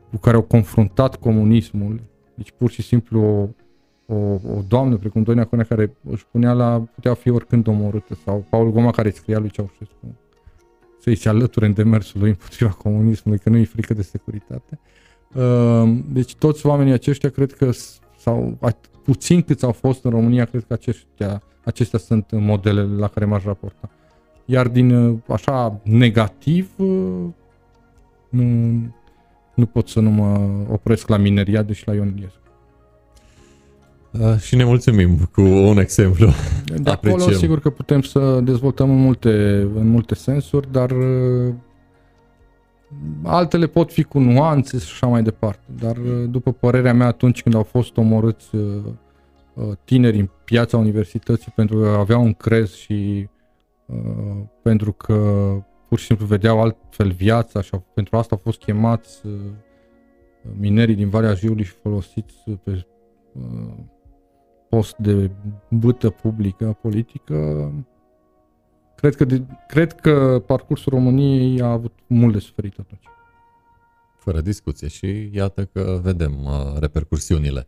cu 0.09 0.17
care 0.17 0.35
au 0.35 0.41
confruntat 0.41 1.15
comunismul, 1.15 2.01
deci 2.35 2.51
pur 2.57 2.69
și 2.69 2.81
simplu 2.81 3.21
o, 3.21 3.47
o, 4.15 4.17
o 4.33 4.61
doamnă 4.67 4.97
precum 4.97 5.23
Doina 5.23 5.45
Cornea 5.45 5.67
care 5.67 5.95
își 6.09 6.25
punea 6.31 6.53
la, 6.53 6.83
putea 6.95 7.13
fi 7.13 7.29
oricând 7.29 7.67
omorâtă, 7.67 8.17
sau 8.23 8.45
Paul 8.49 8.71
Goma 8.71 8.91
care 8.91 9.09
scria 9.09 9.39
lui 9.39 9.49
Ceaușescu 9.49 10.15
să-i 11.05 11.15
se 11.15 11.29
alăture 11.29 11.65
în 11.65 11.73
demersul 11.73 12.19
lui 12.19 12.29
împotriva 12.29 12.71
comunismului, 12.71 13.39
că 13.39 13.49
nu 13.49 13.57
e 13.57 13.63
frică 13.63 13.93
de 13.93 14.01
securitate. 14.01 14.79
Uh, 15.33 15.97
deci 16.11 16.35
toți 16.35 16.65
oamenii 16.65 16.93
aceștia 16.93 17.29
cred 17.29 17.53
că 17.53 17.71
sau 18.17 18.57
puțin 19.05 19.41
câți 19.41 19.65
au 19.65 19.71
fost 19.71 20.03
în 20.03 20.11
România, 20.11 20.45
cred 20.45 20.63
că 20.67 20.73
aceștia, 20.73 21.41
acestea 21.63 21.99
sunt 21.99 22.25
modelele 22.31 22.97
la 22.97 23.07
care 23.07 23.25
m-aș 23.25 23.43
raporta. 23.43 23.89
Iar 24.45 24.67
din 24.67 24.91
uh, 24.91 25.17
așa 25.27 25.79
negativ, 25.83 26.69
uh, 26.77 27.25
nu, 28.29 28.43
nu 29.53 29.65
pot 29.65 29.87
să 29.87 29.99
nu 29.99 30.09
mă 30.09 30.49
opresc 30.71 31.07
la 31.07 31.17
mineriade 31.17 31.73
și 31.73 31.87
la 31.87 31.93
Ion 31.93 32.13
Iliescu. 32.15 32.39
Uh, 34.11 34.37
și 34.37 34.55
ne 34.55 34.63
mulțumim 34.63 35.29
cu 35.31 35.41
un 35.41 35.77
exemplu. 35.77 36.27
De 36.65 36.89
acolo, 36.89 37.13
Apreciem. 37.13 37.39
sigur 37.39 37.59
că 37.59 37.69
putem 37.69 38.01
să 38.01 38.39
dezvoltăm 38.43 38.89
în 38.89 38.97
multe, 38.97 39.29
în 39.75 39.87
multe 39.87 40.15
sensuri, 40.15 40.71
dar 40.71 40.91
uh, 40.91 41.53
altele 43.23 43.67
pot 43.67 43.91
fi 43.91 44.03
cu 44.03 44.19
nuanțe 44.19 44.77
și 44.77 44.91
așa 44.91 45.07
mai 45.07 45.23
departe. 45.23 45.65
Dar, 45.79 45.97
uh, 45.97 46.29
după 46.29 46.51
părerea 46.51 46.93
mea, 46.93 47.07
atunci 47.07 47.41
când 47.41 47.55
au 47.55 47.63
fost 47.63 47.97
omorâți 47.97 48.55
uh, 48.55 48.83
uh, 49.53 49.71
tineri 49.83 50.19
în 50.19 50.29
piața 50.43 50.77
universității 50.77 51.51
pentru 51.55 51.77
că 51.77 51.87
aveau 51.87 52.23
un 52.23 52.33
crez 52.33 52.73
și 52.73 53.27
uh, 53.85 54.37
pentru 54.61 54.91
că 54.91 55.15
pur 55.87 55.99
și 55.99 56.05
simplu 56.05 56.25
vedeau 56.25 56.61
altfel 56.61 57.11
viața 57.11 57.61
și 57.61 57.71
pentru 57.93 58.17
asta 58.17 58.35
au 58.35 58.41
fost 58.43 58.59
chemați 58.59 59.25
uh, 59.25 59.31
minerii 60.57 60.95
din 60.95 61.09
Valea 61.09 61.33
Jiului 61.33 61.63
și 61.63 61.71
folosiți 61.71 62.35
pe 62.63 62.85
uh, 63.33 63.73
post 64.69 64.97
de 64.97 65.31
bâtă 65.69 66.09
publică, 66.09 66.77
politică, 66.81 67.71
cred 69.05 69.15
că, 69.15 69.25
de, 69.25 69.41
cred 69.67 69.93
că 69.93 70.43
parcursul 70.45 70.91
României 70.93 71.61
a 71.61 71.71
avut 71.71 71.93
mult 72.07 72.33
de 72.33 72.39
suferit 72.39 72.79
atunci. 72.79 73.03
Fără 74.17 74.41
discuție 74.41 74.87
și 74.87 75.29
iată 75.33 75.69
că 75.73 75.99
vedem 76.03 76.33
uh, 76.43 76.79
repercursiunile. 76.79 77.67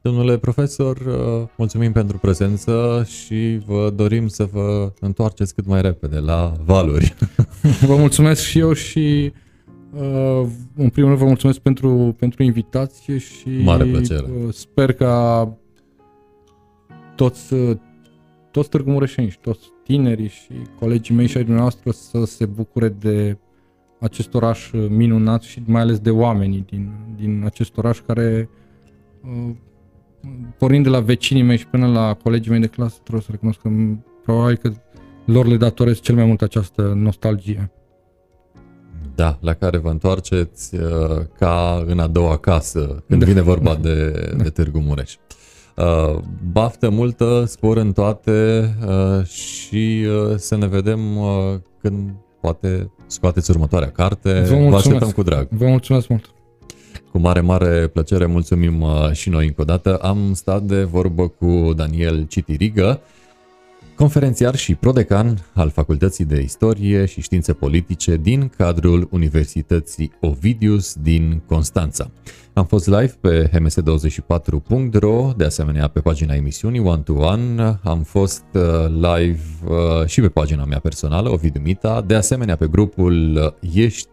Domnule 0.00 0.38
profesor, 0.38 0.96
uh, 0.96 1.48
mulțumim 1.56 1.92
pentru 1.92 2.18
prezență 2.18 3.04
și 3.06 3.60
vă 3.66 3.92
dorim 3.94 4.28
să 4.28 4.44
vă 4.44 4.92
întoarceți 5.00 5.54
cât 5.54 5.66
mai 5.66 5.82
repede 5.82 6.18
la 6.18 6.52
valuri. 6.64 7.14
Vă 7.86 7.96
mulțumesc 7.96 8.42
și 8.42 8.58
eu 8.58 8.72
și 8.72 9.32
uh, 9.92 10.46
în 10.76 10.88
primul 10.88 11.08
rând 11.08 11.18
vă 11.18 11.24
mulțumesc 11.24 11.58
pentru, 11.58 12.16
pentru 12.18 12.42
invitație 12.42 13.18
și 13.18 13.48
Mare 13.62 13.84
plăcere. 13.84 14.26
Uh, 14.44 14.52
sper 14.52 14.92
ca 14.92 15.48
toți, 17.14 17.54
toți 18.50 18.68
Târgu 18.68 18.90
Mureșeni 18.90 19.30
și 19.30 19.38
toți 19.38 19.76
tinerii 19.88 20.28
și 20.28 20.52
colegii 20.78 21.14
mei 21.14 21.26
și 21.26 21.36
ai 21.36 21.42
dumneavoastră 21.42 21.90
să 21.90 22.24
se 22.24 22.46
bucure 22.46 22.88
de 22.88 23.38
acest 24.00 24.34
oraș 24.34 24.70
minunat 24.88 25.42
și 25.42 25.62
mai 25.66 25.80
ales 25.80 25.98
de 25.98 26.10
oamenii 26.10 26.64
din, 26.70 26.90
din 27.16 27.42
acest 27.44 27.76
oraș 27.76 28.00
care 28.06 28.48
uh, 29.24 29.54
pornind 30.58 30.84
de 30.84 30.90
la 30.90 31.00
vecinii 31.00 31.42
mei 31.42 31.56
și 31.56 31.66
până 31.66 31.86
la 31.86 32.14
colegii 32.22 32.50
mei 32.50 32.60
de 32.60 32.66
clasă 32.66 32.96
trebuie 33.02 33.22
să 33.22 33.30
recunosc 33.30 33.60
că 33.60 33.70
probabil 34.22 34.56
că 34.56 34.72
lor 35.24 35.46
le 35.46 35.56
datorez 35.56 36.00
cel 36.00 36.14
mai 36.14 36.24
mult 36.24 36.42
această 36.42 36.92
nostalgie. 36.96 37.70
Da, 39.14 39.38
la 39.40 39.54
care 39.54 39.78
vă 39.78 39.90
întoarceți 39.90 40.74
uh, 40.74 40.82
ca 41.38 41.84
în 41.86 41.98
a 41.98 42.06
doua 42.06 42.36
casă 42.36 43.04
când 43.08 43.20
da. 43.20 43.26
vine 43.26 43.40
vorba 43.40 43.74
de, 43.74 44.10
da. 44.36 44.42
de 44.42 44.50
Târgu 44.50 44.78
Mureș. 44.78 45.16
Uh, 45.78 46.18
baftă 46.52 46.88
multă, 46.88 47.44
spor 47.46 47.76
în 47.76 47.92
toate 47.92 48.68
uh, 48.86 49.26
și 49.26 50.06
uh, 50.08 50.36
să 50.36 50.56
ne 50.56 50.66
vedem 50.66 51.16
uh, 51.16 51.54
când 51.80 52.10
poate 52.40 52.90
scoateți 53.06 53.50
următoarea 53.50 53.90
carte. 53.90 54.32
Vă, 54.32 54.38
mulțumesc. 54.38 54.70
Vă 54.70 54.76
așteptăm 54.76 55.10
cu 55.10 55.22
drag. 55.22 55.48
Vă 55.50 55.66
mulțumesc 55.66 56.08
mult. 56.08 56.30
Cu 57.12 57.18
mare, 57.18 57.40
mare 57.40 57.86
plăcere 57.86 58.26
mulțumim 58.26 58.80
uh, 58.80 59.10
și 59.12 59.28
noi 59.28 59.46
încă 59.46 59.60
o 59.60 59.64
dată. 59.64 59.96
Am 59.96 60.32
stat 60.34 60.62
de 60.62 60.82
vorbă 60.82 61.28
cu 61.28 61.72
Daniel 61.76 62.26
Citirigă, 62.28 63.00
conferențiar 63.98 64.56
și 64.56 64.74
prodecan 64.74 65.38
al 65.54 65.70
Facultății 65.70 66.24
de 66.24 66.40
Istorie 66.40 67.06
și 67.06 67.20
Științe 67.20 67.52
Politice 67.52 68.16
din 68.16 68.50
cadrul 68.56 69.08
Universității 69.10 70.12
Ovidius 70.20 70.94
din 70.94 71.42
Constanța. 71.46 72.10
Am 72.52 72.64
fost 72.64 72.86
live 72.86 73.14
pe 73.20 73.50
hms24.ro, 73.50 75.32
de 75.36 75.44
asemenea 75.44 75.88
pe 75.88 76.00
pagina 76.00 76.34
emisiunii 76.34 76.80
One 76.80 77.02
to 77.02 77.12
One. 77.12 77.78
Am 77.82 78.02
fost 78.02 78.44
uh, 78.52 78.62
live 78.88 79.40
uh, 79.66 80.06
și 80.06 80.20
pe 80.20 80.28
pagina 80.28 80.64
mea 80.64 80.78
personală, 80.78 81.30
Ovidiu 81.30 81.60
Mita, 81.64 82.02
de 82.06 82.14
asemenea 82.14 82.56
pe 82.56 82.66
grupul 82.66 83.36
uh, 83.62 83.70
Ești, 83.74 84.08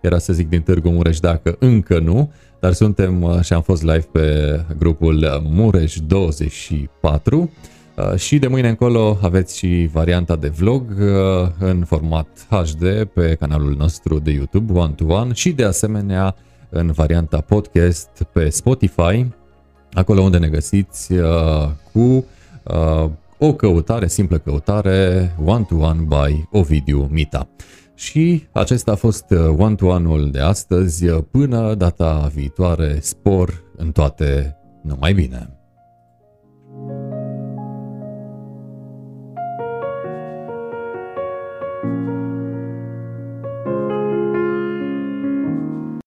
era 0.00 0.18
să 0.18 0.32
zic 0.32 0.48
din 0.48 0.60
Târgu 0.60 0.88
Mureș 0.88 1.20
dacă 1.20 1.56
încă 1.58 1.98
nu, 1.98 2.32
dar 2.60 2.72
suntem 2.72 3.40
și 3.42 3.52
am 3.52 3.62
fost 3.62 3.82
live 3.82 4.08
pe 4.12 4.60
grupul 4.78 5.42
Mureș 5.42 5.96
24 6.06 7.50
și 8.16 8.38
de 8.38 8.46
mâine 8.46 8.68
încolo 8.68 9.18
aveți 9.22 9.58
și 9.58 9.88
varianta 9.92 10.36
de 10.36 10.48
vlog 10.48 10.82
în 11.58 11.84
format 11.84 12.46
HD 12.50 13.04
pe 13.04 13.34
canalul 13.34 13.74
nostru 13.78 14.18
de 14.18 14.30
YouTube 14.30 14.78
One 14.78 14.92
to 14.92 15.04
One 15.04 15.32
și 15.32 15.52
de 15.52 15.64
asemenea 15.64 16.36
în 16.68 16.92
varianta 16.92 17.40
podcast 17.40 18.08
pe 18.32 18.48
Spotify, 18.48 19.26
acolo 19.92 20.20
unde 20.20 20.38
ne 20.38 20.48
găsiți 20.48 21.12
uh, 21.12 21.68
cu 21.92 22.24
uh, 22.62 23.10
o 23.38 23.52
căutare, 23.52 24.08
simplă 24.08 24.38
căutare, 24.38 25.34
one-to-one 25.44 26.00
by 26.00 26.44
Ovidiu 26.50 27.08
Mita. 27.12 27.48
Și 27.94 28.46
acesta 28.52 28.92
a 28.92 28.94
fost 28.94 29.24
uh, 29.30 29.54
one-to-one-ul 29.58 30.30
de 30.30 30.40
astăzi. 30.40 31.06
Până 31.06 31.74
data 31.74 32.30
viitoare, 32.34 32.98
spor 33.00 33.62
în 33.76 33.92
toate, 33.92 34.56
numai 34.82 35.12
bine! 35.12 35.55